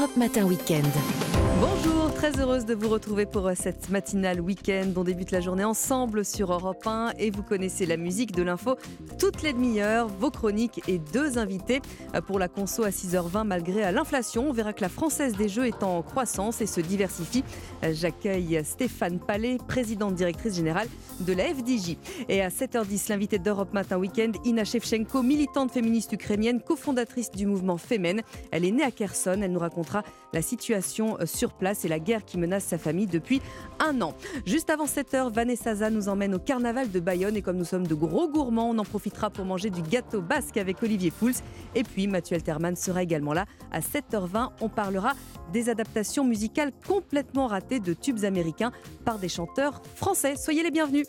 Europe 0.00 0.16
Matin 0.16 0.46
Weekend. 0.46 0.86
Bonjour, 1.60 2.14
très 2.14 2.40
heureuse 2.40 2.64
de 2.64 2.72
vous 2.74 2.88
retrouver 2.88 3.26
pour 3.26 3.46
euh, 3.46 3.52
cette 3.54 3.90
matinale 3.90 4.40
week-end. 4.40 4.90
On 4.96 5.04
débute 5.04 5.30
la 5.30 5.42
journée 5.42 5.64
ensemble 5.64 6.24
sur 6.24 6.54
Europe 6.54 6.86
1 6.86 7.12
et 7.18 7.30
vous 7.30 7.42
connaissez 7.42 7.84
la 7.84 7.98
musique 7.98 8.32
de 8.32 8.42
l'info 8.42 8.76
toutes 9.18 9.42
les 9.42 9.52
demi-heures, 9.52 10.08
vos 10.08 10.30
chroniques 10.30 10.80
et 10.88 10.98
deux 10.98 11.36
invités 11.36 11.82
euh, 12.14 12.22
pour 12.22 12.38
la 12.38 12.48
conso 12.48 12.82
à 12.82 12.88
6h20 12.88 13.44
malgré 13.44 13.84
euh, 13.84 13.92
l'inflation. 13.92 14.48
On 14.48 14.52
verra 14.54 14.72
que 14.72 14.80
la 14.80 14.88
française 14.88 15.36
des 15.36 15.50
jeux 15.50 15.66
est 15.66 15.82
en 15.82 16.00
croissance 16.00 16.62
et 16.62 16.66
se 16.66 16.80
diversifie. 16.80 17.44
J'accueille 17.92 18.62
Stéphane 18.64 19.18
Palais, 19.18 19.58
présidente 19.68 20.14
directrice 20.14 20.56
générale 20.56 20.88
de 21.20 21.32
la 21.34 21.44
FDJ. 21.44 21.96
Et 22.28 22.40
à 22.40 22.48
7h10, 22.48 23.10
l'invité 23.10 23.38
d'Europe 23.38 23.74
Matin 23.74 23.98
Week-end, 23.98 24.32
Ina 24.44 24.64
Shevchenko, 24.64 25.22
militante 25.22 25.72
féministe 25.72 26.12
ukrainienne, 26.12 26.60
cofondatrice 26.60 27.30
du 27.30 27.46
mouvement 27.46 27.76
Femen. 27.76 28.22
Elle 28.50 28.64
est 28.64 28.70
née 28.70 28.82
à 28.82 28.90
Kherson. 28.90 29.40
Elle 29.42 29.52
nous 29.52 29.58
la 30.32 30.42
situation 30.42 31.18
sur 31.24 31.52
place 31.52 31.84
et 31.84 31.88
la 31.88 31.98
guerre 31.98 32.24
qui 32.24 32.38
menace 32.38 32.64
sa 32.64 32.78
famille 32.78 33.06
depuis 33.06 33.42
un 33.78 34.00
an. 34.00 34.14
Juste 34.46 34.70
avant 34.70 34.86
7h, 34.86 35.32
Vanessa 35.32 35.74
Zah 35.74 35.90
nous 35.90 36.08
emmène 36.08 36.34
au 36.34 36.38
carnaval 36.38 36.90
de 36.90 37.00
Bayonne 37.00 37.36
et 37.36 37.42
comme 37.42 37.56
nous 37.56 37.64
sommes 37.64 37.86
de 37.86 37.94
gros 37.94 38.28
gourmands, 38.28 38.70
on 38.70 38.78
en 38.78 38.84
profitera 38.84 39.30
pour 39.30 39.44
manger 39.44 39.70
du 39.70 39.82
gâteau 39.82 40.20
basque 40.20 40.56
avec 40.56 40.82
Olivier 40.82 41.10
Pouls. 41.10 41.32
Et 41.74 41.82
puis 41.82 42.06
Mathieu 42.06 42.36
Alterman 42.36 42.76
sera 42.76 43.02
également 43.02 43.32
là 43.32 43.46
à 43.72 43.80
7h20. 43.80 44.50
On 44.60 44.68
parlera 44.68 45.12
des 45.52 45.68
adaptations 45.68 46.24
musicales 46.24 46.72
complètement 46.86 47.46
ratées 47.46 47.80
de 47.80 47.92
tubes 47.92 48.24
américains 48.24 48.72
par 49.04 49.18
des 49.18 49.28
chanteurs 49.28 49.82
français. 49.96 50.36
Soyez 50.36 50.62
les 50.62 50.70
bienvenus. 50.70 51.06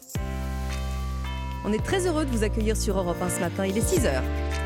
On 1.64 1.72
est 1.72 1.84
très 1.84 2.08
heureux 2.08 2.26
de 2.26 2.32
vous 2.32 2.44
accueillir 2.44 2.76
sur 2.76 2.98
Europe 2.98 3.22
1 3.22 3.30
ce 3.30 3.40
matin. 3.40 3.66
Il 3.66 3.78
est 3.78 3.82
6h. 3.82 4.61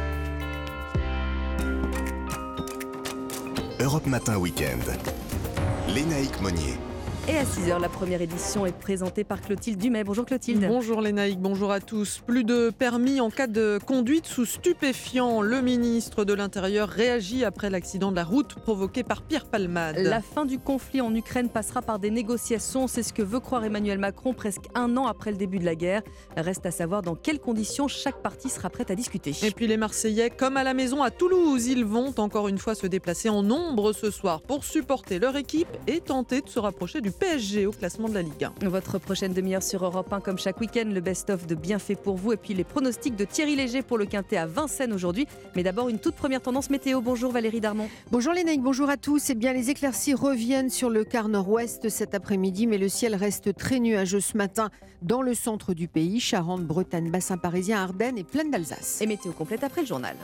Europe 3.79 4.07
Matin 4.07 4.37
Weekend. 4.37 4.83
Lénaïque 5.89 6.39
Monnier. 6.41 6.77
Et 7.27 7.37
à 7.39 7.43
6h, 7.43 7.81
la 7.81 7.89
première 7.89 8.21
édition 8.21 8.67
est 8.67 8.77
présentée 8.77 9.23
par 9.23 9.41
Clotilde 9.41 9.79
Dumais. 9.79 10.03
Bonjour 10.03 10.27
Clotilde. 10.27 10.67
Bonjour 10.67 11.01
Lénaïque, 11.01 11.39
bonjour 11.39 11.71
à 11.71 11.79
tous. 11.79 12.21
Plus 12.27 12.43
de 12.43 12.69
permis 12.69 13.19
en 13.19 13.31
cas 13.31 13.47
de 13.47 13.79
conduite 13.83 14.27
sous 14.27 14.45
stupéfiant. 14.45 15.41
Le 15.41 15.63
ministre 15.63 16.23
de 16.23 16.33
l'Intérieur 16.33 16.87
réagit 16.87 17.43
après 17.43 17.71
l'accident 17.71 18.11
de 18.11 18.15
la 18.15 18.23
route 18.23 18.53
provoqué 18.53 19.01
par 19.01 19.23
Pierre 19.23 19.45
Palmade. 19.45 19.97
La 19.97 20.21
fin 20.21 20.45
du 20.45 20.59
conflit 20.59 21.01
en 21.01 21.15
Ukraine 21.15 21.49
passera 21.49 21.81
par 21.81 21.97
des 21.97 22.11
négociations. 22.11 22.85
C'est 22.85 23.01
ce 23.01 23.11
que 23.11 23.23
veut 23.23 23.39
croire 23.39 23.65
Emmanuel 23.65 23.97
Macron 23.97 24.35
presque 24.35 24.65
un 24.75 24.95
an 24.95 25.07
après 25.07 25.31
le 25.31 25.37
début 25.37 25.57
de 25.57 25.65
la 25.65 25.73
guerre. 25.73 26.03
Reste 26.37 26.67
à 26.67 26.71
savoir 26.71 27.01
dans 27.01 27.15
quelles 27.15 27.39
conditions 27.39 27.87
chaque 27.87 28.21
partie 28.21 28.49
sera 28.49 28.69
prête 28.69 28.91
à 28.91 28.95
discuter. 28.95 29.33
Et 29.41 29.49
puis 29.49 29.65
les 29.65 29.77
Marseillais, 29.77 30.29
comme 30.29 30.57
à 30.57 30.63
la 30.63 30.75
maison 30.75 31.01
à 31.01 31.09
Toulouse, 31.09 31.65
ils 31.65 31.85
vont 31.85 32.13
encore 32.17 32.49
une 32.49 32.59
fois 32.59 32.75
se 32.75 32.85
déplacer 32.85 33.29
en 33.29 33.41
nombre 33.41 33.93
ce 33.93 34.11
soir 34.11 34.43
pour 34.43 34.63
supporter 34.63 35.17
leur 35.17 35.35
équipe 35.35 35.69
et 35.87 36.01
tenter 36.01 36.41
de 36.41 36.49
se 36.49 36.59
rapprocher 36.59 37.01
du 37.01 37.14
PSG 37.19 37.65
au 37.65 37.71
classement 37.71 38.09
de 38.09 38.13
la 38.13 38.21
Ligue 38.21 38.49
1. 38.61 38.67
Votre 38.67 38.99
prochaine 38.99 39.33
demi-heure 39.33 39.63
sur 39.63 39.83
Europe 39.83 40.11
1, 40.11 40.19
comme 40.21 40.37
chaque 40.37 40.59
week-end, 40.59 40.85
le 40.85 41.01
best-of 41.01 41.47
de 41.47 41.55
Bienfait 41.55 41.95
pour 41.95 42.15
vous 42.15 42.33
et 42.33 42.37
puis 42.37 42.53
les 42.53 42.63
pronostics 42.63 43.15
de 43.15 43.25
Thierry 43.25 43.55
Léger 43.55 43.81
pour 43.81 43.97
le 43.97 44.05
Quintet 44.05 44.37
à 44.37 44.45
Vincennes 44.45 44.93
aujourd'hui. 44.93 45.27
Mais 45.55 45.63
d'abord, 45.63 45.89
une 45.89 45.99
toute 45.99 46.15
première 46.15 46.41
tendance 46.41 46.69
météo. 46.69 47.01
Bonjour 47.01 47.31
Valérie 47.31 47.61
Darmon. 47.61 47.89
Bonjour 48.11 48.33
Lénaïque, 48.33 48.61
bonjour 48.61 48.89
à 48.89 48.97
tous. 48.97 49.29
Eh 49.29 49.35
bien, 49.35 49.53
les 49.53 49.69
éclaircies 49.69 50.13
reviennent 50.13 50.69
sur 50.69 50.89
le 50.89 51.03
quart 51.03 51.27
nord-ouest 51.27 51.89
cet 51.89 52.15
après-midi, 52.15 52.67
mais 52.67 52.77
le 52.77 52.89
ciel 52.89 53.15
reste 53.15 53.55
très 53.55 53.79
nuageux 53.79 54.19
ce 54.19 54.37
matin 54.37 54.69
dans 55.01 55.21
le 55.21 55.33
centre 55.33 55.73
du 55.73 55.87
pays, 55.87 56.19
Charente, 56.19 56.63
Bretagne, 56.63 57.11
bassin 57.11 57.37
parisien, 57.37 57.81
Ardennes 57.81 58.17
et 58.17 58.23
plaine 58.23 58.51
d'Alsace. 58.51 59.01
Et 59.01 59.07
météo 59.07 59.31
complète 59.31 59.63
après 59.63 59.81
le 59.81 59.87
journal. 59.87 60.15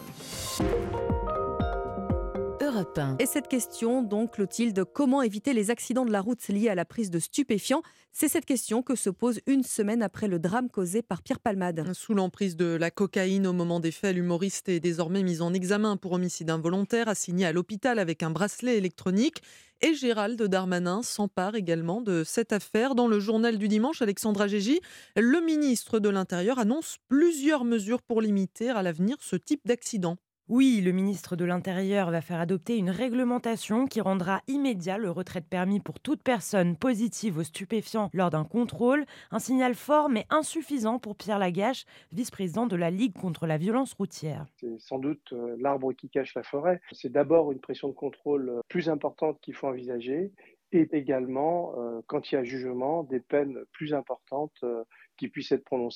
Et 3.18 3.26
cette 3.26 3.48
question, 3.48 4.04
donc, 4.04 4.34
Clotilde, 4.34 4.84
comment 4.94 5.24
éviter 5.24 5.54
les 5.54 5.72
accidents 5.72 6.06
de 6.06 6.12
la 6.12 6.22
route 6.22 6.48
liés 6.48 6.70
à 6.70 6.76
la 6.76 6.86
prise 6.86 7.10
de 7.10 7.18
stupéfiants? 7.18 7.82
C'est 8.12 8.28
cette 8.28 8.46
question 8.46 8.84
que 8.84 8.96
se 8.96 9.10
pose 9.10 9.40
une 9.48 9.64
semaine 9.64 10.04
après 10.04 10.28
le 10.28 10.38
drame 10.38 10.70
causé 10.70 11.02
par 11.02 11.24
Pierre 11.24 11.40
Palmade. 11.40 11.92
Sous 11.94 12.14
l'emprise 12.14 12.56
de 12.56 12.66
la 12.66 12.92
cocaïne 12.92 13.48
au 13.48 13.54
moment 13.54 13.80
des 13.80 13.90
faits, 13.90 14.16
l'humoriste 14.16 14.70
est 14.70 14.80
désormais 14.80 15.24
mis 15.24 15.42
en 15.42 15.56
examen 15.56 15.98
pour 15.98 16.12
homicide 16.12 16.52
involontaire, 16.52 17.08
assigné 17.08 17.48
à 17.48 17.52
l'hôpital 17.52 17.98
avec 17.98 18.22
un 18.22 18.30
bracelet 18.30 18.78
électronique. 18.78 19.42
Et 19.82 19.96
Gérald 19.96 20.40
Darmanin 20.40 21.02
s'empare 21.02 21.56
également 21.56 22.02
de 22.02 22.24
cette 22.24 22.54
affaire. 22.54 22.94
Dans 22.94 23.08
le 23.08 23.20
journal 23.20 23.58
du 23.58 23.70
dimanche, 23.70 24.04
Alexandra 24.04 24.48
Gégy, 24.48 24.82
le 25.16 25.44
ministre 25.44 25.98
de 25.98 26.10
l'Intérieur 26.10 26.60
annonce 26.60 26.98
plusieurs 27.08 27.66
mesures 27.66 28.04
pour 28.04 28.22
limiter 28.22 28.70
à 28.70 28.84
l'avenir 28.84 29.18
ce 29.20 29.36
type 29.36 29.66
d'accident. 29.66 30.18
Oui, 30.54 30.82
le 30.84 30.92
ministre 30.92 31.38
de 31.38 31.46
l'Intérieur 31.46 32.12
va 32.12 32.20
faire 32.20 32.42
adopter 32.42 32.76
une 32.76 32.90
réglementation 32.90 33.86
qui 33.86 34.02
rendra 34.02 34.42
immédiat 34.50 34.98
le 34.98 35.10
retrait 35.10 35.40
de 35.40 35.46
permis 35.46 35.80
pour 35.80 36.02
toute 36.02 36.22
personne 36.22 36.76
positive 36.76 37.38
aux 37.38 37.44
stupéfiants 37.44 38.10
lors 38.12 38.32
d'un 38.32 38.44
contrôle. 38.44 39.06
Un 39.32 39.40
signal 39.40 39.76
fort 39.76 40.10
mais 40.10 40.26
insuffisant 40.30 41.00
pour 41.00 41.16
Pierre 41.16 41.40
Lagache, 41.40 41.86
vice-président 42.12 42.68
de 42.68 42.76
la 42.76 42.92
Ligue 42.92 43.14
contre 43.14 43.48
la 43.48 43.58
violence 43.58 43.94
routière. 43.94 44.46
C'est 44.58 44.78
sans 44.82 45.00
doute 45.00 45.32
euh, 45.32 45.56
l'arbre 45.58 45.94
qui 45.94 46.10
cache 46.10 46.36
la 46.36 46.44
forêt. 46.44 46.82
C'est 46.92 47.14
d'abord 47.14 47.54
une 47.54 47.60
pression 47.62 47.88
de 47.88 47.94
contrôle 47.94 48.50
euh, 48.50 48.60
plus 48.68 48.90
importante 48.90 49.40
qu'il 49.40 49.54
faut 49.54 49.68
envisager 49.68 50.34
et 50.74 50.90
également, 50.92 51.76
euh, 51.78 52.02
quand 52.08 52.30
il 52.30 52.36
y 52.36 52.38
a 52.38 52.44
jugement, 52.44 53.04
des 53.04 53.22
peines 53.22 53.60
plus 53.72 53.94
importantes 53.94 54.66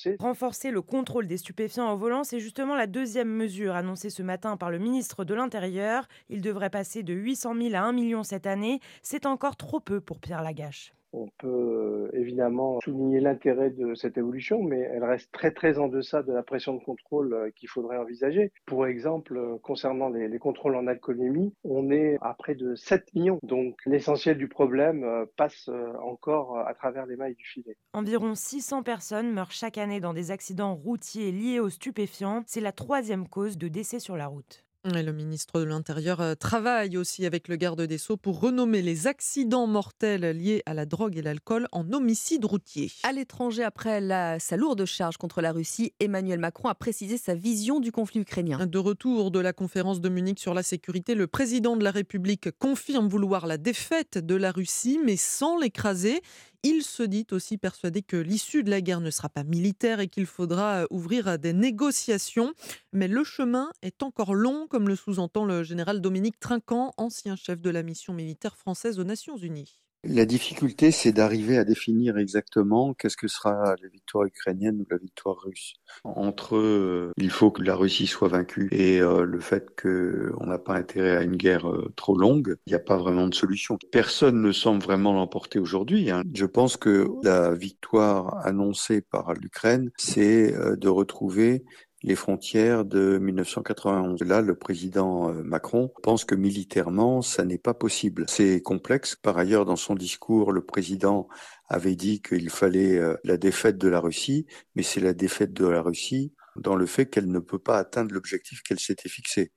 être. 0.06 0.22
Renforcer 0.22 0.70
le 0.70 0.82
contrôle 0.82 1.26
des 1.26 1.38
stupéfiants 1.38 1.92
au 1.92 1.96
volant, 1.96 2.24
c'est 2.24 2.40
justement 2.40 2.74
la 2.74 2.86
deuxième 2.86 3.28
mesure 3.28 3.74
annoncée 3.74 4.10
ce 4.10 4.22
matin 4.22 4.56
par 4.56 4.70
le 4.70 4.78
ministre 4.78 5.24
de 5.24 5.34
l'Intérieur. 5.34 6.08
Il 6.28 6.40
devrait 6.40 6.70
passer 6.70 7.02
de 7.02 7.14
800 7.14 7.54
000 7.54 7.74
à 7.74 7.80
1 7.80 7.92
million 7.92 8.22
cette 8.22 8.46
année. 8.46 8.80
C'est 9.02 9.26
encore 9.26 9.56
trop 9.56 9.80
peu 9.80 10.00
pour 10.00 10.20
Pierre 10.20 10.42
Lagache. 10.42 10.92
On 11.16 11.28
peut 11.38 11.48
euh, 11.48 12.10
évidemment 12.12 12.78
souligner 12.82 13.20
l'intérêt 13.20 13.70
de 13.70 13.94
cette 13.94 14.18
évolution, 14.18 14.62
mais 14.62 14.80
elle 14.80 15.02
reste 15.02 15.32
très 15.32 15.78
en 15.78 15.88
deçà 15.88 16.22
de 16.22 16.30
la 16.30 16.42
pression 16.42 16.74
de 16.74 16.84
contrôle 16.84 17.32
euh, 17.32 17.50
qu'il 17.56 17.70
faudrait 17.70 17.96
envisager. 17.96 18.52
Pour 18.66 18.86
exemple, 18.86 19.38
euh, 19.38 19.56
concernant 19.62 20.10
les, 20.10 20.38
contrôles 20.38 20.76
en 20.76 20.86
alcoolémie, 20.86 21.54
on 21.64 21.90
est 21.90 22.18
à 22.20 22.34
près 22.34 22.54
de 22.54 22.74
7 22.74 23.14
millions. 23.14 23.38
Donc 23.42 23.78
l'essentiel 23.86 24.36
du 24.36 24.48
problème 24.48 25.06
passe 25.38 25.70
encore 26.02 26.58
à 26.58 26.74
travers 26.74 27.06
les 27.06 27.16
mailles 27.16 27.34
du 27.34 27.44
filet. 27.46 27.78
Environ 27.94 28.34
600 28.34 28.82
personnes 28.82 29.32
meurent 29.32 29.52
chaque 29.52 29.78
année 29.78 30.00
dans 30.00 30.12
des 30.12 30.30
accidents 30.30 30.74
routiers 30.74 31.32
liés 31.32 31.60
aux 31.60 31.70
stupéfiants. 31.70 32.42
C'est 32.46 32.60
la 32.60 32.72
troisième 32.72 33.26
cause 33.28 33.56
de 33.56 33.68
décès 33.68 33.98
sur 33.98 34.16
la 34.16 34.26
route 34.26 34.65
le 34.94 35.12
ministre 35.12 35.60
de 35.60 35.64
l'Intérieur 35.64 36.20
euh, 36.20 36.34
travaille 36.34 36.96
aussi 36.96 37.26
avec 37.26 37.48
le 37.48 37.56
garde 37.56 37.82
des 37.82 37.98
Sceaux 37.98 38.16
pour 38.16 38.40
renommer 38.40 38.82
les 38.82 39.06
accidents 39.06 39.66
mortels 39.66 40.22
liés 40.36 40.62
à 40.66 40.74
la 40.74 40.86
drogue 40.86 41.16
et 41.16 41.22
l'alcool 41.22 41.66
en 41.72 41.92
homicide 41.92 42.44
routier. 42.44 42.92
À 43.02 43.12
l'étranger, 43.12 43.64
après 43.64 44.00
sa 44.38 44.56
lourde 44.56 44.84
charge 44.84 45.16
contre 45.16 45.40
la 45.40 45.52
Russie, 45.52 45.92
Emmanuel 45.98 46.38
Macron 46.38 46.68
a 46.68 46.74
précisé 46.74 47.18
sa 47.18 47.34
vision 47.34 47.80
du 47.80 47.90
conflit 47.90 48.20
ukrainien. 48.20 48.66
De 48.66 48.78
retour 48.78 49.30
de 49.30 49.40
la 49.40 49.52
conférence 49.52 50.00
de 50.00 50.08
Munich 50.08 50.38
sur 50.38 50.54
la 50.54 50.62
sécurité, 50.62 51.14
le 51.14 51.26
président 51.26 51.76
de 51.76 51.84
la 51.84 51.90
République 51.90 52.50
confirme 52.58 53.08
vouloir 53.08 53.46
la 53.46 53.58
défaite 53.58 54.18
de 54.18 54.34
la 54.34 54.52
Russie, 54.52 55.00
mais 55.04 55.16
sans 55.16 55.58
l'écraser. 55.58 56.20
Il 56.68 56.82
se 56.82 57.04
dit 57.04 57.28
aussi 57.30 57.58
persuadé 57.58 58.02
que 58.02 58.16
l'issue 58.16 58.64
de 58.64 58.70
la 58.70 58.80
guerre 58.80 59.00
ne 59.00 59.12
sera 59.12 59.28
pas 59.28 59.44
militaire 59.44 60.00
et 60.00 60.08
qu'il 60.08 60.26
faudra 60.26 60.82
euh, 60.82 60.86
ouvrir 60.90 61.38
des 61.38 61.52
négociations. 61.52 62.54
Mais 62.92 63.06
le 63.06 63.22
chemin 63.22 63.70
est 63.82 64.02
encore 64.02 64.34
long, 64.34 64.66
comme 64.66 64.88
le 64.88 64.96
sous-entend 64.96 65.44
le 65.44 65.62
général 65.62 66.00
Dominique 66.00 66.40
Trinquant, 66.40 66.92
ancien 66.96 67.36
chef 67.36 67.60
de 67.60 67.70
la 67.70 67.84
mission 67.84 68.12
militaire 68.14 68.56
française 68.56 68.98
aux 68.98 69.04
Nations 69.04 69.36
Unies. 69.36 69.78
La 70.04 70.24
difficulté, 70.24 70.92
c'est 70.92 71.12
d'arriver 71.12 71.58
à 71.58 71.64
définir 71.64 72.16
exactement 72.16 72.94
qu'est-ce 72.94 73.16
que 73.16 73.28
sera 73.28 73.74
la 73.82 73.88
victoire 73.88 74.24
ukrainienne 74.24 74.80
ou 74.80 74.86
la 74.88 74.98
victoire 74.98 75.36
russe. 75.44 75.74
Entre 76.04 76.56
euh, 76.56 77.12
il 77.16 77.30
faut 77.30 77.50
que 77.50 77.62
la 77.62 77.74
Russie 77.74 78.06
soit 78.06 78.28
vaincue 78.28 78.68
et 78.70 79.00
euh, 79.00 79.24
le 79.24 79.40
fait 79.40 79.66
qu'on 79.80 80.46
n'a 80.46 80.58
pas 80.58 80.74
intérêt 80.74 81.16
à 81.16 81.22
une 81.22 81.36
guerre 81.36 81.68
euh, 81.68 81.92
trop 81.96 82.16
longue, 82.16 82.56
il 82.66 82.70
n'y 82.70 82.76
a 82.76 82.80
pas 82.80 82.96
vraiment 82.96 83.26
de 83.26 83.34
solution. 83.34 83.78
Personne 83.90 84.40
ne 84.40 84.52
semble 84.52 84.82
vraiment 84.82 85.12
l'emporter 85.12 85.58
aujourd'hui. 85.58 86.10
Hein. 86.10 86.22
Je 86.34 86.46
pense 86.46 86.76
que 86.76 87.08
la 87.24 87.54
victoire 87.54 88.46
annoncée 88.46 89.00
par 89.00 89.34
l'Ukraine, 89.34 89.90
c'est 89.96 90.54
de 90.76 90.88
retrouver 90.88 91.64
les 92.06 92.14
frontières 92.14 92.84
de 92.84 93.18
1991. 93.18 94.22
Là, 94.22 94.40
le 94.40 94.54
président 94.54 95.28
euh, 95.28 95.42
Macron 95.42 95.92
pense 96.04 96.24
que 96.24 96.36
militairement, 96.36 97.20
ça 97.20 97.44
n'est 97.44 97.58
pas 97.58 97.74
possible. 97.74 98.24
C'est 98.28 98.62
complexe. 98.62 99.16
Par 99.16 99.36
ailleurs, 99.36 99.64
dans 99.64 99.76
son 99.76 99.96
discours, 99.96 100.52
le 100.52 100.64
président 100.64 101.28
avait 101.68 101.96
dit 101.96 102.22
qu'il 102.22 102.48
fallait 102.48 102.96
euh, 102.96 103.16
la 103.24 103.36
défaite 103.36 103.76
de 103.76 103.88
la 103.88 103.98
Russie, 103.98 104.46
mais 104.76 104.84
c'est 104.84 105.00
la 105.00 105.14
défaite 105.14 105.52
de 105.52 105.66
la 105.66 105.82
Russie 105.82 106.32
dans 106.54 106.76
le 106.76 106.86
fait 106.86 107.06
qu'elle 107.06 107.28
ne 107.28 107.40
peut 107.40 107.58
pas 107.58 107.76
atteindre 107.76 108.14
l'objectif 108.14 108.62
qu'elle 108.62 108.80
s'était 108.80 109.08
fixé. 109.08 109.52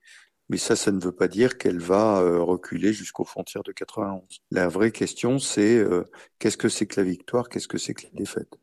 Mais 0.48 0.56
ça, 0.56 0.74
ça 0.74 0.90
ne 0.90 1.00
veut 1.00 1.14
pas 1.14 1.28
dire 1.28 1.56
qu'elle 1.56 1.78
va 1.78 2.18
euh, 2.18 2.40
reculer 2.40 2.92
jusqu'aux 2.92 3.24
frontières 3.24 3.62
de 3.62 3.70
91. 3.70 4.22
La 4.50 4.66
vraie 4.66 4.90
question, 4.90 5.38
c'est 5.38 5.84
qu'est-ce 6.40 6.56
que 6.56 6.68
c'est 6.68 6.86
que 6.86 7.00
la 7.00 7.06
victoire, 7.06 7.48
qu'est-ce 7.48 7.68
que 7.68 7.78
c'est 7.78 7.94
que 7.94 8.02
la 8.02 8.10
défaite? 8.12 8.58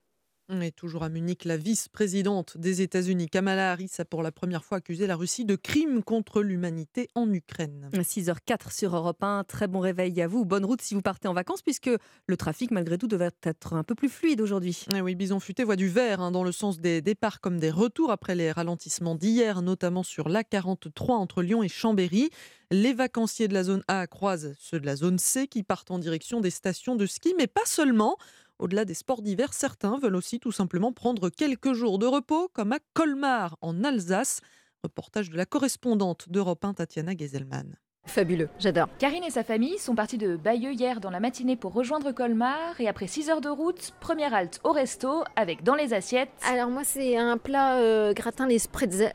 Et 0.49 0.71
toujours 0.71 1.03
à 1.03 1.09
Munich, 1.09 1.43
la 1.43 1.57
vice-présidente 1.57 2.57
des 2.57 2.81
États-Unis, 2.81 3.27
Kamala 3.27 3.73
Harris, 3.73 3.91
a 3.97 4.05
pour 4.05 4.23
la 4.23 4.31
première 4.31 4.63
fois 4.63 4.77
accusé 4.77 5.05
la 5.05 5.17
Russie 5.17 5.43
de 5.43 5.57
crimes 5.57 6.01
contre 6.03 6.41
l'humanité 6.41 7.09
en 7.15 7.29
Ukraine. 7.33 7.89
6h04 7.93 8.73
sur 8.73 8.95
Europe 8.95 9.21
1. 9.21 9.43
Très 9.43 9.67
bon 9.67 9.81
réveil 9.81 10.21
à 10.21 10.27
vous. 10.29 10.45
Bonne 10.45 10.63
route 10.63 10.81
si 10.81 10.95
vous 10.95 11.01
partez 11.01 11.27
en 11.27 11.33
vacances, 11.33 11.61
puisque 11.61 11.89
le 12.27 12.37
trafic, 12.37 12.71
malgré 12.71 12.97
tout, 12.97 13.07
devrait 13.07 13.31
être 13.43 13.73
un 13.73 13.83
peu 13.83 13.93
plus 13.93 14.07
fluide 14.07 14.39
aujourd'hui. 14.39 14.85
Eh 14.95 15.01
oui, 15.01 15.15
Bison 15.15 15.41
Futé 15.41 15.65
voit 15.65 15.75
du 15.75 15.89
vert 15.89 16.21
hein, 16.21 16.31
dans 16.31 16.45
le 16.45 16.53
sens 16.53 16.79
des 16.79 17.01
départs 17.01 17.41
comme 17.41 17.59
des 17.59 17.71
retours 17.71 18.09
après 18.09 18.33
les 18.33 18.53
ralentissements 18.53 19.15
d'hier, 19.15 19.61
notamment 19.61 20.03
sur 20.03 20.29
l'A43 20.29 21.11
entre 21.11 21.41
Lyon 21.41 21.61
et 21.61 21.67
Chambéry. 21.67 22.29
Les 22.71 22.93
vacanciers 22.93 23.49
de 23.49 23.53
la 23.53 23.63
zone 23.63 23.83
A 23.89 24.07
croisent 24.07 24.55
ceux 24.59 24.79
de 24.79 24.85
la 24.85 24.95
zone 24.95 25.19
C 25.19 25.47
qui 25.47 25.63
partent 25.63 25.91
en 25.91 25.99
direction 25.99 26.39
des 26.39 26.51
stations 26.51 26.95
de 26.95 27.05
ski, 27.05 27.33
mais 27.37 27.47
pas 27.47 27.65
seulement. 27.65 28.17
Au-delà 28.59 28.85
des 28.85 28.95
sports 28.95 29.21
d'hiver, 29.21 29.53
certains 29.53 29.99
veulent 29.99 30.15
aussi 30.15 30.39
tout 30.39 30.51
simplement 30.51 30.91
prendre 30.91 31.29
quelques 31.29 31.73
jours 31.73 31.99
de 31.99 32.07
repos, 32.07 32.49
comme 32.53 32.71
à 32.71 32.79
Colmar, 32.93 33.55
en 33.61 33.83
Alsace. 33.83 34.41
Reportage 34.83 35.29
de 35.29 35.37
la 35.37 35.45
correspondante 35.45 36.29
d'Europe 36.29 36.65
1, 36.65 36.73
Tatiana 36.73 37.15
Geselman. 37.15 37.77
Fabuleux, 38.07 38.49
j'adore. 38.57 38.87
Karine 38.97 39.23
et 39.25 39.29
sa 39.29 39.43
famille 39.43 39.77
sont 39.77 39.93
partis 39.93 40.17
de 40.17 40.37
Bayeux 40.37 40.71
hier 40.71 41.01
dans 41.01 41.09
la 41.09 41.19
matinée 41.19 41.55
pour 41.55 41.73
rejoindre 41.73 42.11
Colmar 42.13 42.79
et 42.79 42.87
après 42.87 43.05
6 43.05 43.29
heures 43.29 43.41
de 43.41 43.49
route, 43.49 43.91
première 43.99 44.33
halte 44.33 44.59
au 44.63 44.71
resto 44.71 45.23
avec 45.35 45.63
dans 45.63 45.75
les 45.75 45.93
assiettes. 45.93 46.29
Alors 46.47 46.69
moi 46.69 46.83
c'est 46.85 47.17
un 47.17 47.37
plat 47.37 47.79
euh, 47.79 48.13
gratin 48.13 48.47
les 48.47 48.59
spreads. 48.59 49.11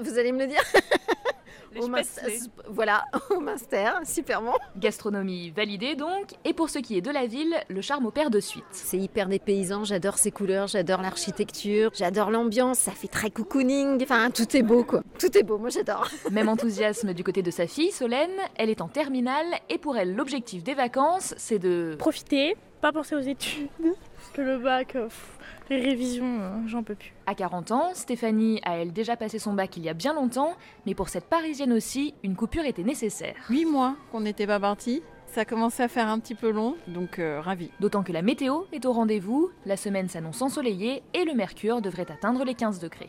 Vous 0.00 0.18
allez 0.18 0.30
me 0.32 0.38
le 0.38 0.46
dire 0.46 0.62
Les 1.74 1.82
Spätzle. 1.82 2.50
Voilà, 2.68 3.04
au 3.30 3.40
Minster, 3.40 3.90
super 4.04 4.42
bon. 4.42 4.52
Gastronomie 4.76 5.50
validée 5.50 5.94
donc, 5.94 6.32
et 6.44 6.52
pour 6.52 6.70
ce 6.70 6.78
qui 6.78 6.96
est 6.96 7.00
de 7.00 7.10
la 7.10 7.26
ville, 7.26 7.54
le 7.68 7.80
charme 7.80 8.06
opère 8.06 8.30
de 8.30 8.40
suite. 8.40 8.64
C'est 8.70 8.98
hyper 8.98 9.28
dépaysant, 9.28 9.84
j'adore 9.84 10.18
ces 10.18 10.30
couleurs, 10.30 10.66
j'adore 10.66 11.02
l'architecture, 11.02 11.90
j'adore 11.94 12.30
l'ambiance, 12.30 12.78
ça 12.78 12.92
fait 12.92 13.08
très 13.08 13.30
cocooning, 13.30 14.02
enfin 14.02 14.30
tout 14.30 14.56
est 14.56 14.62
beau 14.62 14.84
quoi. 14.84 15.02
Tout 15.18 15.36
est 15.36 15.42
beau, 15.42 15.58
moi 15.58 15.70
j'adore. 15.70 16.08
Même 16.30 16.48
enthousiasme 16.48 17.12
du 17.12 17.24
côté 17.24 17.42
de 17.42 17.50
sa 17.50 17.66
fille, 17.66 17.92
Solène, 17.92 18.30
elle 18.56 18.70
est 18.70 18.80
en 18.80 18.88
terminale, 18.88 19.46
et 19.68 19.78
pour 19.78 19.96
elle 19.96 20.14
l'objectif 20.14 20.62
des 20.62 20.74
vacances, 20.74 21.34
c'est 21.36 21.58
de... 21.58 21.96
Profiter, 21.98 22.56
pas 22.80 22.92
penser 22.92 23.14
aux 23.14 23.20
études, 23.20 23.68
parce 23.78 24.30
que 24.32 24.42
le 24.42 24.58
bac, 24.58 24.96
euh, 24.96 25.04
pff, 25.04 25.38
les 25.70 25.80
révisions, 25.80 26.40
euh, 26.40 26.50
j'en 26.66 26.82
peux 26.82 26.94
plus. 26.94 27.12
À 27.26 27.34
40 27.34 27.70
ans, 27.70 27.90
Stéphanie 27.94 28.60
a 28.64 28.76
elle 28.76 28.92
déjà 28.92 29.16
passé 29.16 29.38
son 29.38 29.54
bac 29.54 29.76
il 29.76 29.84
y 29.84 29.88
a 29.88 29.94
bien 29.94 30.14
longtemps, 30.14 30.54
mais 30.84 30.94
pour 30.94 31.08
cette 31.08 31.24
parisienne 31.24 31.72
aussi, 31.72 32.14
une 32.22 32.36
coupure 32.36 32.64
était 32.64 32.82
nécessaire. 32.82 33.36
Huit 33.48 33.64
mois 33.64 33.96
qu'on 34.10 34.20
n'était 34.20 34.46
pas 34.46 34.60
parti. 34.60 35.02
Ça 35.26 35.44
commençait 35.44 35.84
à 35.84 35.88
faire 35.88 36.08
un 36.08 36.18
petit 36.18 36.34
peu 36.34 36.50
long, 36.50 36.74
donc 36.88 37.20
euh, 37.20 37.40
ravi. 37.40 37.70
D'autant 37.78 38.02
que 38.02 38.12
la 38.12 38.20
météo 38.20 38.62
est 38.72 38.84
au 38.84 38.92
rendez-vous, 38.92 39.50
la 39.64 39.76
semaine 39.76 40.08
s'annonce 40.08 40.42
ensoleillée 40.42 41.04
et 41.14 41.24
le 41.24 41.34
mercure 41.34 41.80
devrait 41.80 42.10
atteindre 42.10 42.44
les 42.44 42.54
15 42.54 42.80
degrés. 42.80 43.06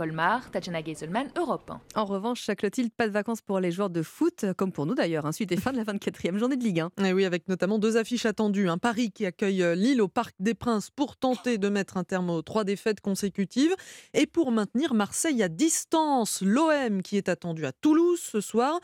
Colmar, 0.00 0.50
Tatjana 0.50 0.80
Geiselman, 0.80 1.28
Europe 1.36 1.70
1. 1.70 2.00
En 2.00 2.06
revanche, 2.06 2.46
Clotilde, 2.56 2.90
pas 2.90 3.06
de 3.06 3.12
vacances 3.12 3.42
pour 3.42 3.60
les 3.60 3.70
joueurs 3.70 3.90
de 3.90 4.00
foot, 4.00 4.46
comme 4.56 4.72
pour 4.72 4.86
nous 4.86 4.94
d'ailleurs. 4.94 5.26
hein, 5.26 5.32
suite 5.32 5.52
et 5.52 5.58
fin 5.58 5.72
de 5.72 5.76
la 5.76 5.84
24e 5.84 6.38
journée 6.38 6.56
de 6.56 6.64
Ligue 6.64 6.80
1. 6.80 7.04
Et 7.04 7.12
oui, 7.12 7.26
avec 7.26 7.46
notamment 7.48 7.78
deux 7.78 7.98
affiches 7.98 8.24
attendues. 8.24 8.70
Un 8.70 8.78
Paris 8.78 9.10
qui 9.10 9.26
accueille 9.26 9.62
euh, 9.62 9.74
Lille 9.74 10.00
au 10.00 10.08
Parc 10.08 10.34
des 10.40 10.54
Princes 10.54 10.88
pour 10.88 11.18
tenter 11.18 11.58
de 11.58 11.68
mettre 11.68 11.98
un 11.98 12.04
terme 12.04 12.30
aux 12.30 12.40
trois 12.40 12.64
défaites 12.64 13.02
consécutives 13.02 13.74
et 14.14 14.24
pour 14.24 14.52
maintenir 14.52 14.94
Marseille 14.94 15.42
à 15.42 15.50
distance. 15.50 16.40
L'OM 16.40 17.02
qui 17.02 17.18
est 17.18 17.28
attendu 17.28 17.66
à 17.66 17.72
Toulouse 17.72 18.20
ce 18.22 18.40
soir. 18.40 18.80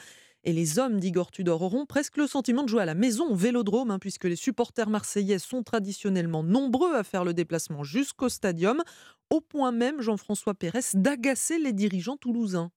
Et 0.49 0.53
les 0.53 0.79
hommes 0.79 1.01
d'Igor 1.01 1.33
Tudor 1.33 1.61
auront 1.63 1.87
presque 1.87 2.17
le 2.19 2.29
sentiment 2.29 2.63
de 2.63 2.69
jouer 2.69 2.83
à 2.83 2.85
la 2.87 2.95
maison 2.95 3.31
au 3.31 3.35
Vélodrome, 3.35 3.91
hein, 3.91 3.99
puisque 3.99 4.27
les 4.27 4.37
supporters 4.37 4.89
marseillais 4.89 5.41
sont 5.41 5.65
traditionnellement 5.65 6.45
nombreux 6.45 6.95
à 6.95 7.03
faire 7.03 7.25
le 7.25 7.35
déplacement 7.35 7.83
jusqu'au 7.83 8.29
stadium, 8.29 8.81
au 9.29 9.41
point 9.41 9.73
même, 9.73 10.01
Jean-François 10.01 10.55
Pérez, 10.55 10.95
d'agacer 10.95 11.59
les 11.59 11.73
dirigeants 11.73 12.17
toulousains. 12.17 12.71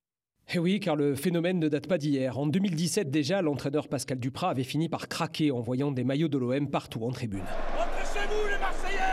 Eh 0.51 0.57
oui, 0.57 0.79
car 0.79 0.95
le 0.95 1.13
phénomène 1.13 1.59
ne 1.59 1.67
date 1.67 1.85
pas 1.85 1.99
d'hier. 1.99 2.39
En 2.39 2.47
2017 2.47 3.11
déjà, 3.11 3.43
l'entraîneur 3.43 3.87
Pascal 3.87 4.17
Duprat 4.17 4.49
avait 4.49 4.63
fini 4.63 4.89
par 4.89 5.07
craquer 5.07 5.51
en 5.51 5.61
voyant 5.61 5.91
des 5.91 6.03
maillots 6.03 6.27
de 6.27 6.39
l'OM 6.39 6.71
partout 6.71 7.03
en 7.03 7.11
tribune. 7.11 7.45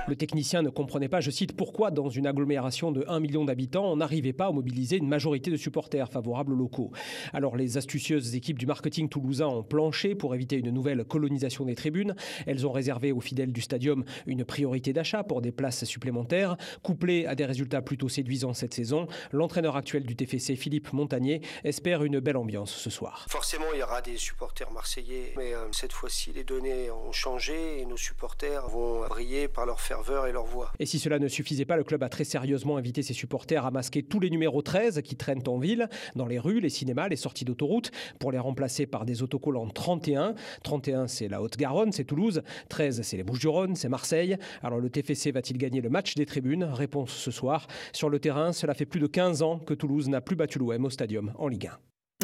Le 0.09 0.15
technicien 0.15 0.63
ne 0.63 0.71
comprenait 0.71 1.09
pas, 1.09 1.21
je 1.21 1.33
cite, 1.33 1.57
pourquoi 1.57 1.91
dans 1.91 2.09
une 2.09 2.29
agglomération 2.29 2.93
de 2.93 3.05
1 3.09 3.19
million 3.19 3.45
d'habitants, 3.45 3.91
on 3.91 3.97
n'arrivait 3.97 4.33
pas 4.33 4.47
à 4.47 4.53
mobiliser 4.53 4.99
une 4.99 5.09
majorité 5.09 5.51
de 5.51 5.57
supporters 5.57 6.09
favorables 6.09 6.53
aux 6.53 6.57
locaux. 6.57 6.93
Alors 7.33 7.57
les 7.57 7.77
astucieuses 7.77 8.37
équipes 8.37 8.59
du 8.59 8.67
marketing 8.67 9.09
toulousain 9.09 9.49
ont 9.49 9.65
planché 9.65 10.15
pour 10.15 10.35
éviter 10.37 10.57
une 10.57 10.71
nouvelle 10.71 11.05
colonisation 11.05 11.65
des 11.65 11.75
tribunes. 11.75 12.15
Elles 12.47 12.69
ont 12.69 12.71
réservé 12.71 13.11
aux 13.11 13.21
fidèles 13.21 13.53
du 13.53 13.61
stadium 13.61 14.05
une 14.27 14.45
priorité 14.45 14.93
d'achat 14.93 15.25
pour 15.25 15.43
des 15.43 15.51
places 15.51 15.85
supplémentaires. 15.85 16.57
Couplé 16.85 17.27
à 17.27 17.35
des 17.35 17.45
résultats 17.45 17.83
plutôt 17.83 18.09
séduisants 18.09 18.55
cette 18.55 18.75
saison, 18.75 19.09
l'entraîneur 19.33 19.75
actuel 19.75 20.05
du 20.05 20.15
TFC, 20.15 20.55
Philippe 20.55 20.93
Montagnier, 20.93 21.41
espère 21.65 22.05
une 22.05 22.21
belle 22.21 22.37
ambiance 22.37 22.71
ce 22.71 22.91
soir. 22.91 23.27
Forcément, 23.29 23.67
il 23.75 23.81
y 23.81 23.83
aura 23.83 24.03
des 24.03 24.17
supporters 24.17 24.71
marseillais, 24.71 25.33
mais 25.37 25.53
euh, 25.53 25.67
cette 25.73 25.93
fois-ci, 25.93 26.33
les 26.33 26.45
données 26.45 26.93
ont 26.93 27.11
changé 27.11 27.81
et 27.81 27.87
nos 27.87 27.97
supporters 27.97 28.69
vont 28.69 29.05
briller 29.09 29.49
par 29.49 29.67
leur 29.67 29.81
et 30.29 30.33
leur 30.33 30.45
voix. 30.45 30.73
Et 30.79 30.87
si 30.87 30.99
cela 30.99 31.19
ne 31.19 31.29
suffisait 31.29 31.65
pas, 31.65 31.77
le 31.77 31.85
club 31.85 32.03
a 32.03 32.09
très 32.09 32.25
sérieusement 32.25 32.77
invité 32.77 33.03
ses 33.03 33.15
supporters 33.15 33.65
à 33.65 33.71
masquer 33.71 34.03
tous 34.03 34.21
les 34.21 34.31
numéros 34.31 34.63
13 34.63 35.01
qui 35.03 35.17
traînent 35.17 35.43
en 35.47 35.59
ville, 35.59 35.89
dans 36.15 36.27
les 36.27 36.39
rues, 36.39 36.61
les 36.61 36.69
cinémas, 36.69 37.09
les 37.09 37.17
sorties 37.17 37.45
d'autoroute, 37.45 37.91
pour 38.19 38.33
les 38.33 38.39
remplacer 38.39 38.87
par 38.87 39.05
des 39.05 39.23
autocollants 39.23 39.69
31. 39.69 40.35
31, 40.63 41.07
c'est 41.07 41.29
la 41.29 41.43
Haute-Garonne, 41.43 41.93
c'est 41.93 42.05
Toulouse. 42.05 42.43
13, 42.69 43.03
c'est 43.03 43.17
les 43.17 43.25
Bouches-du-Rhône, 43.25 43.77
c'est 43.77 43.89
Marseille. 43.89 44.37
Alors 44.63 44.81
le 44.81 44.91
TFC 44.91 45.31
va-t-il 45.33 45.59
gagner 45.59 45.81
le 45.81 45.91
match 45.91 46.15
des 46.15 46.27
tribunes? 46.27 46.65
Réponse 46.65 47.11
ce 47.11 47.31
soir. 47.31 47.67
Sur 47.93 48.09
le 48.09 48.19
terrain, 48.19 48.53
cela 48.53 48.75
fait 48.75 48.87
plus 48.87 49.01
de 49.01 49.07
15 49.07 49.43
ans 49.43 49.59
que 49.59 49.75
Toulouse 49.75 50.09
n'a 50.09 50.21
plus 50.21 50.37
battu 50.37 50.59
l'OM 50.59 50.85
au 50.85 50.91
stadium 50.91 51.33
en 51.39 51.49
Ligue 51.49 51.71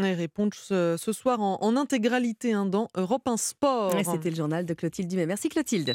1. 0.00 0.04
Et 0.04 0.14
réponse 0.14 0.54
ce, 0.69 1.12
soir 1.12 1.40
en, 1.40 1.58
en 1.60 1.76
intégralité 1.76 2.52
hein, 2.52 2.64
dans 2.64 2.88
Europe 2.96 3.28
1 3.28 3.36
Sport. 3.36 3.94
C'était 4.04 4.30
le 4.30 4.36
journal 4.36 4.64
de 4.64 4.72
Clotilde 4.72 5.08
Dumais. 5.08 5.26
Merci 5.26 5.50
Clotilde. 5.50 5.94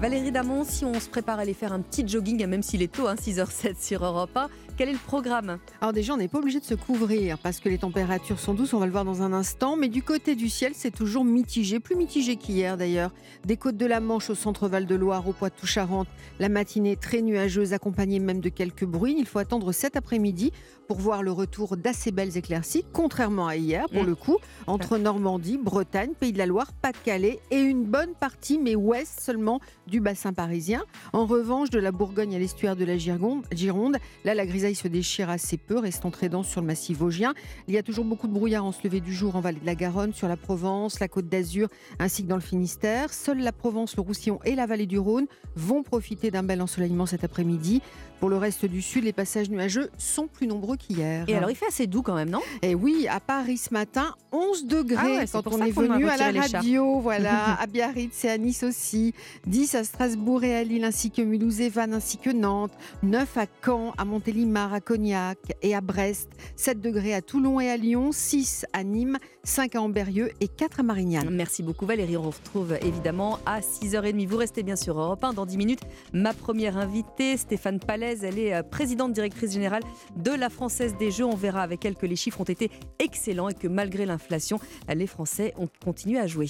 Valérie 0.00 0.32
Damon, 0.32 0.64
si 0.64 0.86
on 0.86 0.98
se 0.98 1.10
prépare 1.10 1.38
à 1.38 1.42
aller 1.42 1.52
faire 1.52 1.74
un 1.74 1.80
petit 1.80 2.08
jogging, 2.08 2.46
même 2.46 2.62
s'il 2.62 2.80
est 2.80 2.90
tôt, 2.90 3.06
hein, 3.06 3.16
6h07 3.16 3.84
sur 3.86 4.02
Europe 4.02 4.34
1, 4.34 4.48
quel 4.80 4.88
est 4.88 4.92
le 4.92 4.98
programme 4.98 5.58
Alors 5.82 5.92
déjà, 5.92 6.14
on 6.14 6.16
n'est 6.16 6.26
pas 6.26 6.38
obligé 6.38 6.58
de 6.58 6.64
se 6.64 6.72
couvrir 6.72 7.36
parce 7.36 7.60
que 7.60 7.68
les 7.68 7.76
températures 7.76 8.40
sont 8.40 8.54
douces, 8.54 8.72
on 8.72 8.78
va 8.78 8.86
le 8.86 8.92
voir 8.92 9.04
dans 9.04 9.20
un 9.20 9.34
instant. 9.34 9.76
Mais 9.76 9.90
du 9.90 10.02
côté 10.02 10.34
du 10.34 10.48
ciel, 10.48 10.72
c'est 10.74 10.90
toujours 10.90 11.22
mitigé, 11.22 11.80
plus 11.80 11.96
mitigé 11.96 12.36
qu'hier 12.36 12.78
d'ailleurs. 12.78 13.12
Des 13.44 13.58
côtes 13.58 13.76
de 13.76 13.84
la 13.84 14.00
Manche 14.00 14.30
au 14.30 14.34
centre 14.34 14.68
Val-de-Loire, 14.68 15.28
au 15.28 15.34
Poitou-Charentes, 15.34 16.08
la 16.38 16.48
matinée 16.48 16.96
très 16.96 17.20
nuageuse, 17.20 17.74
accompagnée 17.74 18.20
même 18.20 18.40
de 18.40 18.48
quelques 18.48 18.86
bruits. 18.86 19.16
Il 19.18 19.26
faut 19.26 19.38
attendre 19.38 19.70
cet 19.72 19.96
après-midi 19.96 20.50
pour 20.88 20.98
voir 20.98 21.22
le 21.22 21.30
retour 21.30 21.76
d'assez 21.76 22.10
belles 22.10 22.38
éclaircies, 22.38 22.86
contrairement 22.92 23.46
à 23.46 23.56
hier 23.56 23.84
pour 23.92 24.02
Mmh. 24.02 24.06
le 24.06 24.14
coup, 24.14 24.38
entre 24.66 24.96
Normandie, 24.96 25.58
Bretagne, 25.58 26.14
Pays 26.18 26.32
de 26.32 26.38
la 26.38 26.46
Loire, 26.46 26.72
Pas-de-Calais 26.72 27.38
et 27.50 27.60
une 27.60 27.84
bonne 27.84 28.14
partie, 28.18 28.58
mais 28.58 28.74
ouest 28.74 29.20
seulement, 29.20 29.60
du 29.86 30.00
bassin 30.00 30.32
parisien. 30.32 30.82
En 31.12 31.26
revanche, 31.26 31.68
de 31.68 31.78
la 31.78 31.92
Bourgogne 31.92 32.34
à 32.34 32.38
l'estuaire 32.38 32.76
de 32.76 32.84
la 32.86 32.96
Gironde, 32.96 33.44
Gironde, 33.52 33.98
là 34.24 34.34
la 34.34 34.46
grisaille 34.46 34.69
se 34.74 34.88
déchire 34.88 35.30
assez 35.30 35.56
peu, 35.56 35.78
restant 35.78 36.10
très 36.10 36.28
dense 36.28 36.48
sur 36.48 36.60
le 36.60 36.66
massif 36.66 36.98
vosgien. 36.98 37.34
Il 37.68 37.74
y 37.74 37.78
a 37.78 37.82
toujours 37.82 38.04
beaucoup 38.04 38.28
de 38.28 38.32
brouillard 38.32 38.64
en 38.64 38.72
se 38.72 38.80
lever 38.84 39.00
du 39.00 39.12
jour 39.12 39.36
en 39.36 39.40
vallée 39.40 39.60
de 39.60 39.66
la 39.66 39.74
Garonne, 39.74 40.12
sur 40.12 40.28
la 40.28 40.36
Provence, 40.36 41.00
la 41.00 41.08
Côte 41.08 41.28
d'Azur, 41.28 41.68
ainsi 41.98 42.22
que 42.22 42.28
dans 42.28 42.36
le 42.36 42.42
Finistère. 42.42 43.12
Seule 43.12 43.40
la 43.40 43.52
Provence, 43.52 43.96
le 43.96 44.02
Roussillon 44.02 44.40
et 44.44 44.54
la 44.54 44.66
vallée 44.66 44.86
du 44.86 44.98
Rhône 44.98 45.26
vont 45.56 45.82
profiter 45.82 46.30
d'un 46.30 46.42
bel 46.42 46.62
ensoleillement 46.62 47.06
cet 47.06 47.24
après-midi. 47.24 47.82
Pour 48.20 48.28
le 48.28 48.36
reste 48.36 48.66
du 48.66 48.82
sud, 48.82 49.04
les 49.04 49.14
passages 49.14 49.48
nuageux 49.48 49.90
sont 49.96 50.26
plus 50.26 50.46
nombreux 50.46 50.76
qu'hier. 50.76 51.24
Et 51.26 51.34
alors, 51.34 51.50
il 51.50 51.56
fait 51.56 51.66
assez 51.66 51.86
doux 51.86 52.02
quand 52.02 52.14
même, 52.14 52.28
non? 52.28 52.42
Et 52.60 52.74
oui, 52.74 53.06
à 53.08 53.18
Paris 53.18 53.56
ce 53.56 53.72
matin, 53.72 54.14
11 54.30 54.66
degrés 54.66 54.96
Ah 54.98 55.18
ouais, 55.20 55.26
quand 55.32 55.46
on 55.46 55.64
est 55.64 55.70
venu 55.70 56.06
à 56.06 56.18
la 56.18 56.42
radio. 56.42 57.00
Voilà, 57.00 57.54
à 57.60 57.66
Biarritz 57.66 58.24
et 58.26 58.28
à 58.28 58.36
Nice 58.36 58.62
aussi. 58.62 59.14
10 59.46 59.74
à 59.74 59.84
Strasbourg 59.84 60.44
et 60.44 60.54
à 60.54 60.62
Lille, 60.62 60.84
ainsi 60.84 61.10
que 61.10 61.22
Mulhouse 61.22 61.62
et 61.62 61.70
Vannes, 61.70 61.94
ainsi 61.94 62.18
que 62.18 62.28
Nantes. 62.28 62.72
9 63.02 63.38
à 63.38 63.46
Caen, 63.64 63.94
à 63.96 64.04
Montélimar, 64.04 64.74
à 64.74 64.80
Cognac 64.80 65.38
et 65.62 65.74
à 65.74 65.80
Brest. 65.80 66.28
7 66.56 66.78
degrés 66.78 67.14
à 67.14 67.22
Toulon 67.22 67.58
et 67.58 67.70
à 67.70 67.78
Lyon. 67.78 68.12
6 68.12 68.66
à 68.74 68.84
Nîmes, 68.84 69.16
5 69.44 69.76
à 69.76 69.80
Amberieux 69.80 70.30
et 70.42 70.48
4 70.48 70.80
à 70.80 70.82
Marignane. 70.82 71.30
Merci 71.30 71.62
beaucoup 71.62 71.86
Valérie. 71.86 72.18
On 72.18 72.22
vous 72.22 72.30
retrouve 72.30 72.74
évidemment 72.82 73.38
à 73.46 73.60
6h30. 73.60 74.26
Vous 74.26 74.36
restez 74.36 74.62
bien 74.62 74.76
sur 74.76 75.00
Europe 75.00 75.24
1. 75.24 75.32
Dans 75.32 75.46
10 75.46 75.56
minutes, 75.56 75.80
ma 76.12 76.34
première 76.34 76.76
invitée, 76.76 77.38
Stéphane 77.38 77.80
Elle 78.22 78.38
est 78.38 78.54
euh, 78.54 78.62
présidente 78.62 79.12
directrice 79.12 79.52
générale 79.52 79.82
de 80.16 80.32
la 80.32 80.50
Française 80.50 80.96
des 80.98 81.10
Jeux. 81.10 81.24
On 81.24 81.36
verra 81.36 81.62
avec 81.62 81.84
elle 81.84 81.94
que 81.94 82.06
les 82.06 82.16
chiffres 82.16 82.40
ont 82.40 82.44
été 82.44 82.70
excellents 82.98 83.48
et 83.48 83.54
que 83.54 83.68
malgré 83.68 84.04
l'inflation, 84.04 84.58
les 84.92 85.06
Français 85.06 85.54
ont 85.56 85.68
continué 85.84 86.18
à 86.18 86.26
jouer. 86.26 86.48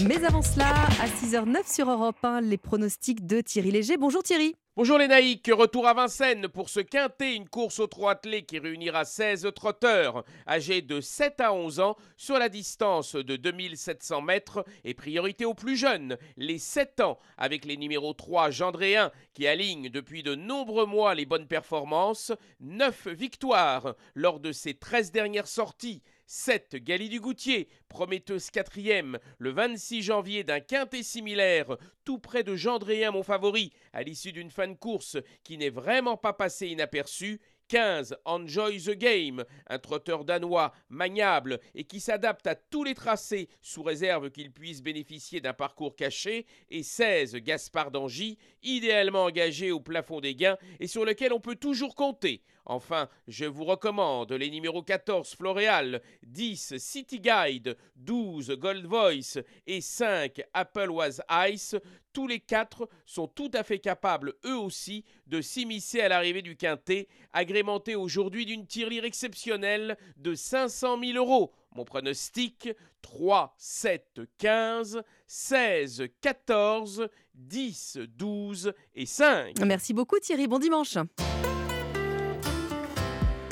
Mais 0.00 0.24
avant 0.24 0.42
cela, 0.42 0.68
à 1.00 1.06
6h09 1.06 1.72
sur 1.72 1.90
Europe 1.90 2.16
1, 2.24 2.40
les 2.40 2.56
pronostics 2.56 3.26
de 3.26 3.40
Thierry 3.40 3.70
Léger. 3.70 3.96
Bonjour 3.96 4.22
Thierry. 4.22 4.56
Bonjour 4.74 4.96
les 4.96 5.06
naïcs, 5.06 5.50
retour 5.52 5.86
à 5.86 5.92
Vincennes 5.92 6.48
pour 6.48 6.70
ce 6.70 6.80
quintet, 6.80 7.36
une 7.36 7.46
course 7.46 7.78
au 7.78 7.86
trois 7.86 8.12
attelé 8.12 8.42
qui 8.42 8.58
réunira 8.58 9.04
16 9.04 9.46
trotteurs 9.54 10.24
âgés 10.48 10.80
de 10.80 11.02
7 11.02 11.42
à 11.42 11.52
11 11.52 11.80
ans 11.80 11.96
sur 12.16 12.38
la 12.38 12.48
distance 12.48 13.14
de 13.14 13.36
2700 13.36 14.22
mètres 14.22 14.64
et 14.84 14.94
priorité 14.94 15.44
aux 15.44 15.52
plus 15.52 15.76
jeunes, 15.76 16.16
les 16.38 16.58
7 16.58 17.00
ans, 17.00 17.18
avec 17.36 17.66
les 17.66 17.76
numéros 17.76 18.14
3 18.14 18.50
Gendréen 18.50 19.10
qui 19.34 19.46
aligne 19.46 19.90
depuis 19.90 20.22
de 20.22 20.34
nombreux 20.34 20.86
mois 20.86 21.14
les 21.14 21.26
bonnes 21.26 21.48
performances, 21.48 22.32
9 22.60 23.08
victoires 23.08 23.94
lors 24.14 24.40
de 24.40 24.52
ses 24.52 24.72
13 24.72 25.12
dernières 25.12 25.48
sorties, 25.48 26.00
7. 26.34 26.76
Gali 26.76 27.10
du 27.10 27.20
Goutier, 27.20 27.68
prometteuse 27.90 28.48
quatrième, 28.48 29.18
le 29.36 29.50
26 29.50 30.00
janvier 30.00 30.44
d'un 30.44 30.60
quintet 30.60 31.02
similaire, 31.02 31.76
tout 32.06 32.18
près 32.18 32.42
de 32.42 32.56
Gendréen, 32.56 33.10
mon 33.10 33.22
favori, 33.22 33.70
à 33.92 34.02
l'issue 34.02 34.32
d'une 34.32 34.50
fin 34.50 34.66
de 34.66 34.72
course 34.72 35.18
qui 35.44 35.58
n'est 35.58 35.68
vraiment 35.68 36.16
pas 36.16 36.32
passée 36.32 36.68
inaperçue. 36.68 37.38
15. 37.68 38.16
Enjoy 38.26 38.82
the 38.82 38.90
Game, 38.90 39.44
un 39.68 39.78
trotteur 39.78 40.24
danois 40.24 40.72
maniable 40.90 41.58
et 41.74 41.84
qui 41.84 42.00
s'adapte 42.00 42.46
à 42.46 42.54
tous 42.54 42.84
les 42.84 42.94
tracés 42.94 43.48
sous 43.62 43.82
réserve 43.82 44.30
qu'il 44.30 44.52
puisse 44.52 44.82
bénéficier 44.82 45.40
d'un 45.40 45.54
parcours 45.54 45.96
caché. 45.96 46.46
Et 46.70 46.82
16. 46.82 47.36
Gaspard 47.36 47.90
d'Angy, 47.90 48.36
idéalement 48.62 49.24
engagé 49.24 49.70
au 49.70 49.80
plafond 49.80 50.20
des 50.20 50.34
gains 50.34 50.58
et 50.80 50.86
sur 50.86 51.04
lequel 51.04 51.32
on 51.32 51.40
peut 51.40 51.56
toujours 51.56 51.94
compter. 51.94 52.42
Enfin, 52.64 53.08
je 53.26 53.44
vous 53.44 53.64
recommande 53.64 54.32
les 54.32 54.50
numéros 54.50 54.82
14 54.82 55.34
Floréal, 55.34 56.00
10 56.22 56.78
City 56.78 57.20
Guide, 57.20 57.76
12 57.96 58.52
Gold 58.52 58.86
Voice 58.86 59.38
et 59.66 59.80
5 59.80 60.42
Apple 60.54 60.90
Was 60.90 61.20
Ice. 61.48 61.76
Tous 62.12 62.26
les 62.26 62.40
quatre 62.40 62.88
sont 63.06 63.26
tout 63.26 63.50
à 63.54 63.62
fait 63.62 63.78
capables, 63.78 64.34
eux 64.44 64.56
aussi, 64.56 65.04
de 65.26 65.40
s'immiscer 65.40 66.00
à 66.00 66.08
l'arrivée 66.08 66.42
du 66.42 66.56
quintet, 66.56 67.08
agrémenté 67.32 67.96
aujourd'hui 67.96 68.44
d'une 68.46 68.66
tirelire 68.66 69.04
exceptionnelle 69.04 69.96
de 70.18 70.34
500 70.34 71.00
000 71.00 71.16
euros. 71.16 71.52
Mon 71.74 71.84
pronostic 71.84 72.68
3, 73.00 73.54
7, 73.56 74.20
15, 74.38 75.02
16, 75.26 76.04
14, 76.20 77.08
10, 77.34 77.98
12 78.08 78.72
et 78.94 79.06
5. 79.06 79.58
Merci 79.64 79.94
beaucoup 79.94 80.18
Thierry, 80.18 80.46
bon 80.46 80.58
dimanche. 80.58 80.98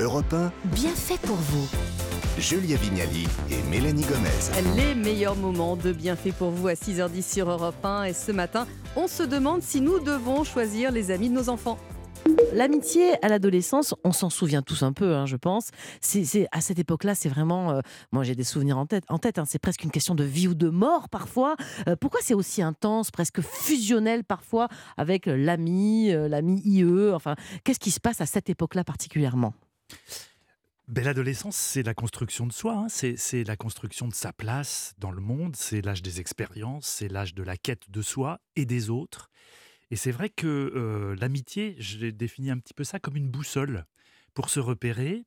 Europe 0.00 0.32
1, 0.32 0.50
Bien 0.74 0.94
fait 0.94 1.20
pour 1.20 1.36
vous. 1.36 1.68
Julia 2.38 2.76
Vignali 2.78 3.26
et 3.50 3.62
Mélanie 3.70 4.04
Gomez. 4.04 4.74
Les 4.76 4.94
meilleurs 4.94 5.36
moments 5.36 5.76
de 5.76 5.92
bienfait 5.92 6.32
pour 6.32 6.50
vous 6.50 6.68
à 6.68 6.72
6h10 6.72 7.22
sur 7.34 7.50
Europe 7.50 7.84
1 7.84 8.04
et 8.04 8.12
ce 8.14 8.32
matin, 8.32 8.66
on 8.96 9.06
se 9.08 9.22
demande 9.22 9.60
si 9.62 9.82
nous 9.82 10.00
devons 10.00 10.42
choisir 10.44 10.90
les 10.90 11.10
amis 11.10 11.28
de 11.28 11.34
nos 11.34 11.50
enfants. 11.50 11.78
L'amitié 12.54 13.12
à 13.22 13.28
l'adolescence, 13.28 13.94
on 14.02 14.12
s'en 14.12 14.30
souvient 14.30 14.62
tous 14.62 14.82
un 14.82 14.92
peu, 14.92 15.14
hein, 15.14 15.26
je 15.26 15.36
pense. 15.36 15.68
C'est, 16.00 16.48
à 16.50 16.60
cette 16.62 16.78
époque-là, 16.78 17.14
c'est 17.14 17.28
vraiment. 17.28 17.70
euh, 17.72 17.80
moi, 18.12 18.24
j'ai 18.24 18.34
des 18.34 18.44
souvenirs 18.44 18.78
en 18.78 18.86
tête. 18.86 19.04
En 19.08 19.18
tête, 19.18 19.38
hein, 19.38 19.44
c'est 19.46 19.58
presque 19.58 19.84
une 19.84 19.90
question 19.90 20.14
de 20.14 20.24
vie 20.24 20.48
ou 20.48 20.54
de 20.54 20.68
mort 20.70 21.08
parfois. 21.10 21.56
Euh, 21.88 21.96
pourquoi 21.96 22.20
c'est 22.22 22.34
aussi 22.34 22.62
intense, 22.62 23.10
presque 23.10 23.40
fusionnel 23.42 24.24
parfois 24.24 24.68
avec 24.96 25.28
euh, 25.28 25.36
l'ami, 25.36 26.10
euh, 26.12 26.28
l'ami 26.28 26.60
IE 26.64 27.10
Enfin, 27.12 27.34
qu'est-ce 27.64 27.80
qui 27.80 27.90
se 27.90 28.00
passe 28.00 28.20
à 28.22 28.26
cette 28.26 28.48
époque-là 28.48 28.84
particulièrement? 28.84 29.52
Ben, 30.88 31.04
L'adolescence, 31.04 31.56
c'est 31.56 31.84
la 31.84 31.94
construction 31.94 32.46
de 32.46 32.52
soi, 32.52 32.74
hein. 32.74 32.88
c'est 32.88 33.44
la 33.44 33.56
construction 33.56 34.08
de 34.08 34.14
sa 34.14 34.32
place 34.32 34.94
dans 34.98 35.12
le 35.12 35.20
monde, 35.20 35.54
c'est 35.54 35.82
l'âge 35.82 36.02
des 36.02 36.18
expériences, 36.20 36.86
c'est 36.86 37.06
l'âge 37.08 37.32
de 37.34 37.44
la 37.44 37.56
quête 37.56 37.88
de 37.90 38.02
soi 38.02 38.40
et 38.56 38.64
des 38.66 38.90
autres. 38.90 39.30
Et 39.92 39.96
c'est 39.96 40.10
vrai 40.10 40.30
que 40.30 40.46
euh, 40.48 41.14
l'amitié, 41.20 41.76
je 41.78 41.98
l'ai 41.98 42.10
défini 42.12 42.50
un 42.50 42.58
petit 42.58 42.74
peu 42.74 42.82
ça 42.84 42.98
comme 42.98 43.16
une 43.16 43.28
boussole 43.28 43.86
pour 44.34 44.50
se 44.50 44.58
repérer, 44.58 45.24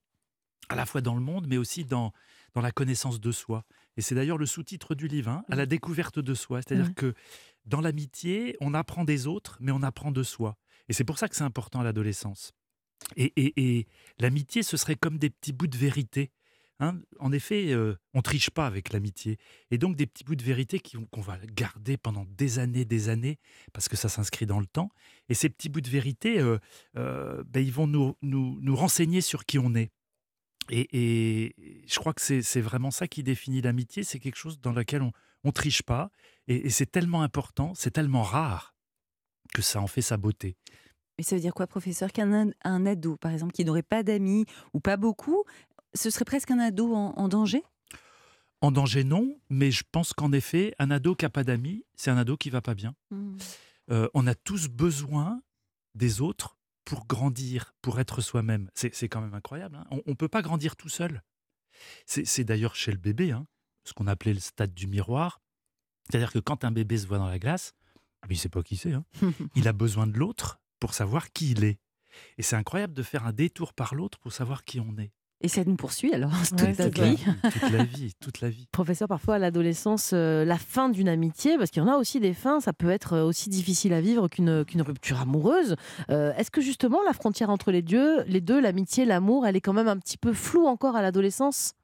à 0.69 0.75
la 0.75 0.85
fois 0.85 1.01
dans 1.01 1.15
le 1.15 1.21
monde, 1.21 1.47
mais 1.47 1.57
aussi 1.57 1.85
dans, 1.85 2.11
dans 2.53 2.61
la 2.61 2.71
connaissance 2.71 3.19
de 3.21 3.31
soi. 3.31 3.63
Et 3.95 4.01
c'est 4.01 4.15
d'ailleurs 4.15 4.37
le 4.37 4.45
sous-titre 4.45 4.95
du 4.95 5.07
livre, 5.07 5.29
hein, 5.29 5.43
à 5.49 5.55
la 5.55 5.65
découverte 5.65 6.19
de 6.19 6.33
soi. 6.33 6.61
C'est-à-dire 6.61 6.87
Ouais. 6.87 6.93
que 6.93 7.13
dans 7.65 7.79
l'amitié, 7.81 8.57
on 8.59 8.73
apprend 8.73 9.05
des 9.05 9.27
autres, 9.27 9.57
mais 9.61 9.71
on 9.71 9.81
apprend 9.83 10.11
de 10.11 10.23
soi. 10.23 10.57
Et 10.89 10.93
c'est 10.93 11.03
pour 11.05 11.17
ça 11.19 11.29
que 11.29 11.35
c'est 11.37 11.43
important 11.43 11.79
à 11.79 11.83
l'adolescence. 11.83 12.51
Et, 13.15 13.87
l'amitié, 14.19 14.63
ce 14.63 14.77
serait 14.77 14.95
comme 14.95 15.17
des 15.17 15.29
petits 15.29 15.53
bouts 15.53 15.67
de 15.67 15.77
vérité. 15.77 16.31
hein. 16.79 16.99
En 17.19 17.31
effet, 17.31 17.71
euh, 17.71 17.95
on 18.13 18.21
triche 18.21 18.49
pas 18.49 18.67
avec 18.67 18.93
l'amitié. 18.93 19.37
Et 19.71 19.77
donc 19.77 19.95
des 19.95 20.05
petits 20.05 20.23
bouts 20.23 20.35
de 20.35 20.43
vérité 20.43 20.79
qu'on 21.11 21.21
va 21.21 21.37
garder 21.45 21.97
pendant 21.97 22.25
des 22.25 22.59
années, 22.59 22.85
des 22.85 23.09
années, 23.09 23.39
parce 23.73 23.87
que 23.87 23.95
ça 23.95 24.09
s'inscrit 24.09 24.45
dans 24.45 24.59
le 24.59 24.65
temps. 24.65 24.89
Et 25.29 25.33
ces 25.33 25.49
petits 25.49 25.69
bouts 25.69 25.81
de 25.81 25.89
vérité, 25.89 26.39
euh, 26.39 26.57
euh, 26.97 27.43
ben, 27.47 27.65
ils 27.65 27.73
vont 27.73 27.87
nous, 27.87 28.15
nous, 28.21 28.75
renseigner 28.75 29.21
sur 29.21 29.45
qui 29.45 29.59
on 29.59 29.75
est. 29.75 29.91
Et, 30.69 30.87
et 30.93 31.83
je 31.87 31.99
crois 31.99 32.13
que 32.13 32.21
c'est 32.21 32.61
vraiment 32.61 32.91
ça 32.91 33.07
qui 33.07 33.21
définit 33.21 33.61
l'amitié. 33.61 34.03
C'est 34.03 34.19
quelque 34.19 34.37
chose 34.37 34.61
dans 34.61 34.71
lequel 34.71 35.01
on 35.01 35.11
ne 35.43 35.51
triche 35.51 35.83
pas. 35.83 36.09
Et 36.47 36.69
c'est 36.69 36.85
tellement 36.89 37.21
important, 37.21 37.73
c'est 37.75 37.91
tellement 37.91 38.23
rare 38.23 38.73
que 39.53 39.61
ça 39.61 39.79
en 39.81 39.87
fait 39.87 40.01
sa 40.01 40.17
beauté. 40.17 40.57
Mais 41.17 41.23
ça 41.23 41.35
veut 41.35 41.41
dire 41.41 41.53
quoi, 41.53 41.67
professeur 41.67 42.11
Qu'un 42.11 42.31
ad- 42.33 42.53
un 42.63 42.85
ado, 42.85 43.17
par 43.17 43.31
exemple, 43.31 43.53
qui 43.53 43.63
n'aurait 43.65 43.83
pas 43.83 44.03
d'amis 44.03 44.45
ou 44.73 44.79
pas 44.79 44.97
beaucoup, 44.97 45.43
ce 45.93 46.09
serait 46.09 46.25
presque 46.25 46.51
un 46.51 46.59
ado 46.59 46.93
en, 46.95 47.13
en 47.15 47.27
danger? 47.27 47.61
En 48.61 48.71
danger, 48.71 49.03
non, 49.03 49.37
mais 49.49 49.71
je 49.71 49.83
pense 49.91 50.13
qu'en 50.13 50.31
effet, 50.31 50.73
un 50.79 50.89
ado 50.89 51.15
qui 51.15 51.25
n'a 51.25 51.29
pas 51.29 51.43
d'amis, 51.43 51.83
c'est 51.95 52.09
un 52.11 52.17
ado 52.17 52.37
qui 52.37 52.49
va 52.49 52.61
pas 52.61 52.73
bien. 52.75 52.95
Euh, 53.91 54.07
on 54.13 54.25
a 54.25 54.33
tous 54.35 54.69
besoin 54.69 55.41
des 55.95 56.21
autres 56.21 56.57
pour 56.85 57.05
grandir, 57.05 57.73
pour 57.81 57.99
être 57.99 58.21
soi-même. 58.21 58.69
C'est 58.73 59.09
quand 59.09 59.21
même 59.21 59.33
incroyable. 59.33 59.75
hein. 59.75 59.85
On 59.91 60.11
ne 60.11 60.15
peut 60.15 60.29
pas 60.29 60.41
grandir 60.41 60.75
tout 60.75 60.89
seul. 60.89 61.21
C'est 62.05 62.25
c'est 62.25 62.43
d'ailleurs 62.43 62.75
chez 62.75 62.91
le 62.91 62.97
bébé, 62.97 63.31
hein, 63.31 63.45
ce 63.83 63.93
qu'on 63.93 64.07
appelait 64.07 64.33
le 64.33 64.39
stade 64.39 64.73
du 64.73 64.87
miroir. 64.87 65.41
C'est-à-dire 66.09 66.31
que 66.31 66.39
quand 66.39 66.63
un 66.63 66.71
bébé 66.71 66.97
se 66.97 67.07
voit 67.07 67.17
dans 67.17 67.27
la 67.27 67.39
glace, 67.39 67.73
mais 68.23 68.35
il 68.35 68.37
ne 68.37 68.41
sait 68.41 68.49
pas 68.49 68.63
qui 68.63 68.77
c'est. 68.77 68.93
hein, 68.93 69.03
il 69.55 69.67
a 69.67 69.73
besoin 69.73 70.07
de 70.07 70.17
l'autre 70.17 70.59
pour 70.83 70.93
savoir 70.93 71.31
qui 71.31 71.51
il 71.51 71.63
est. 71.63 71.79
Et 72.37 72.43
c'est 72.43 72.57
incroyable 72.57 72.91
de 72.93 73.03
faire 73.03 73.25
un 73.25 73.31
détour 73.31 73.73
par 73.73 73.95
l'autre 73.95 74.19
pour 74.19 74.33
savoir 74.33 74.65
qui 74.65 74.81
on 74.81 74.97
est. 74.97 75.13
Et 75.39 75.47
ça 75.47 75.63
nous 75.63 75.77
poursuit 75.77 76.13
alors 76.13 76.31
toute 76.49 76.61
Ouais, 76.61 76.73
ta 76.73 76.89
toute 76.89 76.99
vie. 76.99 77.17
Toute 77.41 77.71
la 77.71 77.83
vie, 77.85 78.13
toute 78.19 78.41
la 78.41 78.49
vie. 78.49 78.67
Professeur, 78.69 79.07
parfois 79.07 79.35
à 79.35 79.39
l'adolescence, 79.39 80.11
euh, 80.11 80.43
la 80.43 80.57
fin 80.57 80.89
d'une 80.89 81.07
amitié, 81.07 81.57
parce 81.57 81.69
qu'il 81.69 81.81
y 81.81 81.85
en 81.85 81.87
a 81.87 81.95
aussi 81.95 82.19
des 82.19 82.33
fins, 82.33 82.59
ça 82.59 82.73
peut 82.73 82.89
être 82.89 83.13
euh, 83.13 83.23
aussi 83.23 83.49
difficile 83.49 83.93
à 83.93 84.01
vivre 84.01 84.27
qu'une 84.27 84.65
qu'une 84.65 84.81
rupture 84.81 85.21
amoureuse. 85.21 85.77
Euh, 86.09 86.33
Est-ce 86.35 86.51
que 86.51 86.59
justement 86.59 87.01
la 87.05 87.13
frontière 87.13 87.49
entre 87.49 87.71
les 87.71 87.81
deux, 87.81 88.21
les 88.23 88.41
deux, 88.41 88.59
l'amitié, 88.59 89.05
l'amour, 89.05 89.47
elle 89.47 89.55
est 89.55 89.61
quand 89.61 89.71
même 89.71 89.87
un 89.87 89.97
petit 89.97 90.17
peu 90.17 90.33
floue 90.33 90.65
encore 90.65 90.97
à 90.97 91.01
l'adolescence? 91.01 91.75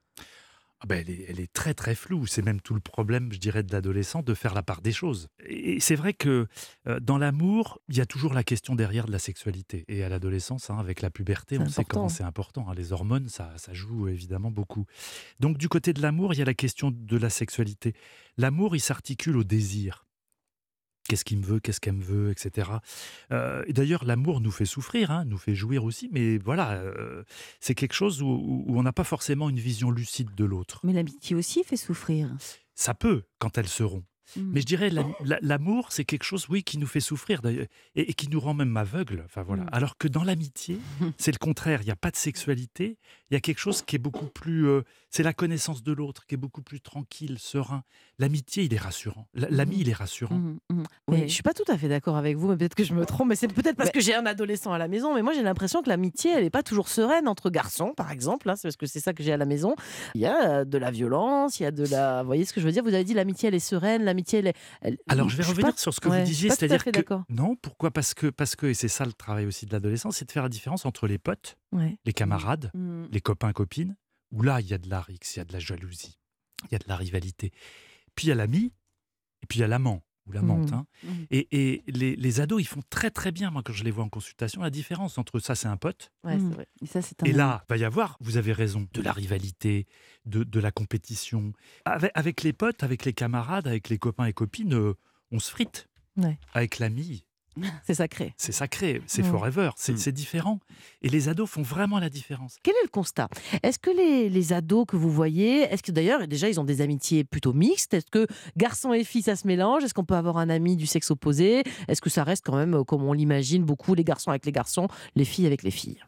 Ah 0.82 0.86
ben, 0.88 1.04
elle, 1.06 1.10
est, 1.10 1.26
elle 1.28 1.40
est 1.42 1.52
très 1.52 1.74
très 1.74 1.94
floue. 1.94 2.26
C'est 2.26 2.42
même 2.42 2.62
tout 2.62 2.74
le 2.74 2.80
problème, 2.80 3.34
je 3.34 3.38
dirais, 3.40 3.64
de 3.64 3.72
l'adolescent 3.74 4.22
de 4.22 4.34
faire 4.34 4.54
la 4.54 4.64
part 4.64 4.82
des 4.82 4.94
choses. 4.94 5.28
Et 5.46 5.80
c'est 5.82 5.96
vrai 5.96 6.14
que 6.14 6.48
euh, 6.88 7.00
dans 7.02 7.18
l'amour, 7.18 7.80
il 7.90 7.98
y 7.98 8.02
a 8.02 8.06
toujours 8.06 8.34
la 8.34 8.44
question 8.44 8.76
derrière 8.76 9.06
de 9.06 9.12
la 9.12 9.20
sexualité. 9.20 9.84
Et 9.90 10.04
à 10.04 10.10
l'adolescence, 10.10 10.70
hein, 10.70 10.78
avec 10.80 11.02
la 11.02 11.10
puberté, 11.10 11.58
on 11.60 11.68
sait 11.68 11.84
comment 11.84 12.08
c'est 12.10 12.24
important. 12.24 12.70
hein. 12.70 12.74
Les 12.76 12.94
hormones, 12.94 13.28
ça, 13.28 13.52
ça 13.58 13.74
joue 13.74 14.08
évidemment 14.08 14.52
beaucoup. 14.52 14.86
Donc 15.40 15.58
du 15.58 15.68
côté 15.68 15.92
de 15.92 16.02
l'amour, 16.02 16.34
il 16.34 16.40
y 16.40 16.42
a 16.42 16.46
la 16.46 16.54
question 16.54 16.92
de 16.92 17.18
la 17.18 17.30
sexualité. 17.30 17.94
L'amour, 18.38 18.76
il 18.76 18.80
s'articule 18.80 19.36
au 19.36 19.44
désir. 19.44 20.06
Qu'est-ce 21.10 21.25
qu'il 21.25 21.39
me 21.39 21.44
veut, 21.44 21.60
qu'est-ce 21.60 21.82
qu'elle 21.82 21.96
me 21.96 22.04
veut, 22.04 22.30
etc. 22.30 22.70
Euh, 23.32 23.63
et 23.66 23.74
d'ailleurs, 23.74 24.06
l'amour 24.06 24.42
nous 24.42 24.51
fait 24.51 24.66
souffrir, 24.66 25.10
hein, 25.10 25.25
nous 25.25 25.39
fait 25.39 25.56
jouir 25.56 25.84
aussi, 25.84 26.08
mais 26.12 26.38
voilà, 26.38 26.74
euh, 26.74 27.24
c'est 27.60 27.74
quelque 27.74 27.94
chose 27.94 28.22
où, 28.22 28.63
on 28.68 28.84
n'a 28.84 28.94
pas 28.94 29.04
forcément 29.04 29.50
une 29.50 29.60
vision 29.60 29.89
lucide 29.89 30.36
de 30.36 30.46
l'autre. 30.46 30.82
Mais 30.84 30.94
l'amitié 30.94 31.36
aussi 31.36 31.63
fait 31.63 31.78
souffrir. 31.78 32.30
Ça 32.75 32.94
peut 32.94 33.24
quand 33.39 33.58
elles 33.58 33.68
seront. 33.68 34.04
Mm. 34.36 34.52
Mais 34.54 34.62
je 34.62 34.66
dirais, 34.66 34.90
la- 34.90 35.04
la- 35.26 35.40
l'amour, 35.42 35.92
c'est 35.92 36.06
quelque 36.06 36.24
chose, 36.24 36.48
oui, 36.50 36.64
qui 36.64 36.78
nous 36.78 36.88
fait 36.88 37.00
souffrir 37.00 37.42
d'ailleurs, 37.42 37.68
et, 37.96 38.10
et 38.10 38.14
qui 38.14 38.30
nous 38.30 38.40
rend 38.40 38.54
même 38.54 38.76
aveugle. 38.78 39.24
Enfin, 39.26 39.44
voilà. 39.44 39.64
Mm. 39.64 39.70
Alors 39.72 39.98
que 39.98 40.08
dans 40.08 40.24
l'amitié, 40.24 40.78
c'est 41.18 41.32
le 41.32 41.38
contraire. 41.38 41.82
Il 41.82 41.86
n'y 41.86 41.92
a 41.92 41.96
pas 41.96 42.12
de 42.12 42.16
sexualité. 42.18 42.98
Il 43.32 43.34
y 43.34 43.38
a 43.38 43.40
quelque 43.40 43.60
chose 43.60 43.82
qui 43.82 43.96
est 43.96 44.00
beaucoup 44.00 44.26
plus. 44.28 44.68
euh, 44.68 44.82
c'est 45.12 45.24
la 45.24 45.34
connaissance 45.34 45.82
de 45.84 45.92
l'autre, 45.92 46.26
qui 46.28 46.36
est 46.36 46.38
beaucoup 46.38 46.62
plus 46.62 46.82
tranquille, 46.82 47.38
serein. 47.40 47.84
L'amitié, 48.20 48.64
il 48.64 48.74
est 48.74 48.78
rassurant. 48.80 49.28
L'ami, 49.34 49.78
il 49.80 49.90
est 49.90 49.94
rassurant. 49.94 50.36
Mm, 50.36 50.60
mm. 50.70 50.84
Mais 51.10 51.16
Ouais. 51.22 51.28
je 51.28 51.34
suis 51.34 51.44
pas 51.44 51.54
tout 51.54 51.64
à 51.68 51.78
fait 51.78 51.88
d'accord 51.88 52.16
avec 52.18 52.38
vous, 52.38 52.48
mais 52.50 52.58
peut-être 52.58 52.76
que 52.76 52.84
je 52.84 52.94
me 52.94 53.06
trompe. 53.06 53.30
Mais 53.30 53.36
c'est 53.36 53.48
peut-être 53.48 53.76
parce 53.78 53.90
que 53.92 54.00
j'ai 54.02 54.14
un 54.16 54.26
adolescent 54.26 54.72
à 54.72 54.78
la 54.78 54.88
maison. 54.88 55.16
Mais 55.16 55.22
moi, 55.24 55.34
j'ai 55.34 55.42
l'impression 55.44 55.82
que 55.82 55.90
l'amitié, 55.90 56.32
elle 56.32 56.44
n'est 56.44 56.50
pas 56.50 56.64
toujours 56.64 56.90
sereine 56.90 57.28
entre 57.28 57.50
garçons, 57.50 57.94
par 57.96 58.12
exemple. 58.12 58.48
Là, 58.48 58.56
c'est 58.56 58.68
parce 58.68 58.76
que 58.76 58.86
c'est 58.86 59.00
ça 59.00 59.14
que 59.14 59.24
j'ai 59.24 59.32
à 59.34 59.38
la 59.38 59.46
maison. 59.46 59.76
Il 60.16 60.22
y 60.22 60.26
a 60.26 60.64
de 60.66 60.78
la 60.78 60.92
violence, 60.92 61.60
il 61.60 61.64
y 61.64 61.66
a 61.66 61.72
de 61.72 61.86
la. 61.88 62.22
Vous 62.22 62.28
voyez 62.28 62.46
ce 62.46 62.54
que 62.54 62.62
je 62.62 62.66
veux 62.66 62.72
dire? 62.72 62.84
Vous 62.84 62.94
avez 62.94 63.04
dit 63.04 63.14
l'amitié, 63.14 63.48
elle 63.48 63.56
est 63.56 63.60
sereine, 63.60 64.04
elle 64.34 64.54
elle- 64.82 64.98
Alors, 65.08 65.30
je 65.30 65.38
vais 65.38 65.44
revenir 65.44 65.74
pas- 65.74 65.78
sur 65.78 65.94
ce 65.94 66.00
que 66.00 66.10
ouais, 66.10 66.20
vous 66.20 66.26
disiez, 66.26 66.50
c'est-à-dire 66.50 66.84
que 66.84 66.92
non, 67.30 67.56
pourquoi? 67.56 67.92
Parce 67.92 68.14
que 68.14 68.28
parce 68.28 68.56
que 68.56 68.68
et 68.68 68.74
c'est 68.74 68.88
ça 68.88 69.06
le 69.06 69.14
travail 69.14 69.46
aussi 69.46 69.66
de 69.66 69.72
l'adolescence, 69.74 70.18
c'est 70.18 70.26
de 70.26 70.32
faire 70.32 70.44
la 70.44 70.50
différence 70.50 70.86
entre 70.86 71.08
les 71.08 71.18
potes, 71.18 71.58
Ouais. 71.72 71.98
les 72.06 72.14
camarades, 72.14 72.72
Mm. 72.74 73.06
les 73.12 73.22
copains 73.22 73.54
copines, 73.54 73.96
où 74.32 74.42
là 74.44 74.62
il 74.62 74.68
y 74.68 74.74
a 74.74 74.78
de 74.78 74.90
la 74.90 75.02
rixe, 75.02 75.36
il 75.36 75.40
y 75.40 75.42
a 75.42 75.46
de 75.46 75.54
la 75.54 75.60
jalousie, 75.60 76.18
il 76.66 76.72
y 76.74 76.76
a 76.76 76.80
de 76.80 76.88
la 76.88 76.96
rivalité. 76.96 77.52
Puis 78.16 78.28
il 78.28 78.30
y 78.30 78.32
a 78.32 78.36
l'ami, 78.36 78.74
et 79.42 79.46
puis 79.48 79.60
il 79.60 79.62
y 79.62 79.64
a 79.64 79.68
l'amant. 79.68 80.04
Ou 80.30 80.32
la 80.32 80.42
menthe. 80.42 80.72
Mmh. 80.72 80.76
hein. 80.76 80.86
Mmh. 81.04 81.08
Et, 81.32 81.48
et 81.52 81.84
les, 81.88 82.16
les 82.16 82.40
ados, 82.40 82.62
ils 82.62 82.68
font 82.68 82.82
très 82.90 83.12
très 83.12 83.32
bien, 83.32 83.52
moi 83.52 83.64
quand 83.64 83.74
je 83.74 83.84
les 83.84 83.92
vois 83.92 84.04
en 84.04 84.10
consultation, 84.10 84.62
la 84.62 84.70
différence 84.70 85.18
entre 85.18 85.40
ça 85.40 85.56
c'est 85.56 85.68
un 85.68 85.78
pote. 85.78 86.12
Ouais, 86.24 86.38
vrai. 86.38 86.68
Et 86.82 86.86
ça, 86.86 87.02
c'est 87.02 87.22
un 87.24 87.26
Et 87.26 87.34
là, 87.34 87.66
va 87.68 87.78
y 87.78 87.84
avoir, 87.84 88.18
vous 88.22 88.38
avez 88.38 88.54
raison, 88.54 88.88
de 88.94 89.02
la 89.02 89.12
rivalité, 89.12 89.88
de, 90.26 90.44
de 90.44 90.60
la 90.60 90.72
compétition. 90.72 91.54
Avec, 91.86 92.12
avec 92.14 92.44
les 92.44 92.54
potes, 92.54 92.84
avec 92.84 93.06
les 93.06 93.14
camarades, 93.14 93.68
avec 93.68 93.90
les 93.90 93.98
copains 93.98 94.26
et 94.26 94.34
copines, 94.34 94.74
euh, 94.74 94.94
on 95.32 95.40
se 95.40 95.52
frite. 95.52 95.88
Ouais. 96.18 96.38
Avec 96.54 96.80
l'ami, 96.80 97.26
C'est 97.86 97.94
sacré. 97.94 98.34
c'est 98.38 98.51
sacré, 98.51 99.01
c'est 99.08 99.22
Mm. 99.22 99.25
forever, 99.32 99.70
c'est 99.75 99.98
c'est 99.98 100.12
différent. 100.12 100.60
Et 101.01 101.10
les 101.10 101.30
ados 101.30 101.50
font 101.50 101.62
vraiment 101.62 102.00
la 102.00 102.10
différence. 102.10 102.58
Quel 102.63 102.74
est 102.75 102.84
le 102.84 102.89
constat? 102.89 103.28
Est-ce 103.63 103.80
que 103.80 103.89
les, 103.89 104.30
les 104.30 104.54
ados 104.54 104.86
que 104.88 104.96
vous 104.96 105.10
voyez, 105.12 105.62
est-ce 105.62 105.84
que 105.84 105.92
d'ailleurs, 105.92 106.28
déjà, 106.28 106.50
ils 106.50 106.60
ont 106.60 106.63
des 106.63 106.82
amitiés 106.82 107.24
plutôt 107.24 107.54
mixtes? 107.54 107.94
Est-ce 107.94 108.06
que 108.12 108.28
garçons 108.58 108.94
et 108.94 109.04
filles, 109.04 109.22
ça 109.24 109.36
se 109.36 109.46
mélange? 109.48 109.84
Est-ce 109.84 109.94
qu'on 109.94 110.06
peut 110.06 110.16
avoir 110.16 110.38
un 110.38 110.50
ami 110.50 110.75
du 110.75 110.86
sexe 110.88 111.12
opposé? 111.12 111.63
Est-ce 111.88 112.01
que 112.01 112.10
ça 112.10 112.24
reste 112.24 112.46
quand 112.46 112.56
même, 112.56 112.74
euh, 112.75 112.84
comme 112.84 113.04
on 113.04 113.13
l'imagine, 113.13 113.63
beaucoup 113.63 113.94
les 113.96 114.04
garçons 114.04 114.30
avec 114.32 114.46
les 114.46 114.51
garçons, 114.51 114.88
les 115.16 115.25
filles 115.25 115.46
avec 115.48 115.63
les 115.63 115.72
filles? 115.72 116.01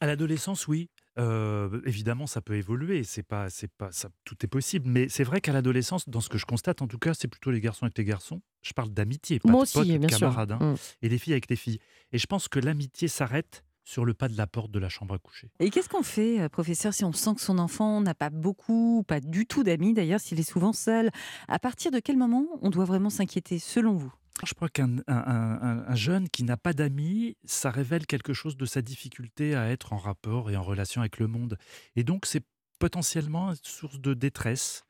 À 0.00 0.06
l'adolescence, 0.06 0.66
oui. 0.68 0.88
Euh, 1.18 1.80
évidemment, 1.84 2.26
ça 2.26 2.40
peut 2.40 2.54
évoluer. 2.56 3.04
C'est 3.04 3.22
pas, 3.22 3.50
c'est 3.50 3.70
pas, 3.70 3.92
ça, 3.92 4.08
tout 4.24 4.36
est 4.42 4.48
possible. 4.48 4.88
Mais 4.88 5.08
c'est 5.08 5.24
vrai 5.24 5.40
qu'à 5.40 5.52
l'adolescence, 5.52 6.08
dans 6.08 6.20
ce 6.20 6.28
que 6.28 6.38
je 6.38 6.46
constate, 6.46 6.82
en 6.82 6.86
tout 6.86 6.98
cas, 6.98 7.14
c'est 7.14 7.28
plutôt 7.28 7.50
les 7.50 7.60
garçons 7.60 7.84
avec 7.84 7.98
les 7.98 8.04
garçons. 8.04 8.40
Je 8.62 8.72
parle 8.72 8.90
d'amitié, 8.90 9.40
pas 9.40 9.50
Moi 9.50 9.64
de 9.64 9.70
potes, 9.70 9.86
bien 9.86 10.00
camarades, 10.00 10.52
hein. 10.52 10.72
Mm. 10.72 10.76
et 11.02 11.08
les 11.08 11.18
filles 11.18 11.34
avec 11.34 11.50
les 11.50 11.56
filles. 11.56 11.78
Et 12.12 12.18
je 12.18 12.26
pense 12.26 12.48
que 12.48 12.58
l'amitié 12.58 13.08
s'arrête 13.08 13.64
sur 13.84 14.04
le 14.04 14.14
pas 14.14 14.28
de 14.28 14.36
la 14.36 14.46
porte 14.46 14.70
de 14.70 14.78
la 14.78 14.88
chambre 14.88 15.14
à 15.14 15.18
coucher. 15.18 15.50
Et 15.58 15.70
qu'est-ce 15.70 15.88
qu'on 15.88 16.04
fait, 16.04 16.40
euh, 16.40 16.48
professeur, 16.48 16.94
si 16.94 17.04
on 17.04 17.12
sent 17.12 17.34
que 17.34 17.40
son 17.40 17.58
enfant 17.58 18.00
n'a 18.00 18.14
pas 18.14 18.30
beaucoup, 18.30 18.98
ou 18.98 19.02
pas 19.02 19.20
du 19.20 19.44
tout 19.46 19.64
d'amis 19.64 19.92
d'ailleurs, 19.92 20.20
s'il 20.20 20.38
est 20.38 20.48
souvent 20.48 20.72
seul 20.72 21.10
À 21.48 21.58
partir 21.58 21.90
de 21.90 21.98
quel 21.98 22.16
moment 22.16 22.46
on 22.60 22.70
doit 22.70 22.84
vraiment 22.84 23.10
s'inquiéter, 23.10 23.58
selon 23.58 23.96
vous? 23.96 24.12
Je 24.44 24.54
crois 24.54 24.68
qu'un 24.68 24.96
un, 24.98 25.02
un- 25.06 25.84
un 25.86 25.94
jeune 25.94 26.28
qui 26.28 26.42
n'a 26.42 26.56
pas 26.56 26.72
d'amis, 26.72 27.36
ça 27.44 27.70
révèle 27.70 28.06
quelque 28.06 28.32
chose 28.32 28.56
de 28.56 28.66
sa 28.66 28.82
difficulté 28.82 29.54
à 29.54 29.70
être 29.70 29.92
en 29.92 29.98
rapport 29.98 30.50
et 30.50 30.56
en 30.56 30.62
relation 30.62 31.00
avec 31.00 31.18
le 31.18 31.26
monde. 31.28 31.56
Et 31.96 32.02
donc, 32.02 32.26
c'est 32.26 32.44
potentiellement 32.78 33.50
une 33.50 33.56
source 33.62 34.00
de 34.00 34.14
détresse, 34.14 34.82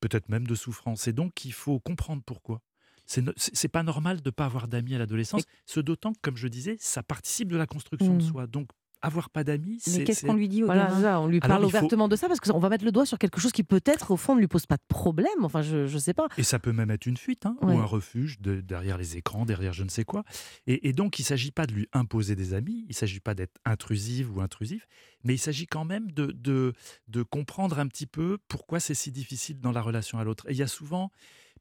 peut-être 0.00 0.28
même 0.28 0.46
de 0.46 0.54
souffrance. 0.54 1.08
Et 1.08 1.12
donc, 1.12 1.44
il 1.44 1.52
faut 1.52 1.80
comprendre 1.80 2.22
pourquoi. 2.24 2.60
C'est 3.06 3.22
no- 3.22 3.32
pas 3.72 3.82
normal 3.82 4.20
de 4.20 4.28
ne 4.28 4.30
pas 4.30 4.44
avoir 4.44 4.68
d'amis 4.68 4.94
à 4.94 4.98
l'adolescence, 4.98 5.42
ce 5.66 5.80
d'autant 5.80 6.12
que, 6.12 6.20
comme 6.22 6.36
je 6.36 6.46
disais, 6.46 6.76
ça 6.78 7.02
participe 7.02 7.48
de 7.48 7.56
la 7.56 7.66
construction 7.66 8.12
de 8.16 8.22
Mm. 8.22 8.28
soi. 8.28 8.46
Donc, 8.46 8.68
avoir 9.02 9.30
pas 9.30 9.44
d'amis, 9.44 9.78
c'est. 9.80 9.98
Mais 9.98 10.04
qu'est-ce 10.04 10.26
qu'on 10.26 10.34
lui 10.34 10.48
dit 10.48 10.62
au 10.62 10.66
Voilà, 10.66 10.90
ça, 11.00 11.20
on 11.20 11.26
lui 11.26 11.38
Alors, 11.42 11.48
parle 11.58 11.62
faut- 11.62 11.68
ouvertement 11.68 12.08
de 12.08 12.16
ça 12.16 12.28
parce 12.28 12.40
qu'on 12.40 12.58
va 12.58 12.68
mettre 12.68 12.84
le 12.84 12.92
doigt 12.92 13.06
sur 13.06 13.18
quelque 13.18 13.40
chose 13.40 13.52
qui 13.52 13.62
peut-être, 13.62 14.10
au 14.10 14.16
fond, 14.16 14.34
ne 14.34 14.40
lui 14.40 14.48
pose 14.48 14.66
pas 14.66 14.76
de 14.76 14.82
problème. 14.88 15.28
Enfin, 15.42 15.62
je 15.62 15.92
ne 15.92 15.98
sais 15.98 16.14
pas. 16.14 16.28
Et 16.38 16.42
ça 16.42 16.58
peut 16.58 16.72
même 16.72 16.90
être 16.90 17.06
une 17.06 17.16
fuite, 17.16 17.46
hein, 17.46 17.56
Ouais. 17.62 17.74
ou 17.74 17.78
un 17.78 17.84
refuge 17.84 18.40
de- 18.40 18.60
derrière 18.60 18.98
les 18.98 19.16
écrans, 19.16 19.44
derrière 19.46 19.72
je 19.72 19.84
ne 19.84 19.88
sais 19.88 20.04
quoi. 20.04 20.24
Et, 20.66 20.88
et 20.88 20.92
donc, 20.92 21.18
il 21.18 21.22
ne 21.22 21.26
s'agit 21.26 21.50
pas 21.52 21.66
de 21.66 21.72
lui 21.72 21.88
imposer 21.92 22.36
des 22.36 22.54
amis, 22.54 22.84
il 22.86 22.90
ne 22.90 22.94
s'agit 22.94 23.20
pas 23.20 23.34
d'être 23.34 23.56
intrusive 23.64 24.36
ou 24.36 24.40
intrusif, 24.40 24.86
mais 25.24 25.34
il 25.34 25.38
s'agit 25.38 25.66
quand 25.66 25.84
même 25.84 26.10
de, 26.12 26.26
de, 26.26 26.72
de 27.08 27.22
comprendre 27.22 27.78
un 27.78 27.86
petit 27.86 28.06
peu 28.06 28.38
pourquoi 28.48 28.80
c'est 28.80 28.94
si 28.94 29.10
difficile 29.10 29.60
dans 29.60 29.72
la 29.72 29.80
relation 29.82 30.18
à 30.18 30.24
l'autre. 30.24 30.44
Et 30.48 30.52
il 30.52 30.58
y 30.58 30.62
a 30.62 30.66
souvent 30.68 31.10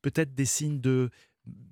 peut-être 0.01 0.33
des 0.33 0.45
signes 0.45 0.79
de 0.79 1.09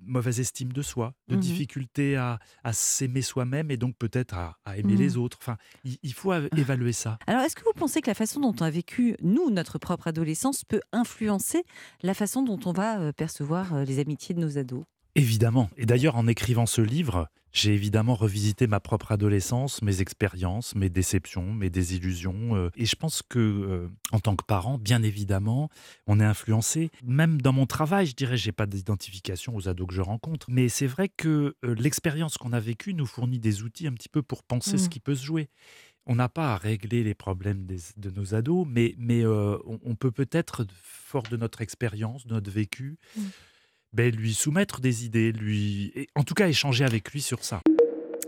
mauvaise 0.02 0.40
estime 0.40 0.72
de 0.72 0.80
soi, 0.82 1.12
de 1.28 1.34
Mhm. 1.34 1.40
difficulté 1.42 2.16
à, 2.16 2.38
à 2.64 2.72
s'aimer 2.72 3.20
soi-même 3.22 3.70
et 3.70 3.76
donc 3.76 3.94
peut-être 3.98 4.34
à, 4.34 4.56
à 4.64 4.78
aimer 4.78 4.94
Mhm. 4.94 4.98
les 4.98 5.16
autres. 5.18 5.36
Enfin, 5.40 5.58
il, 5.84 5.98
il 6.02 6.12
faut 6.14 6.32
av- 6.32 6.48
évaluer 6.56 6.92
ça. 6.92 7.18
Alors, 7.26 7.42
est-ce 7.42 7.54
que 7.54 7.64
vous 7.64 7.72
pensez 7.76 8.00
que 8.00 8.08
la 8.08 8.14
façon 8.14 8.40
dont 8.40 8.54
on 8.58 8.64
a 8.64 8.70
vécu, 8.70 9.16
nous, 9.22 9.50
notre 9.50 9.78
propre 9.78 10.08
adolescence, 10.08 10.64
peut 10.64 10.80
influencer 10.92 11.62
la 12.02 12.14
façon 12.14 12.42
dont 12.42 12.58
on 12.64 12.72
va 12.72 13.00
euh, 13.00 13.12
percevoir 13.12 13.74
euh, 13.74 13.84
les 13.84 13.98
amitiés 13.98 14.34
de 14.34 14.40
nos 14.40 14.56
ados? 14.56 14.84
Évidemment. 15.18 15.70
Et 15.76 15.86
d'ailleurs, 15.86 16.16
en 16.16 16.26
écrivant 16.26 16.66
ce 16.66 16.80
livre, 16.80 17.28
j'ai 17.52 17.72
évidemment 17.74 18.14
revisité 18.14 18.66
ma 18.66 18.78
propre 18.78 19.10
adolescence, 19.10 19.80
mes 19.82 20.00
expériences, 20.02 20.74
mes 20.74 20.90
déceptions, 20.90 21.52
mes 21.54 21.70
désillusions. 21.70 22.54
euh, 22.56 22.70
et 22.76 22.84
je 22.84 22.94
pense 22.94 23.22
que, 23.22 23.38
euh, 23.38 23.88
en 24.12 24.20
tant 24.20 24.36
que 24.36 24.44
parent, 24.44 24.78
bien 24.78 25.02
évidemment, 25.02 25.70
on 26.06 26.20
est 26.20 26.24
influencé. 26.24 26.90
Même 27.04 27.40
dans 27.40 27.52
mon 27.54 27.66
travail, 27.66 28.06
je 28.06 28.14
dirais, 28.14 28.36
j'ai 28.36 28.52
pas 28.52 28.66
d'identification 28.66 29.56
aux 29.56 29.68
ados 29.68 29.88
que 29.88 29.94
je 29.94 30.02
rencontre. 30.02 30.46
Mais 30.50 30.68
c'est 30.68 30.86
vrai 30.86 31.08
que 31.08 31.56
euh, 31.64 31.74
l'expérience 31.74 32.36
qu'on 32.36 32.52
a 32.52 32.60
vécue 32.60 32.92
nous 32.94 33.06
fournit 33.06 33.38
des 33.38 33.62
outils 33.62 33.86
un 33.86 33.92
petit 33.94 34.10
peu 34.10 34.22
pour 34.22 34.42
penser 34.44 34.76
ce 34.78 34.86
Mm. 34.86 34.88
qui 34.90 35.00
peut 35.00 35.14
se 35.14 35.24
jouer. 35.24 35.48
On 36.10 36.14
n'a 36.16 36.28
pas 36.30 36.52
à 36.54 36.56
régler 36.56 37.02
les 37.04 37.14
problèmes 37.14 37.66
des- 37.66 37.80
de 37.96 38.10
nos 38.10 38.34
ados, 38.34 38.66
mais, 38.70 38.94
mais 38.98 39.22
euh, 39.24 39.58
on, 39.66 39.78
on 39.84 39.94
peut 39.94 40.10
peut-être, 40.12 40.66
fort 40.74 41.22
de 41.24 41.36
notre 41.36 41.60
expérience, 41.62 42.26
de 42.26 42.34
notre 42.34 42.50
vécu, 42.50 42.98
Mm. 43.16 43.20
Ben, 43.92 44.14
lui 44.14 44.34
soumettre 44.34 44.80
des 44.80 45.04
idées, 45.04 45.32
lui, 45.32 45.92
et 45.94 46.08
en 46.14 46.22
tout 46.22 46.34
cas 46.34 46.48
échanger 46.48 46.84
avec 46.84 47.10
lui 47.12 47.20
sur 47.20 47.44
ça. 47.44 47.62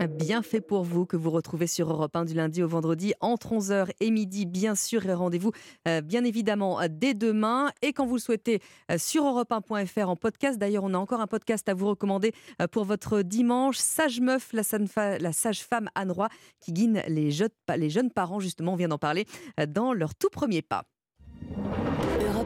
Bien 0.08 0.42
fait 0.42 0.62
pour 0.62 0.82
vous 0.82 1.04
que 1.04 1.16
vous 1.18 1.30
retrouvez 1.30 1.66
sur 1.66 1.90
Europe 1.90 2.16
1 2.16 2.24
du 2.24 2.32
lundi 2.32 2.62
au 2.62 2.68
vendredi 2.68 3.12
entre 3.20 3.52
11h 3.52 3.90
et 4.00 4.10
midi 4.10 4.46
bien 4.46 4.74
sûr 4.74 5.04
et 5.04 5.12
rendez-vous 5.12 5.52
euh, 5.86 6.00
bien 6.00 6.24
évidemment 6.24 6.80
euh, 6.80 6.86
dès 6.88 7.12
demain 7.12 7.70
et 7.82 7.92
quand 7.92 8.06
vous 8.06 8.14
le 8.14 8.20
souhaitez 8.20 8.60
euh, 8.90 8.96
sur 8.96 9.24
europe1.fr 9.24 10.08
en 10.08 10.16
podcast. 10.16 10.58
D'ailleurs 10.58 10.84
on 10.84 10.94
a 10.94 10.98
encore 10.98 11.20
un 11.20 11.26
podcast 11.26 11.68
à 11.68 11.74
vous 11.74 11.88
recommander 11.88 12.32
pour 12.72 12.86
votre 12.86 13.20
dimanche. 13.20 13.76
Sage 13.76 14.20
meuf, 14.20 14.54
la, 14.54 15.18
la 15.18 15.32
sage-femme 15.32 15.90
Anne 15.94 16.12
Roy 16.12 16.28
qui 16.60 16.72
guide 16.72 17.02
les 17.06 17.30
les 17.76 17.90
jeunes 17.90 18.10
parents 18.10 18.40
justement, 18.40 18.72
on 18.72 18.76
vient 18.76 18.88
d'en 18.88 18.98
parler, 18.98 19.26
dans 19.68 19.92
leur 19.92 20.14
tout 20.14 20.30
premier 20.30 20.62
pas. 20.62 20.84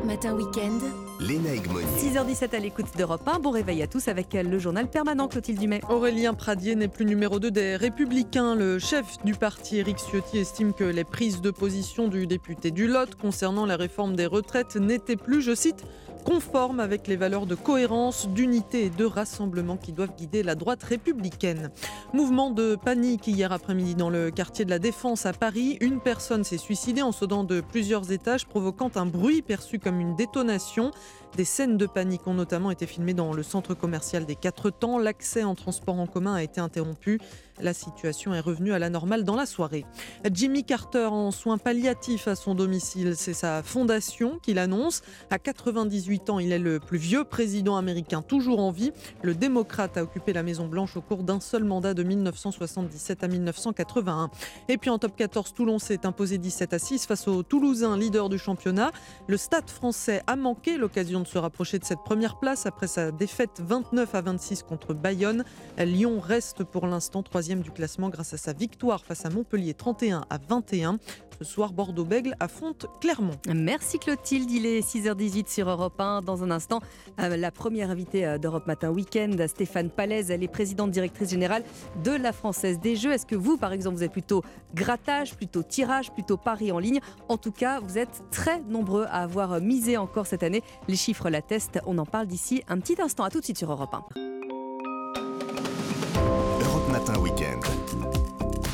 Matin 0.04 0.34
Weekend. 0.34 0.82
Léna 1.18 1.54
Egmonier. 1.54 1.86
6h17 1.98 2.54
à 2.54 2.58
l'écoute 2.58 2.86
d'Europe 2.98 3.26
1. 3.26 3.38
Bon 3.38 3.50
réveil 3.50 3.82
à 3.82 3.86
tous 3.86 4.08
avec 4.08 4.34
euh, 4.34 4.42
le 4.42 4.58
journal 4.58 4.88
permanent 4.88 5.28
Clotilde 5.28 5.58
Dumais. 5.58 5.80
Aurélien 5.88 6.34
Pradier 6.34 6.74
n'est 6.74 6.88
plus 6.88 7.06
numéro 7.06 7.38
2 7.38 7.50
des 7.50 7.76
Républicains. 7.76 8.54
Le 8.54 8.78
chef 8.78 9.22
du 9.24 9.34
parti, 9.34 9.78
Éric 9.78 9.98
Ciotti, 9.98 10.38
estime 10.38 10.74
que 10.74 10.84
les 10.84 11.04
prises 11.04 11.40
de 11.40 11.50
position 11.50 12.08
du 12.08 12.26
député 12.26 12.70
du 12.70 12.86
Lot 12.86 13.14
concernant 13.14 13.64
la 13.64 13.76
réforme 13.76 14.14
des 14.14 14.26
retraites 14.26 14.76
n'étaient 14.76 15.16
plus, 15.16 15.40
je 15.40 15.54
cite, 15.54 15.84
conformes 16.24 16.80
avec 16.80 17.06
les 17.06 17.16
valeurs 17.16 17.46
de 17.46 17.54
cohérence, 17.54 18.28
d'unité 18.28 18.86
et 18.86 18.90
de 18.90 19.04
rassemblement 19.04 19.76
qui 19.76 19.92
doivent 19.92 20.16
guider 20.16 20.42
la 20.42 20.54
droite 20.54 20.82
républicaine. 20.82 21.70
Mouvement 22.12 22.50
de 22.50 22.76
panique 22.76 23.26
hier 23.28 23.52
après-midi 23.52 23.94
dans 23.94 24.10
le 24.10 24.30
quartier 24.30 24.64
de 24.64 24.70
la 24.70 24.78
Défense 24.78 25.26
à 25.26 25.32
Paris. 25.32 25.76
Une 25.80 26.00
personne 26.00 26.42
s'est 26.42 26.58
suicidée 26.58 27.02
en 27.02 27.12
sautant 27.12 27.44
de 27.44 27.60
plusieurs 27.60 28.10
étages, 28.10 28.46
provoquant 28.46 28.90
un 28.94 29.06
bruit 29.06 29.42
perçu 29.42 29.78
comme 29.78 30.00
une 30.00 30.16
détonation. 30.16 30.90
Des 31.36 31.44
scènes 31.44 31.76
de 31.76 31.86
panique 31.86 32.28
ont 32.28 32.34
notamment 32.34 32.70
été 32.70 32.86
filmées 32.86 33.12
dans 33.12 33.32
le 33.32 33.42
centre 33.42 33.74
commercial 33.74 34.24
des 34.24 34.36
Quatre 34.36 34.70
Temps. 34.70 34.98
L'accès 34.98 35.42
en 35.42 35.56
transport 35.56 35.98
en 35.98 36.06
commun 36.06 36.34
a 36.34 36.44
été 36.44 36.60
interrompu. 36.60 37.18
La 37.60 37.74
situation 37.74 38.34
est 38.34 38.40
revenue 38.40 38.72
à 38.72 38.78
la 38.78 38.88
normale 38.88 39.24
dans 39.24 39.34
la 39.34 39.46
soirée. 39.46 39.84
Jimmy 40.32 40.64
Carter 40.64 41.06
en 41.06 41.32
soins 41.32 41.58
palliatifs 41.58 42.28
à 42.28 42.34
son 42.34 42.54
domicile, 42.54 43.14
c'est 43.16 43.32
sa 43.32 43.62
fondation 43.62 44.38
qui 44.42 44.54
l'annonce. 44.54 45.02
À 45.30 45.38
98 45.38 46.30
ans, 46.30 46.38
il 46.38 46.52
est 46.52 46.58
le 46.58 46.78
plus 46.80 46.98
vieux 46.98 47.24
président 47.24 47.76
américain 47.76 48.22
toujours 48.22 48.60
en 48.60 48.70
vie. 48.70 48.92
Le 49.22 49.34
démocrate 49.34 49.96
a 49.96 50.02
occupé 50.04 50.32
la 50.32 50.44
Maison 50.44 50.66
Blanche 50.66 50.96
au 50.96 51.00
cours 51.00 51.24
d'un 51.24 51.40
seul 51.40 51.64
mandat 51.64 51.94
de 51.94 52.02
1977 52.04 53.24
à 53.24 53.28
1981. 53.28 54.30
Et 54.68 54.78
puis 54.78 54.90
en 54.90 54.98
top 54.98 55.16
14, 55.16 55.54
Toulon 55.54 55.78
s'est 55.80 56.06
imposé 56.06 56.38
17 56.38 56.74
à 56.74 56.78
6 56.78 57.06
face 57.06 57.26
au 57.26 57.42
Toulousain, 57.42 57.96
leader 57.96 58.28
du 58.28 58.38
championnat. 58.38 58.92
Le 59.28 59.36
Stade 59.36 59.70
français 59.70 60.22
a 60.26 60.36
manqué 60.36 60.76
l'occasion 60.76 61.23
de 61.24 61.28
se 61.28 61.38
rapprocher 61.38 61.78
de 61.78 61.84
cette 61.84 62.04
première 62.04 62.38
place 62.38 62.66
après 62.66 62.86
sa 62.86 63.10
défaite 63.10 63.60
29 63.60 64.14
à 64.14 64.20
26 64.20 64.62
contre 64.62 64.94
Bayonne. 64.94 65.44
Lyon 65.78 66.20
reste 66.20 66.62
pour 66.62 66.86
l'instant 66.86 67.22
troisième 67.22 67.60
du 67.60 67.70
classement 67.70 68.10
grâce 68.10 68.34
à 68.34 68.36
sa 68.36 68.52
victoire 68.52 69.04
face 69.04 69.24
à 69.24 69.30
Montpellier 69.30 69.74
31 69.74 70.24
à 70.30 70.38
21. 70.38 70.98
Ce 71.38 71.44
soir, 71.44 71.72
Bordeaux-Bègle 71.72 72.36
affronte 72.38 72.86
Clermont. 73.00 73.34
Merci 73.52 73.98
Clotilde, 73.98 74.50
il 74.50 74.66
est 74.66 74.80
6h18 74.80 75.52
sur 75.52 75.68
Europe 75.68 76.00
1. 76.00 76.22
Dans 76.22 76.44
un 76.44 76.50
instant, 76.50 76.80
euh, 77.20 77.36
la 77.36 77.50
première 77.50 77.90
invitée 77.90 78.24
euh, 78.24 78.38
d'Europe 78.38 78.68
Matin 78.68 78.90
Weekend, 78.90 79.44
Stéphane 79.48 79.90
Palaise, 79.90 80.30
elle 80.30 80.44
est 80.44 80.48
présidente 80.48 80.92
directrice 80.92 81.30
générale 81.30 81.64
de 82.04 82.12
la 82.12 82.32
Française 82.32 82.78
des 82.78 82.94
Jeux. 82.94 83.12
Est-ce 83.12 83.26
que 83.26 83.34
vous, 83.34 83.56
par 83.56 83.72
exemple, 83.72 83.96
vous 83.96 84.04
êtes 84.04 84.12
plutôt 84.12 84.42
grattage, 84.74 85.34
plutôt 85.34 85.64
tirage, 85.64 86.12
plutôt 86.12 86.36
pari 86.36 86.70
en 86.70 86.78
ligne? 86.78 87.00
En 87.28 87.36
tout 87.36 87.52
cas, 87.52 87.80
vous 87.80 87.98
êtes 87.98 88.22
très 88.30 88.60
nombreux 88.62 89.06
à 89.06 89.22
avoir 89.22 89.60
misé 89.60 89.96
encore 89.96 90.26
cette 90.26 90.44
année. 90.44 90.62
Les 90.86 90.96
chiffres 90.96 91.13
l'attestent. 91.30 91.80
On 91.86 91.98
en 91.98 92.06
parle 92.06 92.26
d'ici 92.26 92.62
un 92.68 92.78
petit 92.78 93.00
instant. 93.00 93.24
À 93.24 93.30
tout 93.30 93.40
de 93.40 93.44
suite 93.44 93.58
sur 93.58 93.70
Europe 93.70 93.94
1. 93.94 94.20
Europe 96.60 96.88
Matin. 96.90 97.14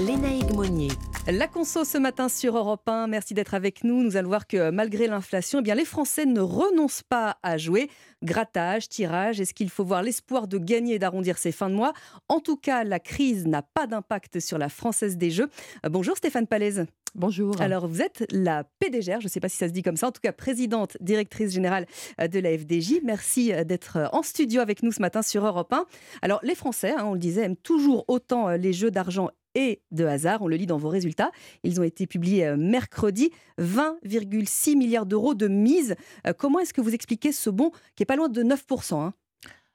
Lénaïque 0.00 0.54
Monnier. 0.54 0.88
La 1.26 1.46
conso 1.46 1.84
ce 1.84 1.98
matin 1.98 2.30
sur 2.30 2.56
Europe 2.56 2.88
1, 2.88 3.06
merci 3.06 3.34
d'être 3.34 3.52
avec 3.52 3.84
nous. 3.84 4.02
Nous 4.02 4.16
allons 4.16 4.30
voir 4.30 4.46
que 4.46 4.70
malgré 4.70 5.06
l'inflation, 5.06 5.58
eh 5.58 5.62
bien 5.62 5.74
les 5.74 5.84
Français 5.84 6.24
ne 6.24 6.40
renoncent 6.40 7.02
pas 7.02 7.36
à 7.42 7.58
jouer. 7.58 7.90
Grattage, 8.22 8.88
tirage, 8.88 9.42
est-ce 9.42 9.52
qu'il 9.52 9.68
faut 9.68 9.84
voir 9.84 10.02
l'espoir 10.02 10.48
de 10.48 10.56
gagner 10.56 10.94
et 10.94 10.98
d'arrondir 10.98 11.36
ses 11.36 11.52
fins 11.52 11.68
de 11.68 11.74
mois? 11.74 11.92
En 12.30 12.40
tout 12.40 12.56
cas, 12.56 12.82
la 12.82 12.98
crise 12.98 13.46
n'a 13.46 13.60
pas 13.60 13.86
d'impact 13.86 14.40
sur 14.40 14.56
la 14.56 14.70
Française 14.70 15.18
des 15.18 15.30
Jeux. 15.30 15.50
Euh, 15.84 15.90
bonjour 15.90 16.16
Stéphane 16.16 16.46
Palaise. 16.46 16.86
Bonjour. 17.14 17.60
Alors, 17.60 17.86
vous 17.88 18.00
êtes 18.00 18.24
la 18.30 18.64
PDGR, 18.78 19.20
je 19.20 19.24
ne 19.24 19.28
sais 19.28 19.40
pas 19.40 19.48
si 19.48 19.56
ça 19.56 19.66
se 19.66 19.72
dit 19.72 19.82
comme 19.82 19.96
ça, 19.96 20.06
en 20.06 20.12
tout 20.12 20.20
cas 20.22 20.32
présidente, 20.32 20.96
directrice 21.00 21.52
générale 21.52 21.86
euh, 22.20 22.28
de 22.28 22.38
la 22.38 22.56
FDJ. 22.56 23.00
Merci 23.04 23.52
euh, 23.52 23.64
d'être 23.64 24.08
en 24.12 24.22
studio 24.22 24.62
avec 24.62 24.82
nous 24.82 24.92
ce 24.92 25.02
matin 25.02 25.20
sur 25.20 25.44
Europe 25.44 25.72
1. 25.72 25.84
Alors, 26.22 26.40
les 26.42 26.54
Français, 26.54 26.94
hein, 26.96 27.04
on 27.04 27.12
le 27.12 27.18
disait, 27.18 27.42
aiment 27.42 27.56
toujours 27.56 28.06
autant 28.08 28.48
les 28.50 28.72
jeux 28.72 28.90
d'argent 28.90 29.28
et 29.54 29.82
de 29.90 30.04
hasard. 30.04 30.42
On 30.42 30.48
le 30.48 30.56
lit 30.56 30.66
dans 30.66 30.78
vos 30.78 30.88
résultats. 30.88 31.30
Ils 31.64 31.80
ont 31.80 31.84
été 31.84 32.06
publiés 32.06 32.46
euh, 32.46 32.56
mercredi. 32.56 33.30
20,6 33.58 34.76
milliards 34.76 35.06
d'euros 35.06 35.34
de 35.34 35.48
mise. 35.48 35.94
Euh, 36.26 36.32
comment 36.36 36.60
est-ce 36.60 36.74
que 36.74 36.80
vous 36.80 36.94
expliquez 36.94 37.32
ce 37.32 37.50
bon 37.50 37.70
qui 37.96 38.02
est 38.02 38.06
pas 38.06 38.16
loin 38.16 38.28
de 38.28 38.42
9% 38.42 38.94
hein? 38.94 39.14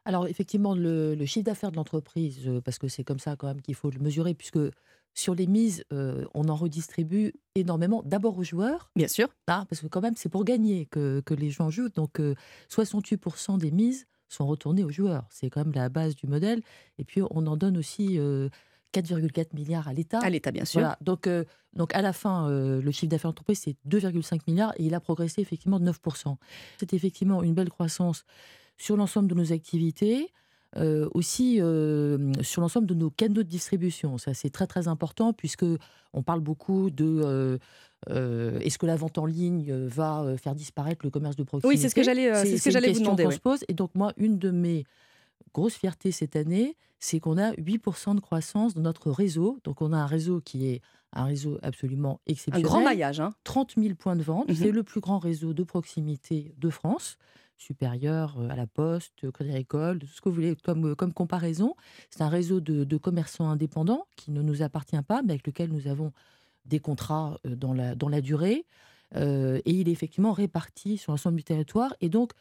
Alors 0.07 0.27
effectivement, 0.27 0.75
le, 0.75 1.17
chiffre 1.25 1.45
d'affaires 1.45 1.71
de 1.71 1.77
l'entreprise, 1.77 2.39
euh, 2.47 2.61
parce 2.61 2.77
que 2.77 2.87
c'est 2.87 3.03
comme 3.03 3.17
ça 3.17 3.35
quand 3.35 3.47
même 3.47 3.61
qu'il 3.61 3.73
faut 3.73 3.89
le 3.89 3.99
mesurer, 3.99 4.35
puisque 4.35 4.59
sur 5.15 5.33
les 5.33 5.47
mises, 5.47 5.85
on 5.91 6.49
en 6.49 6.55
redistribue 6.55 7.31
énormément. 7.55 8.03
D'abord 8.03 8.37
aux 8.37 8.43
joueurs. 8.43 8.91
Bien 8.97 9.07
sûr. 9.07 9.29
Hein, 9.47 9.65
parce 9.69 9.81
que 9.81 9.87
quand 9.87 10.01
même, 10.01 10.15
c'est 10.17 10.27
pour 10.27 10.43
gagner 10.43 10.87
que, 10.87 11.23
les 11.29 11.51
gens 11.51 11.69
jouent. 11.69 11.87
Donc 11.87 12.19
68% 12.69 13.57
des 13.57 13.71
mises 13.71 14.07
sont 14.27 14.45
retournées 14.45 14.83
aux 14.83 14.91
joueurs. 14.91 15.25
C'est 15.29 15.49
quand 15.49 15.63
même 15.63 15.73
la 15.73 15.87
base 15.87 16.17
du 16.17 16.27
modèle. 16.27 16.61
Et 16.97 17.05
puis 17.05 17.21
on 17.31 17.47
en 17.47 17.55
donne 17.55 17.77
aussi 17.77 18.19
4,4 19.01 19.53
milliards 19.53 19.87
à 19.87 19.93
l'État. 19.93 20.19
À 20.19 20.29
l'État, 20.29 20.51
bien 20.51 20.65
sûr. 20.65 20.95
Donc, 21.01 21.27
euh, 21.27 21.43
donc, 21.73 21.93
à 21.93 22.01
la 22.01 22.13
fin, 22.13 22.49
euh, 22.49 22.81
le 22.81 22.91
chiffre 22.91 23.09
d'affaires 23.09 23.31
d'entreprise, 23.31 23.59
c'est 23.59 23.75
2,5 23.85 24.41
milliards 24.47 24.73
et 24.77 24.83
il 24.85 24.93
a 24.93 24.99
progressé 24.99 25.41
effectivement 25.41 25.79
de 25.79 25.85
9%. 25.91 26.37
C'est 26.77 26.93
effectivement 26.93 27.43
une 27.43 27.53
belle 27.53 27.69
croissance 27.69 28.25
sur 28.77 28.95
l'ensemble 28.97 29.27
de 29.27 29.35
nos 29.35 29.51
activités. 29.51 30.31
Euh, 30.77 31.07
aussi 31.13 31.61
sur 32.41 32.59
l'ensemble 32.59 32.85
de 32.85 32.93
nos 32.93 33.09
canaux 33.09 33.43
de 33.43 33.47
distribution. 33.47 34.17
Ça, 34.17 34.33
c'est 34.33 34.49
très 34.49 34.67
très 34.67 34.89
important 34.89 35.31
puisque 35.31 35.63
on 36.11 36.21
parle 36.21 36.41
beaucoup 36.41 36.89
de 36.89 37.57
est-ce 38.09 38.77
que 38.77 38.85
la 38.85 38.97
vente 38.97 39.17
en 39.17 39.25
ligne 39.25 39.71
va 39.85 40.35
faire 40.35 40.53
disparaître 40.53 41.05
le 41.05 41.11
commerce 41.11 41.37
de 41.37 41.43
proximité 41.43 41.77
Oui, 41.77 41.81
c'est 41.81 41.87
ce 41.87 41.95
que 41.95 42.03
j'allais, 42.03 42.33
c'est, 42.43 42.57
ce 42.57 42.65
que 42.65 42.71
j'allais 42.71 42.91
vous 42.91 42.99
demander. 42.99 43.31
se 43.31 43.39
pose. 43.39 43.63
Et 43.69 43.73
donc 43.73 43.91
moi, 43.95 44.11
une 44.17 44.37
de 44.37 44.51
mes 44.51 44.83
grosse 45.55 45.75
fierté 45.75 46.11
cette 46.11 46.35
année, 46.35 46.75
c'est 46.99 47.19
qu'on 47.19 47.37
a 47.37 47.53
8% 47.53 48.15
de 48.15 48.19
croissance 48.19 48.73
dans 48.73 48.81
notre 48.81 49.09
réseau. 49.09 49.59
Donc 49.63 49.81
on 49.81 49.93
a 49.93 49.97
un 49.97 50.05
réseau 50.05 50.41
qui 50.41 50.67
est 50.67 50.81
un 51.13 51.23
réseau 51.23 51.57
absolument 51.61 52.19
exceptionnel. 52.27 52.65
Un 52.65 52.69
grand 52.69 52.83
maillage. 52.83 53.21
Hein 53.21 53.33
30 53.45 53.75
000 53.77 53.95
points 53.95 54.17
de 54.17 54.23
vente. 54.23 54.49
Mmh 54.49 54.55
c'est 54.55 54.71
le 54.71 54.83
plus 54.83 54.99
grand 54.99 55.17
réseau 55.17 55.53
de 55.53 55.63
proximité 55.63 56.53
de 56.57 56.69
France, 56.69 57.17
supérieur 57.57 58.35
euh, 58.37 58.49
à 58.49 58.55
la 58.55 58.67
Poste, 58.67 59.31
Crédit 59.31 59.51
Agricole, 59.51 59.99
tout 59.99 60.07
ce 60.07 60.19
que 60.19 60.27
vous 60.27 60.35
voulez 60.35 60.55
comme, 60.57 60.91
euh, 60.91 60.95
comme 60.95 61.13
comparaison. 61.13 61.75
C'est 62.09 62.21
un 62.21 62.29
réseau 62.29 62.59
de, 62.59 62.83
de, 62.83 62.97
commerçants 62.97 63.49
indépendants 63.49 64.05
qui 64.17 64.31
ne 64.31 64.41
nous 64.41 64.61
appartient 64.61 65.01
pas, 65.07 65.21
mais 65.21 65.33
avec 65.33 65.47
lequel 65.47 65.71
nous 65.71 65.87
avons 65.87 66.11
des 66.65 66.79
contrats 66.79 67.39
euh, 67.45 67.55
dans 67.55 67.73
la, 67.73 67.95
dans 67.95 68.09
la 68.09 68.19
durée. 68.19 68.65
Et 69.15 69.71
il 69.71 69.87
est 69.87 69.91
effectivement 69.91 70.33
réparti 70.33 70.97
sur 70.97 71.11
l'ensemble 71.11 71.37
du 71.37 71.43
territoire. 71.43 71.95
Et 72.01 72.09
donc, 72.09 72.31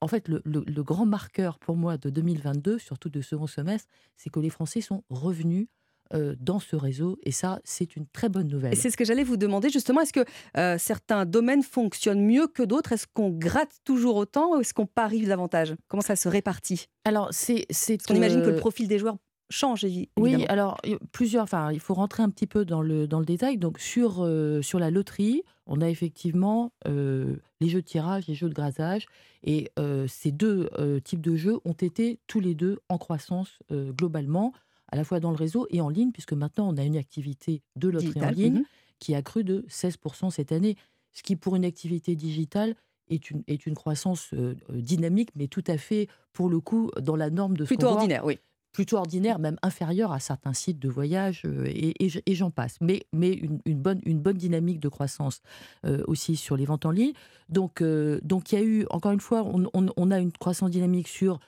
en 0.00 0.08
fait, 0.08 0.28
le, 0.28 0.82
grand 0.82 1.06
marqueur 1.06 1.58
pour 1.58 1.76
moi 1.76 1.96
de 1.96 2.10
2022, 2.10 2.78
surtout 2.78 3.08
de 3.08 3.20
second 3.20 3.46
semestre, 3.46 3.88
c'est 4.16 4.30
que 4.30 4.40
les 4.40 4.50
Français 4.50 4.80
sont 4.80 5.04
revenus 5.10 5.66
euh, 6.12 6.34
dans 6.40 6.58
ce 6.58 6.74
réseau. 6.74 7.18
Et 7.22 7.30
ça, 7.30 7.60
c'est 7.62 7.94
une 7.94 8.04
très 8.04 8.28
bonne 8.28 8.48
nouvelle. 8.48 8.72
Et 8.72 8.76
c'est 8.76 8.90
ce 8.90 8.96
que 8.96 9.04
j'allais 9.04 9.22
vous 9.22 9.36
demander 9.36 9.70
justement. 9.70 10.00
Est-ce 10.00 10.12
que 10.12 10.24
euh, 10.56 10.76
certains 10.76 11.24
domaines 11.24 11.62
fonctionnent 11.62 12.24
mieux 12.24 12.48
que 12.48 12.64
d'autres? 12.64 12.92
Est-ce 12.92 13.06
qu'on 13.14 13.30
gratte 13.30 13.76
toujours 13.84 14.16
autant 14.16 14.56
ou 14.56 14.60
est-ce 14.60 14.74
qu'on 14.74 14.86
parie 14.86 15.24
davantage? 15.24 15.76
Comment 15.86 16.02
ça 16.02 16.16
se 16.16 16.28
répartit? 16.28 16.86
Alors, 17.04 17.28
c'est. 17.30 17.64
On 18.08 18.14
imagine 18.14 18.42
que 18.42 18.50
le 18.50 18.56
profil 18.56 18.88
des 18.88 18.98
joueurs 18.98 19.18
change 19.50 19.84
évidemment. 19.84 20.08
Oui, 20.16 20.46
alors 20.46 20.78
plusieurs. 21.12 21.42
Enfin, 21.42 21.72
il 21.72 21.80
faut 21.80 21.94
rentrer 21.94 22.22
un 22.22 22.30
petit 22.30 22.46
peu 22.46 22.64
dans 22.64 22.80
le 22.80 23.06
dans 23.06 23.18
le 23.18 23.26
détail. 23.26 23.58
Donc 23.58 23.78
sur 23.78 24.18
euh, 24.20 24.62
sur 24.62 24.78
la 24.78 24.90
loterie, 24.90 25.42
on 25.66 25.80
a 25.80 25.90
effectivement 25.90 26.72
euh, 26.86 27.36
les 27.60 27.68
jeux 27.68 27.82
de 27.82 27.86
tirage, 27.86 28.26
les 28.26 28.34
jeux 28.34 28.48
de 28.48 28.54
grazage, 28.54 29.06
et 29.42 29.70
euh, 29.78 30.06
ces 30.08 30.30
deux 30.30 30.70
types 31.04 31.20
de 31.20 31.36
jeux 31.36 31.58
ont 31.64 31.72
été 31.72 32.18
tous 32.26 32.40
les 32.40 32.54
deux 32.54 32.78
en 32.88 32.96
croissance 32.98 33.58
globalement, 33.70 34.52
à 34.88 34.96
la 34.96 35.04
fois 35.04 35.20
dans 35.20 35.30
le 35.30 35.36
réseau 35.36 35.66
et 35.70 35.80
en 35.80 35.88
ligne, 35.88 36.12
puisque 36.12 36.32
maintenant 36.32 36.68
on 36.72 36.76
a 36.76 36.84
une 36.84 36.96
activité 36.96 37.62
de 37.76 37.88
loterie 37.88 38.22
en 38.22 38.30
ligne 38.30 38.54
mhm. 38.54 38.64
qui 38.98 39.14
a 39.14 39.22
cru 39.22 39.44
de 39.44 39.66
16% 39.68 40.30
cette 40.30 40.52
année, 40.52 40.76
ce 41.12 41.22
qui 41.22 41.36
pour 41.36 41.56
une 41.56 41.64
activité 41.64 42.14
digitale 42.14 42.76
est 43.08 43.30
une, 43.30 43.42
est 43.48 43.66
une 43.66 43.74
croissance 43.74 44.32
dynamique, 44.72 45.30
mais 45.34 45.48
tout 45.48 45.64
à 45.66 45.76
fait, 45.76 46.06
pour 46.32 46.48
le 46.48 46.60
coup, 46.60 46.92
dans 47.00 47.16
la 47.16 47.28
norme 47.28 47.56
de 47.56 47.64
ce 47.64 47.68
Plutôt 47.68 47.88
ordinaire, 47.88 48.24
oui 48.24 48.38
plutôt 48.72 48.96
ordinaire, 48.96 49.38
même 49.38 49.56
inférieur 49.62 50.12
à 50.12 50.20
certains 50.20 50.52
sites 50.52 50.78
de 50.78 50.88
voyage, 50.88 51.42
euh, 51.44 51.64
et, 51.66 52.34
j'en 52.34 52.50
passe. 52.50 52.76
Mais, 52.80 53.02
mais 53.12 53.32
une, 53.32 53.60
bonne, 53.80 54.00
une 54.04 54.20
bonne 54.20 54.36
dynamique 54.36 54.80
de 54.80 54.88
croissance 54.88 55.42
euh, 55.84 56.02
aussi 56.06 56.36
sur 56.36 56.56
les 56.56 56.64
ventes 56.64 56.86
en 56.86 56.90
ligne. 56.90 57.12
Donc, 57.48 57.82
euh, 57.82 58.20
donc 58.22 58.52
il 58.52 58.58
y 58.58 58.62
a 58.62 58.64
eu, 58.64 58.86
encore 58.90 59.12
une 59.12 59.20
fois, 59.20 59.44
on, 59.44 60.10
a 60.10 60.18
une 60.18 60.32
croissance 60.32 60.70
dynamique 60.70 61.08
sur 61.08 61.40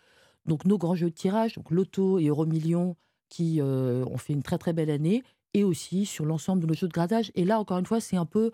donc, 0.47 0.65
nos 0.65 0.79
grands 0.79 0.97
jeux 0.97 1.11
de 1.11 1.15
tirage, 1.15 1.55
donc 1.55 1.71
Loto 1.71 2.19
et 2.19 2.27
Euromillion, 2.27 2.97
qui 3.29 3.63
ont 3.63 4.19
fait 4.19 4.35
une 4.35 4.43
très 4.43 4.59
très 4.59 4.75
belle 4.75 4.91
année, 4.91 5.23
et 5.55 5.65
aussi 5.65 6.05
sur 6.05 6.27
l'ensemble 6.27 6.63
de 6.63 6.67
nos 6.67 6.75
jeux 6.75 6.89
de 6.89 6.93
gradage. 6.93 7.33
Et 7.35 7.45
là, 7.45 7.59
encore 7.59 7.79
une 7.79 7.87
fois, 7.87 8.01
c'est 8.01 8.17
un 8.17 8.27
peu, 8.27 8.51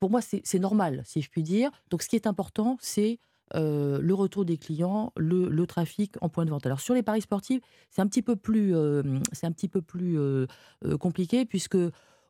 pour 0.00 0.10
moi, 0.10 0.20
c'est 0.20 0.58
normal, 0.58 1.02
si 1.06 1.22
je 1.22 1.30
puis 1.30 1.42
dire. 1.42 1.70
Donc, 1.88 2.02
ce 2.02 2.08
qui 2.08 2.16
est 2.16 2.26
important, 2.26 2.76
c'est 2.80 3.20
euh, 3.54 4.00
le 4.00 4.14
retour 4.14 4.44
des 4.44 4.56
clients, 4.56 5.12
le, 5.16 5.64
trafic 5.66 6.14
en 6.20 6.28
point 6.28 6.44
de 6.44 6.50
vente. 6.50 6.66
Alors 6.66 6.80
sur 6.80 6.94
les 6.94 7.02
paris 7.02 7.22
sportifs, 7.22 7.60
c'est 7.90 8.00
un 8.00 8.06
petit 8.06 8.22
peu 8.22 8.36
plus, 8.36 8.74
euh, 8.74 9.02
c'est 9.32 9.46
un 9.46 9.52
petit 9.52 9.68
peu 9.68 9.82
plus 9.82 10.18
euh, 10.18 10.46
compliqué 10.98 11.44
puisque 11.44 11.76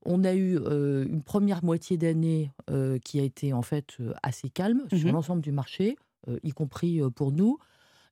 on 0.04 0.24
a 0.24 0.34
eu 0.34 0.56
une 0.56 1.22
première 1.22 1.64
moitié 1.64 1.96
d'année 1.96 2.50
qui 3.04 3.20
a 3.20 3.22
été 3.22 3.52
en 3.52 3.62
fait 3.62 3.98
assez 4.24 4.48
calme 4.48 4.82
sur 4.92 5.08
mmh 5.08 5.12
l'ensemble 5.12 5.42
du 5.42 5.52
marché, 5.52 5.96
y 6.42 6.50
compris 6.50 7.00
pour 7.14 7.30
nous, 7.30 7.58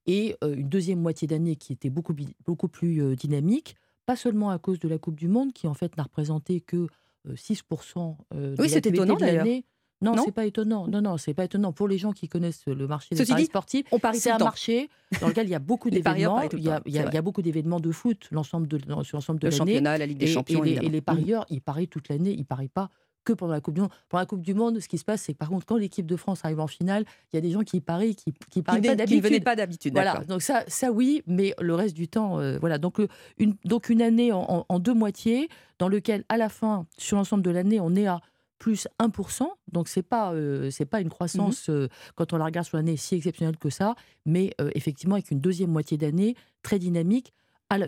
et 0.06 0.36
une 0.40 0.68
deuxième 0.68 1.00
moitié 1.00 1.26
d'année 1.26 1.56
qui 1.56 1.72
était 1.72 1.90
beaucoup, 1.90 2.14
beaucoup 2.46 2.68
plus 2.68 3.16
dynamique, 3.16 3.74
pas 4.06 4.14
seulement 4.14 4.50
à 4.50 4.60
cause 4.60 4.78
de 4.78 4.86
la 4.86 4.98
Coupe 4.98 5.16
du 5.16 5.26
Monde 5.26 5.52
qui 5.52 5.66
en 5.66 5.74
fait 5.74 5.96
n'a 5.96 6.04
représenté 6.04 6.60
que 6.60 6.86
6% 7.28 8.16
de 8.30 8.54
oui, 8.60 8.68
c'est 8.68 8.86
étonnant, 8.86 9.16
de 9.16 9.24
l'année. 9.24 9.64
Non, 10.02 10.14
c'est 10.24 10.32
pas 10.32 10.46
étonnant. 10.46 10.86
Non, 10.88 11.02
non, 11.02 11.16
c'est 11.16 11.34
pas 11.34 11.44
étonnant. 11.44 11.72
Pour 11.72 11.88
les 11.88 11.98
gens 11.98 12.12
qui 12.12 12.28
connaissent 12.28 12.64
le 12.66 12.86
marché 12.86 13.14
des 13.14 13.24
paris 13.24 13.44
sportifs, 13.44 13.86
c'est 14.14 14.30
un 14.30 14.38
marché 14.38 14.88
dans 15.20 15.28
lequel 15.28 15.46
il 15.46 15.50
y 15.50 15.54
a 15.54 15.58
beaucoup 15.58 15.90
d'événements. 15.90 16.42
Il, 16.52 16.58
il, 16.86 16.94
y 16.94 16.98
a 16.98 17.22
beaucoup 17.22 17.42
d'événements 17.42 17.80
de 17.80 17.90
foot 17.90 18.28
l'ensemble 18.30 18.66
de, 18.66 18.78
sur 19.02 19.18
l'ensemble 19.18 19.40
de 19.40 19.48
l'année. 19.48 19.58
Le 19.58 19.58
championnat, 19.58 19.98
la 19.98 20.06
Ligue 20.06 20.18
des 20.18 20.26
Champions. 20.26 20.64
Et, 20.64 20.88
les, 20.88 21.00
parieurs, 21.00 21.44
ils 21.50 21.60
parient 21.60 21.88
toute 21.88 22.08
l'année. 22.08 22.32
Ils 22.32 22.44
parient 22.44 22.68
pas 22.68 22.88
que 23.24 23.34
pendant 23.34 23.52
la 23.52 23.60
Coupe 23.60 23.74
du 23.74 23.80
Monde. 23.82 23.90
Pendant 24.08 24.20
la 24.20 24.26
Coupe 24.26 24.40
du 24.40 24.54
Monde, 24.54 24.80
ce 24.80 24.88
qui 24.88 24.96
se 24.96 25.04
passe, 25.04 25.22
c'est 25.22 25.34
que 25.34 25.38
par 25.38 25.50
contre, 25.50 25.66
quand 25.66 25.76
l'équipe 25.76 26.06
de 26.06 26.16
France 26.16 26.44
arrive 26.44 26.60
en 26.60 26.66
finale, 26.66 27.04
il 27.32 27.36
y 27.36 27.38
a 27.38 27.42
des 27.42 27.50
gens 27.50 27.60
qui 27.60 27.80
parient, 27.80 28.14
qui, 28.14 28.32
qui 28.50 28.62
parient 28.62 28.80
pas 28.80 28.94
d'habitude. 28.94 29.08
Qui 29.08 29.22
ne 29.22 29.28
venaient 29.28 29.44
pas 29.44 29.56
d'habitude. 29.56 29.92
Voilà. 29.92 30.22
Donc 30.26 30.40
ça, 30.40 30.64
ça 30.68 30.90
oui, 30.90 31.22
mais 31.26 31.54
le 31.60 31.74
reste 31.74 31.94
du 31.94 32.08
temps, 32.08 32.38
euh, 32.38 32.58
voilà. 32.58 32.78
Donc 32.78 32.98
une, 33.38 33.54
donc 33.64 33.90
une 33.90 34.00
année 34.00 34.32
en, 34.32 34.64
en, 34.66 34.78
deux 34.78 34.94
moitiés, 34.94 35.48
dans 35.78 35.88
lequel 35.88 36.24
à 36.30 36.38
la 36.38 36.48
fin, 36.48 36.86
sur 36.96 37.18
l'ensemble 37.18 37.42
de 37.42 37.50
l'année, 37.50 37.80
on 37.80 37.94
est 37.94 38.06
à 38.06 38.20
plus 38.60 38.86
1%. 39.00 39.48
Donc, 39.72 39.88
ce 39.88 39.98
n'est 39.98 40.04
pas, 40.04 40.32
euh, 40.32 40.70
pas 40.88 41.00
une 41.00 41.08
croissance, 41.08 41.68
mmh 41.68 41.72
euh, 41.72 41.88
quand 42.14 42.32
on 42.32 42.36
la 42.36 42.44
regarde 42.44 42.66
sur 42.66 42.76
l'année, 42.76 42.96
si 42.96 43.16
exceptionnelle 43.16 43.56
que 43.56 43.70
ça, 43.70 43.96
mais 44.26 44.52
euh, 44.60 44.70
effectivement 44.74 45.16
avec 45.16 45.32
une 45.32 45.40
deuxième 45.40 45.70
moitié 45.70 45.96
d'année 45.96 46.36
très 46.62 46.78
dynamique, 46.78 47.32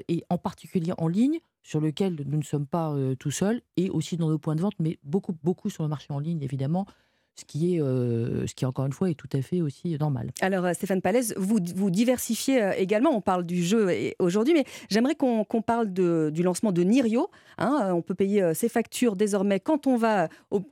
et 0.09 0.25
en 0.31 0.39
particulier 0.39 0.93
en 0.97 1.09
ligne, 1.09 1.41
sur 1.65 1.81
lequel 1.81 2.23
nous 2.27 2.39
ne 2.39 2.45
sommes 2.45 2.67
pas 2.67 2.95
tout 3.19 3.33
seuls, 3.33 3.63
et 3.77 3.91
aussi 3.91 4.17
dans 4.17 4.29
nos 4.29 4.39
points 4.39 4.55
de 4.55 4.61
vente, 4.61 4.75
mais 4.79 4.97
beaucoup, 5.03 5.37
beaucoup 5.43 5.71
sur 5.71 5.83
le 5.83 5.89
marché 5.89 6.07
en 6.11 6.21
ligne, 6.21 6.41
évidemment, 6.41 6.87
ce 7.35 7.45
qui 7.45 7.77
est, 7.77 7.83
euh, 7.83 8.47
ce 8.47 8.55
qui 8.55 8.67
encore 8.67 8.87
une 8.87 8.93
fois 8.93 9.11
est 9.11 9.15
tout 9.15 9.29
à 9.33 9.41
fait 9.41 9.63
aussi 9.63 9.97
normal. 9.99 10.31
Alors 10.41 10.65
euh, 10.65 10.73
Stéphane 10.75 11.01
Palaise, 11.01 11.35
vous, 11.37 11.59
vous 11.75 11.91
diversifiez 11.91 12.63
euh, 12.63 12.73
également, 12.77 13.11
on 13.11 13.21
parle 13.21 13.45
du 13.45 13.65
jeu 13.65 14.13
aujourd'hui, 14.19 14.55
mais 14.55 14.65
j'aimerais 14.91 15.15
qu'on 15.15 15.45
parle 15.65 15.93
de, 15.93 16.31
du 16.33 16.43
lancement 16.43 16.73
de 16.73 16.83
Nirio. 16.83 17.31
Hein. 17.59 17.93
on 17.95 18.03
peut 18.03 18.15
payer 18.15 18.55
ses 18.55 18.69
factures 18.69 19.17
désormais 19.17 19.61
quand 19.61 19.87
on 19.87 19.97
va 19.97 20.29
au, 20.51 20.63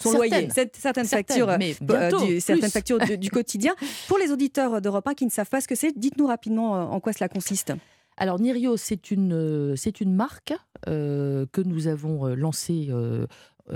son 0.00 0.12
loyer, 0.12 0.48
certaines, 0.72 1.06
factures, 1.06 1.46
du, 1.58 2.40
certaines 2.40 2.70
factures 2.70 2.98
du, 2.98 3.30
quotidien. 3.30 3.74
Pour 4.08 4.18
les 4.18 4.32
auditeurs 4.32 4.80
d'Europe 4.80 5.06
1 5.06 5.14
qui 5.14 5.24
ne 5.24 5.30
savent 5.30 5.48
pas 5.48 5.60
ce 5.60 5.68
que 5.68 5.74
c'est, 5.74 5.96
dites-nous 5.96 6.26
rapidement 6.26 6.72
en 6.72 7.00
quoi 7.00 7.12
cela 7.12 7.28
consiste. 7.28 7.72
Alors 8.16 8.40
Nirio, 8.40 8.76
c'est 8.76 9.10
une, 9.10 9.74
c'est 9.76 10.00
une 10.00 10.14
marque 10.14 10.54
que 10.86 11.60
nous 11.62 11.86
avons 11.86 12.26
lancée 12.34 12.88
euh, 12.90 13.26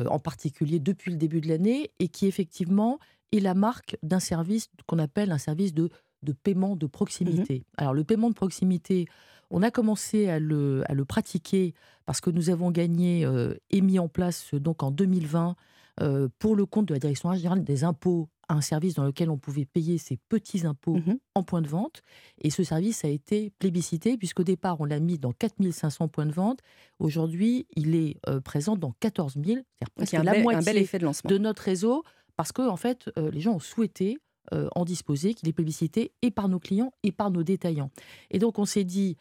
en 0.09 0.19
particulier 0.19 0.79
depuis 0.79 1.11
le 1.11 1.17
début 1.17 1.41
de 1.41 1.49
l'année, 1.49 1.91
et 1.99 2.09
qui 2.09 2.27
effectivement 2.27 2.99
est 3.33 3.41
la 3.41 3.55
marque 3.55 3.97
d'un 4.03 4.21
service 4.21 4.69
qu'on 4.87 4.99
appelle 4.99 5.33
un 5.33 5.39
service 5.39 5.75
de, 5.75 5.91
de 6.23 6.33
paiement 6.33 6.77
de 6.77 6.87
proximité. 6.87 7.59
Mmh 7.59 7.75
Alors 7.79 7.95
le 7.95 8.05
paiement 8.05 8.29
de 8.29 8.35
proximité, 8.35 9.07
On 9.51 9.63
a 9.63 9.71
commencé 9.71 10.29
à 10.29 10.39
le, 10.39 10.83
à 10.91 10.95
le 10.95 11.05
pratiquer 11.05 11.75
parce 12.05 12.21
que 12.21 12.31
nous 12.31 12.51
avons 12.51 12.71
gagné 12.71 13.25
euh, 13.25 13.55
et 13.71 13.81
mis 13.81 13.99
en 13.99 14.09
place 14.09 14.55
donc 14.55 14.83
en 14.83 14.91
2020 14.91 15.55
euh, 16.01 16.29
pour 16.39 16.57
le 16.57 16.67
compte 16.67 16.87
de 16.87 16.95
la 16.95 17.01
Direction 17.01 17.33
générale 17.33 17.65
des 17.65 17.85
impôts 17.85 18.29
un 18.49 18.61
service 18.61 18.95
dans 18.95 19.05
lequel 19.05 19.29
on 19.31 19.39
pouvait 19.39 19.65
payer 19.65 19.99
ses 19.99 20.19
petits 20.29 20.67
impôts 20.67 20.97
Mmh 20.99 21.19
en 21.35 21.43
point 21.43 21.61
de 21.63 21.69
vente. 21.69 22.01
Et 22.41 22.51
ce 22.51 22.63
service 22.65 23.05
a 23.05 23.09
été 23.09 23.51
plébiscité 23.59 24.17
puisqu'au 24.17 24.45
départ, 24.45 24.81
on 24.81 24.85
l'a 24.85 25.01
mis 25.01 25.19
dans 25.19 25.33
4500 25.33 26.09
points 26.09 26.25
de 26.27 26.33
vente. 26.33 26.61
Aujourd'hui, 26.99 27.67
il 27.77 27.95
est 27.95 28.17
euh, 28.29 28.41
présent 28.41 28.77
dans 28.77 28.93
14 29.01 29.35
000, 29.35 29.45
c'est-à-dire 29.47 29.91
presque 29.97 30.15
un 30.15 30.23
la 30.23 30.33
bel- 30.33 30.41
un 30.41 30.45
moitié 30.45 30.73
bel 30.73 30.83
effet 30.83 30.99
de 30.99 31.05
lancement. 31.05 31.29
notre 31.39 31.63
réseau 31.63 32.05
parce 32.37 32.53
que 32.53 32.63
en 32.63 32.77
fait, 32.77 33.11
euh, 33.19 33.31
les 33.31 33.41
gens 33.41 33.55
ont 33.55 33.61
souhaité 33.61 34.19
euh, 34.55 34.69
en 34.77 34.85
disposer, 34.85 35.35
qu'il 35.35 35.49
est 35.49 35.53
plébiscité 35.53 36.13
et 36.23 36.31
par 36.31 36.49
nos 36.49 36.61
clients 36.61 36.93
et 37.03 37.11
par 37.13 37.31
nos 37.31 37.43
détaillants. 37.43 37.91
Et 38.31 38.39
donc, 38.39 38.59
on 38.59 38.65
s'est 38.65 38.85
dit 38.85 39.17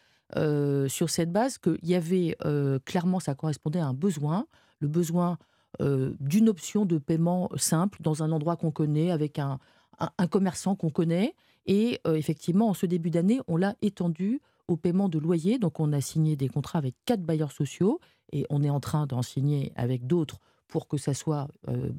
sur 0.87 1.09
cette 1.09 1.31
base 1.31 1.57
qu'il 1.57 1.77
y 1.83 1.95
avait 1.95 2.35
clairement, 2.85 3.19
ça 3.19 3.35
correspondait 3.35 3.79
à 3.79 3.85
un 3.87 3.93
besoin, 3.93 4.47
le 4.79 4.87
besoin 4.87 5.37
d'une 5.79 6.49
option 6.49 6.85
de 6.85 6.97
paiement 6.97 7.49
simple 7.55 8.01
dans 8.01 8.23
un 8.23 8.31
endroit 8.31 8.55
qu'on 8.55 8.71
connaît, 8.71 9.11
avec 9.11 9.39
un, 9.39 9.59
un- 9.99 10.27
commerçant 10.27 10.75
qu'on 10.75 10.89
connaît. 10.89 11.35
Et 11.65 11.99
euh, 12.05 12.15
effectivement, 12.15 12.69
en 12.69 12.73
ce 12.73 12.85
début 12.85 13.09
d'année, 13.09 13.39
on 13.47 13.57
l'a 13.57 13.75
étendu 13.81 14.41
au 14.67 14.77
paiement 14.77 15.09
de 15.09 15.19
loyer. 15.19 15.59
Donc, 15.59 15.79
on 15.79 15.93
a 15.93 16.01
signé 16.01 16.35
des 16.35 16.47
contrats 16.47 16.79
avec 16.79 16.95
quatre 17.05 17.23
bailleurs 17.23 17.51
sociaux 17.51 17.99
et 18.31 18.45
on 18.49 18.63
est 18.63 18.69
en 18.69 18.79
train 18.79 19.05
d'en 19.07 19.21
signer 19.21 19.71
avec 19.75 20.07
d'autres 20.07 20.39
pour 20.67 20.87
que 20.87 20.97
ça 20.97 21.13
soit 21.13 21.47
euh, 21.67 21.91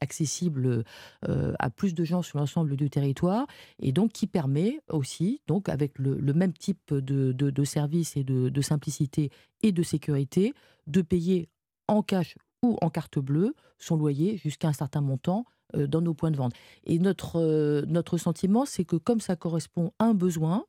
accessible 0.00 0.84
euh, 1.28 1.52
à 1.58 1.70
plus 1.70 1.94
de 1.94 2.04
gens 2.04 2.22
sur 2.22 2.38
l'ensemble 2.38 2.76
du 2.76 2.90
territoire 2.90 3.46
et 3.78 3.92
donc 3.92 4.12
qui 4.12 4.26
permet 4.26 4.80
aussi, 4.90 5.40
donc 5.46 5.68
avec 5.68 5.98
le, 5.98 6.16
même 6.32 6.52
type 6.52 6.92
de, 6.92 7.32
de, 7.32 7.64
service 7.64 8.16
et 8.16 8.24
de 8.24 8.60
simplicité 8.60 9.30
et 9.62 9.72
de 9.72 9.82
sécurité, 9.82 10.54
de 10.86 11.02
payer 11.02 11.48
en 11.86 12.02
cash 12.02 12.36
en 12.80 12.90
carte 12.90 13.18
bleue 13.18 13.54
son 13.78 13.96
loyer 13.96 14.36
jusqu'à 14.36 14.68
un 14.68 14.72
certain 14.72 15.00
montant 15.00 15.44
dans 15.74 16.00
nos 16.00 16.14
points 16.14 16.30
de 16.30 16.36
vente. 16.36 16.52
Et 16.84 16.98
notre, 16.98 17.84
notre 17.86 18.16
sentiment, 18.16 18.64
c'est 18.64 18.84
que 18.84 18.96
comme 18.96 19.20
ça 19.20 19.34
correspond 19.34 19.92
à 19.98 20.04
un 20.06 20.14
besoin, 20.14 20.64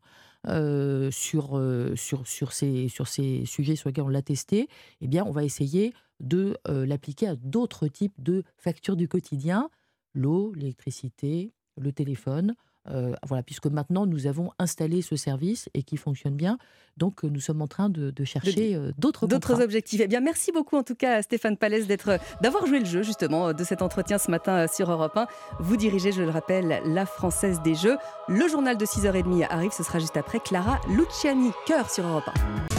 sur, 1.12 1.62
sur, 1.96 2.28
sur, 2.28 2.52
ces, 2.54 2.88
sur 2.88 3.08
ces 3.08 3.46
sujets 3.46 3.76
sur 3.76 3.90
lesquels 3.90 4.04
on 4.04 4.10
l'a 4.10 4.22
testé, 4.22 4.68
eh 5.02 5.08
bien, 5.08 5.24
on 5.26 5.32
va 5.32 5.44
essayer 5.44 5.94
de 6.20 6.58
l'appliquer 6.68 7.28
à 7.28 7.36
d'autres 7.36 7.88
types 7.88 8.22
de 8.22 8.44
factures 8.58 8.96
du 8.96 9.08
quotidien, 9.08 9.70
l'eau, 10.16 10.54
l'électricité, 10.56 11.52
le 11.78 11.92
téléphone. 11.92 12.56
Euh, 12.89 13.13
voilà, 13.26 13.43
puisque 13.43 13.67
maintenant 13.67 14.06
nous 14.06 14.28
avons 14.28 14.52
installé 14.60 15.02
ce 15.02 15.15
service 15.15 15.69
et 15.74 15.84
qui 15.84 15.98
fonctionne 15.98 16.36
bien, 16.36 16.58
donc 16.98 17.24
nous 17.24 17.39
sommes 17.39 17.62
en 17.62 17.67
train 17.67 17.89
de, 17.89 18.12
de 18.12 18.24
chercher 18.24 18.76
euh, 18.76 18.91
d'autres 18.98 19.28
D'autres 19.28 19.62
objectifs. 19.62 20.02
Eh 20.04 20.08
bien, 20.08 20.21
merci 20.21 20.52
beaucoup 20.52 20.78
en 20.78 20.84
tout 20.84 20.95
cas 20.95 21.17
à 21.17 21.21
Stéphane 21.21 21.58
Palès 21.58 21.88
d'être, 21.88 22.19
d'avoir 22.41 22.65
joué 22.67 22.80
le 22.80 22.86
jeu 22.86 23.04
justement 23.04 23.54
de 23.54 23.63
cet 23.63 23.82
entretien 23.82 24.17
ce 24.17 24.30
matin 24.30 24.65
euh, 24.65 24.67
sur 24.71 24.91
Europe 24.91 25.17
1. 25.17 25.28
Vous 25.60 25.78
dirigez, 25.78 26.12
je 26.12 26.21
le 26.21 26.30
rappelle, 26.30 26.82
la 26.86 27.06
Française 27.06 27.62
des 27.63 27.76
Jeux. 27.76 27.98
Le 28.28 28.48
journal 28.48 28.78
de 28.78 28.86
6h30 28.86 29.48
arrive, 29.50 29.71
ce 29.71 29.84
sera 29.84 30.00
juste 30.00 30.17
après 30.17 30.39
Clara 30.39 30.80
Luciani, 30.89 31.52
cœur 31.65 31.89
sur 31.89 32.06
Europe 32.06 32.30
1. 32.71 32.75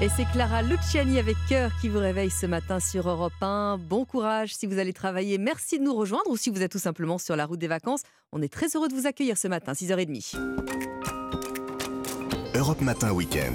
Et 0.00 0.08
c'est 0.08 0.26
Clara 0.26 0.62
Luciani 0.62 1.18
avec 1.18 1.36
cœur 1.48 1.72
qui 1.80 1.88
vous 1.88 1.98
réveille 1.98 2.30
ce 2.30 2.46
matin 2.46 2.78
sur 2.78 3.08
Europe 3.08 3.32
1. 3.40 3.78
Bon 3.78 4.04
courage 4.04 4.54
si 4.54 4.66
vous 4.66 4.78
allez 4.78 4.92
travailler. 4.92 5.38
Merci 5.38 5.80
de 5.80 5.84
nous 5.84 5.94
rejoindre 5.94 6.30
ou 6.30 6.36
si 6.36 6.50
vous 6.50 6.62
êtes 6.62 6.70
tout 6.70 6.78
simplement 6.78 7.18
sur 7.18 7.34
la 7.34 7.46
route 7.46 7.58
des 7.58 7.66
vacances. 7.66 8.02
On 8.30 8.40
est 8.40 8.52
très 8.52 8.68
heureux 8.76 8.86
de 8.86 8.94
vous 8.94 9.08
accueillir 9.08 9.36
ce 9.36 9.48
matin, 9.48 9.72
6h30. 9.72 10.36
Europe 12.54 12.80
Matin 12.80 13.12
Week-end. 13.12 13.54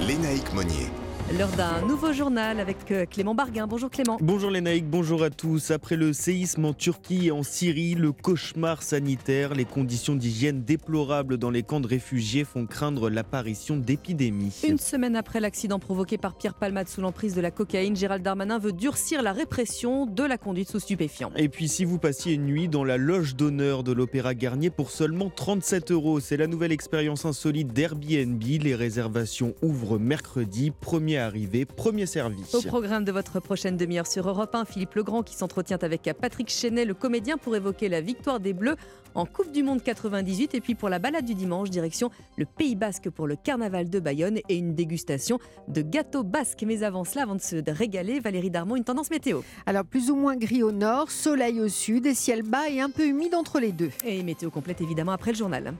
Lénaïque 0.00 0.54
Monnier. 0.54 0.86
L'heure 1.32 1.50
d'un 1.56 1.84
nouveau 1.84 2.12
journal 2.12 2.60
avec 2.60 2.92
euh, 2.92 3.04
Clément 3.04 3.34
Barguin. 3.34 3.66
Bonjour 3.66 3.90
Clément. 3.90 4.16
Bonjour 4.20 4.48
Lénaïque, 4.48 4.88
bonjour 4.88 5.24
à 5.24 5.30
tous. 5.30 5.72
Après 5.72 5.96
le 5.96 6.12
séisme 6.12 6.64
en 6.64 6.72
Turquie 6.72 7.26
et 7.26 7.30
en 7.32 7.42
Syrie, 7.42 7.96
le 7.96 8.12
cauchemar 8.12 8.80
sanitaire, 8.80 9.52
les 9.52 9.64
conditions 9.64 10.14
d'hygiène 10.14 10.62
déplorables 10.62 11.36
dans 11.36 11.50
les 11.50 11.64
camps 11.64 11.80
de 11.80 11.88
réfugiés 11.88 12.44
font 12.44 12.66
craindre 12.66 13.10
l'apparition 13.10 13.76
d'épidémies. 13.76 14.54
Une 14.68 14.78
semaine 14.78 15.16
après 15.16 15.40
l'accident 15.40 15.80
provoqué 15.80 16.16
par 16.16 16.36
Pierre 16.36 16.54
Palmade 16.54 16.88
sous 16.88 17.00
l'emprise 17.00 17.34
de 17.34 17.40
la 17.40 17.50
cocaïne, 17.50 17.96
Gérald 17.96 18.22
Darmanin 18.22 18.60
veut 18.60 18.72
durcir 18.72 19.20
la 19.20 19.32
répression 19.32 20.06
de 20.06 20.22
la 20.22 20.38
conduite 20.38 20.70
sous 20.70 20.78
stupéfiants. 20.78 21.32
Et 21.34 21.48
puis 21.48 21.66
si 21.66 21.84
vous 21.84 21.98
passiez 21.98 22.34
une 22.34 22.46
nuit 22.46 22.68
dans 22.68 22.84
la 22.84 22.98
loge 22.98 23.34
d'honneur 23.34 23.82
de 23.82 23.90
l'Opéra 23.90 24.36
Garnier 24.36 24.70
pour 24.70 24.92
seulement 24.92 25.28
37 25.28 25.90
euros, 25.90 26.20
c'est 26.20 26.36
la 26.36 26.46
nouvelle 26.46 26.72
expérience 26.72 27.24
insolite 27.24 27.72
d'Airbnb. 27.72 28.40
Les 28.62 28.76
réservations 28.76 29.56
ouvrent 29.60 29.98
mercredi, 29.98 30.70
premier 31.16 31.18
arrivé, 31.18 31.64
premier 31.64 32.06
servi. 32.06 32.42
Au 32.52 32.60
programme 32.60 33.04
de 33.04 33.12
votre 33.12 33.40
prochaine 33.40 33.76
demi-heure 33.76 34.06
sur 34.06 34.28
Europe 34.28 34.54
1, 34.54 34.66
Philippe 34.66 34.94
Legrand 34.94 35.22
qui 35.22 35.34
s'entretient 35.34 35.78
avec 35.80 36.10
Patrick 36.20 36.50
Chenet, 36.50 36.84
le 36.84 36.92
comédien, 36.94 37.38
pour 37.38 37.56
évoquer 37.56 37.88
la 37.88 38.00
victoire 38.02 38.38
des 38.38 38.52
Bleus 38.52 38.76
en 39.14 39.24
Coupe 39.24 39.50
du 39.50 39.62
Monde 39.62 39.82
98. 39.82 40.54
Et 40.54 40.60
puis 40.60 40.74
pour 40.74 40.90
la 40.90 40.98
balade 40.98 41.24
du 41.24 41.34
dimanche, 41.34 41.70
direction 41.70 42.10
le 42.36 42.44
Pays 42.44 42.76
Basque 42.76 43.08
pour 43.08 43.26
le 43.26 43.36
carnaval 43.36 43.88
de 43.88 43.98
Bayonne 43.98 44.38
et 44.48 44.56
une 44.56 44.74
dégustation 44.74 45.38
de 45.68 45.80
gâteaux 45.80 46.24
basques. 46.24 46.64
Mais 46.66 46.82
avant 46.82 47.04
cela, 47.04 47.22
avant 47.22 47.36
de 47.36 47.40
se 47.40 47.56
régaler, 47.70 48.20
Valérie 48.20 48.50
Darmon, 48.50 48.76
une 48.76 48.84
tendance 48.84 49.10
météo. 49.10 49.40
Alors 49.64 49.84
plus 49.84 50.10
ou 50.10 50.16
moins 50.16 50.36
gris 50.36 50.62
au 50.62 50.72
nord, 50.72 51.10
soleil 51.10 51.60
au 51.60 51.68
sud 51.68 52.04
et 52.06 52.14
ciel 52.14 52.42
bas 52.42 52.68
et 52.68 52.80
un 52.80 52.90
peu 52.90 53.06
humide 53.06 53.34
entre 53.34 53.58
les 53.58 53.72
deux. 53.72 53.90
Et 54.04 54.22
météo 54.22 54.50
complète 54.50 54.82
évidemment 54.82 55.12
après 55.12 55.32
le 55.32 55.38
journal. 55.38 55.74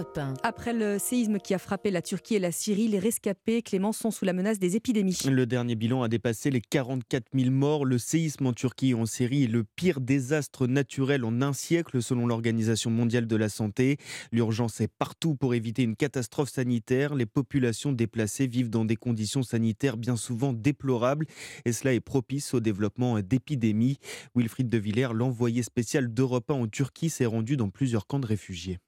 Europe 0.00 0.16
1. 0.16 0.34
Après 0.42 0.72
le 0.72 0.98
séisme 0.98 1.38
qui 1.38 1.52
a 1.52 1.58
frappé 1.58 1.90
la 1.90 2.00
Turquie 2.00 2.36
et 2.36 2.38
la 2.38 2.52
Syrie, 2.52 2.88
les 2.88 2.98
rescapés, 2.98 3.60
Clément, 3.60 3.92
sont 3.92 4.10
sous 4.10 4.24
la 4.24 4.32
menace 4.32 4.58
des 4.58 4.74
épidémies. 4.74 5.18
Le 5.28 5.44
dernier 5.44 5.74
bilan 5.74 6.02
a 6.02 6.08
dépassé 6.08 6.50
les 6.50 6.62
44 6.62 7.26
000 7.34 7.50
morts. 7.50 7.84
Le 7.84 7.98
séisme 7.98 8.46
en 8.46 8.54
Turquie 8.54 8.90
et 8.90 8.94
en 8.94 9.04
Syrie 9.04 9.44
est 9.44 9.48
le 9.48 9.62
pire 9.62 10.00
désastre 10.00 10.66
naturel 10.66 11.22
en 11.24 11.42
un 11.42 11.52
siècle 11.52 12.02
selon 12.02 12.26
l'Organisation 12.26 12.90
mondiale 12.90 13.26
de 13.26 13.36
la 13.36 13.50
santé. 13.50 13.98
L'urgence 14.32 14.80
est 14.80 14.88
partout 14.88 15.34
pour 15.34 15.52
éviter 15.52 15.82
une 15.82 15.96
catastrophe 15.96 16.48
sanitaire. 16.48 17.14
Les 17.14 17.26
populations 17.26 17.92
déplacées 17.92 18.46
vivent 18.46 18.70
dans 18.70 18.86
des 18.86 18.96
conditions 18.96 19.42
sanitaires 19.42 19.98
bien 19.98 20.16
souvent 20.16 20.54
déplorables 20.54 21.26
et 21.66 21.72
cela 21.72 21.92
est 21.92 22.00
propice 22.00 22.54
au 22.54 22.60
développement 22.60 23.20
d'épidémies. 23.20 23.98
Wilfried 24.34 24.70
de 24.70 24.78
Villers, 24.78 25.12
l'envoyé 25.12 25.62
spécial 25.62 26.08
d'Europe 26.12 26.50
1 26.50 26.54
en 26.54 26.66
Turquie, 26.68 27.10
s'est 27.10 27.26
rendu 27.26 27.58
dans 27.58 27.68
plusieurs 27.68 28.06
camps 28.06 28.18
de 28.18 28.26
réfugiés. 28.26 28.78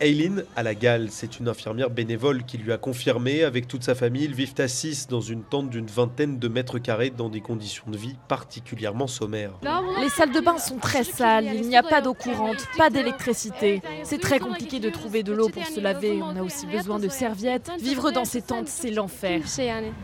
Eileen 0.00 0.44
Alagal, 0.56 1.08
c'est 1.10 1.38
une 1.38 1.48
infirmière 1.48 1.88
bénévole 1.88 2.44
qui 2.44 2.58
lui 2.58 2.72
a 2.72 2.78
confirmé, 2.78 3.44
avec 3.44 3.68
toute 3.68 3.84
sa 3.84 3.94
famille, 3.94 4.24
ils 4.24 4.34
vivent 4.34 4.54
à 4.58 4.66
6 4.66 5.06
dans 5.08 5.20
une 5.20 5.42
tente 5.44 5.70
d'une 5.70 5.86
vingtaine 5.86 6.38
de 6.38 6.48
mètres 6.48 6.78
carrés 6.78 7.10
dans 7.10 7.28
des 7.28 7.40
conditions 7.40 7.84
de 7.88 7.96
vie 7.96 8.16
particulièrement 8.28 9.06
sommaires. 9.06 9.52
Les 10.00 10.08
salles 10.08 10.32
de 10.32 10.40
bain 10.40 10.58
sont 10.58 10.78
très 10.78 11.04
sales, 11.04 11.46
il 11.54 11.68
n'y 11.68 11.76
a 11.76 11.82
pas 11.82 12.00
d'eau 12.00 12.14
courante, 12.14 12.66
pas 12.76 12.90
d'électricité. 12.90 13.82
C'est 14.02 14.20
très 14.20 14.40
compliqué 14.40 14.80
de 14.80 14.90
trouver 14.90 15.22
de 15.22 15.32
l'eau 15.32 15.48
pour 15.48 15.64
se 15.64 15.80
laver, 15.80 16.20
on 16.22 16.36
a 16.36 16.42
aussi 16.42 16.66
besoin 16.66 16.98
de 16.98 17.08
serviettes. 17.08 17.70
Vivre 17.80 18.10
dans 18.10 18.24
ces 18.24 18.42
tentes, 18.42 18.68
c'est 18.68 18.90
l'enfer. 18.90 19.42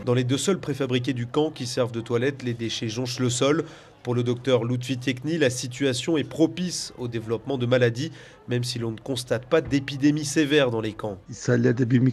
Dans 0.05 0.13
les 0.13 0.23
deux 0.23 0.37
sols 0.37 0.59
préfabriqués 0.59 1.13
du 1.13 1.27
camp 1.27 1.51
qui 1.51 1.65
servent 1.65 1.91
de 1.91 2.01
toilettes, 2.01 2.43
les 2.43 2.53
déchets 2.53 2.87
jonchent 2.87 3.19
le 3.19 3.29
sol. 3.29 3.65
Pour 4.03 4.15
le 4.15 4.23
docteur 4.23 4.63
Lutfi 4.63 4.97
Tekni, 4.97 5.37
la 5.37 5.49
situation 5.49 6.17
est 6.17 6.23
propice 6.23 6.93
au 6.97 7.07
développement 7.07 7.57
de 7.57 7.65
maladies, 7.67 8.11
même 8.47 8.63
si 8.63 8.79
l'on 8.79 8.91
ne 8.91 8.99
constate 8.99 9.45
pas 9.45 9.61
d'épidémie 9.61 10.25
sévère 10.25 10.71
dans 10.71 10.81
les 10.81 10.93
camps. 10.93 11.19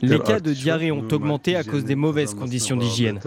Les 0.02 0.20
cas 0.20 0.40
de 0.40 0.52
diarrhée 0.52 0.92
ont 0.92 1.08
augmenté 1.10 1.56
à 1.56 1.64
cause 1.64 1.84
des 1.84 1.94
mauvaises 1.94 2.34
conditions 2.34 2.76
d'hygiène. 2.76 3.20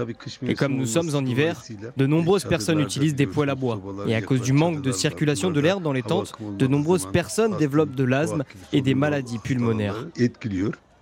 Et 0.47 0.53
comme 0.53 0.75
nous 0.75 0.85
sommes 0.85 1.15
en 1.15 1.25
hiver, 1.25 1.63
de 1.97 2.05
nombreuses 2.05 2.45
personnes 2.45 2.79
utilisent 2.79 3.15
des 3.15 3.27
poêles 3.27 3.49
à 3.49 3.55
bois. 3.55 3.81
Et 4.07 4.15
à 4.15 4.21
cause 4.21 4.41
du 4.41 4.53
manque 4.53 4.81
de 4.81 4.91
circulation 4.91 5.49
de 5.49 5.59
l'air 5.59 5.79
dans 5.79 5.93
les 5.93 6.03
tentes, 6.03 6.33
de 6.57 6.67
nombreuses 6.67 7.07
personnes 7.11 7.57
développent 7.57 7.95
de 7.95 8.03
l'asthme 8.03 8.43
et 8.73 8.81
des 8.81 8.95
maladies 8.95 9.39
pulmonaires. 9.39 10.07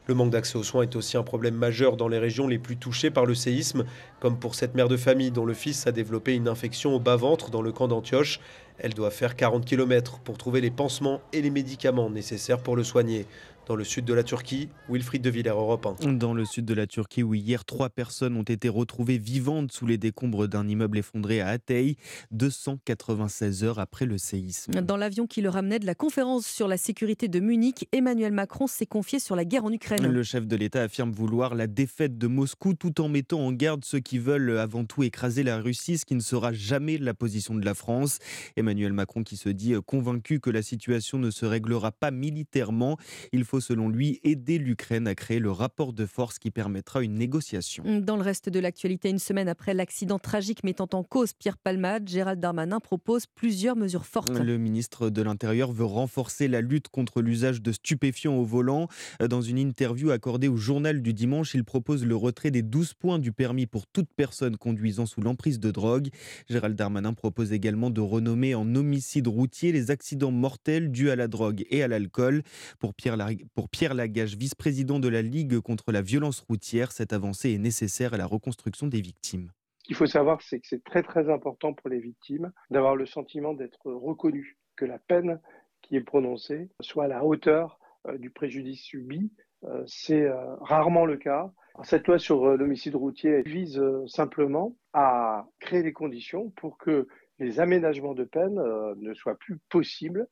Le 0.10 0.16
manque 0.16 0.32
d'accès 0.32 0.58
aux 0.58 0.64
soins 0.64 0.82
est 0.82 0.96
aussi 0.96 1.18
un 1.18 1.22
problème 1.24 1.54
majeur 1.54 1.96
dans 1.96 2.08
les 2.08 2.18
régions 2.18 2.48
les 2.48 2.58
plus 2.58 2.78
touchées 2.78 3.12
par 3.12 3.28
le 3.28 3.36
séisme, 3.36 3.86
comme 4.20 4.40
pour 4.40 4.56
cette 4.56 4.74
mère 4.74 4.88
de 4.88 4.98
famille 4.98 5.30
dont 5.30 5.46
le 5.46 5.54
fils 5.54 5.86
a 5.86 5.92
développé 5.92 6.34
une 6.34 6.48
infection 6.48 6.96
au 6.96 7.00
bas-ventre 7.00 7.52
dans 7.52 7.62
le 7.62 7.72
camp 7.72 7.88
d'Antioche. 7.88 8.40
Elle 8.80 8.96
doit 8.96 9.12
faire 9.12 9.36
40 9.36 9.66
km 9.66 10.18
pour 10.22 10.40
trouver 10.40 10.62
les 10.62 10.72
pansements 10.72 11.22
et 11.32 11.44
les 11.44 11.52
médicaments 11.52 12.10
nécessaires 12.10 12.58
pour 12.58 12.76
le 12.76 12.84
soigner. 12.84 13.28
Dans 13.70 13.76
le 13.76 13.84
sud 13.84 14.04
de 14.04 14.16
la 14.16 14.24
Turquie, 14.24 14.68
Wilfried 14.90 15.22
de 15.22 15.30
Villers, 15.30 15.52
Europe 15.52 15.86
1. 16.04 16.14
Dans 16.14 16.34
le 16.34 16.44
sud 16.44 16.66
de 16.66 16.74
la 16.74 16.88
Turquie, 16.88 17.22
où 17.22 17.36
hier, 17.36 17.66
trois 17.66 17.92
personnes 17.92 18.36
ont 18.36 18.42
été 18.42 18.68
retrouvées 18.68 19.20
vivantes 19.20 19.72
sous 19.72 19.86
les 19.86 20.00
décombres 20.00 20.48
d'un 20.48 20.68
immeuble 20.68 20.98
effondré 20.98 21.40
à 21.40 21.50
Atey, 21.50 21.96
296 22.32 23.64
heures 23.64 23.78
après 23.78 24.08
le 24.08 24.18
séisme. 24.18 24.72
Dans 24.72 24.98
l'avion 24.98 25.28
qui 25.28 25.44
le 25.44 25.50
ramenait 25.50 25.78
de 25.78 25.86
la 25.86 25.94
conférence 25.94 26.48
sur 26.48 26.68
la 26.68 26.78
sécurité 26.78 27.28
de 27.28 27.40
Munich, 27.40 27.88
Emmanuel 27.92 28.32
Macron 28.32 28.66
s'est 28.66 28.88
confié 28.88 29.20
sur 29.20 29.36
la 29.36 29.46
guerre 29.46 29.66
en 29.66 29.72
Ukraine. 29.72 30.04
Le 30.04 30.24
chef 30.24 30.48
de 30.48 30.56
l'État 30.56 30.82
affirme 30.82 31.12
vouloir 31.12 31.54
la 31.54 31.68
défaite 31.68 32.18
de 32.18 32.26
Moscou 32.26 32.74
tout 32.74 33.00
en 33.02 33.08
mettant 33.08 33.46
en 33.46 33.52
garde 33.52 33.86
ceux 33.86 34.00
qui 34.00 34.18
veulent 34.18 34.58
avant 34.58 34.84
tout 34.84 35.04
écraser 35.04 35.44
la 35.44 35.60
Russie, 35.60 36.00
ce 36.00 36.06
qui 36.06 36.16
ne 36.16 36.22
sera 36.22 36.54
jamais 36.54 36.98
la 36.98 37.14
position 37.14 37.54
de 37.54 37.64
la 37.64 37.76
France. 37.76 38.18
Emmanuel 38.56 38.94
Macron 38.94 39.22
qui 39.22 39.38
se 39.38 39.50
dit 39.50 39.76
convaincu 39.86 40.40
que 40.40 40.50
la 40.50 40.64
situation 40.64 41.20
ne 41.20 41.30
se 41.30 41.46
réglera 41.46 41.92
pas 41.92 42.10
militairement. 42.10 42.98
Il 43.32 43.46
faut 43.46 43.59
selon 43.60 43.90
lui 43.90 44.20
aider 44.24 44.58
l'Ukraine 44.58 45.08
à 45.08 45.16
créer 45.16 45.40
le 45.40 45.52
rapport 45.52 45.94
de 45.94 46.06
force 46.06 46.40
qui 46.40 46.52
permettra 46.52 47.02
une 47.02 47.16
négociation. 47.16 47.84
Dans 48.02 48.16
le 48.16 48.22
reste 48.22 48.50
de 48.50 48.60
l'actualité, 48.60 49.10
une 49.10 49.20
semaine 49.20 49.48
après 49.48 49.74
l'accident 49.74 50.20
tragique 50.20 50.64
mettant 50.64 50.90
en 50.94 51.04
cause 51.04 51.34
Pierre 51.34 51.58
Palmade, 51.58 52.08
Gérald 52.08 52.40
Darmanin 52.40 52.80
propose 52.80 53.26
plusieurs 53.26 53.76
mesures 53.76 54.06
fortes. 54.06 54.38
Le 54.38 54.58
ministre 54.58 55.10
de 55.10 55.22
l'Intérieur 55.22 55.72
veut 55.72 55.86
renforcer 55.86 56.48
la 56.48 56.62
lutte 56.62 56.90
contre 56.90 57.22
l'usage 57.22 57.62
de 57.62 57.72
stupéfiants 57.72 58.36
au 58.36 58.44
volant. 58.44 58.88
Dans 59.20 59.42
une 59.42 59.58
interview 59.58 60.12
accordée 60.12 60.48
au 60.48 60.58
journal 60.58 61.02
du 61.02 61.14
dimanche, 61.14 61.54
il 61.54 61.64
propose 61.64 62.06
le 62.06 62.16
retrait 62.16 62.52
des 62.52 62.62
12 62.62 62.94
points 62.94 63.20
du 63.20 63.32
permis 63.32 63.66
pour 63.66 63.88
toute 63.88 64.10
personne 64.16 64.58
conduisant 64.58 65.06
sous 65.06 65.22
l'emprise 65.22 65.60
de 65.60 65.72
drogue. 65.72 66.10
Gérald 66.50 66.76
Darmanin 66.76 67.14
propose 67.14 67.54
également 67.54 67.90
de 67.90 68.02
renommer 68.02 68.56
en 68.56 68.76
homicide 68.76 69.28
routier 69.28 69.72
les 69.72 69.92
accidents 69.92 70.32
mortels 70.32 70.92
dus 70.92 71.10
à 71.10 71.16
la 71.16 71.28
drogue 71.28 71.66
et 71.70 71.84
à 71.84 71.88
l'alcool. 71.88 72.44
Pour 72.80 72.94
Pierre, 72.94 73.18
pour 73.50 73.70
Pierre 73.70 73.94
Lagage, 73.94 74.36
vice-président 74.36 75.00
de 75.00 75.08
la 75.08 75.22
Ligue 75.22 75.60
contre 75.60 75.92
la 75.92 76.02
violence 76.02 76.42
routière, 76.42 76.92
cette 76.92 77.14
avancée 77.14 77.52
est 77.52 77.58
nécessaire 77.58 78.14
à 78.14 78.18
la 78.18 78.26
reconstruction 78.26 78.88
des 78.88 79.02
victimes. 79.02 79.52
Ce 79.80 79.84
qu'il 79.86 79.96
faut 79.96 80.06
savoir, 80.06 80.42
c'est 80.42 80.60
que 80.60 80.68
c'est 80.68 80.84
très 80.84 81.04
très 81.04 81.30
important 81.30 81.74
pour 81.74 81.90
les 81.90 82.00
victimes 82.00 82.52
d'avoir 82.70 82.96
le 82.96 83.06
sentiment 83.06 83.54
d'être 83.54 83.92
reconnu, 83.92 84.58
que 84.76 84.86
la 84.86 85.00
peine 85.00 85.40
qui 85.82 85.96
est 85.96 86.02
prononcée 86.02 86.70
soit 86.82 87.06
à 87.06 87.08
la 87.08 87.24
hauteur 87.24 87.80
euh, 88.08 88.18
du 88.18 88.30
préjudice 88.30 88.82
subi. 88.82 89.32
Euh, 89.66 89.84
c'est 89.88 90.24
euh, 90.24 90.56
rarement 90.62 91.06
le 91.06 91.18
cas. 91.18 91.52
Cette 91.84 92.08
loi 92.08 92.20
sur 92.20 92.58
l'homicide 92.58 92.96
routier 92.96 93.42
vise 93.44 93.82
simplement 94.06 94.76
à 94.94 95.48
créer 95.60 95.82
les 95.82 95.94
conditions 95.94 96.50
pour 96.58 96.78
que 96.78 97.08
les 97.40 97.62
aménagements 97.62 98.14
de 98.14 98.26
peine 98.26 98.60
ne 98.98 99.14
soient 99.14 99.38
plus 99.38 99.60
possibles 99.70 100.28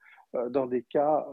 dans 0.49 0.65
des 0.65 0.83
cas 0.83 1.25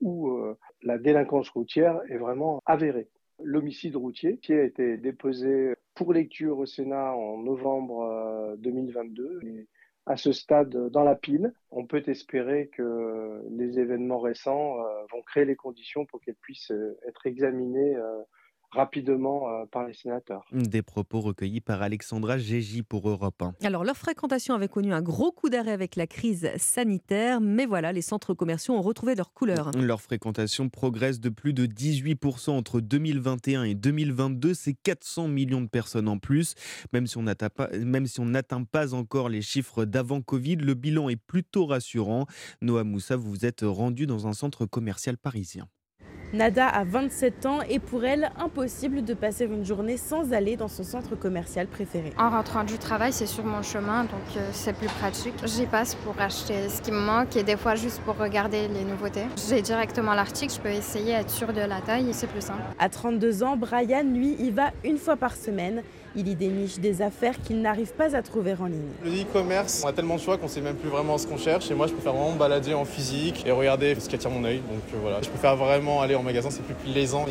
où 0.00 0.38
la 0.82 0.98
délinquance 0.98 1.50
routière 1.50 2.00
est 2.08 2.18
vraiment 2.18 2.62
avérée. 2.66 3.08
L'homicide 3.42 3.96
routier 3.96 4.38
qui 4.38 4.52
a 4.52 4.62
été 4.62 4.96
déposé 4.96 5.74
pour 5.94 6.12
lecture 6.12 6.58
au 6.58 6.66
Sénat 6.66 7.14
en 7.14 7.38
novembre 7.38 8.56
2022 8.58 9.66
à 10.08 10.16
ce 10.16 10.32
stade 10.32 10.90
dans 10.90 11.04
la 11.04 11.14
pile. 11.14 11.52
On 11.70 11.86
peut 11.86 12.02
espérer 12.06 12.68
que 12.68 13.42
les 13.50 13.78
événements 13.78 14.20
récents 14.20 14.80
euh, 14.80 15.04
vont 15.12 15.22
créer 15.22 15.44
les 15.44 15.54
conditions 15.54 16.06
pour 16.06 16.20
qu'elle 16.20 16.36
puisse 16.36 16.70
euh, 16.70 16.98
être 17.06 17.26
examinée 17.26 17.94
euh, 17.94 18.22
rapidement 18.70 19.48
euh, 19.48 19.64
par 19.66 19.86
les 19.86 19.94
sénateurs. 19.94 20.44
Des 20.52 20.82
propos 20.82 21.20
recueillis 21.20 21.60
par 21.60 21.82
Alexandra 21.82 22.38
Gégy 22.38 22.82
pour 22.82 23.08
Europe 23.08 23.42
1. 23.42 23.54
Alors, 23.64 23.84
leur 23.84 23.96
fréquentation 23.96 24.54
avait 24.54 24.68
connu 24.68 24.92
un 24.92 25.02
gros 25.02 25.32
coup 25.32 25.48
d'arrêt 25.48 25.72
avec 25.72 25.96
la 25.96 26.06
crise 26.06 26.50
sanitaire, 26.56 27.40
mais 27.40 27.66
voilà, 27.66 27.92
les 27.92 28.02
centres 28.02 28.34
commerciaux 28.34 28.74
ont 28.74 28.82
retrouvé 28.82 29.14
leur 29.14 29.32
couleur. 29.32 29.70
Leur 29.72 30.00
fréquentation 30.00 30.68
progresse 30.68 31.20
de 31.20 31.28
plus 31.28 31.52
de 31.52 31.66
18% 31.66 32.50
entre 32.50 32.80
2021 32.80 33.64
et 33.64 33.74
2022, 33.74 34.54
c'est 34.54 34.74
400 34.74 35.28
millions 35.28 35.62
de 35.62 35.68
personnes 35.68 36.08
en 36.08 36.18
plus. 36.18 36.54
Même 36.92 37.06
si 37.06 37.16
on 37.16 37.22
n'atteint 37.22 37.48
pas, 37.50 37.68
si 38.06 38.94
encore 38.94 39.28
les 39.28 39.42
chiffres 39.42 39.84
d'avant 39.84 40.20
Covid, 40.20 40.56
le 40.56 40.74
bilan 40.74 41.08
est 41.08 41.16
plutôt 41.16 41.66
rassurant. 41.66 42.26
Noah 42.62 42.84
Moussa, 42.84 43.16
vous 43.16 43.30
vous 43.30 43.46
êtes 43.46 43.62
rendu 43.62 44.06
dans 44.06 44.26
un 44.26 44.32
centre 44.32 44.66
commercial 44.66 45.16
parisien. 45.16 45.68
Nada 46.34 46.66
a 46.68 46.84
27 46.84 47.46
ans 47.46 47.60
et 47.66 47.78
pour 47.78 48.04
elle, 48.04 48.30
impossible 48.38 49.02
de 49.02 49.14
passer 49.14 49.46
une 49.46 49.64
journée 49.64 49.96
sans 49.96 50.34
aller 50.34 50.56
dans 50.56 50.68
son 50.68 50.82
centre 50.82 51.16
commercial 51.16 51.66
préféré. 51.66 52.12
En 52.18 52.28
rentrant 52.28 52.64
du 52.64 52.76
travail, 52.76 53.14
c'est 53.14 53.26
sur 53.26 53.44
mon 53.46 53.62
chemin, 53.62 54.02
donc 54.02 54.36
euh, 54.36 54.46
c'est 54.52 54.74
plus 54.74 54.88
pratique. 54.88 55.32
J'y 55.46 55.64
passe 55.64 55.94
pour 55.94 56.20
acheter 56.20 56.68
ce 56.68 56.82
qui 56.82 56.92
me 56.92 57.00
manque 57.00 57.34
et 57.36 57.44
des 57.44 57.56
fois 57.56 57.76
juste 57.76 58.02
pour 58.02 58.18
regarder 58.18 58.68
les 58.68 58.84
nouveautés. 58.84 59.24
J'ai 59.48 59.62
directement 59.62 60.12
l'article, 60.12 60.52
je 60.52 60.60
peux 60.60 60.68
essayer, 60.68 61.12
être 61.12 61.30
sûr 61.30 61.54
de 61.54 61.62
la 61.62 61.80
taille 61.80 62.10
et 62.10 62.12
c'est 62.12 62.26
plus 62.26 62.42
simple. 62.42 62.62
À 62.78 62.90
32 62.90 63.42
ans, 63.42 63.56
Brian, 63.56 64.02
lui, 64.02 64.34
y 64.38 64.50
va 64.50 64.70
une 64.84 64.98
fois 64.98 65.16
par 65.16 65.34
semaine. 65.34 65.82
Il 66.16 66.28
y 66.28 66.34
déniche 66.34 66.78
des 66.78 67.02
affaires 67.02 67.40
qu'il 67.42 67.60
n'arrive 67.60 67.92
pas 67.92 68.16
à 68.16 68.22
trouver 68.22 68.54
en 68.60 68.66
ligne. 68.66 68.90
Le 69.04 69.10
e-commerce, 69.10 69.82
on 69.84 69.88
a 69.88 69.92
tellement 69.92 70.16
de 70.16 70.20
choix 70.20 70.38
qu'on 70.38 70.48
sait 70.48 70.60
même 70.60 70.76
plus 70.76 70.88
vraiment 70.88 71.18
ce 71.18 71.26
qu'on 71.26 71.36
cherche. 71.36 71.70
Et 71.70 71.74
moi, 71.74 71.86
je 71.86 71.92
préfère 71.92 72.12
vraiment 72.12 72.32
me 72.32 72.38
balader 72.38 72.74
en 72.74 72.84
physique 72.84 73.44
et 73.46 73.50
regarder 73.50 73.94
ce 73.98 74.08
qui 74.08 74.14
attire 74.14 74.30
mon 74.30 74.44
œil. 74.44 74.58
Donc 74.58 74.82
euh, 74.94 74.98
voilà, 75.00 75.20
je 75.22 75.28
préfère 75.28 75.56
vraiment 75.56 76.00
aller 76.00 76.14
en 76.14 76.22
magasin, 76.22 76.50
c'est 76.50 76.62
plus 76.62 76.74
plaisant. 76.74 77.26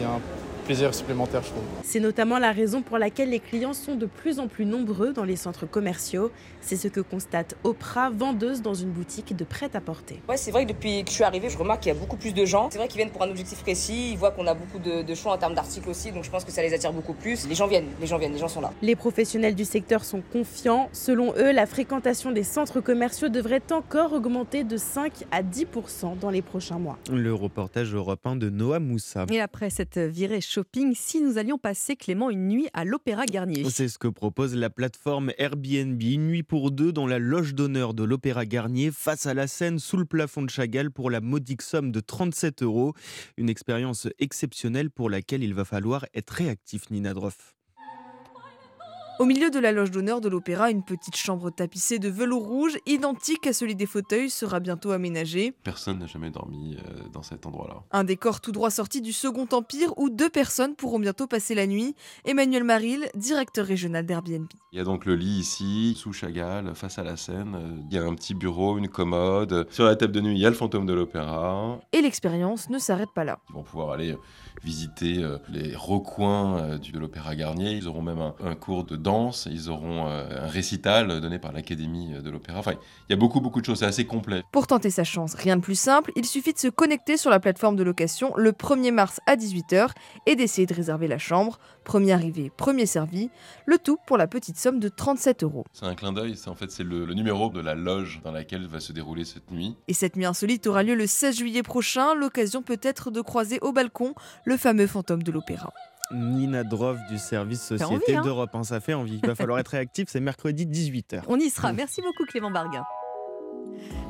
Plaisir 0.68 0.94
supplémentaire, 0.94 1.44
je 1.44 1.52
trouve. 1.52 1.64
C'est 1.84 2.02
notamment 2.02 2.40
la 2.40 2.52
raison 2.52 2.82
pour 2.82 2.98
laquelle 2.98 3.30
les 3.30 3.40
clients 3.40 3.74
sont 3.74 3.96
de 3.96 4.06
plus 4.06 4.38
en 4.38 4.50
plus 4.50 4.66
nombreux 4.66 5.14
dans 5.14 5.24
les 5.24 5.38
centres 5.38 5.66
commerciaux. 5.66 6.30
C'est 6.60 6.76
ce 6.76 6.90
que 6.90 7.00
constate 7.00 7.56
Oprah, 7.64 8.10
vendeuse 8.10 8.62
dans 8.62 8.74
une 8.74 8.90
boutique 8.90 9.34
de 9.34 9.46
prêt-à-porter. 9.46 10.22
Ouais, 10.28 10.36
c'est 10.36 10.52
vrai 10.52 10.66
que 10.66 10.74
depuis 10.74 11.06
que 11.06 11.10
je 11.10 11.16
suis 11.16 11.24
arrivée, 11.24 11.50
je 11.50 11.58
remarque 11.58 11.84
qu'il 11.84 11.94
y 11.94 11.96
a 11.96 11.98
beaucoup 11.98 12.18
plus 12.18 12.34
de 12.34 12.44
gens. 12.44 12.68
C'est 12.70 12.80
vrai 12.80 12.90
qu'ils 12.90 12.98
viennent 12.98 13.12
pour 13.12 13.24
un 13.24 13.30
objectif 13.30 13.62
précis, 13.62 14.12
ils 14.12 14.18
voient 14.18 14.32
qu'on 14.32 14.46
a 14.46 14.54
beaucoup 14.54 14.78
de, 14.78 15.16
choix 15.16 15.32
en 15.32 15.38
termes 15.38 15.54
d'articles 15.54 15.90
aussi, 15.90 16.12
donc 16.12 16.26
je 16.26 16.30
pense 16.30 16.44
que 16.44 16.52
ça 16.52 16.62
les 16.62 16.74
attire 16.74 16.92
beaucoup 16.92 17.14
plus. 17.14 17.48
Les 17.48 17.56
gens 17.56 17.68
viennent, 17.68 17.88
les 18.02 18.08
gens 18.08 18.18
viennent, 18.18 18.34
les 18.34 18.40
gens 18.40 18.50
sont 18.50 18.60
là. 18.60 18.74
Les 18.82 18.98
professionnels 18.98 19.56
du 19.56 19.64
secteur 19.64 20.04
sont 20.04 20.22
confiants. 20.34 20.90
Selon 20.92 21.34
eux, 21.38 21.54
la 21.54 21.66
fréquentation 21.66 22.32
des 22.32 22.44
centres 22.44 22.82
commerciaux 22.82 23.30
devrait 23.30 23.64
encore 23.72 24.12
augmenter 24.12 24.66
de 24.66 24.76
5 24.76 25.14
à 25.32 25.44
10% 25.44 26.20
dans 26.20 26.30
les 26.30 26.42
prochains 26.42 26.78
mois. 26.78 26.98
Le 27.10 27.34
reportage 27.34 27.96
européen 27.96 28.36
de 28.36 28.50
Noah 28.50 28.80
Moussa. 28.80 29.26
Et 29.32 29.40
après 29.40 29.70
cette 29.70 29.98
virée 29.98 30.42
si 30.93 31.22
nous 31.22 31.38
allions 31.38 31.58
passer 31.58 31.96
Clément 31.96 32.30
une 32.30 32.48
nuit 32.48 32.67
à 32.74 32.86
l'Opéra 32.86 33.26
Garnier 33.26 33.63
C'est 33.70 33.88
ce 33.88 34.00
que 34.00 34.08
propose 34.08 34.56
la 34.56 34.70
plateforme 34.70 35.32
Airbnb. 35.38 36.02
Nuit 36.02 36.43
pour 36.43 36.72
deux 36.72 36.91
dans 36.91 37.06
la 37.06 37.20
loge 37.20 37.54
d'honneur 37.54 37.93
de 37.93 38.04
l'Opéra 38.04 38.46
Garnier, 38.46 38.91
face 38.91 39.26
à 39.26 39.34
la 39.34 39.48
scène, 39.48 39.80
sous 39.80 39.98
le 39.98 40.06
plafond 40.06 40.41
de 40.41 40.50
Chagall, 40.50 40.91
pour 40.91 41.12
la 41.12 41.22
modique 41.22 41.62
somme 41.62 41.91
de 41.91 42.00
37 42.00 42.63
euros. 42.63 42.93
Une 43.38 43.50
expérience 43.50 44.08
exceptionnelle 44.20 44.89
pour 44.89 45.10
laquelle 45.10 45.43
il 45.43 45.54
va 45.54 45.65
falloir 45.65 46.06
être 46.13 46.32
réactif, 46.32 46.89
Nina 46.89 47.13
Droff. 47.13 47.57
Au 49.20 49.26
milieu 49.26 49.50
de 49.50 49.58
la 49.58 49.72
loge 49.72 49.90
d'honneur 49.90 50.22
de 50.22 50.30
l'opéra, 50.30 50.70
une 50.70 50.84
petite 50.84 51.16
chambre 51.16 51.50
tapissée 51.50 51.98
de 51.98 52.08
velours 52.08 52.46
rouge, 52.46 52.78
identique 52.86 53.48
à 53.48 53.54
celui 53.54 53.74
des 53.74 53.88
fauteuils, 53.88 54.30
sera 54.30 54.60
bientôt 54.60 54.92
aménagée. 54.92 55.56
Personne 55.64 55.98
n'a 55.98 56.06
jamais 56.06 56.30
dormi 56.30 56.78
euh, 56.78 57.02
dans 57.12 57.24
cet 57.24 57.48
endroit-là. 57.48 57.82
Un 57.92 58.04
décor 58.04 58.42
tout 58.42 58.52
droit 58.52 58.70
sorti 58.70 59.02
du 59.02 59.14
Second 59.14 59.48
Empire 59.52 59.98
où 59.98 60.12
deux 60.12 60.30
personnes 60.30 60.76
pourront 60.76 61.00
bientôt 61.00 61.26
passer 61.26 61.56
la 61.56 61.66
nuit. 61.66 61.96
Emmanuel 62.26 62.64
Maril, 62.64 63.10
directeur 63.16 63.66
régional 63.66 64.06
d'Airbnb. 64.06 64.46
Il 64.72 64.78
y 64.78 64.82
a 64.82 64.84
donc 64.84 65.06
le 65.06 65.16
lit 65.16 65.40
ici, 65.40 65.96
sous 65.98 66.14
Chagall, 66.14 66.76
face 66.76 67.00
à 67.00 67.04
la 67.04 67.18
scène. 67.18 67.84
Il 67.90 67.96
y 67.96 68.00
a 68.00 68.04
un 68.04 68.14
petit 68.14 68.36
bureau, 68.36 68.78
une 68.78 68.88
commode. 68.88 69.66
Sur 69.72 69.86
la 69.86 69.96
table 69.96 70.14
de 70.14 70.22
nuit, 70.22 70.36
il 70.36 70.42
y 70.42 70.46
a 70.46 70.50
le 70.50 70.56
fantôme 70.56 70.86
de 70.86 70.94
l'opéra. 70.94 71.80
Et 71.92 72.02
l'expérience 72.02 72.70
ne 72.70 72.78
s'arrête 72.78 73.10
pas 73.16 73.24
là. 73.24 73.40
Ils 73.50 73.56
vont 73.56 73.64
pouvoir 73.64 73.90
aller 73.94 74.16
visiter 74.68 75.24
euh, 75.24 75.38
les 75.48 75.74
recoins 75.76 76.58
euh, 76.58 76.78
de 76.78 77.00
l'Opéra 77.00 77.36
Garnier. 77.36 77.72
Ils 77.72 77.88
auront 77.88 78.02
même 78.02 78.20
un, 78.20 78.56
cours 78.56 78.84
de 78.84 78.98
danse, 78.98 79.48
ils 79.50 79.70
auront 79.70 80.08
euh, 80.08 80.44
un 80.44 80.48
récital 80.48 81.22
donné 81.22 81.40
par 81.40 81.54
l'Académie 81.54 82.12
de 82.22 82.30
l'Opéra. 82.30 82.60
Enfin, 82.60 82.74
il 83.08 83.12
y 83.12 83.14
a 83.14 83.16
beaucoup, 83.18 83.40
beaucoup 83.40 83.62
de 83.62 83.66
choses, 83.66 83.80
c'est 83.80 83.86
assez 83.86 84.06
complet. 84.06 84.44
Pour 84.52 84.68
tenter 84.68 84.90
sa 84.90 85.06
chance, 85.06 85.36
rien 85.36 85.56
de 85.56 85.62
plus 85.62 85.80
simple, 85.80 86.12
il 86.18 86.26
suffit 86.26 86.52
de 86.52 86.60
se 86.60 86.68
connecter 86.68 87.16
sur 87.16 87.30
la 87.30 87.40
plateforme 87.40 87.78
de 87.78 87.84
location 87.84 88.34
le 88.36 88.52
1er 88.52 88.92
mars 88.92 89.22
à 89.26 89.38
18h 89.38 89.92
et 90.26 90.36
d'essayer 90.36 90.68
de 90.68 90.74
réserver 90.74 91.08
la 91.08 91.18
chambre. 91.18 91.60
Premier 91.88 92.12
arrivé, 92.12 92.52
premier 92.58 92.86
servi, 92.86 93.30
le 93.65 93.78
tout 93.78 93.97
pour 94.06 94.17
la 94.17 94.28
petite 94.28 94.58
somme 94.58 94.78
de 94.78 94.89
37 94.89 95.43
euros. 95.43 95.63
C'est 95.71 95.86
un 95.86 95.95
clin 95.95 96.12
d'œil, 96.12 96.36
c'est 96.36 96.50
en 96.50 96.56
fait 96.56 96.69
c'est 96.69 96.84
le, 96.84 97.06
le 97.06 97.13
numéro 97.13 97.50
de 97.50 97.62
la 97.62 97.76
loge 97.76 98.19
dans 98.26 98.34
laquelle 98.34 98.67
va 98.67 98.82
se 98.82 98.91
dérouler 98.91 99.23
cette 99.23 99.52
nuit. 99.52 99.78
Et 99.88 99.93
cette 99.93 100.17
nuit 100.17 100.26
insolite 100.26 100.67
aura 100.67 100.84
lieu 100.84 100.95
le 100.95 101.08
16 101.08 101.38
juillet 101.38 101.63
prochain, 101.63 102.13
l'occasion 102.13 102.62
peut-être 102.62 103.10
de 103.10 103.21
croiser 103.21 103.60
au 103.62 103.71
balcon 103.71 104.15
le 104.43 104.58
fameux 104.58 104.86
fantôme 104.86 105.23
de 105.23 105.32
l'opéra. 105.32 105.71
Nina 106.12 106.65
Droff 106.65 106.97
du 107.10 107.17
service 107.17 107.62
Société 107.62 108.17
hein 108.17 108.21
d'Europe. 108.21 108.50
Hein, 108.54 108.65
ça 108.65 108.82
fait 108.82 108.93
envie. 108.93 109.21
Il 109.23 109.28
va 109.28 109.36
falloir 109.36 109.58
être 109.58 109.67
réactif. 109.71 110.10
C'est 110.10 110.19
mercredi 110.19 110.65
18h. 110.65 111.21
On 111.30 111.39
y 111.39 111.50
sera. 111.50 111.71
Merci 111.71 112.02
beaucoup 112.02 112.26
Clément 112.26 112.52
Barguin. 112.52 112.84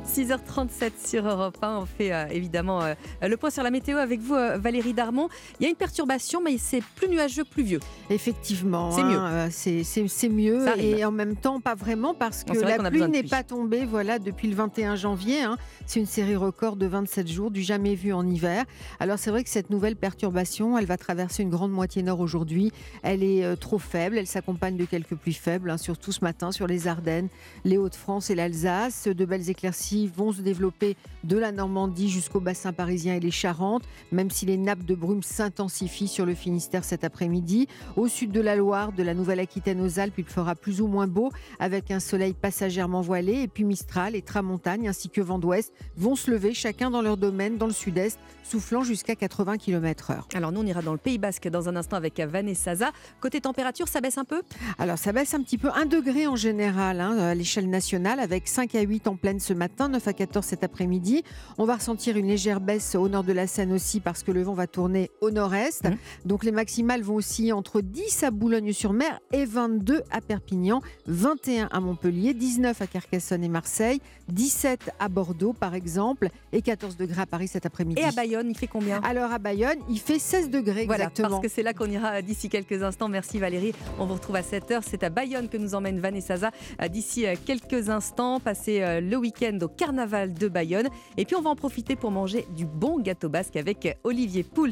6h37 0.07 0.91
sur 1.05 1.27
Europe 1.27 1.57
1. 1.61 1.77
On 1.79 1.85
fait 1.85 2.13
euh, 2.13 2.25
évidemment 2.31 2.81
euh, 2.81 2.93
le 3.21 3.37
point 3.37 3.49
sur 3.49 3.63
la 3.63 3.71
météo 3.71 3.97
avec 3.97 4.19
vous, 4.21 4.35
euh, 4.35 4.57
Valérie 4.57 4.93
Darmon. 4.93 5.27
Il 5.59 5.63
y 5.63 5.65
a 5.67 5.69
une 5.69 5.75
perturbation, 5.75 6.41
mais 6.43 6.57
c'est 6.57 6.81
plus 6.95 7.09
nuageux, 7.09 7.43
plus 7.43 7.63
vieux. 7.63 7.79
Effectivement, 8.09 8.91
C'est 8.91 9.03
mieux. 9.03 9.17
hein, 9.17 9.49
c'est 9.51 9.83
c'est- 9.83 10.29
mieux. 10.29 10.65
Et 10.79 11.05
en 11.05 11.11
même 11.11 11.35
temps, 11.35 11.59
pas 11.61 11.75
vraiment, 11.75 12.13
parce 12.13 12.43
que 12.43 12.57
vrai 12.57 12.77
la 12.77 12.89
pluie 12.89 13.07
n'est 13.07 13.23
pas 13.23 13.43
tombée 13.43 13.85
voilà, 13.85 14.19
depuis 14.19 14.47
le 14.49 14.55
21 14.55 14.95
janvier. 14.95 15.41
hein. 15.43 15.57
C'est 15.85 15.99
une 15.99 16.05
série 16.05 16.35
record 16.35 16.75
de 16.75 16.85
27 16.85 17.27
jours, 17.27 17.51
du 17.51 17.61
jamais 17.61 17.95
vu 17.95 18.11
en 18.13 18.25
hiver. 18.27 18.65
Alors 18.99 19.19
c'est 19.19 19.29
vrai 19.31 19.43
que 19.43 19.49
cette 19.49 19.69
nouvelle 19.69 19.95
perturbation, 19.95 20.77
elle 20.77 20.85
va 20.85 20.97
traverser 20.97 21.43
une 21.43 21.49
grande 21.49 21.71
moitié 21.71 22.03
nord 22.03 22.19
aujourd'hui. 22.19 22.71
Elle 23.03 23.23
est 23.23 23.55
trop 23.57 23.79
faible, 23.79 24.17
elle 24.17 24.27
s'accompagne 24.27 24.75
de 24.77 24.85
quelques 24.85 25.15
pluies 25.15 25.33
faibles, 25.33 25.69
hein, 25.69 25.77
surtout 25.77 26.11
ce 26.11 26.23
matin 26.23 26.51
sur 26.51 26.67
les 26.67 26.87
Ardennes, 26.87 27.29
les 27.63 27.77
Hauts-de-France 27.77 28.29
et 28.29 28.35
l'Alsace. 28.35 29.07
De 29.07 29.25
belles 29.25 29.49
éclaircies 29.49 29.96
vont 30.05 30.31
se 30.31 30.41
développer 30.41 30.95
de 31.23 31.37
la 31.37 31.51
Normandie 31.51 32.09
jusqu'au 32.09 32.39
bassin 32.39 32.73
parisien 32.73 33.15
et 33.15 33.19
les 33.19 33.31
Charentes, 33.31 33.83
même 34.11 34.29
si 34.29 34.45
les 34.45 34.57
nappes 34.57 34.85
de 34.85 34.93
brume 34.93 35.23
s'intensifient 35.23 36.07
sur 36.07 36.25
le 36.25 36.35
Finistère 36.35 36.83
cet 36.83 37.03
après-midi. 37.03 37.67
Au 37.95 38.07
sud 38.07 38.31
de 38.31 38.41
la 38.41 38.55
Loire, 38.55 38.91
de 38.91 39.01
la 39.01 39.13
Nouvelle-Aquitaine 39.13 39.81
aux 39.81 39.99
Alpes, 39.99 40.19
il 40.19 40.25
fera 40.25 40.53
plus 40.53 40.81
ou 40.81 40.87
moins 40.87 41.07
beau 41.07 41.31
avec 41.59 41.89
un 41.89 41.99
soleil 41.99 42.33
passagèrement 42.33 43.01
voilé. 43.01 43.41
Et 43.41 43.47
puis 43.47 43.63
Mistral 43.63 44.15
et 44.15 44.21
Tramontagne 44.21 44.87
ainsi 44.87 45.09
que 45.09 45.21
vent 45.21 45.39
d'ouest 45.39 45.73
vont 45.95 46.15
se 46.15 46.29
lever 46.29 46.53
chacun 46.53 46.91
dans 46.91 47.01
leur 47.01 47.17
domaine 47.17 47.57
dans 47.57 47.67
le 47.67 47.73
sud-est, 47.73 48.19
soufflant 48.43 48.83
jusqu'à 48.83 49.15
80 49.15 49.57
km/h. 49.57 50.35
Alors 50.35 50.51
nous, 50.51 50.61
on 50.61 50.65
ira 50.65 50.81
dans 50.81 50.93
le 50.93 50.97
Pays 50.97 51.17
Basque 51.17 51.47
dans 51.47 51.67
un 51.69 51.75
instant 51.75 51.97
avec 51.97 52.19
Vanessa 52.19 52.75
Zaza. 52.75 52.91
Côté 53.21 53.41
température, 53.41 53.87
ça 53.87 54.01
baisse 54.01 54.17
un 54.17 54.25
peu? 54.25 54.41
Alors 54.77 54.97
ça 54.97 55.13
baisse 55.13 55.33
un 55.33 55.41
petit 55.41 55.57
peu, 55.57 55.69
1 55.73 55.85
degré 55.85 56.27
en 56.27 56.35
général 56.35 56.99
hein, 56.99 57.17
à 57.17 57.35
l'échelle 57.35 57.69
nationale, 57.69 58.19
avec 58.19 58.47
5 58.47 58.75
à 58.75 58.81
8 58.81 59.07
en 59.07 59.15
pleine 59.15 59.39
ce 59.39 59.53
matin, 59.53 59.86
9 59.89 60.07
à 60.07 60.13
14 60.13 60.45
cet 60.45 60.63
après-midi. 60.63 61.23
On 61.57 61.65
va 61.65 61.75
ressentir 61.75 62.17
une 62.17 62.27
légère 62.27 62.59
baisse 62.59 62.95
au 62.95 63.09
nord 63.09 63.23
de 63.23 63.33
la 63.33 63.47
Seine 63.47 63.71
aussi 63.71 63.99
parce 63.99 64.23
que 64.23 64.31
le 64.31 64.43
vent 64.43 64.53
va 64.53 64.67
tourner 64.67 65.09
au 65.21 65.31
nord-est. 65.31 65.85
Mmh. 65.85 65.97
Donc 66.25 66.43
les 66.43 66.51
maximales 66.51 67.01
vont 67.01 67.15
aussi 67.15 67.51
entre 67.51 67.81
10 67.81 68.23
à 68.23 68.31
Boulogne-sur-Mer 68.31 69.19
et 69.31 69.45
22 69.45 70.03
à 70.11 70.21
Perpignan, 70.21 70.81
21 71.07 71.69
à 71.71 71.79
Montpellier, 71.79 72.33
19 72.33 72.81
à 72.81 72.87
Carcassonne 72.87 73.43
et 73.43 73.49
Marseille, 73.49 73.99
17 74.29 74.91
à 74.99 75.09
Bordeaux 75.09 75.53
par 75.53 75.75
exemple 75.75 76.29
et 76.51 76.61
14 76.61 76.97
degrés 76.97 77.21
à 77.21 77.25
Paris 77.25 77.47
cet 77.47 77.65
après-midi. 77.65 78.01
Et 78.01 78.05
à 78.05 78.11
Bayonne, 78.11 78.49
il 78.49 78.57
fait 78.57 78.67
combien? 78.67 79.01
Alors 79.03 79.31
à 79.31 79.39
Bayonne, 79.39 79.79
il 79.89 79.99
fait 79.99 80.19
16 80.19 80.49
degrés 80.49 80.85
Voilà, 80.85 81.05
exactement. 81.05 81.29
parce 81.29 81.41
que 81.41 81.49
c'est 81.49 81.63
là 81.63 81.73
qu'on 81.73 81.89
ira 81.89 82.21
d'ici 82.21 82.49
quelques 82.49 82.83
instants. 82.83 83.09
Merci 83.09 83.39
Valérie. 83.39 83.73
On 83.99 84.05
vous 84.05 84.15
retrouve 84.15 84.35
à 84.35 84.41
7h. 84.41 84.81
C'est 84.85 85.03
à 85.03 85.09
Bayonne 85.09 85.49
que 85.49 85.57
nous 85.57 85.75
emmène 85.75 85.99
Vanessa 85.99 86.27
Zaza 86.35 86.51
euh, 86.81 86.87
d'ici 86.87 87.25
euh, 87.25 87.35
quelques 87.45 87.89
instants. 87.89 88.39
Passer 88.39 88.81
euh, 88.81 89.01
le 89.01 89.17
week-end 89.17 89.57
au 89.61 89.67
carnaval 89.77 90.33
de 90.33 90.47
Bayonne. 90.47 90.89
Et 91.15 91.25
puis 91.25 91.35
on 91.35 91.41
va 91.41 91.51
en 91.51 91.55
profiter 91.55 91.95
pour 91.95 92.11
manger 92.11 92.45
du 92.55 92.65
bon 92.65 92.99
gâteau 92.99 93.29
basque 93.29 93.55
avec 93.55 93.97
Olivier 94.03 94.43
Pouls. 94.43 94.71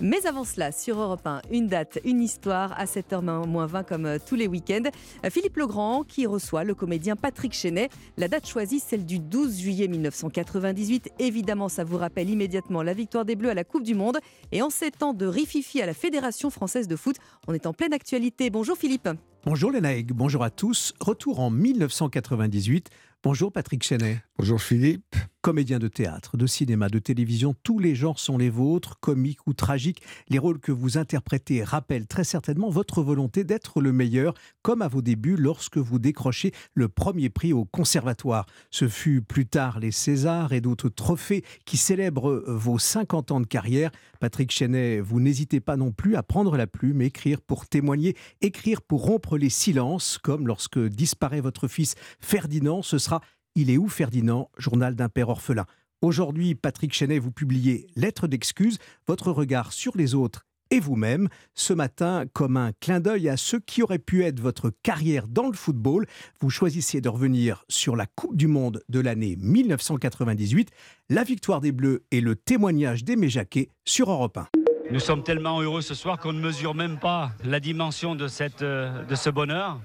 Mais 0.00 0.26
avant 0.26 0.44
cela, 0.44 0.72
sur 0.72 1.00
Europe 1.00 1.24
1, 1.24 1.42
une 1.52 1.68
date, 1.68 2.00
une 2.04 2.20
histoire 2.20 2.72
à 2.76 2.84
7h20 2.84 3.84
comme 3.84 4.06
euh, 4.06 4.18
tous 4.24 4.34
les 4.34 4.48
week-ends. 4.48 4.90
Philippe 5.30 5.56
Legrand 5.56 6.02
qui 6.02 6.26
reçoit 6.26 6.64
le 6.64 6.74
comédien 6.74 7.14
Patrick 7.14 7.54
Chenet. 7.54 7.88
La 8.16 8.26
date 8.26 8.46
choisie, 8.46 8.80
celle 8.80 9.06
du 9.06 9.20
12 9.20 9.56
juillet 9.60 9.86
1998. 9.86 11.10
Évidemment, 11.20 11.68
ça 11.68 11.84
vous 11.84 11.96
rappelle 11.96 12.28
immédiatement 12.28 12.82
la 12.82 12.92
victoire 12.92 13.24
des 13.24 13.36
Bleus 13.36 13.50
à 13.50 13.54
la 13.54 13.64
Coupe 13.64 13.84
du 13.84 13.94
Monde. 13.94 14.18
Et 14.50 14.62
en 14.62 14.70
ces 14.70 14.90
temps 14.90 15.14
de 15.14 15.26
rififi 15.26 15.80
à 15.80 15.86
la 15.86 15.94
Fédération 15.94 16.50
française 16.50 16.88
de 16.88 16.96
foot, 16.96 17.16
on 17.46 17.54
est 17.54 17.66
en 17.66 17.72
pleine 17.72 17.92
actualité. 17.92 18.50
Bonjour 18.50 18.76
Philippe. 18.76 19.08
Bonjour 19.46 19.70
Lénaïque, 19.70 20.14
bonjour 20.14 20.42
à 20.42 20.48
tous. 20.48 20.94
Retour 21.00 21.38
en 21.38 21.50
1998. 21.50 22.88
Bonjour 23.24 23.50
Patrick 23.50 23.82
Chenet. 23.82 24.22
Bonjour 24.38 24.60
Philippe. 24.60 25.16
Comédien 25.40 25.78
de 25.78 25.88
théâtre, 25.88 26.38
de 26.38 26.46
cinéma, 26.46 26.88
de 26.88 26.98
télévision, 26.98 27.54
tous 27.62 27.78
les 27.78 27.94
genres 27.94 28.18
sont 28.18 28.38
les 28.38 28.48
vôtres, 28.48 28.98
comiques 28.98 29.46
ou 29.46 29.52
tragiques. 29.52 30.00
Les 30.30 30.38
rôles 30.38 30.58
que 30.58 30.72
vous 30.72 30.96
interprétez 30.96 31.62
rappellent 31.62 32.06
très 32.06 32.24
certainement 32.24 32.70
votre 32.70 33.02
volonté 33.02 33.44
d'être 33.44 33.82
le 33.82 33.92
meilleur, 33.92 34.32
comme 34.62 34.80
à 34.80 34.88
vos 34.88 35.02
débuts 35.02 35.36
lorsque 35.36 35.76
vous 35.76 35.98
décrochez 35.98 36.52
le 36.72 36.88
premier 36.88 37.28
prix 37.28 37.52
au 37.52 37.66
conservatoire. 37.66 38.46
Ce 38.70 38.88
fut 38.88 39.20
plus 39.20 39.44
tard 39.44 39.80
les 39.80 39.90
Césars 39.90 40.54
et 40.54 40.62
d'autres 40.62 40.88
trophées 40.88 41.44
qui 41.66 41.76
célèbrent 41.76 42.42
vos 42.46 42.78
50 42.78 43.30
ans 43.30 43.40
de 43.40 43.46
carrière. 43.46 43.90
Patrick 44.20 44.50
Chenet, 44.50 45.00
vous 45.00 45.20
n'hésitez 45.20 45.60
pas 45.60 45.76
non 45.76 45.92
plus 45.92 46.16
à 46.16 46.22
prendre 46.22 46.56
la 46.56 46.66
plume, 46.66 47.02
écrire 47.02 47.42
pour 47.42 47.66
témoigner, 47.66 48.16
écrire 48.40 48.80
pour 48.80 49.04
rompre 49.04 49.36
les 49.36 49.50
silences, 49.50 50.16
comme 50.16 50.46
lorsque 50.46 50.78
disparaît 50.78 51.42
votre 51.42 51.68
fils 51.68 51.96
Ferdinand, 52.20 52.80
ce 52.80 52.96
sera 52.96 53.13
il 53.54 53.70
est 53.70 53.76
où 53.76 53.88
Ferdinand? 53.88 54.50
Journal 54.58 54.94
d'un 54.94 55.08
père 55.08 55.28
orphelin. 55.28 55.66
Aujourd'hui, 56.02 56.54
Patrick 56.54 56.92
Chenet, 56.92 57.18
vous 57.18 57.30
publiez 57.30 57.86
Lettre 57.96 58.26
d'excuse, 58.26 58.78
votre 59.06 59.30
regard 59.30 59.72
sur 59.72 59.96
les 59.96 60.14
autres 60.14 60.44
et 60.70 60.80
vous-même. 60.80 61.28
Ce 61.54 61.72
matin, 61.72 62.24
comme 62.32 62.56
un 62.56 62.72
clin 62.72 63.00
d'œil 63.00 63.28
à 63.28 63.36
ce 63.36 63.56
qui 63.56 63.82
aurait 63.82 63.98
pu 63.98 64.24
être 64.24 64.40
votre 64.40 64.70
carrière 64.82 65.28
dans 65.28 65.46
le 65.46 65.52
football, 65.52 66.06
vous 66.40 66.50
choisissez 66.50 67.00
de 67.00 67.08
revenir 67.08 67.64
sur 67.68 67.96
la 67.96 68.06
Coupe 68.06 68.36
du 68.36 68.48
Monde 68.48 68.82
de 68.88 69.00
l'année 69.00 69.36
1998, 69.38 70.70
la 71.08 71.22
victoire 71.22 71.60
des 71.60 71.72
Bleus 71.72 72.04
et 72.10 72.20
le 72.20 72.34
témoignage 72.34 73.04
d'Aimé 73.04 73.28
Jacquet 73.28 73.68
sur 73.84 74.10
Europe 74.10 74.36
1. 74.36 74.48
Nous 74.90 75.00
sommes 75.00 75.22
tellement 75.22 75.60
heureux 75.60 75.80
ce 75.80 75.94
soir 75.94 76.18
qu'on 76.18 76.32
ne 76.32 76.40
mesure 76.40 76.74
même 76.74 76.98
pas 76.98 77.32
la 77.44 77.60
dimension 77.60 78.14
de, 78.14 78.28
cette, 78.28 78.62
euh, 78.62 79.04
de 79.04 79.14
ce 79.14 79.30
bonheur. 79.30 79.80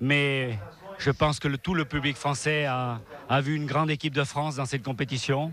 Mais 0.00 0.58
je 0.98 1.10
pense 1.10 1.38
que 1.38 1.48
le- 1.48 1.58
tout 1.58 1.74
le 1.74 1.84
public 1.84 2.16
français 2.16 2.64
a, 2.66 3.00
a 3.28 3.40
vu 3.40 3.54
une 3.54 3.66
grande 3.66 3.90
équipe 3.90 4.14
de 4.14 4.24
France 4.24 4.56
dans 4.56 4.66
cette 4.66 4.82
compétition. 4.82 5.52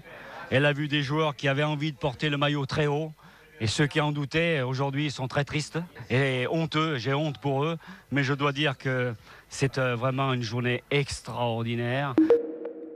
Elle 0.51 0.65
a 0.65 0.73
vu 0.73 0.87
des 0.87 1.01
joueurs 1.03 1.35
qui 1.35 1.47
avaient 1.47 1.63
envie 1.63 1.91
de 1.91 1.97
porter 1.97 2.29
le 2.29 2.37
maillot 2.37 2.65
très 2.65 2.87
haut. 2.87 3.11
Et 3.61 3.67
ceux 3.67 3.87
qui 3.87 4.01
en 4.01 4.11
doutaient, 4.11 4.61
aujourd'hui, 4.61 5.09
sont 5.11 5.27
très 5.29 5.45
tristes 5.45 5.79
et 6.09 6.45
honteux. 6.51 6.97
J'ai 6.97 7.13
honte 7.13 7.37
pour 7.39 7.63
eux. 7.63 7.77
Mais 8.11 8.23
je 8.23 8.33
dois 8.33 8.51
dire 8.51 8.77
que 8.77 9.13
c'est 9.49 9.77
euh, 9.77 9.95
vraiment 9.95 10.33
une 10.33 10.41
journée 10.41 10.83
extraordinaire. 10.91 12.15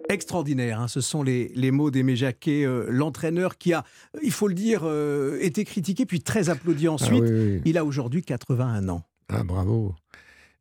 Extraordinaire, 0.10 0.80
hein, 0.82 0.88
ce 0.88 1.02
sont 1.02 1.22
les, 1.22 1.52
les 1.54 1.70
mots 1.70 1.92
d'Aimé 1.92 2.16
Jacquet, 2.16 2.64
euh, 2.66 2.88
l'entraîneur 2.90 3.58
qui 3.60 3.74
a, 3.74 3.84
il 4.24 4.32
faut 4.32 4.48
le 4.48 4.56
dire, 4.56 4.82
euh, 4.84 5.38
été 5.40 5.64
critiqué 5.66 6.06
puis 6.08 6.20
très 6.22 6.50
applaudi 6.50 6.88
ensuite. 6.88 7.24
Ah 7.24 7.30
oui, 7.32 7.52
oui. 7.58 7.62
Il 7.66 7.78
a 7.78 7.86
aujourd'hui 7.86 8.24
81 8.24 8.90
ans. 8.90 9.04
Ah, 9.32 9.44
bravo. 9.44 9.94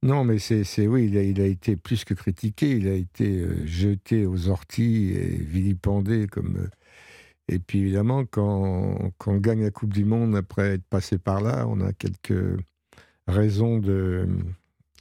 Non, 0.03 0.25
mais 0.25 0.39
c'est, 0.39 0.87
oui, 0.87 1.07
il 1.07 1.19
a, 1.19 1.23
il 1.23 1.41
a 1.41 1.47
été 1.47 1.75
plus 1.77 2.05
que 2.05 2.15
critiqué, 2.15 2.71
il 2.71 2.87
a 2.89 2.95
été 2.95 3.41
euh, 3.41 3.67
jeté 3.67 4.27
aux 4.27 4.49
orties 4.49 5.11
et 5.13 5.29
vilipendé 5.37 6.29
comme. 6.29 6.57
euh, 6.59 6.69
et 7.49 7.59
puis 7.61 7.81
évidemment, 7.81 8.25
quand, 8.27 9.13
quand 9.19 9.33
on 9.35 9.39
gagne 9.39 9.63
la 9.65 9.71
Coupe 9.73 9.95
du 9.95 10.05
Monde 10.05 10.37
après 10.37 10.75
être 10.75 10.85
passé 10.87 11.19
par 11.19 11.41
là, 11.43 11.67
on 11.69 11.81
a 11.81 11.93
quelques 11.95 12.61
raisons 13.29 13.79
de, 13.79 14.29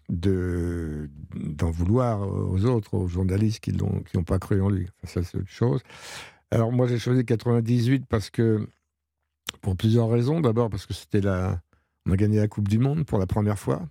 de, 0.09 1.09
d'en 1.35 1.71
vouloir 1.71 2.21
aux 2.21 2.65
autres, 2.65 2.95
aux 2.95 3.07
journalistes 3.07 3.61
qui 3.61 3.73
n'ont 3.73 4.01
qui 4.03 4.17
n'ont 4.17 4.23
pas 4.23 4.39
cru 4.39 4.61
en 4.61 4.69
lui. 4.69 4.87
Ça, 5.03 5.23
c'est 5.23 5.37
autre 5.39 5.49
chose. 5.49 5.81
Alors 6.51 6.71
moi, 6.71 6.87
j'ai 6.87 6.99
choisi 6.99 7.25
98 7.25 8.05
parce 8.07 8.29
que, 8.29 8.67
pour 9.61 9.75
plusieurs 9.77 10.09
raisons. 10.09 10.41
D'abord 10.41 10.69
parce 10.69 10.85
que 10.85 10.93
c'était 10.93 11.21
la, 11.21 11.61
on 12.07 12.11
a 12.13 12.17
gagné 12.17 12.39
la 12.39 12.47
Coupe 12.47 12.67
du 12.67 12.79
Monde 12.79 13.05
pour 13.05 13.19
la 13.19 13.27
première 13.27 13.59
fois. 13.59 13.87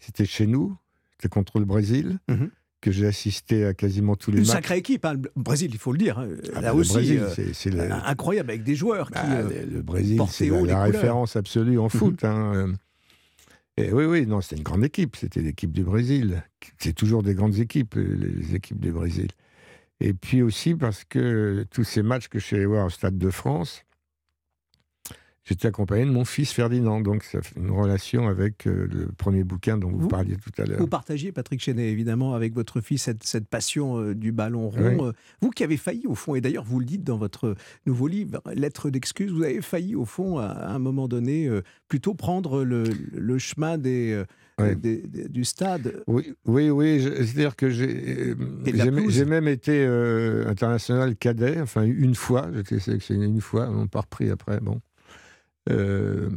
C'était 0.00 0.26
chez 0.26 0.46
nous, 0.46 0.76
c'était 1.16 1.28
contre 1.28 1.58
le 1.58 1.64
Brésil, 1.64 2.18
que 2.80 2.90
j'ai 2.90 3.06
assisté 3.06 3.66
à 3.66 3.74
quasiment 3.74 4.16
tous 4.16 4.30
les 4.30 4.38
Une 4.38 4.44
matchs. 4.46 4.52
sacrée 4.56 4.78
équipe, 4.78 5.04
hein, 5.04 5.12
le 5.14 5.30
Brésil, 5.36 5.70
il 5.72 5.78
faut 5.78 5.92
le 5.92 5.98
dire. 5.98 6.18
hein. 6.18 6.28
Ah 6.54 6.60
Là 6.62 6.68
bah, 6.68 6.72
le 6.74 6.80
aussi, 6.80 6.92
Brésil, 6.94 7.18
euh, 7.20 7.52
c'est- 7.52 7.70
le- 7.70 7.92
incroyable 7.92 8.50
avec 8.50 8.62
des 8.64 8.74
joueurs 8.74 9.08
qui. 9.10 9.18
Ah, 9.18 9.36
euh, 9.40 9.66
le 9.66 9.82
Brésil, 9.82 10.20
c'est 10.30 10.48
la, 10.48 10.82
référence 10.82 11.36
absolue 11.36 11.78
en 11.78 11.88
foot. 11.90 12.24
hein, 12.24 12.52
euh. 12.54 12.72
Et 13.76 13.92
oui, 13.92 14.04
oui, 14.04 14.26
non, 14.26 14.40
c'était 14.40 14.56
une 14.56 14.62
grande 14.62 14.84
équipe. 14.84 15.16
C'était 15.16 15.40
l'équipe 15.42 15.72
du 15.72 15.84
Brésil. 15.84 16.42
C'est 16.78 16.92
toujours 16.94 17.22
des 17.22 17.34
grandes 17.34 17.56
équipes, 17.58 17.96
euh, 17.96 18.34
les 18.38 18.54
équipes 18.54 18.80
du 18.80 18.92
Brésil. 18.92 19.28
Et 20.00 20.12
puis 20.14 20.40
aussi 20.42 20.74
parce 20.74 21.04
que 21.04 21.66
tous 21.70 21.84
ces 21.84 22.02
matchs 22.02 22.28
que 22.28 22.38
je 22.38 22.44
suis 22.46 22.56
allé 22.56 22.64
voir 22.66 22.86
au 22.86 22.90
Stade 22.90 23.18
de 23.18 23.30
France, 23.30 23.82
j'étais 25.50 25.68
accompagné 25.68 26.04
de 26.06 26.10
mon 26.10 26.24
fils 26.24 26.52
Ferdinand. 26.52 27.00
Donc 27.00 27.22
ça 27.24 27.42
fait 27.42 27.58
une 27.58 27.70
relation 27.70 28.28
avec 28.28 28.66
euh, 28.66 28.88
le 28.90 29.06
premier 29.12 29.44
bouquin 29.44 29.76
dont 29.76 29.90
vous, 29.90 30.08
parliez 30.08 30.36
tout 30.36 30.50
à 30.62 30.64
l'heure. 30.64 30.78
Vous 30.78 30.86
partagez, 30.86 31.32
Patrick 31.32 31.60
Chenet, 31.62 31.90
évidemment, 31.90 32.34
avec 32.34 32.54
votre 32.54 32.80
fils, 32.80 33.02
cette, 33.02 33.24
cette 33.24 33.48
passion 33.48 33.98
euh, 34.00 34.14
du 34.14 34.32
ballon 34.32 34.70
rond. 34.70 34.98
Oui. 34.98 35.08
Euh, 35.08 35.12
Vous 35.42 35.50
qui 35.50 35.64
avez 35.64 35.76
failli, 35.76 36.06
au 36.06 36.14
fond, 36.14 36.34
et 36.34 36.40
d'ailleurs, 36.40 36.64
vous 36.64 36.78
le 36.80 36.86
dites 36.86 37.04
dans 37.04 37.18
votre 37.18 37.54
nouveau 37.86 38.06
livre, 38.08 38.40
Lettre 38.54 38.90
d'excuse, 38.90 39.30
vous 39.30 39.42
avez 39.42 39.60
failli, 39.60 39.94
au 39.94 40.04
fond, 40.04 40.38
à, 40.38 40.46
à 40.46 40.72
un 40.72 40.78
moment 40.78 41.08
donné, 41.08 41.50
plutôt 41.88 42.14
prendre 42.14 42.64
le, 42.64 42.84
le 43.12 43.38
chemin 43.38 43.76
des, 43.78 44.22
Ouais. 44.58 44.74
des- 44.74 45.02
des- 45.02 45.28
du 45.28 45.44
stade. 45.44 46.02
Oui, 46.06 46.34
oui, 46.44 46.68
oui. 46.68 47.00
C'est-à-dire 47.02 47.56
que 47.56 47.70
j'ai 47.70 48.34
euh, 48.36 49.24
même 49.26 49.48
été 49.48 49.72
euh, 49.86 50.46
international 50.48 51.16
cadet, 51.16 51.60
enfin 51.60 51.82
une 51.84 52.14
fois. 52.14 52.50
J'étais 52.54 52.78
sélectionné 52.78 53.24
une 53.26 53.40
fois, 53.40 53.70
on 53.70 53.86
pas 53.86 54.00
repris 54.00 54.28
après. 54.30 54.60
Bon. 54.60 54.80
Euh, 55.70 56.28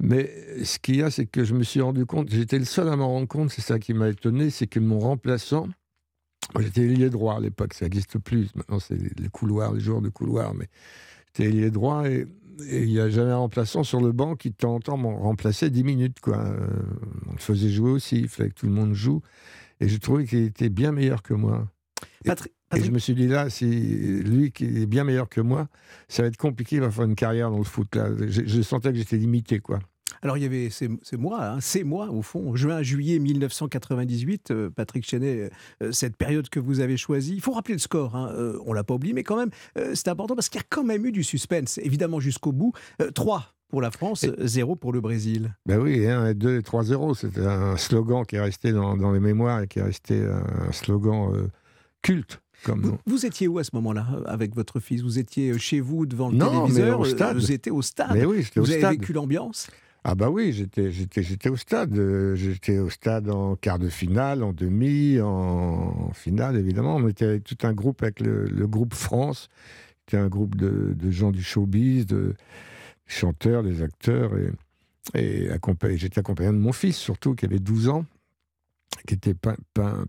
mais 0.00 0.30
ce 0.64 0.78
qu'il 0.78 0.96
y 0.96 1.02
a, 1.02 1.10
c'est 1.10 1.26
que 1.26 1.44
je 1.44 1.54
me 1.54 1.62
suis 1.62 1.80
rendu 1.80 2.04
compte, 2.06 2.30
j'étais 2.30 2.58
le 2.58 2.64
seul 2.64 2.88
à 2.88 2.96
m'en 2.96 3.08
rendre 3.08 3.28
compte, 3.28 3.50
c'est 3.50 3.62
ça 3.62 3.78
qui 3.78 3.94
m'a 3.94 4.08
étonné, 4.08 4.50
c'est 4.50 4.66
que 4.66 4.80
mon 4.80 4.98
remplaçant 4.98 5.68
J'étais 6.60 6.82
ailier 6.82 7.10
droit 7.10 7.36
à 7.36 7.40
l'époque, 7.40 7.74
ça 7.74 7.86
n'existe 7.86 8.18
plus. 8.18 8.48
Maintenant, 8.54 8.78
c'est 8.78 8.96
les 9.18 9.28
couloirs, 9.28 9.72
les 9.72 9.80
joueurs 9.80 10.02
de 10.02 10.08
couloir. 10.08 10.54
Mais 10.54 10.68
j'étais 11.26 11.48
ailier 11.48 11.70
droit 11.70 12.08
et 12.08 12.26
il 12.60 12.86
n'y 12.86 13.00
a 13.00 13.08
jamais 13.10 13.32
un 13.32 13.38
remplaçant 13.38 13.82
sur 13.82 14.00
le 14.00 14.12
banc 14.12 14.36
qui, 14.36 14.50
de 14.50 14.54
temps 14.54 14.74
en 14.74 14.80
temps, 14.80 14.96
m'en 14.96 15.16
remplaçait 15.16 15.70
10 15.70 15.84
minutes. 15.84 16.20
Quoi. 16.20 16.38
Euh, 16.38 16.66
on 17.28 17.32
le 17.32 17.38
faisait 17.38 17.70
jouer 17.70 17.90
aussi, 17.90 18.20
il 18.20 18.28
fallait 18.28 18.50
que 18.50 18.54
tout 18.54 18.66
le 18.66 18.72
monde 18.72 18.94
joue. 18.94 19.22
Et 19.80 19.88
je 19.88 19.96
trouvais 19.96 20.24
qu'il 20.24 20.44
était 20.44 20.68
bien 20.68 20.92
meilleur 20.92 21.22
que 21.22 21.34
moi. 21.34 21.66
Et, 22.24 22.82
je 22.82 22.90
me 22.90 22.98
suis 22.98 23.14
dit 23.14 23.28
là, 23.28 23.50
si 23.50 23.66
lui 23.66 24.50
qui 24.50 24.64
est 24.64 24.86
bien 24.86 25.04
meilleur 25.04 25.28
que 25.28 25.40
moi, 25.40 25.68
ça 26.08 26.22
va 26.22 26.28
être 26.28 26.36
compliqué, 26.36 26.76
il 26.76 26.82
va 26.82 26.90
faire 26.90 27.04
une 27.04 27.14
carrière 27.14 27.50
dans 27.50 27.58
le 27.58 27.64
foot. 27.64 27.94
Là. 27.94 28.08
Je, 28.18 28.42
je 28.44 28.62
sentais 28.62 28.90
que 28.90 28.98
j'étais 28.98 29.16
limité. 29.16 29.60
quoi. 29.60 29.78
Alors 30.24 30.38
il 30.38 30.42
y 30.42 30.46
avait 30.46 30.70
ces, 30.70 30.88
mois, 31.18 31.44
hein, 31.44 31.60
ces 31.60 31.84
mois 31.84 32.10
au 32.10 32.22
fond, 32.22 32.56
juin, 32.56 32.82
juillet 32.82 33.18
1998, 33.18 34.50
euh, 34.50 34.70
Patrick 34.70 35.06
Chenet, 35.06 35.50
euh, 35.82 35.92
cette 35.92 36.16
période 36.16 36.48
que 36.48 36.58
vous 36.58 36.80
avez 36.80 36.96
choisie. 36.96 37.34
Il 37.34 37.42
faut 37.42 37.52
rappeler 37.52 37.74
le 37.74 37.80
score, 37.80 38.16
hein, 38.16 38.32
euh, 38.34 38.58
on 38.64 38.72
l'a 38.72 38.84
pas 38.84 38.94
oublié, 38.94 39.12
mais 39.12 39.22
quand 39.22 39.36
même 39.36 39.50
c'est 39.92 40.08
important 40.08 40.34
parce 40.34 40.48
qu'il 40.48 40.60
y 40.60 40.64
a 40.64 40.66
quand 40.68 40.82
même 40.82 41.04
eu 41.04 41.12
du 41.12 41.22
suspense, 41.22 41.78
évidemment 41.78 42.20
jusqu'au 42.20 42.52
bout. 42.52 42.72
3 43.14 43.54
pour 43.68 43.82
la 43.82 43.90
France, 43.90 44.24
0 44.38 44.76
pour 44.76 44.92
le 44.92 45.00
Brésil. 45.00 45.54
Ben 45.66 45.78
oui, 45.78 46.06
1 46.06 46.28
et 46.28 46.34
2 46.34 46.58
et 46.58 46.60
3-0, 46.60 47.14
c'était 47.14 47.44
un 47.44 47.76
slogan 47.76 48.24
qui 48.24 48.36
est 48.36 48.40
resté 48.40 48.72
dans, 48.72 49.12
les 49.12 49.20
mémoires 49.20 49.62
et 49.62 49.66
qui 49.66 49.80
est 49.80 49.82
resté 49.82 50.22
un 50.22 50.72
slogan 50.72 51.50
culte. 52.04 52.40
Comme... 52.64 52.98
Vous, 53.06 53.26
étiez 53.26 53.48
où 53.48 53.58
à 53.58 53.64
ce 53.64 53.70
moment-là 53.74 54.06
avec 54.26 54.54
votre 54.54 54.80
fils? 54.80 55.02
Vous 55.02 55.18
étiez 55.18 55.58
chez 55.58 55.80
vous 55.80 56.06
devant 56.06 56.30
le 56.30 56.36
non, 56.36 56.66
téléviseur 56.66 57.00
au 57.00 57.04
stade. 57.04 57.36
Vous 57.36 57.52
étiez 57.52 57.72
au 57.72 57.82
stade. 57.82 58.12
Mais 58.14 58.24
oui, 58.24 58.46
vous 58.56 58.62
au 58.62 58.70
avez 58.70 58.96
vécu 58.96 59.12
l'ambiance? 59.12 59.68
Ah 60.04 60.14
bah 60.14 60.28
oui, 60.30 60.52
j'étais, 60.52 60.90
j'étais, 60.90 61.22
j'étais 61.22 61.48
au 61.48 61.56
stade. 61.56 61.96
Euh, 61.96 62.36
j'étais 62.36 62.78
au 62.78 62.90
stade 62.90 63.30
en 63.30 63.56
quart 63.56 63.78
de 63.78 63.88
finale, 63.88 64.42
en 64.42 64.52
demi, 64.52 65.18
en, 65.20 66.10
finale 66.12 66.56
évidemment. 66.56 66.96
On 66.96 67.08
était 67.08 67.24
avec 67.24 67.44
tout 67.44 67.56
un 67.66 67.72
groupe, 67.72 68.02
avec 68.02 68.20
le, 68.20 68.66
groupe 68.66 68.94
France. 68.94 69.48
C'était 70.04 70.18
un 70.18 70.28
groupe 70.28 70.56
de, 70.56 70.94
de, 70.94 71.10
gens 71.10 71.32
du 71.32 71.42
showbiz, 71.42 72.06
de 72.06 72.34
chanteurs, 73.06 73.62
des 73.62 73.82
acteurs. 73.82 74.32
Et, 74.36 74.50
et 75.14 75.96
j'étais 75.96 76.20
accompagné 76.20 76.50
de 76.50 76.56
mon 76.56 76.72
fils 76.72 76.96
surtout, 76.96 77.34
qui 77.34 77.46
avait 77.46 77.58
12 77.58 77.88
ans 77.88 78.04
qui 79.06 79.14
était 79.14 79.34
peint, 79.34 79.56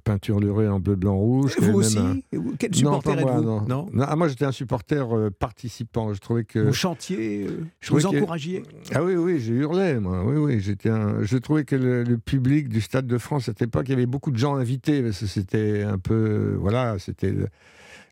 peinturluré 0.04 0.68
en 0.68 0.80
bleu, 0.80 0.96
blanc, 0.96 1.18
rouge. 1.18 1.56
Vous 1.60 1.80
aussi 1.80 2.24
Quel 2.58 2.74
supporter 2.74 3.20
êtes-vous 3.20 3.42
non. 3.42 3.66
non. 3.68 3.88
Ah, 4.02 4.16
moi, 4.16 4.30
j'étais 4.30 4.46
un 4.46 4.54
supporter 4.54 5.14
euh, 5.14 5.30
participant. 5.30 6.14
Je 6.14 6.20
trouvais 6.20 6.46
que... 6.46 6.60
Vous 6.60 6.74
chantiez 6.74 7.46
euh, 7.46 7.66
Vous 7.90 8.06
encouragiez 8.06 8.64
Ah 8.94 9.04
oui, 9.04 9.16
oui, 9.16 9.40
j'ai 9.40 9.54
hurlé, 9.54 10.00
moi. 10.00 10.24
Oui, 10.26 10.38
oui, 10.38 10.62
j'étais 10.62 10.90
un... 10.90 11.24
Je 11.24 11.38
trouvais 11.38 11.66
que 11.66 11.76
le, 11.76 12.18
public 12.18 12.70
du 12.70 12.80
Stade 12.80 13.08
de 13.08 13.18
France, 13.18 13.44
à 13.44 13.46
cette 13.48 13.64
époque, 13.64 13.86
il 13.88 13.92
y 13.92 13.96
avait 13.96 14.06
beaucoup 14.06 14.32
de 14.32 14.38
gens 14.38 14.56
invités, 14.56 15.02
parce 15.02 15.20
que 15.20 15.28
c'était 15.28 15.84
un 15.84 15.98
peu... 15.98 16.56
Voilà, 16.58 16.98
c'était... 16.98 17.34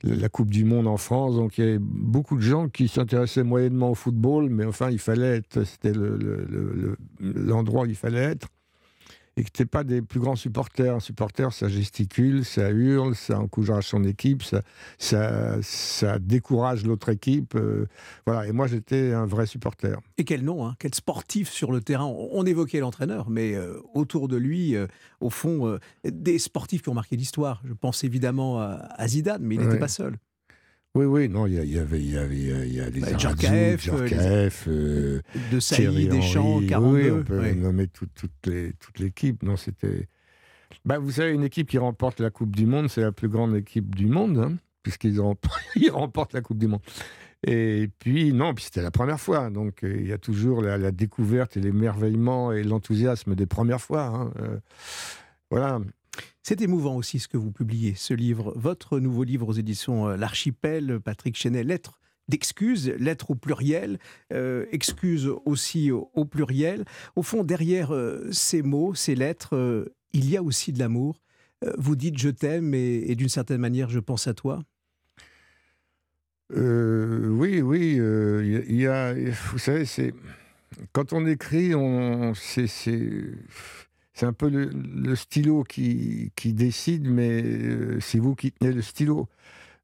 la 0.03 0.27
Coupe 0.27 0.49
du 0.49 0.65
Monde 0.65 0.87
en 0.87 0.97
France, 0.97 1.35
donc 1.35 1.57
il 1.57 1.63
y 1.63 1.67
avait 1.67 1.79
beaucoup 1.79 2.35
de 2.35 2.41
gens 2.41 2.67
qui 2.67 2.89
s'intéressaient 2.89 3.43
moyennement 3.43 3.91
au 3.91 3.95
football, 3.95 4.49
mais 4.49 4.65
enfin, 4.65 4.89
il 4.91 4.99
fallait 4.99 5.37
être, 5.37 5.63
c'était 5.63 5.93
l'endroit 7.21 7.83
où 7.83 7.85
il 7.85 7.95
fallait 7.95 8.19
être 8.19 8.49
et 9.35 9.43
que 9.43 9.49
tu 9.51 9.65
pas 9.65 9.83
des 9.83 10.01
plus 10.01 10.19
grands 10.19 10.35
supporters. 10.35 10.95
Un 10.95 10.99
supporter, 10.99 11.51
ça 11.53 11.67
gesticule, 11.67 12.45
ça 12.45 12.69
hurle, 12.69 13.15
ça 13.15 13.39
encourage 13.39 13.87
son 13.87 14.03
équipe, 14.03 14.43
ça, 14.43 14.61
ça, 14.97 15.61
ça 15.61 16.19
décourage 16.19 16.85
l'autre 16.85 17.09
équipe. 17.09 17.55
Euh, 17.55 17.87
voilà. 18.25 18.47
Et 18.47 18.51
moi, 18.51 18.67
j'étais 18.67 19.13
un 19.13 19.25
vrai 19.25 19.45
supporter. 19.45 19.99
Et 20.17 20.23
quel 20.23 20.43
nom, 20.43 20.67
hein, 20.67 20.75
quel 20.79 20.93
sportif 20.93 21.49
sur 21.49 21.71
le 21.71 21.81
terrain. 21.81 22.05
On 22.05 22.45
évoquait 22.45 22.79
l'entraîneur, 22.79 23.29
mais 23.29 23.55
euh, 23.55 23.79
autour 23.93 24.27
de 24.27 24.37
lui, 24.37 24.75
euh, 24.75 24.87
au 25.19 25.29
fond, 25.29 25.79
des 26.03 26.37
sportifs 26.37 26.81
qui 26.81 26.89
ont 26.89 26.93
marqué 26.93 27.15
l'histoire. 27.15 27.61
Je 27.65 27.73
pense 27.73 28.03
évidemment 28.03 28.59
à, 28.59 29.07
Zidane, 29.07 29.41
mais 29.41 29.55
il 29.55 29.61
n'était 29.61 29.79
pas 29.79 29.87
seul. 29.87 30.17
Oui, 30.95 31.05
oui, 31.05 31.27
non, 31.27 31.47
il 31.47 31.53
y, 31.53 31.79
avait, 31.79 31.99
il 31.99 32.11
y 32.11 32.17
avait, 32.17 32.37
il 32.37 32.73
y 32.73 32.79
a 32.79 32.91
des 32.91 32.99
bah, 32.99 33.17
Djorkaeff, 33.17 34.67
euh, 34.67 35.21
de 35.51 35.59
Sailly, 35.59 36.07
Deschamps, 36.07 36.61
42. 36.67 36.87
Oui, 36.87 37.09
on 37.09 37.23
peut 37.23 37.51
nommer 37.53 37.87
toute 37.87 38.99
l'équipe. 38.99 39.41
Non, 39.41 39.57
c'était. 39.57 40.07
Bah, 40.85 40.99
vous 40.99 41.11
savez, 41.11 41.31
une 41.31 41.43
équipe 41.43 41.67
qui 41.67 41.79
remporte 41.79 42.19
la 42.19 42.29
Coupe 42.29 42.55
du 42.55 42.67
Monde, 42.67 42.89
c'est 42.89 43.01
la 43.01 43.11
plus 43.11 43.27
grande 43.27 43.55
équipe 43.55 43.95
du 43.95 44.05
monde, 44.05 44.37
hein, 44.37 44.57
puisqu'ils 44.83 45.19
remportent 45.91 46.33
la 46.33 46.41
Coupe 46.41 46.59
du 46.59 46.67
Monde. 46.67 46.81
Et 47.45 47.89
puis, 47.99 48.31
non, 48.31 48.53
puis 48.53 48.65
c'était 48.65 48.83
la 48.83 48.91
première 48.91 49.19
fois. 49.19 49.49
Donc, 49.49 49.83
euh, 49.83 49.97
il 49.99 50.07
y 50.07 50.13
a 50.13 50.17
toujours 50.19 50.61
la, 50.61 50.91
découverte 50.91 51.57
et 51.57 51.59
l'émerveillement 51.59 52.51
et 52.51 52.63
l'enthousiasme 52.63 53.33
des 53.33 53.47
premières 53.47 53.81
fois. 53.81 54.03
Hein, 54.03 54.31
euh, 54.39 54.59
voilà. 55.49 55.79
C'est 56.45 56.59
émouvant 56.59 56.97
aussi 56.97 57.19
ce 57.19 57.29
que 57.29 57.37
vous 57.37 57.53
publiez, 57.53 57.95
ce 57.95 58.13
livre, 58.13 58.51
votre 58.57 58.99
nouveau 58.99 59.23
livre 59.23 59.47
aux 59.47 59.53
éditions 59.53 60.09
euh, 60.09 60.17
L'Archipel, 60.17 60.99
Patrick 60.99 61.37
Chenet, 61.37 61.63
Lettres 61.63 62.01
d'excuses, 62.27 62.89
lettres 62.99 63.31
au 63.31 63.35
pluriel, 63.35 63.97
euh, 64.33 64.65
excuses 64.71 65.29
aussi 65.45 65.91
au, 65.91 66.25
pluriel. 66.25 66.85
Au 67.15 67.23
fond, 67.23 67.43
derrière 67.43 67.93
euh, 67.93 68.29
ces 68.31 68.61
mots, 68.61 68.93
ces 68.93 69.15
lettres, 69.15 69.85
il 70.11 70.29
y 70.29 70.37
a 70.37 70.43
aussi 70.43 70.71
de 70.71 70.79
l'amour. 70.79 71.21
vous 71.77 71.95
dites 71.97 72.17
je 72.17 72.29
t'aime 72.29 72.73
et, 72.73 73.15
d'une 73.15 73.29
certaine 73.29 73.59
manière 73.59 73.89
je 73.89 73.99
pense 73.99 74.27
à 74.27 74.33
toi. 74.33 74.63
oui, 76.49 77.61
oui, 77.61 77.99
il 77.99 78.75
y, 78.75 78.87
a, 78.87 79.13
vous 79.13 79.59
savez, 79.59 79.85
c'est 79.85 80.13
quand 80.93 81.11
on 81.11 81.25
écrit, 81.25 81.75
on, 81.75 82.33
c'est 82.35 82.67
c'est 84.13 84.25
un 84.27 84.33
peu 84.33 84.49
le, 84.49 85.15
stylo 85.15 85.63
qui, 85.63 86.31
qui, 86.35 86.53
décide, 86.53 87.07
mais 87.09 87.41
euh, 87.43 87.99
c'est 87.99 88.19
vous 88.19 88.35
qui 88.35 88.51
tenez 88.51 88.71
le 88.71 88.81
stylo. 88.81 89.27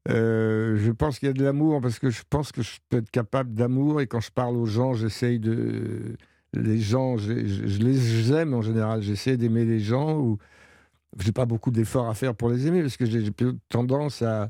Euh, 0.07 0.77
je 0.77 0.91
pense 0.91 1.19
qu'il 1.19 1.27
y 1.27 1.31
a 1.31 1.33
de 1.33 1.43
l'amour 1.43 1.81
parce 1.81 1.99
que 1.99 2.09
je 2.09 2.21
pense 2.29 2.51
que 2.51 2.61
je 2.61 2.77
peux 2.89 2.97
être 2.97 3.11
capable 3.11 3.53
d'amour 3.53 4.01
et 4.01 4.07
quand 4.07 4.21
je 4.21 4.31
parle 4.31 4.55
aux 4.55 4.65
gens, 4.65 4.93
j'essaye 4.93 5.39
de. 5.39 6.15
Les 6.53 6.79
gens, 6.79 7.17
je, 7.17 7.31
les 7.31 8.33
aime 8.33 8.55
en 8.55 8.63
général, 8.63 9.03
j'essaie 9.03 9.37
d'aimer 9.37 9.65
les 9.65 9.79
gens 9.79 10.17
ou 10.17 10.39
j'ai 11.19 11.31
pas 11.31 11.45
beaucoup 11.45 11.69
d'efforts 11.69 12.09
à 12.09 12.15
faire 12.15 12.33
pour 12.33 12.49
les 12.49 12.65
aimer 12.65 12.81
parce 12.81 12.97
que 12.97 13.05
j'ai 13.05 13.29
tendance 13.69 14.23
à, 14.23 14.49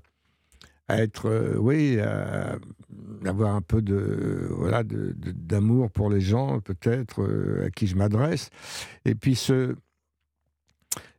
à 0.87 1.01
être, 1.01 1.27
euh, 1.27 1.57
oui, 1.57 1.99
à, 1.99 2.57
avoir 3.25 3.55
un 3.55 3.61
peu 3.61 3.81
de 3.81 4.47
voilà 4.51 4.83
d'amour 4.83 5.91
pour 5.91 6.09
les 6.09 6.21
gens, 6.21 6.59
peut-être 6.59 7.21
euh, 7.21 7.67
à 7.67 7.69
qui 7.69 7.87
je 7.87 7.95
m'adresse. 7.95 8.49
Et 9.05 9.15
puis 9.15 9.35
ce 9.35 9.75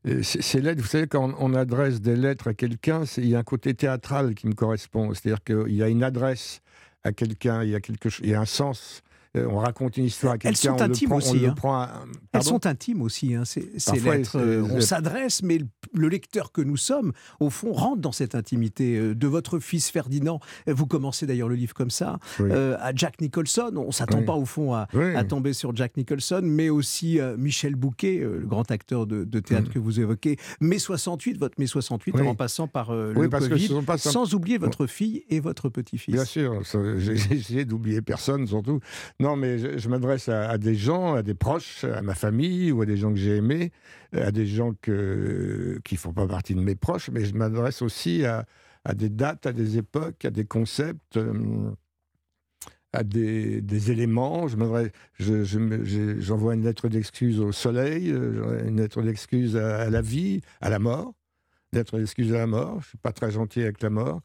euh, 0.07 0.23
ces 0.23 0.61
lettres, 0.61 0.81
vous 0.81 0.89
savez, 0.89 1.07
quand 1.07 1.35
on 1.39 1.55
adresse 1.55 2.01
des 2.01 2.17
lettres 2.17 2.49
à 2.49 2.55
quelqu'un, 2.55 3.03
il 3.19 3.29
y 3.29 3.35
a 3.35 3.39
un 3.39 3.45
côté 3.45 3.75
théâtral 3.75 4.35
qui 4.35 4.47
me 4.47 4.55
correspond. 4.55 5.13
C'est-à-dire 5.13 5.45
qu'il 5.45 5.75
y 5.75 5.83
a 5.83 5.89
une 5.89 6.03
adresse 6.03 6.63
à 7.05 7.13
quelqu'un, 7.13 7.63
il 7.63 7.71
y 7.71 7.75
a 7.75 7.81
quelque 7.81 8.09
chose, 8.09 8.25
il 8.25 8.31
y 8.31 8.35
a 8.35 8.41
un 8.41 8.47
sens 8.47 9.03
euh, 9.37 9.47
on 9.49 9.59
raconte 9.59 9.97
une 9.97 10.07
histoire 10.07 10.33
à 10.33 10.39
quelqu'un. 10.39 10.51
Elles 10.51 10.79
sont 10.79 10.83
intimes 10.83 11.13
aussi. 11.13 11.47
Hein. 11.47 11.89
Elles 12.33 12.43
sont 12.43 12.67
intimes 12.67 13.03
aussi, 13.03 13.35
hein, 13.35 13.45
ces, 13.45 13.61
lettres. 14.01 14.37
Euh, 14.37 14.67
on 14.73 14.81
s'adresse, 14.81 15.43
mais 15.45 15.59
le 15.95 16.09
lecteur 16.09 16.51
que 16.51 16.61
nous 16.61 16.77
sommes, 16.77 17.13
au 17.39 17.49
fond, 17.49 17.73
rentre 17.73 18.01
dans 18.01 18.13
cette 18.13 18.35
intimité. 18.35 18.97
Euh, 18.97 19.15
de 19.15 19.27
votre 19.29 19.59
fils 19.59 19.91
Ferdinand, 19.91 20.41
vous 20.67 20.87
commencez 20.87 21.27
d'ailleurs 21.27 21.49
le 21.49 21.55
livre 21.55 21.75
comme 21.75 21.91
ça, 21.91 22.19
à 22.41 22.93
Jack 22.95 23.21
Nicholson. 23.21 23.73
On 23.77 23.89
ne 23.89 23.93
s'attend 23.93 24.23
pas, 24.23 24.35
au 24.35 24.45
fond, 24.45 24.75
à, 24.75 24.89
tomber 25.29 25.53
sur 25.53 25.75
Jack 25.77 25.97
Nicholson, 25.97 26.41
mais 26.43 26.71
aussi 26.71 27.19
Michel 27.39 27.77
Bouquet, 27.77 28.19
le 28.19 28.47
grand 28.47 28.69
acteur 28.71 29.07
de, 29.07 29.25
théâtre 29.41 29.69
mm. 29.69 29.73
que 29.73 29.79
vous 29.79 30.01
évoquez. 30.01 30.37
Mai 30.61 30.79
68, 30.79 31.39
votre 31.39 31.55
mai 31.59 31.67
68, 31.67 32.21
en 32.21 32.35
passant 32.35 32.67
par 32.67 32.95
le 32.95 33.29
Covid, 33.29 33.99
sans 33.99 34.35
oublier 34.35 34.59
votre 34.59 34.87
fille 34.87 35.25
et 35.29 35.41
votre 35.41 35.69
petit-fils. 35.69 36.15
Bien 36.15 36.25
sûr, 36.25 36.63
j'ai 36.99 37.13
essayé 37.13 37.65
d'oublier 37.65 38.03
personne, 38.03 38.47
surtout. 38.47 38.81
Non, 39.21 39.37
mais 39.37 39.79
je, 39.79 39.89
m'adresse 39.91 40.31
à, 40.31 40.57
des 40.57 40.75
gens, 40.75 41.13
à 41.13 41.23
des 41.23 41.35
proches, 41.35 41.85
à 41.85 42.01
ma 42.01 42.15
famille 42.15 42.73
ou 42.73 42.81
à 42.81 42.87
des 42.87 42.97
gens 42.97 43.11
que 43.11 43.19
j'ai 43.19 43.37
aimés, 43.37 43.71
à 44.15 44.33
des 44.33 44.47
gens 44.47 44.73
qui 44.73 44.91
ne 44.91 45.99
font 45.99 46.15
pas 46.15 46.27
partie 46.27 46.55
de 46.55 46.61
mes 46.61 46.75
proches, 46.75 47.11
mais 47.11 47.27
je 47.27 47.35
m'adresse 47.35 47.83
aussi 47.83 48.25
à, 48.25 48.47
des 48.95 49.11
dates, 49.11 49.45
à 49.45 49.53
des 49.53 49.77
époques, 49.77 50.25
à 50.25 50.31
des 50.31 50.47
concepts. 50.47 51.19
Euh, 51.19 51.71
à 52.95 53.05
des, 53.05 53.91
éléments. 53.91 54.49
Je 54.49 54.57
j'envoie 56.19 56.55
une 56.55 56.65
lettre 56.65 56.89
d'excuse 56.89 57.41
au 57.41 57.53
soleil, 57.53 58.11
euh, 58.11 58.67
une 58.67 58.79
lettre 58.79 59.03
d'excuse 59.03 59.57
à, 59.57 59.91
la 59.91 60.01
vie, 60.01 60.41
à 60.63 60.71
la 60.71 60.79
mort, 60.79 61.13
lettre 61.73 61.99
d'excuse 61.99 62.33
à 62.33 62.39
la 62.39 62.47
mort. 62.47 62.73
Je 62.81 62.87
ne 62.87 62.89
suis 62.89 62.99
pas 62.99 63.13
très 63.13 63.31
gentil 63.31 63.61
avec 63.61 63.83
la 63.83 63.91
mort 63.91 64.23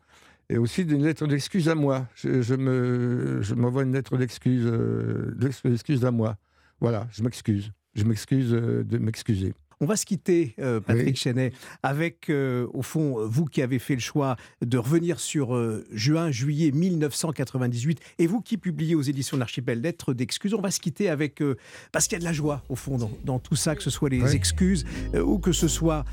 et 0.50 0.58
aussi 0.58 0.84
une 0.84 1.04
lettre 1.04 1.28
d'excuse 1.28 1.70
à 1.70 1.76
moi. 1.76 2.08
Je, 2.16 2.42
je 2.42 2.56
me, 2.56 3.42
je 3.42 3.56
m'envoie 3.56 3.84
une 3.84 3.94
lettre 3.94 4.18
d'excuse, 4.18 4.66
euh, 4.66 5.34
d'excuse 5.36 6.06
à 6.06 6.12
moi. 6.12 6.38
Voilà, 6.80 7.08
je 7.12 7.24
m'excuse. 7.24 7.72
Je 7.96 8.04
m'excuse 8.04 8.54
euh, 8.54 8.84
de 8.84 8.98
m'excuser. 8.98 9.54
On 9.82 9.86
va 9.86 9.96
se 9.96 10.06
quitter, 10.06 10.56
euh, 10.60 10.80
Patrick 10.80 11.18
Chenet, 11.18 11.52
avec, 11.84 12.30
euh, 12.30 12.68
au 12.74 12.82
fond, 12.82 13.26
vous 13.26 13.46
qui 13.46 13.62
avez 13.62 13.80
fait 13.80 13.96
le 13.96 14.02
choix 14.02 14.38
de 14.62 14.78
revenir 14.78 15.20
sur 15.20 15.58
juin-juillet 15.92 16.72
1998, 16.72 18.00
et 18.20 18.28
vous 18.28 18.42
qui 18.42 18.58
publiez 18.58 18.96
aux 18.96 19.02
éditions 19.02 19.38
de 19.38 19.40
l'Archipel 19.40 19.82
Lettres 19.82 20.14
d'excuses. 20.14 20.54
On 20.54 20.62
va 20.62 20.72
se 20.72 20.80
quitter 20.80 21.10
avec, 21.10 21.42
parce 21.92 22.08
qu'il 22.08 22.16
y 22.16 22.18
a 22.18 22.20
de 22.20 22.26
la 22.26 22.34
joie, 22.34 22.64
au 22.70 22.76
fond, 22.76 22.98
dans, 23.24 23.40
tout 23.40 23.56
ça, 23.56 23.76
que 23.76 23.84
ce 23.84 23.90
soit 23.90 24.10
les 24.10 24.36
excuses 24.36 24.86
ou 25.14 25.40
que 25.40 25.52
ce 25.52 25.68
soit 25.68 26.06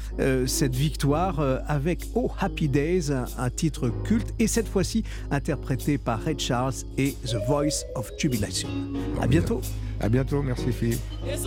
cette 0.47 0.75
victoire, 0.75 1.41
avec 1.69 2.07
Oh 2.15 2.31
Happy 2.39 2.69
Days, 2.69 3.11
un, 3.11 3.51
titre 3.51 3.91
culte, 4.05 4.35
et 4.39 4.47
cette 4.47 4.69
fois-ci 4.69 5.05
interprété 5.31 5.99
par 5.99 6.25
Red 6.25 6.41
Charles 6.41 6.75
et 6.99 7.13
The 7.25 7.37
Voice 7.47 7.85
of 7.95 8.11
Jubilation. 8.19 8.69
À 9.21 9.27
bientôt. 9.27 9.61
À 10.01 10.09
bientôt, 10.09 10.43
merci 10.43 10.73
Philippe. 10.73 11.01
Ray 11.25 11.39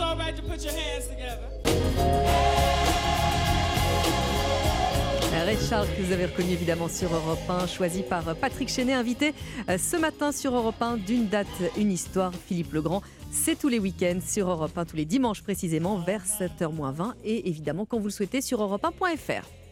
Charles, 5.68 5.88
que 5.96 6.02
vous 6.02 6.12
avez 6.12 6.26
reconnu 6.26 6.52
évidemment 6.52 6.88
sur 6.88 7.12
Europe 7.12 7.40
1, 7.48 7.66
choisi 7.66 8.02
par 8.02 8.22
Patrick 8.36 8.68
Chenet, 8.68 8.92
invité 8.92 9.34
euh, 9.68 9.78
ce 9.78 9.96
matin 9.96 10.30
sur 10.30 10.54
Europe 10.54 10.80
1 10.80 10.98
d'une 10.98 11.26
date, 11.26 11.48
une 11.76 11.90
histoire. 11.90 12.32
Philippe 12.32 12.72
Legrand, 12.72 13.02
c'est 13.32 13.58
tous 13.58 13.68
les 13.68 13.80
week-ends 13.80 14.20
sur 14.24 14.48
Europe 14.48 14.76
1, 14.78 14.84
tous 14.84 14.96
les 14.96 15.04
dimanches 15.04 15.42
précisément, 15.42 15.98
vers 15.98 16.22
7h20 16.24 17.14
et 17.24 17.48
évidemment 17.48 17.84
quand 17.84 17.98
vous 17.98 18.06
le 18.06 18.10
souhaitez 18.10 18.42
sur 18.42 18.60
europe1.fr. 18.60 19.65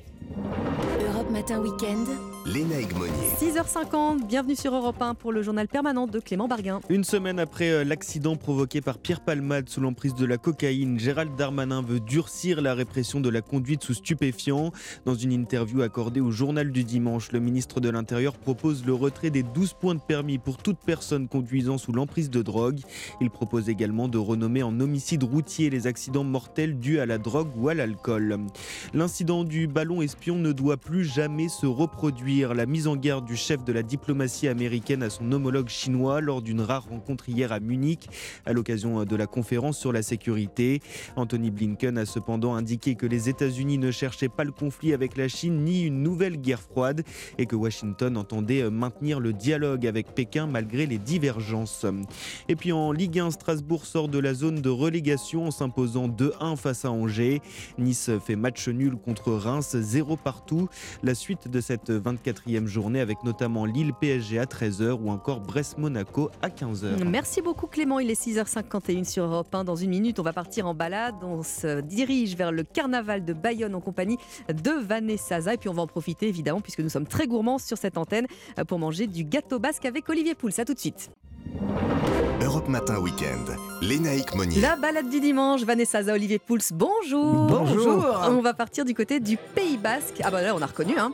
Europe 1.07 1.31
Matin 1.31 1.61
Week-end. 1.61 2.05
Lénaïque 2.47 2.95
Monnier. 2.95 3.13
6h50, 3.41 4.27
bienvenue 4.27 4.55
sur 4.55 4.75
Europe 4.75 5.01
1 5.01 5.15
pour 5.15 5.33
le 5.33 5.43
journal 5.43 5.67
permanent 5.67 6.07
de 6.07 6.21
Clément 6.21 6.47
Barguin. 6.47 6.81
Une 6.91 7.03
semaine 7.03 7.39
après 7.39 7.71
euh, 7.71 7.85
l'accident 7.85 8.37
provoqué 8.37 8.83
par 8.83 8.99
Pierre 8.99 9.21
Palmade 9.21 9.71
sous 9.71 9.81
l'emprise 9.81 10.15
de 10.15 10.27
la 10.27 10.37
cocaïne, 10.37 10.99
Gérald 10.99 11.35
Darmanin 11.37 11.81
veut 11.81 12.01
durcir 12.01 12.61
la 12.61 12.75
répression 12.75 13.21
de 13.21 13.31
la 13.31 13.41
conduite 13.41 13.83
sous 13.83 13.95
stupéfiants. 13.95 14.73
Dans 15.07 15.15
une 15.15 15.33
interview 15.33 15.81
accordée 15.81 16.21
au 16.21 16.31
journal 16.31 16.71
du 16.71 16.85
dimanche, 16.85 17.33
le 17.33 17.41
ministre 17.41 17.81
de 17.81 17.89
l'Intérieur 17.89 18.35
propose 18.37 18.85
le 18.85 18.93
retrait 18.93 19.31
des 19.31 19.43
12 19.43 19.73
points 19.81 19.95
de 19.95 20.01
permis 20.01 20.37
pour 20.37 20.59
toute 20.59 20.79
personne 20.85 21.29
conduisant 21.29 21.79
sous 21.79 21.93
l'emprise 21.93 22.29
de 22.29 22.43
drogue. 22.43 22.81
Il 23.23 23.31
propose 23.31 23.71
également 23.71 24.07
de 24.07 24.19
renommer 24.19 24.63
en 24.63 24.79
homicide 24.81 25.23
routier 25.23 25.71
les 25.71 25.87
accidents 25.87 26.25
mortels 26.25 26.79
dus 26.79 26.99
à 26.99 27.07
la 27.07 27.17
drogue 27.17 27.53
ou 27.57 27.71
à 27.71 27.75
l'alcool. 27.75 28.39
L'incident 28.93 29.45
du 29.45 29.67
ballon 29.67 30.03
espion 30.05 30.37
ne 30.37 30.53
doit 30.53 30.77
plus 30.77 31.05
jamais 31.05 31.49
se 31.49 31.67
reproduire. 31.67 32.55
La 32.55 32.67
mise 32.67 32.87
en 32.87 32.95
garde 32.95 33.25
du 33.25 33.37
chef 33.37 33.65
de 33.65 33.73
la 33.73 33.83
diplomatie 33.83 34.47
américaine 34.47 35.03
à 35.03 35.11
son 35.11 35.33
homologue 35.33 35.69
chinois 35.69 36.21
lors 36.21 36.43
d'une 36.43 36.61
rare 36.61 36.87
rencontre 36.89 37.29
hier 37.29 37.51
à 37.51 37.59
Munich 37.59 38.09
à 38.47 38.53
l'occasion 38.53 39.05
de 39.05 39.17
la 39.17 39.27
conférence 39.27 39.79
sur 39.79 39.93
la 39.93 40.03
sécurité. 40.03 40.81
Anthony 41.17 41.51
Blinken 41.51 41.99
a 41.99 42.05
cependant 42.07 42.55
indiqué 42.55 42.95
que 42.95 43.07
les 43.07 43.29
États-Unis 43.29 43.79
ne 43.79 43.91
cherchaient 43.91 44.29
pas 44.29 44.45
le 44.45 44.53
conflit 44.53 44.93
avec 44.93 45.17
la 45.17 45.27
Chine 45.27 45.65
ni 45.65 45.83
une 45.83 46.03
nouvelle 46.03 46.37
guerre 46.37 46.61
froide 46.61 47.03
et 47.39 47.47
que 47.47 47.57
Washington 47.57 48.17
entendait 48.17 48.71
maintenir 48.71 49.21
le 49.21 49.33
dialogue 49.33 49.87
avec 49.87 50.15
Pékin 50.15 50.47
malgré 50.47 50.87
les 50.87 50.99
divergences. 50.99 51.87
Et 52.49 52.57
puis 52.57 52.73
en 52.73 52.93
Ligue 52.93 53.19
1, 53.19 53.31
Strasbourg 53.31 53.87
sort 53.87 54.09
de 54.09 54.19
la 54.19 54.35
zone 54.35 54.61
de 54.61 54.71
relégation 54.71 55.47
en 55.47 55.51
s'imposant 55.51 56.09
2-1 56.09 56.57
face 56.57 56.85
à 56.85 56.91
Angers. 56.91 57.41
Nice 57.79 58.11
fait 58.25 58.37
match 58.37 58.69
nul 58.69 58.97
contre 58.97 59.33
Reims, 59.33 59.75
0 59.95 60.17
partout. 60.17 60.69
La 61.05 61.15
suite 61.15 61.47
de 61.47 61.61
cette 61.61 61.91
24e 61.91 62.67
journée 62.67 62.99
avec 63.01 63.23
notamment 63.23 63.65
Lille 63.65 63.93
PSG 64.01 64.41
à 64.41 64.45
13h 64.45 64.99
ou 65.01 65.09
encore 65.09 65.39
Brest-Monaco 65.39 66.31
à 66.43 66.49
15h. 66.49 67.05
Merci 67.05 67.43
beaucoup 67.43 67.69
Clément, 67.69 68.01
il 68.01 68.11
est 68.11 68.21
6h51 68.21 69.05
sur 69.05 69.23
Europe 69.23 69.55
1. 69.55 69.63
Dans 69.63 69.77
une 69.77 69.91
minute, 69.91 70.19
on 70.19 70.25
va 70.25 70.33
partir 70.33 70.67
en 70.67 70.75
balade. 70.75 71.15
On 71.23 71.45
se 71.45 71.81
dirige 71.81 72.35
vers 72.35 72.51
le 72.51 72.65
carnaval 72.65 73.25
de 73.25 73.33
Bayonne 73.33 73.77
en 73.77 73.81
compagnie 73.81 74.19
de 74.49 74.73
Vanessa. 74.85 75.39
Et 75.55 75.59
puis 75.59 75.69
on 75.69 75.75
va 75.75 75.83
en 75.83 75.87
profiter 75.87 76.27
évidemment 76.27 76.61
puisque 76.61 76.81
nous 76.81 76.89
sommes 76.89 77.07
très 77.07 77.29
gourmands 77.29 77.59
sur 77.59 77.79
cette 77.79 77.97
antenne 77.97 78.27
pour 78.67 78.81
manger 78.81 79.07
du 79.07 79.23
gâteau 79.23 79.61
basque 79.61 79.85
avec 79.85 80.09
Olivier 80.09 80.35
Pouls. 80.35 80.51
A 80.59 80.65
tout 80.65 80.75
de 80.75 80.81
suite. 80.81 81.11
Europe 82.43 82.69
Matin 82.69 82.99
Week-end, 82.99 83.55
Lénaïque 83.81 84.35
Monnier. 84.35 84.61
La 84.61 84.77
balade 84.77 85.09
du 85.09 85.21
dimanche, 85.21 85.63
Vanessa 85.63 86.01
Olivier 86.13 86.39
Pouls, 86.39 86.59
bonjour. 86.73 87.47
Bonjour. 87.47 88.05
On 88.29 88.41
va 88.41 88.55
partir 88.55 88.85
du 88.85 88.95
côté 88.95 89.21
du 89.21 89.37
Pays 89.37 89.77
Basque. 89.77 90.21
Ah 90.23 90.31
bah 90.31 90.43
là, 90.43 90.55
on 90.55 90.61
a 90.63 90.67
reconnu. 90.67 90.99
Hein. 90.99 91.13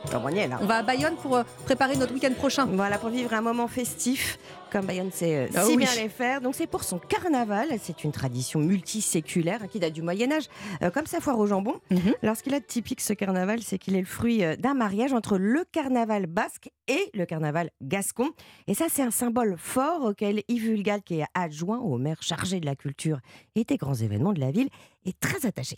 On 0.61 0.65
va 0.65 0.75
à 0.75 0.83
Bayonne 0.83 1.15
pour 1.21 1.37
euh, 1.37 1.43
préparer 1.65 1.95
notre 1.95 2.13
week-end 2.13 2.33
prochain. 2.37 2.65
Voilà, 2.65 2.97
pour 2.97 3.09
vivre 3.09 3.33
un 3.33 3.41
moment 3.41 3.67
festif 3.67 4.37
comme 4.71 4.85
Bayonne 4.85 5.11
sait 5.11 5.35
euh, 5.35 5.47
ah 5.53 5.65
si 5.65 5.75
bien 5.75 5.93
les 5.95 6.09
faire. 6.09 6.41
Donc 6.41 6.55
c'est 6.55 6.67
pour 6.67 6.83
son 6.83 6.97
carnaval. 6.97 7.67
C'est 7.81 8.03
une 8.03 8.11
tradition 8.11 8.59
multiséculaire 8.59 9.67
qui 9.67 9.79
date 9.79 9.93
du 9.93 10.01
Moyen 10.01 10.31
Âge, 10.31 10.45
euh, 10.81 10.89
comme 10.89 11.05
sa 11.05 11.19
foire 11.19 11.37
au 11.37 11.45
jambon. 11.45 11.75
Alors 12.23 12.37
ce 12.37 12.43
qu'il 12.43 12.53
a 12.53 12.59
de 12.59 12.65
typique 12.65 13.01
ce 13.01 13.13
carnaval, 13.13 13.61
c'est 13.61 13.77
qu'il 13.77 13.95
est 13.95 13.99
le 13.99 14.05
fruit 14.05 14.43
euh, 14.43 14.55
d'un 14.55 14.73
mariage 14.73 15.13
entre 15.13 15.37
le 15.37 15.65
carnaval 15.71 16.25
basque 16.25 16.69
et 16.87 17.11
le 17.13 17.25
carnaval 17.25 17.69
gascon. 17.81 18.31
Et 18.67 18.73
ça, 18.73 18.85
c'est 18.89 19.03
un 19.03 19.11
symbole 19.11 19.55
fort 19.57 20.03
auquel 20.03 20.43
Yves 20.47 20.63
Vulgal, 20.63 21.01
qui 21.03 21.19
est 21.19 21.25
adjoint 21.33 21.79
au 21.79 21.97
maire 21.97 22.21
chargé 22.23 22.59
de 22.59 22.65
la 22.65 22.75
culture 22.75 23.19
et 23.55 23.65
des 23.65 23.77
grands 23.77 23.95
événements 23.95 24.33
de 24.33 24.39
la 24.39 24.51
ville, 24.51 24.69
est 25.05 25.19
très 25.19 25.45
attaché. 25.45 25.77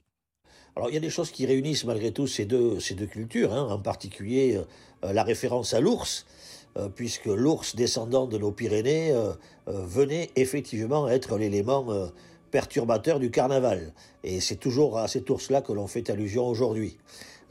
Alors 0.76 0.90
il 0.90 0.94
y 0.94 0.98
a 0.98 1.02
des 1.02 1.10
choses 1.10 1.32
qui 1.32 1.46
réunissent 1.46 1.86
malgré 1.86 2.12
tout 2.12 2.26
ces 2.26 2.46
deux, 2.46 2.80
ces 2.80 2.96
deux 2.96 3.06
cultures, 3.06 3.54
hein, 3.54 3.68
en 3.70 3.80
particulier 3.80 4.60
la 5.04 5.24
référence 5.24 5.74
à 5.76 5.80
l'ours. 5.80 6.26
Euh, 6.76 6.90
puisque 6.90 7.26
l'ours 7.26 7.76
descendant 7.76 8.26
de 8.26 8.40
nos 8.40 8.52
Pyrénées 8.52 9.12
euh, 9.12 9.34
euh, 9.68 9.86
venait 9.86 10.32
effectivement 10.36 11.08
être 11.08 11.38
l'élément 11.38 11.86
perturbateur 12.50 13.20
du 13.20 13.30
carnaval. 13.30 13.94
Et 14.24 14.40
c'est 14.40 14.56
toujours 14.56 14.98
à 14.98 15.08
cet 15.08 15.30
ours-là 15.30 15.62
que 15.62 15.72
l'on 15.72 15.86
fait 15.86 16.10
allusion 16.10 16.48
aujourd'hui. 16.48 16.98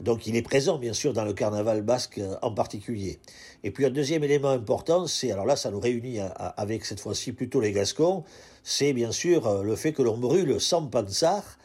Donc 0.01 0.27
il 0.27 0.35
est 0.35 0.41
présent 0.41 0.77
bien 0.77 0.91
sûr 0.91 1.13
dans 1.13 1.23
le 1.23 1.33
carnaval 1.33 1.81
basque 1.83 2.19
en 2.41 2.51
particulier. 2.51 3.19
Et 3.63 3.71
puis 3.71 3.85
un 3.85 3.89
deuxième 3.89 4.23
élément 4.23 4.49
important, 4.49 5.07
c'est, 5.07 5.31
alors 5.31 5.45
là 5.45 5.55
ça 5.55 5.71
nous 5.71 5.79
réunit 5.79 6.19
avec 6.57 6.83
cette 6.83 6.99
fois-ci 6.99 7.31
plutôt 7.31 7.61
les 7.61 7.71
Gascons, 7.71 8.23
c'est 8.63 8.91
bien 8.91 9.11
sûr 9.11 9.63
le 9.63 9.75
fait 9.75 9.93
que 9.93 10.01
l'on 10.01 10.17
brûle 10.17 10.59
sans 10.59 10.87
pansar, 10.87 11.57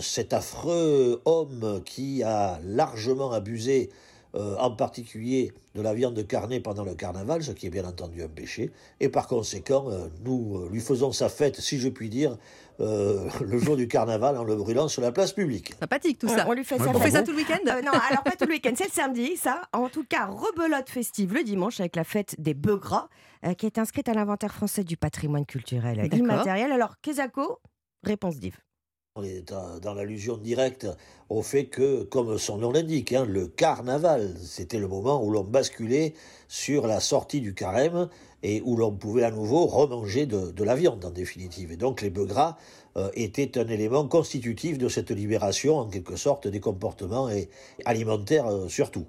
cet 0.00 0.32
affreux 0.32 1.20
homme 1.24 1.82
qui 1.84 2.22
a 2.22 2.60
largement 2.64 3.32
abusé 3.32 3.90
euh, 4.34 4.56
en 4.56 4.70
particulier 4.70 5.52
de 5.74 5.82
la 5.82 5.92
viande 5.92 6.26
carnée 6.26 6.58
pendant 6.58 6.84
le 6.84 6.94
carnaval, 6.94 7.42
ce 7.42 7.52
qui 7.52 7.66
est 7.66 7.70
bien 7.70 7.84
entendu 7.84 8.22
un 8.22 8.28
péché, 8.28 8.70
et 8.98 9.10
par 9.10 9.26
conséquent, 9.26 9.90
euh, 9.90 10.06
nous 10.24 10.56
euh, 10.56 10.70
lui 10.72 10.80
faisons 10.80 11.12
sa 11.12 11.28
fête, 11.28 11.60
si 11.60 11.78
je 11.78 11.90
puis 11.90 12.08
dire, 12.08 12.38
le 12.78 13.58
jour 13.58 13.76
du 13.76 13.86
carnaval 13.86 14.36
en 14.36 14.42
le 14.42 14.56
brûlant 14.56 14.88
sur 14.88 15.02
la 15.02 15.12
place 15.12 15.32
publique. 15.32 15.72
Sympathique 15.78 16.18
tout 16.18 16.26
ça. 16.26 16.46
On 16.48 16.52
lui 16.52 16.64
fait 16.64 16.78
ça. 16.78 16.88
On 16.88 16.98
fait 16.98 17.12
ça 17.12 17.22
tout 17.22 17.30
le 17.30 17.36
week-end? 17.36 17.58
Non, 17.64 17.92
alors 17.92 18.24
pas 18.24 18.32
tout 18.32 18.46
le 18.46 18.54
week-end, 18.54 18.72
c'est 18.74 18.86
le 18.86 18.90
samedi, 18.90 19.36
ça. 19.36 19.62
En 19.72 19.88
tout 19.88 20.02
cas, 20.02 20.26
rebelote 20.26 20.88
festive 20.88 21.32
le 21.32 21.44
dimanche 21.44 21.78
avec 21.78 21.94
la 21.94 22.02
fête 22.02 22.34
des 22.40 22.54
bœufs 22.54 22.78
gras, 22.78 23.08
qui 23.56 23.66
est 23.66 23.78
inscrite 23.78 24.08
à 24.08 24.14
l'inventaire 24.14 24.52
français 24.52 24.82
du 24.82 24.96
patrimoine 24.96 25.46
culturel 25.46 26.12
immatériel. 26.12 26.72
Alors, 26.72 26.96
Kezako, 27.02 27.60
réponse 28.02 28.38
d'Yves. 28.38 28.58
On 29.14 29.24
est 29.24 29.52
dans, 29.82 29.92
l'allusion 29.92 30.38
directe 30.38 30.86
au 31.28 31.42
fait 31.42 31.66
que, 31.66 32.02
comme 32.02 32.38
son 32.38 32.56
nom 32.56 32.72
l'indique, 32.72 33.12
hein, 33.12 33.26
le 33.28 33.46
carnaval, 33.46 34.34
c'était 34.42 34.78
le 34.78 34.88
moment 34.88 35.22
où 35.22 35.30
l'on 35.30 35.44
basculait 35.44 36.14
sur 36.48 36.86
la 36.86 36.98
sortie 36.98 37.42
du 37.42 37.52
carême 37.52 38.08
et 38.42 38.62
où 38.64 38.74
l'on 38.74 38.90
pouvait 38.90 39.24
à 39.24 39.30
nouveau 39.30 39.66
remanger 39.66 40.24
de, 40.24 40.64
la 40.64 40.74
viande 40.74 41.04
en 41.04 41.10
définitive. 41.10 41.72
Et 41.72 41.76
donc 41.76 42.00
les 42.00 42.08
bœufs 42.08 42.24
gras 42.24 42.56
euh, 42.96 43.10
étaient 43.12 43.58
un 43.58 43.68
élément 43.68 44.08
constitutif 44.08 44.78
de 44.78 44.88
cette 44.88 45.10
libération, 45.10 45.76
en 45.80 45.88
quelque 45.90 46.16
sorte, 46.16 46.48
des 46.48 46.60
comportements 46.60 47.28
et, 47.28 47.50
alimentaires 47.84 48.46
euh, 48.46 48.68
surtout. 48.68 49.04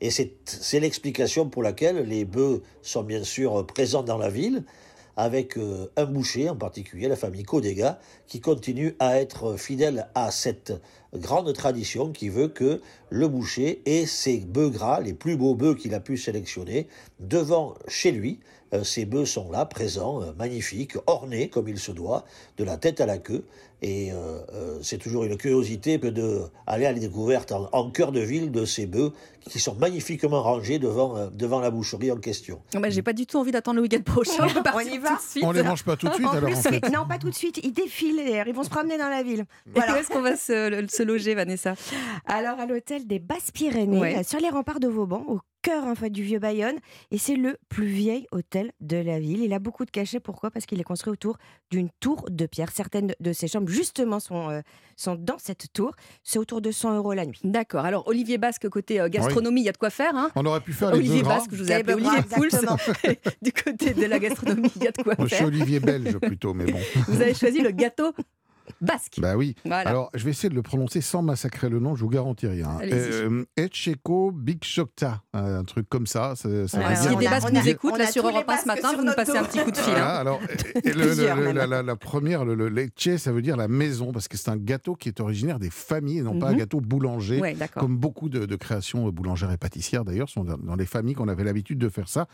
Et 0.00 0.10
c'est 0.10 0.78
l'explication 0.78 1.48
pour 1.48 1.64
laquelle 1.64 2.06
les 2.06 2.24
bœufs 2.24 2.62
sont 2.82 3.02
bien 3.02 3.24
sûr 3.24 3.66
présents 3.66 4.04
dans 4.04 4.18
la 4.18 4.30
ville, 4.30 4.62
avec 5.18 5.58
euh, 5.58 5.90
un 5.96 6.04
boucher 6.06 6.48
en 6.48 6.54
particulier, 6.54 7.08
la 7.08 7.16
famille 7.16 7.42
Codega, 7.42 7.98
qui 8.28 8.40
continue 8.40 8.94
à 9.00 9.18
être 9.18 9.56
fidèle 9.56 10.08
à 10.14 10.30
cette 10.30 10.72
grande 11.12 11.52
tradition 11.52 12.12
qui 12.12 12.28
veut 12.28 12.46
que 12.46 12.80
le 13.10 13.26
boucher 13.26 13.82
ait 13.84 14.06
ses 14.06 14.38
bœufs 14.38 14.70
gras, 14.70 15.00
les 15.00 15.14
plus 15.14 15.36
beaux 15.36 15.56
bœufs 15.56 15.74
qu'il 15.74 15.92
a 15.94 16.00
pu 16.00 16.16
sélectionner, 16.16 16.86
devant 17.18 17.74
chez 17.88 18.12
lui. 18.12 18.38
Euh, 18.74 18.84
ces 18.84 19.04
bœufs 19.04 19.24
sont 19.24 19.50
là, 19.50 19.64
présents, 19.64 20.22
euh, 20.22 20.32
magnifiques, 20.38 20.94
ornés 21.06 21.48
comme 21.48 21.68
il 21.68 21.78
se 21.78 21.92
doit, 21.92 22.24
de 22.58 22.64
la 22.64 22.76
tête 22.76 23.00
à 23.00 23.06
la 23.06 23.18
queue. 23.18 23.44
Et 23.80 24.10
euh, 24.10 24.80
c'est 24.82 24.98
toujours 24.98 25.22
une 25.22 25.36
curiosité 25.36 25.98
d'aller 25.98 26.48
à 26.66 26.76
la 26.76 26.94
découverte 26.94 27.52
en, 27.52 27.90
cœur 27.92 28.10
de 28.10 28.18
ville 28.18 28.50
de 28.50 28.64
ces 28.64 28.86
bœufs 28.86 29.12
qui 29.40 29.60
sont 29.60 29.76
magnifiquement 29.76 30.42
rangés 30.42 30.80
devant, 30.80 31.28
devant 31.30 31.60
la 31.60 31.70
boucherie 31.70 32.10
en 32.10 32.16
question. 32.16 32.60
Oh, 32.74 32.80
bah, 32.80 32.90
J'ai 32.90 33.02
pas 33.02 33.12
du 33.12 33.24
tout 33.24 33.36
envie 33.36 33.52
d'attendre 33.52 33.76
le 33.76 33.82
week-end 33.82 34.02
prochain. 34.02 34.48
On, 34.74 34.80
y 34.80 34.98
va. 34.98 35.16
On 35.42 35.52
les 35.52 35.62
mange 35.62 35.84
pas 35.84 35.96
tout 35.96 36.08
de 36.08 36.14
suite 36.14 36.26
alors 36.26 36.50
Non, 36.92 37.06
pas 37.06 37.18
tout 37.18 37.30
de 37.30 37.34
suite. 37.34 37.60
Ils 37.62 37.72
défilent, 37.72 38.20
ils 38.44 38.52
vont 38.52 38.64
se 38.64 38.68
promener 38.68 38.98
dans 38.98 39.08
la 39.08 39.22
ville. 39.22 39.44
Voilà. 39.72 39.94
où 39.94 39.96
est-ce 39.96 40.08
qu'on 40.08 40.22
va 40.22 40.36
se, 40.36 40.84
se 40.90 41.02
loger, 41.04 41.36
Vanessa? 41.36 41.74
Alors, 42.26 42.58
à 42.58 42.66
l'hôtel 42.66 43.06
des 43.06 43.20
Basses-Pyrénées, 43.20 44.24
sur 44.24 44.40
les 44.40 44.48
remparts 44.50 44.80
de 44.80 44.88
Vauban, 44.88 45.24
au 45.28 45.38
cœur 45.68 45.84
en 45.84 45.94
fait, 45.94 46.10
du 46.10 46.22
vieux 46.22 46.38
Bayonne. 46.38 46.76
Et 47.10 47.18
c'est 47.18 47.36
le 47.36 47.58
plus 47.68 47.86
vieil 47.86 48.26
hôtel 48.32 48.72
de 48.80 48.96
la 48.96 49.18
ville. 49.18 49.42
Il 49.42 49.52
a 49.52 49.58
beaucoup 49.58 49.84
de 49.84 49.90
cachets. 49.90 50.20
Pourquoi? 50.20 50.50
Parce 50.50 50.66
qu'il 50.66 50.80
est 50.80 50.84
construit 50.84 51.12
autour 51.12 51.36
d'une 51.70 51.90
tour 52.00 52.24
de 52.30 52.46
pierre. 52.46 52.70
Certaines 52.72 53.14
de 53.20 53.32
ses 53.32 53.48
chambres, 53.48 53.68
justement, 53.68 54.20
sont, 54.20 54.50
euh, 54.50 54.60
sont 54.96 55.14
dans 55.14 55.38
cette 55.38 55.72
tour. 55.72 55.92
C'est 56.22 56.38
autour 56.38 56.60
de 56.60 56.70
100 56.70 56.96
euros 56.96 57.12
la 57.12 57.26
nuit. 57.26 57.40
D'accord. 57.44 57.84
Alors, 57.84 58.06
Olivier 58.08 58.38
Basque, 58.38 58.68
côté 58.68 59.00
euh, 59.00 59.08
gastronomie, 59.08 59.62
il 59.62 59.64
y 59.64 59.68
a 59.68 59.72
de 59.72 59.78
quoi 59.78 59.90
faire. 59.90 60.16
Hein? 60.16 60.30
On 60.36 60.46
aurait 60.46 60.60
pu 60.60 60.72
faire 60.72 60.92
Olivier 60.92 61.18
les 61.18 61.22
Basque, 61.22 61.50
je 61.52 61.62
vous 61.62 61.70
ai 61.70 61.74
appelé 61.74 61.94
Olivier 61.94 62.22
Pouls. 62.22 62.48
du 63.42 63.52
côté 63.52 63.94
de 63.94 64.06
la 64.06 64.18
gastronomie, 64.18 64.70
il 64.76 64.84
y 64.84 64.88
a 64.88 64.92
de 64.92 65.02
quoi 65.02 65.16
faire. 65.16 65.26
Je 65.26 65.34
suis 65.34 65.44
Olivier 65.44 65.80
Belge 65.80 66.16
plutôt, 66.18 66.54
mais 66.54 66.64
bon. 66.64 66.78
Vous 67.08 67.20
avez 67.20 67.34
choisi 67.34 67.60
le 67.60 67.70
gâteau 67.70 68.12
basque. 68.80 69.18
Bah 69.18 69.36
oui. 69.36 69.54
Voilà. 69.64 69.88
Alors, 69.88 70.10
je 70.14 70.24
vais 70.24 70.30
essayer 70.30 70.48
de 70.48 70.54
le 70.54 70.62
prononcer 70.62 71.00
sans 71.00 71.22
massacrer 71.22 71.68
le 71.68 71.78
nom, 71.80 71.94
je 71.96 72.02
vous 72.02 72.10
garantis 72.10 72.46
rien. 72.46 72.78
Euh, 72.82 73.44
Etcheko 73.56 74.32
Big 74.32 74.62
Shokta, 74.64 75.22
un 75.32 75.64
truc 75.64 75.88
comme 75.88 76.06
ça. 76.06 76.34
ça, 76.36 76.68
ça 76.68 76.78
Ouais, 76.78 76.94
dire- 77.00 77.18
des 77.18 77.24
Basques 77.28 77.48
qui 77.48 77.54
nous 77.54 77.68
écoutent, 77.68 77.92
on 77.94 77.96
là 77.96 78.04
a 78.08 78.12
sur 78.12 78.26
Europe 78.26 78.44
1 78.48 78.56
ce 78.58 78.66
matin, 78.66 78.92
vous 78.96 79.04
nous 79.04 79.12
passez 79.14 79.36
un 79.36 79.44
petit 79.44 79.58
coup 79.60 79.70
de 79.70 79.76
fil. 79.76 79.92
Voilà, 79.92 80.16
hein. 80.16 80.20
alors, 80.20 80.40
et 80.84 80.92
le- 80.92 81.06
Plusieurs, 81.06 81.36
le- 81.36 81.44
même. 81.44 81.56
la, 81.56 81.66
la- 81.66 81.82
la 81.82 81.96
première, 81.96 82.44
le, 82.44 82.54
le 82.54 82.68
lecce, 82.68 83.16
ça 83.16 83.32
veut 83.32 83.42
dire 83.42 83.56
la 83.56 83.68
maison, 83.68 84.12
parce 84.12 84.28
que 84.28 84.36
c'est 84.36 84.50
un 84.50 84.56
gâteau 84.56 84.94
qui 84.94 85.08
est 85.08 85.20
originaire 85.20 85.58
des 85.58 85.70
familles 85.70 86.18
et 86.18 86.22
non 86.22 86.38
pas 86.38 86.48
un 86.48 86.52
Mhm. 86.52 86.58
gâteau 86.58 86.80
boulanger, 86.80 87.40
Ouais, 87.40 87.56
comme 87.74 87.96
beaucoup 87.96 88.28
de, 88.28 88.46
de 88.46 88.56
créations 88.56 89.08
boulangères 89.10 89.50
et 89.52 89.56
pâtissières 89.58 90.04
d'ailleurs, 90.04 90.28
sont 90.28 90.44
dans, 90.44 90.58
dans 90.58 90.76
les 90.76 90.86
familles 90.86 91.14
qu'on 91.14 91.28
avait 91.28 91.44
l'habitude 91.44 91.78
de 91.78 91.88
faire 91.88 92.08
ça. 92.08 92.26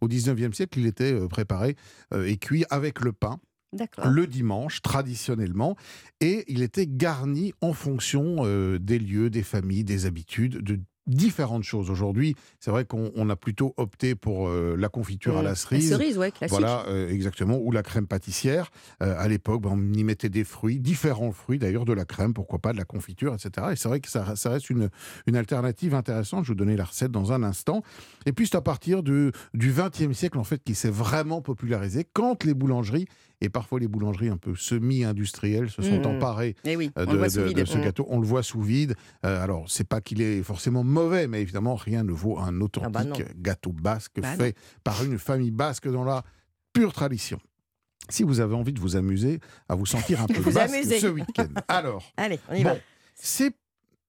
Au 0.00 0.08
19e 0.08 0.52
siècle, 0.52 0.78
il 0.78 0.86
était 0.86 1.12
euh, 1.12 1.28
préparé 1.28 1.76
euh, 2.14 2.26
et 2.26 2.36
cuit 2.36 2.64
avec 2.70 3.00
le 3.00 3.12
pain. 3.12 3.38
Le 4.04 4.26
dimanche, 4.26 4.82
traditionnellement, 4.82 5.76
et 6.20 6.44
il 6.48 6.62
était 6.62 6.86
garni 6.86 7.52
en 7.60 7.72
fonction 7.72 8.36
euh, 8.40 8.78
des 8.78 8.98
lieux, 8.98 9.30
des 9.30 9.42
familles, 9.42 9.84
des 9.84 10.06
habitudes, 10.06 10.58
de 10.62 10.78
différentes 11.08 11.64
choses. 11.64 11.90
Aujourd'hui, 11.90 12.36
c'est 12.60 12.70
vrai 12.70 12.84
qu'on 12.84 13.10
on 13.16 13.28
a 13.28 13.34
plutôt 13.34 13.74
opté 13.76 14.14
pour 14.14 14.46
euh, 14.48 14.76
la 14.78 14.88
confiture 14.88 15.36
à 15.36 15.42
Mmh. 15.42 15.44
la 15.44 15.54
cerise. 15.56 15.90
La 15.90 15.96
cerise, 15.96 16.16
ouais, 16.16 16.30
classique. 16.30 16.56
Voilà, 16.56 16.84
euh, 16.86 17.08
exactement, 17.08 17.56
ou 17.58 17.72
la 17.72 17.82
crème 17.82 18.06
pâtissière. 18.06 18.70
Euh, 19.02 19.16
à 19.18 19.26
l'époque, 19.26 19.62
ben, 19.62 19.70
on 19.72 19.92
y 19.92 20.04
mettait 20.04 20.28
des 20.28 20.44
fruits, 20.44 20.78
différents 20.78 21.32
fruits 21.32 21.58
d'ailleurs, 21.58 21.84
de 21.86 21.92
la 21.92 22.04
crème, 22.04 22.34
pourquoi 22.34 22.60
pas, 22.60 22.72
de 22.72 22.78
la 22.78 22.84
confiture, 22.84 23.34
etc. 23.34 23.68
Et 23.72 23.76
c'est 23.76 23.88
vrai 23.88 23.98
que 23.98 24.08
ça, 24.08 24.36
ça 24.36 24.50
reste 24.50 24.70
une, 24.70 24.90
une 25.26 25.34
alternative 25.34 25.94
intéressante. 25.96 26.44
Je 26.44 26.50
vais 26.50 26.54
vous 26.54 26.58
donner 26.64 26.76
la 26.76 26.84
recette 26.84 27.10
dans 27.10 27.32
un 27.32 27.42
instant. 27.42 27.82
Et 28.24 28.32
puis 28.32 28.46
c'est 28.46 28.56
à 28.56 28.60
partir 28.60 29.02
de, 29.02 29.32
du 29.54 29.72
XXe 29.72 30.16
siècle, 30.16 30.38
en 30.38 30.44
fait, 30.44 30.62
qui 30.62 30.76
s'est 30.76 30.88
vraiment 30.88 31.42
popularisé 31.42 32.06
quand 32.12 32.44
les 32.44 32.54
boulangeries, 32.54 33.06
et 33.44 33.48
parfois 33.48 33.80
les 33.80 33.88
boulangeries 33.88 34.28
un 34.28 34.36
peu 34.36 34.54
semi-industrielles, 34.54 35.68
se 35.70 35.82
sont 35.82 36.00
Mmh. 36.00 36.06
emparées 36.06 36.54
Eh 36.64 36.76
oui, 36.76 36.90
euh, 36.98 37.04
de, 37.06 37.28
ce 37.64 37.76
Mmh. 37.78 37.82
gâteau. 37.82 38.06
On 38.08 38.20
le 38.20 38.26
voit 38.26 38.42
sous 38.42 38.60
vide. 38.62 38.94
Euh, 39.26 39.42
alors, 39.42 39.64
c'est 39.68 39.86
pas 39.86 40.00
qu'il 40.00 40.22
est 40.22 40.42
forcément 40.42 40.84
mauvais, 40.84 41.26
mais 41.26 41.42
évidemment, 41.42 41.74
rien 41.74 42.04
ne 42.04 42.12
vaut 42.12 42.38
un 42.38 42.60
authentique 42.60 42.92
bah 42.92 43.04
non. 43.04 43.16
gâteau 43.36 43.72
basque 43.72 44.20
Bah 44.20 44.34
fait 44.36 44.56
par 44.84 45.02
une 45.04 45.18
famille 45.18 45.50
basque 45.50 45.88
dans 45.90 46.04
la 46.04 46.22
pure 46.72 46.92
tradition. 46.92 47.38
Si 48.08 48.22
vous 48.24 48.40
avez 48.40 48.54
envie 48.54 48.72
de 48.72 48.80
vous 48.80 48.96
amuser, 48.96 49.40
à 49.68 49.74
vous 49.74 49.86
sentir 49.86 50.22
un 50.22 50.26
peu 50.28 50.40
basque 50.50 50.74
amuser. 50.74 50.98
ce 51.00 51.06
week-end. 51.06 51.46
Alors, 51.68 52.02
Allez, 52.16 52.38
on 52.48 52.54
y 52.54 52.62
bon, 52.64 52.70
va. 52.70 52.76
c'est 53.14 53.54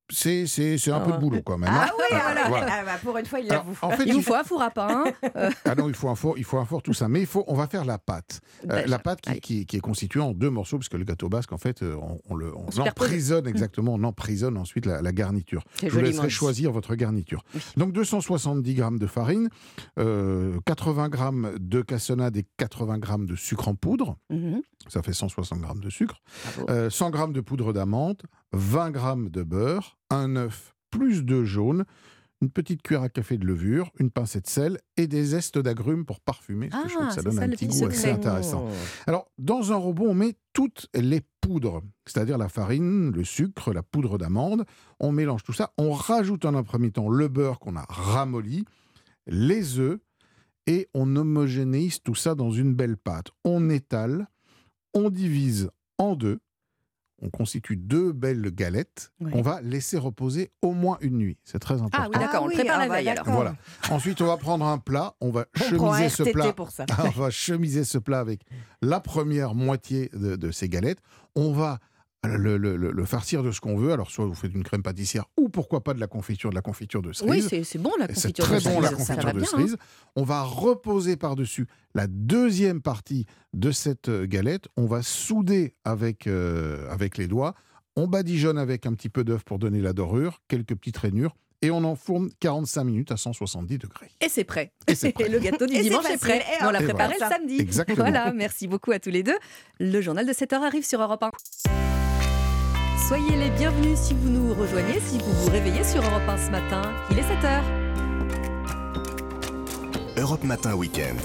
c'est 0.09 0.45
c'est 0.47 0.77
c'est 0.77 0.91
un 0.91 0.99
peu 0.99 1.11
de 1.13 1.17
boulot 1.17 1.41
quand 1.45 1.57
même. 1.57 1.69
Ah 1.73 1.85
hein. 1.85 1.91
oui, 1.97 2.05
voilà. 2.11 2.47
Voilà. 2.49 2.67
Ah 2.69 2.83
bah, 2.85 2.91
pour 3.03 3.17
une 3.17 3.25
fois, 3.25 3.39
il 3.39 3.49
Alors, 3.51 3.63
l'avoue. 3.65 3.77
en 3.81 3.89
fait, 3.91 4.03
Il 4.05 4.13
vous 4.13 4.21
faut 4.21 4.35
un 4.35 4.43
four 4.43 4.61
à 4.61 4.69
pain. 4.69 5.05
euh, 5.35 5.49
ah 5.65 5.75
non, 5.75 5.87
il 5.87 5.95
faut 5.95 6.09
un 6.09 6.15
four, 6.15 6.37
il 6.37 6.43
faut 6.43 6.57
un 6.57 6.65
four, 6.65 6.81
tout 6.83 6.93
ça. 6.93 7.07
Mais 7.07 7.21
il 7.21 7.25
faut, 7.25 7.43
on 7.47 7.55
va 7.55 7.67
faire 7.67 7.85
la 7.85 7.97
pâte. 7.97 8.41
Euh, 8.69 8.75
Déjà, 8.75 8.87
la 8.87 8.99
pâte 8.99 9.21
qui, 9.21 9.29
allez. 9.29 9.39
qui- 9.39 9.65
qui 9.65 9.77
est 9.77 9.81
constituée 9.81 10.19
en 10.19 10.31
deux 10.33 10.49
morceaux, 10.49 10.77
parce 10.77 10.89
que 10.89 10.97
le 10.97 11.05
gâteau 11.05 11.29
basque, 11.29 11.53
en 11.53 11.57
fait, 11.57 11.81
euh, 11.83 11.95
on, 12.01 12.19
on 12.29 12.35
le, 12.35 12.55
on, 12.55 12.69
superpose. 12.71 13.05
emprisonne 13.07 13.47
exactement, 13.47 13.93
on 13.93 14.03
emprisonne 14.03 14.57
ensuite 14.57 14.85
la, 14.85 15.01
la 15.01 15.11
garniture. 15.13 15.63
C'est 15.79 15.89
Je 15.89 15.93
vous 15.93 16.01
laisserai 16.01 16.27
dit. 16.27 16.33
choisir 16.33 16.71
votre 16.71 16.95
garniture. 16.95 17.43
Donc 17.77 17.93
270 17.93 18.73
grammes 18.75 18.99
de 18.99 19.07
farine, 19.07 19.49
euh, 19.99 20.59
80 20.65 21.09
grammes 21.09 21.53
de 21.59 21.81
cassonade 21.81 22.35
et 22.37 22.45
80 22.57 22.97
grammes 22.97 23.25
de 23.25 23.35
sucre 23.35 23.67
en 23.67 23.75
poudre. 23.75 24.17
mhm. 24.29 24.61
Ça 24.89 25.01
fait 25.01 25.13
160 25.13 25.59
grammes 25.61 25.79
de 25.79 25.89
sucre. 25.89 26.15
Euh, 26.69 26.89
100 26.89 27.09
grammes 27.09 27.31
de 27.31 27.39
poudre 27.39 27.71
d'amande, 27.71 28.21
20 28.53 28.91
grammes 28.91 29.29
de 29.29 29.43
beurre, 29.43 29.97
un 30.09 30.35
œuf 30.35 30.73
plus 30.91 31.23
de 31.23 31.43
jaune, 31.43 31.85
une 32.41 32.49
petite 32.49 32.81
cuillère 32.81 33.03
à 33.03 33.09
café 33.09 33.37
de 33.37 33.45
levure, 33.45 33.89
une 33.99 34.11
pincée 34.11 34.41
de 34.41 34.47
sel 34.47 34.77
et 34.97 35.07
des 35.07 35.23
zestes 35.23 35.57
d'agrumes 35.57 36.05
pour 36.05 36.19
parfumer. 36.19 36.67
Parce 36.69 36.83
que 36.83 36.89
je 36.89 36.93
trouve 36.95 37.05
Ah, 37.05 37.09
que 37.09 37.13
ça 37.15 37.21
c'est 37.21 37.25
donne 37.25 37.35
ça, 37.37 37.43
un 37.43 37.49
petit 37.49 37.67
goût 37.67 37.85
assez 37.87 38.11
intéressant. 38.11 38.67
Alors, 39.07 39.25
dans 39.37 39.71
un 39.71 39.75
robot, 39.77 40.07
on 40.09 40.13
met 40.13 40.35
toutes 40.51 40.87
les 40.93 41.21
poudres, 41.41 41.81
c'est-à-dire 42.05 42.37
la 42.37 42.49
farine, 42.49 43.11
le 43.11 43.23
sucre, 43.23 43.73
la 43.73 43.81
poudre 43.81 44.17
d'amande. 44.17 44.65
On 44.99 45.11
mélange 45.13 45.43
tout 45.43 45.53
ça. 45.53 45.71
On 45.77 45.91
rajoute 45.93 46.43
en 46.45 46.53
un 46.53 46.63
premier 46.63 46.91
temps 46.91 47.09
le 47.09 47.27
beurre 47.29 47.59
qu'on 47.59 47.75
a 47.77 47.85
ramolli, 47.87 48.65
les 49.25 49.79
œufs, 49.79 49.99
et 50.67 50.89
on 50.93 51.15
homogénéise 51.15 52.01
tout 52.03 52.15
ça 52.15 52.35
dans 52.35 52.51
une 52.51 52.73
belle 52.75 52.97
pâte. 52.97 53.27
On 53.45 53.69
étale, 53.69 54.27
on 54.93 55.09
divise 55.09 55.69
en 55.97 56.15
deux. 56.15 56.39
On 57.25 57.29
constitue 57.29 57.77
deux 57.77 58.11
belles 58.11 58.51
galettes 58.51 59.13
qu'on 59.31 59.41
va 59.41 59.61
laisser 59.61 59.97
reposer 59.97 60.51
au 60.61 60.73
moins 60.73 60.97
une 60.99 61.17
nuit. 61.17 61.37
C'est 61.45 61.59
très 61.59 61.75
important. 61.75 61.99
Ah 62.01 62.09
oui, 62.13 62.19
d'accord, 62.19 62.43
on 62.43 62.47
le 62.47 62.49
oui, 62.49 62.55
prépare 62.57 62.75
ah 62.79 62.81
la 62.81 62.87
bah, 62.89 62.95
veille 62.95 63.09
alors. 63.09 63.25
Voilà. 63.29 63.55
Ensuite, 63.89 64.21
on 64.21 64.25
va 64.25 64.35
prendre 64.35 64.65
un 64.65 64.77
plat, 64.77 65.15
on 65.21 65.31
va 65.31 65.45
On 65.71 65.75
prend 65.77 65.93
un 65.93 65.97
chemiser 65.99 66.23
ce 66.23 66.23
plat. 66.31 66.51
pour 66.51 66.71
ça. 66.71 66.85
on 67.05 67.09
va 67.09 67.29
chemiser 67.29 67.85
ce 67.85 67.97
plat 67.97 68.19
avec 68.19 68.41
la 68.81 68.99
première 68.99 69.55
moitié 69.55 70.09
de, 70.13 70.35
de 70.35 70.51
ces 70.51 70.67
galettes. 70.67 70.99
On 71.35 71.53
va 71.53 71.79
le, 72.25 72.57
le- 72.57 72.77
le- 72.77 72.91
le 72.91 73.05
farcir 73.05 73.43
de 73.43 73.51
ce 73.51 73.59
qu'on 73.59 73.75
veut. 73.75 73.91
Alors, 73.91 74.09
soit 74.11 74.25
vous 74.25 74.33
faites 74.33 74.53
une 74.53 74.63
crème 74.63 74.81
pâtissière 74.83 75.25
ou 75.37 75.49
pourquoi 75.49 75.83
pas 75.83 75.93
de 75.93 75.99
la 75.99 76.07
confiture, 76.07 76.49
de 76.49 76.55
la 76.55 76.61
confiture 76.61 77.01
de 77.01 77.11
cerise. 77.13 77.49
Oui, 77.51 77.65
c'est 77.65 77.77
bon 77.79 77.91
la 77.99 78.07
C'est 78.07 78.13
confiture 78.15 78.45
très 78.45 78.59
de 78.59 78.63
bon 78.63 78.79
la 78.79 78.89
cerise, 78.89 79.07
confiture 79.07 79.25
de 79.33 79.37
bien, 79.39 79.41
hein. 79.43 79.51
cerise. 79.51 79.77
On 80.15 80.23
va 80.23 80.43
reposer 80.43 81.17
par-dessus 81.17 81.67
la 81.95 82.07
deuxième 82.07 82.81
partie 82.81 83.25
de 83.53 83.71
cette 83.71 84.09
euh, 84.09 84.25
galette. 84.25 84.67
On 84.77 84.85
va 84.85 85.01
souder 85.01 85.75
avec, 85.83 86.27
euh, 86.27 86.89
avec 86.89 87.17
les 87.17 87.27
doigts. 87.27 87.53
On 87.95 88.07
badigeonne 88.07 88.57
avec 88.57 88.85
un 88.85 88.93
petit 88.93 89.09
peu 89.09 89.23
d'œuf 89.23 89.43
pour 89.43 89.59
donner 89.59 89.79
la 89.81 89.93
dorure, 89.93 90.41
quelques 90.47 90.75
petites 90.75 90.97
rainures. 90.97 91.35
Et 91.61 91.71
on 91.71 91.83
enfourne 91.85 92.29
45 92.41 92.83
minutes 92.83 93.11
à 93.11 93.17
170 93.17 93.77
degrés. 93.77 94.09
Et 94.19 94.27
c'est 94.27 94.43
prêt. 94.43 94.73
Et 94.87 94.95
c'est 94.95 95.11
prêt. 95.13 95.29
le 95.29 95.39
gâteau 95.39 95.65
du 95.65 95.75
Et 95.75 95.81
dimanche 95.81 96.09
est 96.09 96.17
prêt. 96.17 96.39
Et 96.59 96.63
on 96.65 96.71
l'a 96.71 96.81
préparé 96.81 97.13
le 97.19 97.25
samedi. 97.25 97.59
Exactement. 97.59 97.97
Voilà, 97.97 98.33
merci 98.33 98.67
beaucoup 98.67 98.91
à 98.91 98.99
tous 98.99 99.11
les 99.11 99.23
deux. 99.23 99.37
Le 99.79 100.01
journal 100.01 100.25
de 100.25 100.33
7h 100.33 100.55
arrive 100.55 100.85
sur 100.85 101.01
Europe 101.01 101.23
1. 101.23 101.92
Soyez 103.07 103.35
les 103.35 103.49
bienvenus 103.49 103.99
si 103.99 104.13
vous 104.13 104.29
nous 104.29 104.53
rejoignez, 104.53 104.97
si 105.01 105.17
vous 105.17 105.33
vous 105.33 105.51
réveillez 105.51 105.83
sur 105.83 106.01
Europe 106.01 106.21
1 106.25 106.37
ce 106.37 106.51
matin. 106.51 106.81
Il 107.11 107.19
est 107.19 107.23
7h. 107.23 107.61
Europe 110.17 110.43
Matin 110.45 110.73
Week-end. 110.75 111.17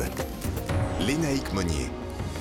Lénaïque 1.00 1.52
Monnier. 1.52 1.88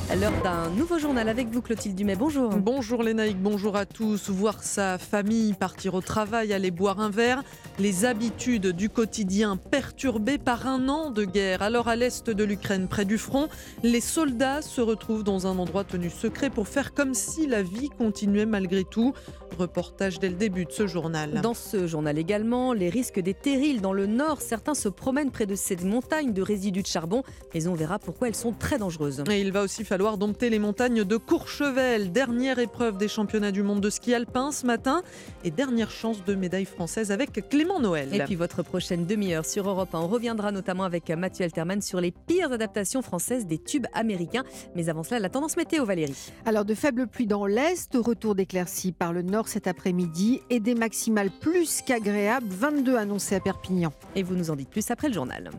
À 0.10 0.16
l'heure 0.16 0.32
d'un 0.42 0.70
nouveau 0.70 1.00
journal 1.00 1.28
avec 1.28 1.50
vous, 1.50 1.62
Clotilde 1.62 1.94
Dumais. 1.94 2.16
Bonjour. 2.16 2.50
Bonjour 2.56 3.04
Lénaïque, 3.04 3.42
bonjour 3.42 3.76
à 3.76 3.86
tous. 3.86 4.30
Voir 4.30 4.64
sa 4.64 4.98
famille 4.98 5.54
partir 5.54 5.96
au 5.96 6.02
travail, 6.02 6.54
aller 6.54 6.72
boire 6.72 7.02
un 7.02 7.10
verre, 7.10 7.44
les 7.78 8.06
habitudes 8.06 8.68
du 8.68 8.90
quotidien 8.90 9.58
perturbées 9.58 10.38
par 10.38 10.66
un 10.66 10.88
an 10.88 11.12
de 11.12 11.26
guerre. 11.26 11.62
Alors 11.62 11.90
à 11.90 11.98
l'est 11.98 12.30
de 12.30 12.44
l'Ukraine, 12.46 12.88
près 12.88 13.04
du 13.04 13.18
front, 13.18 13.50
les 13.84 14.00
soldats 14.00 14.62
se 14.62 14.80
retrouvent 14.80 15.26
dans 15.26 15.46
un 15.46 15.60
endroit 15.60 15.84
tenu 15.84 16.10
secret 16.10 16.50
pour 16.50 16.70
faire 16.70 16.94
comme 16.94 17.14
si 17.14 17.46
la 17.46 17.62
vie 17.62 17.90
continuait 17.90 18.46
malgré 18.46 18.86
tout. 18.86 19.14
Reportage 19.60 20.20
dès 20.20 20.30
le 20.30 20.36
début 20.36 20.66
de 20.66 20.72
ce 20.72 20.88
journal. 20.88 21.42
Dans 21.42 21.54
ce 21.54 21.86
journal 21.86 22.18
également, 22.18 22.72
les 22.72 22.90
risques 22.90 23.20
des 23.20 23.34
terrils 23.34 23.82
dans 23.82 23.94
le 23.94 24.06
nord. 24.06 24.42
Certains 24.42 24.76
se 24.76 24.88
promènent 24.88 25.32
près 25.32 25.48
de 25.48 25.56
ces 25.56 25.76
montagnes 25.78 26.32
de 26.32 26.42
résidus 26.42 26.84
de 26.84 26.88
charbon, 26.88 27.24
mais 27.54 27.68
on 27.68 27.74
verra 27.74 28.00
pourquoi 28.00 28.30
elles 28.30 28.36
sont 28.36 28.54
très 28.54 28.78
dangereuses. 28.78 29.24
Et 29.30 29.42
il 29.42 29.52
va 29.52 29.64
aussi 29.64 29.84
falloir 29.84 29.97
dompter 29.98 30.50
les 30.50 30.60
montagnes 30.60 31.04
de 31.04 31.18
Courchevel. 31.18 32.12
Dernière 32.12 32.60
épreuve 32.60 32.98
des 32.98 33.08
championnats 33.08 33.52
du 33.52 33.64
monde 33.64 33.82
de 33.82 33.90
ski 33.90 34.14
alpin 34.14 34.52
ce 34.52 34.66
matin. 34.66 35.02
Et 35.44 35.50
dernière 35.50 35.90
chance 35.90 36.24
de 36.24 36.36
médaille 36.36 36.66
française 36.66 37.12
avec 37.12 37.50
Clément 37.50 37.80
Noël. 37.80 38.14
Et 38.14 38.20
puis 38.20 38.36
votre 38.36 38.62
prochaine 38.62 39.06
demi-heure 39.06 39.46
sur 39.46 39.68
Europe 39.68 39.94
1, 39.94 40.00
on 40.00 40.08
reviendra 40.08 40.52
notamment 40.52 40.84
avec 40.84 41.10
Mathieu 41.10 41.46
Alterman 41.46 41.82
sur 41.82 42.00
les 42.00 42.12
pires 42.12 42.52
adaptations 42.52 43.02
françaises 43.02 43.48
des 43.48 43.58
tubes 43.58 43.88
américains. 43.94 44.44
Mais 44.76 44.88
avant 44.90 45.04
cela, 45.04 45.20
la 45.20 45.30
tendance 45.30 45.58
météo, 45.58 45.84
Valérie. 45.84 46.32
Alors 46.46 46.64
de 46.64 46.76
faibles 46.76 47.08
pluies 47.08 47.28
dans 47.28 47.48
l'est, 47.48 47.90
retour 47.96 48.36
d'éclaircies 48.36 48.92
par 48.92 49.14
le 49.14 49.24
nord 49.24 49.48
cet 49.48 49.66
après-midi 49.66 50.42
et 50.52 50.60
des 50.60 50.76
maximales 50.76 51.32
plus 51.32 51.82
qu'agréables, 51.82 52.48
22 52.48 52.96
annoncées 52.96 53.36
à 53.36 53.40
Perpignan. 53.40 53.92
Et 54.16 54.22
vous 54.22 54.36
nous 54.36 54.52
en 54.52 54.56
dites 54.56 54.70
plus 54.70 54.92
après 54.92 55.08
le 55.08 55.16
journal. 55.16 55.50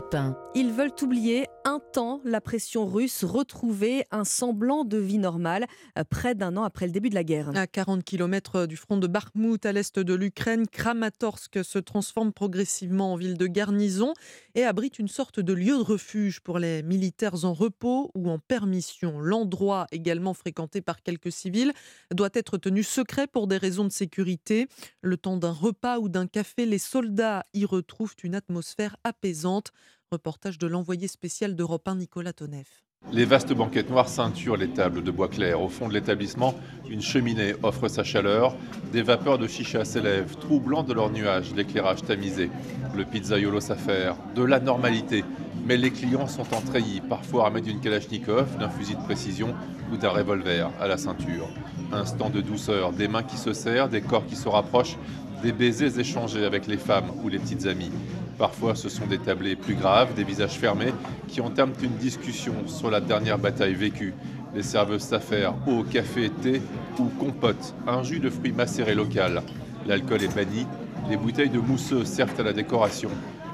Europe 0.00 0.14
Europe 0.14 0.14
1. 0.14 0.50
Ils 0.56 0.72
veulent 0.72 0.90
oublier 1.02 1.46
un 1.64 1.78
temps 1.92 2.20
la 2.24 2.40
pression 2.40 2.86
russe, 2.86 3.22
retrouver 3.22 4.04
un 4.10 4.24
semblant 4.24 4.84
de 4.84 4.96
vie 4.96 5.18
normale 5.18 5.66
euh, 5.96 6.04
près 6.08 6.34
d'un 6.34 6.56
an 6.56 6.64
après 6.64 6.86
le 6.86 6.92
début 6.92 7.10
de 7.10 7.14
la 7.14 7.22
guerre. 7.22 7.50
À 7.54 7.66
40 7.66 8.02
km 8.02 8.66
du 8.66 8.76
front 8.76 8.96
de 8.96 9.06
Bakhmut, 9.06 9.64
à 9.64 9.72
l'est 9.72 9.98
de 9.98 10.14
l'Ukraine, 10.14 10.66
Kramatorsk 10.66 11.62
se 11.62 11.78
transforme 11.78 12.32
progressivement 12.32 13.12
en 13.12 13.16
ville 13.16 13.38
de 13.38 13.46
garnison 13.46 14.14
et 14.54 14.64
abrite 14.64 14.98
une 14.98 15.08
sorte 15.08 15.38
de 15.38 15.52
lieu 15.52 15.76
de 15.76 15.82
refuge 15.82 16.40
pour 16.40 16.58
les 16.58 16.82
militaires 16.82 17.44
en 17.44 17.52
repos 17.52 18.10
ou 18.14 18.28
en 18.28 18.38
permission. 18.38 19.20
L'endroit, 19.20 19.86
également 19.92 20.34
fréquenté 20.34 20.80
par 20.80 21.02
quelques 21.02 21.32
civils, 21.32 21.72
doit 22.12 22.30
être 22.34 22.58
tenu 22.58 22.82
secret 22.82 23.26
pour 23.26 23.46
des 23.46 23.58
raisons 23.58 23.84
de 23.84 23.92
sécurité. 23.92 24.66
Le 25.02 25.16
temps 25.16 25.36
d'un 25.36 25.52
repas 25.52 25.98
ou 25.98 26.08
d'un 26.08 26.26
café, 26.26 26.66
les 26.66 26.78
soldats 26.78 27.44
y 27.54 27.64
retrouvent 27.64 28.16
une 28.24 28.34
atmosphère 28.34 28.96
apaisante. 29.04 29.72
Reportage 30.12 30.58
de 30.58 30.66
l'envoyé 30.66 31.06
spécial 31.06 31.54
d'Europe 31.54 31.86
1, 31.86 31.94
Nicolas 31.94 32.32
Tonef. 32.32 32.82
Les 33.12 33.24
vastes 33.24 33.52
banquettes 33.52 33.90
noires 33.90 34.08
ceinturent 34.08 34.56
les 34.56 34.68
tables 34.68 35.04
de 35.04 35.10
bois 35.12 35.28
clair. 35.28 35.60
Au 35.60 35.68
fond 35.68 35.86
de 35.86 35.94
l'établissement, 35.94 36.56
une 36.88 37.00
cheminée 37.00 37.54
offre 37.62 37.86
sa 37.86 38.02
chaleur. 38.02 38.56
Des 38.90 39.02
vapeurs 39.02 39.38
de 39.38 39.46
chicha 39.46 39.84
s'élèvent, 39.84 40.36
troublant 40.36 40.82
de 40.82 40.92
leurs 40.94 41.12
nuages 41.12 41.54
l'éclairage 41.54 42.02
tamisé. 42.02 42.50
Le 42.96 43.04
pizzaiolo 43.04 43.60
s'affaire, 43.60 44.16
de 44.34 44.42
la 44.42 44.58
normalité. 44.58 45.24
Mais 45.64 45.76
les 45.76 45.92
clients 45.92 46.26
sont 46.26 46.54
en 46.54 46.60
treillis, 46.60 47.02
parfois 47.02 47.44
armés 47.44 47.60
d'une 47.60 47.78
kalachnikov, 47.78 48.58
d'un 48.58 48.68
fusil 48.68 48.96
de 48.96 49.02
précision 49.02 49.54
ou 49.92 49.96
d'un 49.96 50.10
revolver 50.10 50.72
à 50.80 50.88
la 50.88 50.96
ceinture. 50.96 51.48
Instant 51.92 52.30
de 52.30 52.40
douceur, 52.40 52.92
des 52.92 53.06
mains 53.06 53.22
qui 53.22 53.36
se 53.36 53.52
serrent, 53.52 53.88
des 53.88 54.00
corps 54.00 54.26
qui 54.26 54.34
se 54.34 54.48
rapprochent, 54.48 54.96
des 55.42 55.52
baisers 55.52 55.98
échangés 55.98 56.44
avec 56.44 56.66
les 56.66 56.76
femmes 56.76 57.10
ou 57.22 57.28
les 57.28 57.38
petites 57.38 57.66
amies. 57.66 57.92
Parfois, 58.38 58.74
ce 58.74 58.88
sont 58.88 59.06
des 59.06 59.18
tablés 59.18 59.56
plus 59.56 59.74
graves, 59.74 60.14
des 60.14 60.24
visages 60.24 60.58
fermés, 60.58 60.92
qui 61.28 61.40
entament 61.40 61.74
une 61.82 61.96
discussion 61.96 62.54
sur 62.66 62.90
la 62.90 63.00
dernière 63.00 63.38
bataille 63.38 63.74
vécue. 63.74 64.14
Les 64.54 64.62
serveuses 64.62 65.02
s'affairent 65.02 65.54
eau, 65.66 65.84
café, 65.84 66.30
thé 66.30 66.60
ou 66.98 67.04
compote, 67.18 67.74
un 67.86 68.02
jus 68.02 68.18
de 68.18 68.30
fruits 68.30 68.52
macérés 68.52 68.94
local. 68.94 69.42
L'alcool 69.86 70.22
est 70.22 70.34
banni, 70.34 70.66
les 71.08 71.16
bouteilles 71.16 71.50
de 71.50 71.58
mousseux 71.58 72.04
servent 72.04 72.38
à 72.40 72.44
la 72.44 72.52
décoration. 72.52 73.10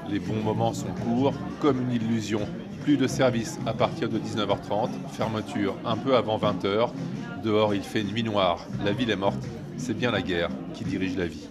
Les 0.09 0.19
bons 0.19 0.41
moments 0.41 0.73
sont 0.73 0.93
courts, 1.05 1.33
comme 1.61 1.81
une 1.81 1.91
illusion. 1.91 2.41
Plus 2.83 2.97
de 2.97 3.07
service 3.07 3.59
à 3.65 3.73
partir 3.73 4.07
de 4.07 4.17
19h30, 4.17 4.89
fermeture 5.11 5.75
un 5.85 5.97
peu 5.97 6.15
avant 6.15 6.37
20h. 6.37 6.91
Dehors, 7.43 7.75
il 7.75 7.81
fait 7.81 8.03
nuit 8.03 8.23
noire, 8.23 8.65
la 8.85 8.93
ville 8.93 9.09
est 9.09 9.17
morte. 9.17 9.45
C'est 9.77 9.93
bien 9.93 10.11
la 10.11 10.21
guerre 10.21 10.49
qui 10.73 10.83
dirige 10.83 11.15
la 11.17 11.27
vie. 11.27 11.47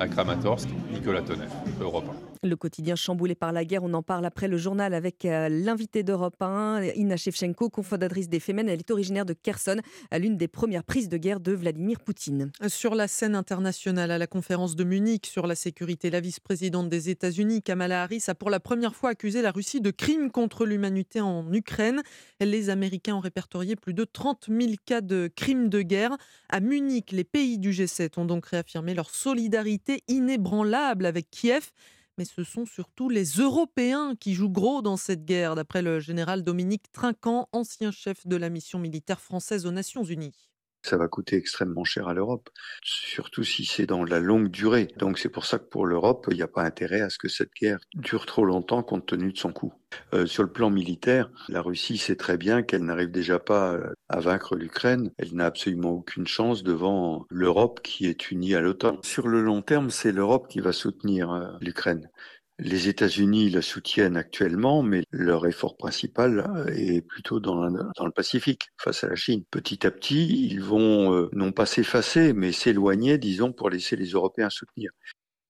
À 0.00 0.08
Kramatorsk, 0.08 0.68
Nicolas 0.92 1.22
Tonnet, 1.22 1.48
Europe 1.80 2.04
1. 2.10 2.25
Le 2.42 2.56
quotidien 2.56 2.96
chamboulé 2.96 3.34
par 3.34 3.52
la 3.52 3.64
guerre, 3.64 3.82
on 3.82 3.94
en 3.94 4.02
parle 4.02 4.26
après 4.26 4.48
le 4.48 4.56
journal 4.56 4.94
avec 4.94 5.24
euh, 5.24 5.48
l'invité 5.48 6.02
d'Europe 6.02 6.40
1, 6.40 6.82
Inna 6.94 7.16
Shevchenko, 7.16 7.70
cofondatrice 7.70 8.28
des 8.28 8.40
Femen. 8.40 8.68
Elle 8.68 8.80
est 8.80 8.90
originaire 8.90 9.24
de 9.24 9.32
Kherson, 9.32 9.76
l'une 10.12 10.36
des 10.36 10.48
premières 10.48 10.84
prises 10.84 11.08
de 11.08 11.16
guerre 11.16 11.40
de 11.40 11.52
Vladimir 11.52 12.00
Poutine. 12.00 12.50
Sur 12.68 12.94
la 12.94 13.08
scène 13.08 13.34
internationale, 13.34 14.10
à 14.10 14.18
la 14.18 14.26
conférence 14.26 14.76
de 14.76 14.84
Munich 14.84 15.26
sur 15.26 15.46
la 15.46 15.54
sécurité, 15.54 16.10
la 16.10 16.20
vice-présidente 16.20 16.88
des 16.88 17.10
États-Unis, 17.10 17.62
Kamala 17.62 18.02
Harris, 18.02 18.24
a 18.28 18.34
pour 18.34 18.50
la 18.50 18.60
première 18.60 18.94
fois 18.94 19.10
accusé 19.10 19.42
la 19.42 19.50
Russie 19.50 19.80
de 19.80 19.90
crimes 19.90 20.30
contre 20.30 20.66
l'humanité 20.66 21.20
en 21.20 21.52
Ukraine. 21.52 22.02
Les 22.40 22.70
Américains 22.70 23.14
ont 23.14 23.20
répertorié 23.20 23.76
plus 23.76 23.94
de 23.94 24.04
30 24.04 24.48
000 24.48 24.74
cas 24.84 25.00
de 25.00 25.30
crimes 25.34 25.68
de 25.68 25.82
guerre. 25.82 26.16
À 26.48 26.60
Munich, 26.60 27.12
les 27.12 27.24
pays 27.24 27.58
du 27.58 27.70
G7 27.70 28.20
ont 28.20 28.24
donc 28.24 28.46
réaffirmé 28.46 28.94
leur 28.94 29.10
solidarité 29.10 30.02
inébranlable 30.08 31.06
avec 31.06 31.30
Kiev 31.30 31.70
mais 32.18 32.24
ce 32.24 32.44
sont 32.44 32.66
surtout 32.66 33.08
les 33.08 33.24
Européens 33.24 34.14
qui 34.18 34.34
jouent 34.34 34.50
gros 34.50 34.82
dans 34.82 34.96
cette 34.96 35.24
guerre, 35.24 35.54
d'après 35.54 35.82
le 35.82 36.00
général 36.00 36.42
Dominique 36.42 36.90
Trinquant, 36.92 37.48
ancien 37.52 37.90
chef 37.90 38.26
de 38.26 38.36
la 38.36 38.48
mission 38.50 38.78
militaire 38.78 39.20
française 39.20 39.66
aux 39.66 39.72
Nations 39.72 40.04
Unies 40.04 40.48
ça 40.86 40.96
va 40.96 41.08
coûter 41.08 41.36
extrêmement 41.36 41.84
cher 41.84 42.08
à 42.08 42.14
l'Europe, 42.14 42.48
surtout 42.82 43.44
si 43.44 43.64
c'est 43.64 43.86
dans 43.86 44.04
la 44.04 44.20
longue 44.20 44.48
durée. 44.48 44.88
Donc 44.96 45.18
c'est 45.18 45.28
pour 45.28 45.46
ça 45.46 45.58
que 45.58 45.68
pour 45.68 45.86
l'Europe, 45.86 46.26
il 46.30 46.36
n'y 46.36 46.42
a 46.42 46.48
pas 46.48 46.62
intérêt 46.62 47.00
à 47.00 47.10
ce 47.10 47.18
que 47.18 47.28
cette 47.28 47.52
guerre 47.60 47.78
dure 47.94 48.26
trop 48.26 48.44
longtemps 48.44 48.82
compte 48.82 49.06
tenu 49.06 49.32
de 49.32 49.38
son 49.38 49.52
coût. 49.52 49.72
Euh, 50.14 50.26
sur 50.26 50.42
le 50.42 50.50
plan 50.50 50.70
militaire, 50.70 51.30
la 51.48 51.62
Russie 51.62 51.98
sait 51.98 52.16
très 52.16 52.36
bien 52.36 52.62
qu'elle 52.62 52.84
n'arrive 52.84 53.10
déjà 53.10 53.38
pas 53.38 53.72
euh, 53.72 53.92
à 54.08 54.20
vaincre 54.20 54.56
l'Ukraine. 54.56 55.10
Elle 55.18 55.34
n'a 55.34 55.46
absolument 55.46 55.90
aucune 55.90 56.26
chance 56.26 56.62
devant 56.62 57.26
l'Europe 57.30 57.80
qui 57.82 58.06
est 58.06 58.30
unie 58.30 58.54
à 58.54 58.60
l'OTAN. 58.60 58.98
Sur 59.02 59.28
le 59.28 59.40
long 59.40 59.62
terme, 59.62 59.90
c'est 59.90 60.12
l'Europe 60.12 60.48
qui 60.48 60.60
va 60.60 60.72
soutenir 60.72 61.30
euh, 61.32 61.48
l'Ukraine. 61.60 62.10
Les 62.58 62.88
États-Unis 62.88 63.50
la 63.50 63.60
soutiennent 63.60 64.16
actuellement, 64.16 64.82
mais 64.82 65.04
leur 65.10 65.46
effort 65.46 65.76
principal 65.76 66.38
euh, 66.38 66.66
est 66.68 67.02
plutôt 67.02 67.38
dans, 67.38 67.66
le 67.66 68.10
Pacifique, 68.10 68.68
face 68.78 69.04
à 69.04 69.08
la 69.08 69.14
Chine. 69.14 69.44
Petit 69.50 69.86
à 69.86 69.90
petit, 69.90 70.46
ils 70.46 70.62
vont 70.62 71.12
euh, 71.12 71.28
non 71.32 71.52
pas 71.52 71.66
s'effacer, 71.66 72.32
mais 72.32 72.52
s'éloigner, 72.52 73.18
disons, 73.18 73.52
pour 73.52 73.68
laisser 73.68 73.94
les 73.96 74.10
Européens 74.10 74.48
soutenir. 74.48 74.90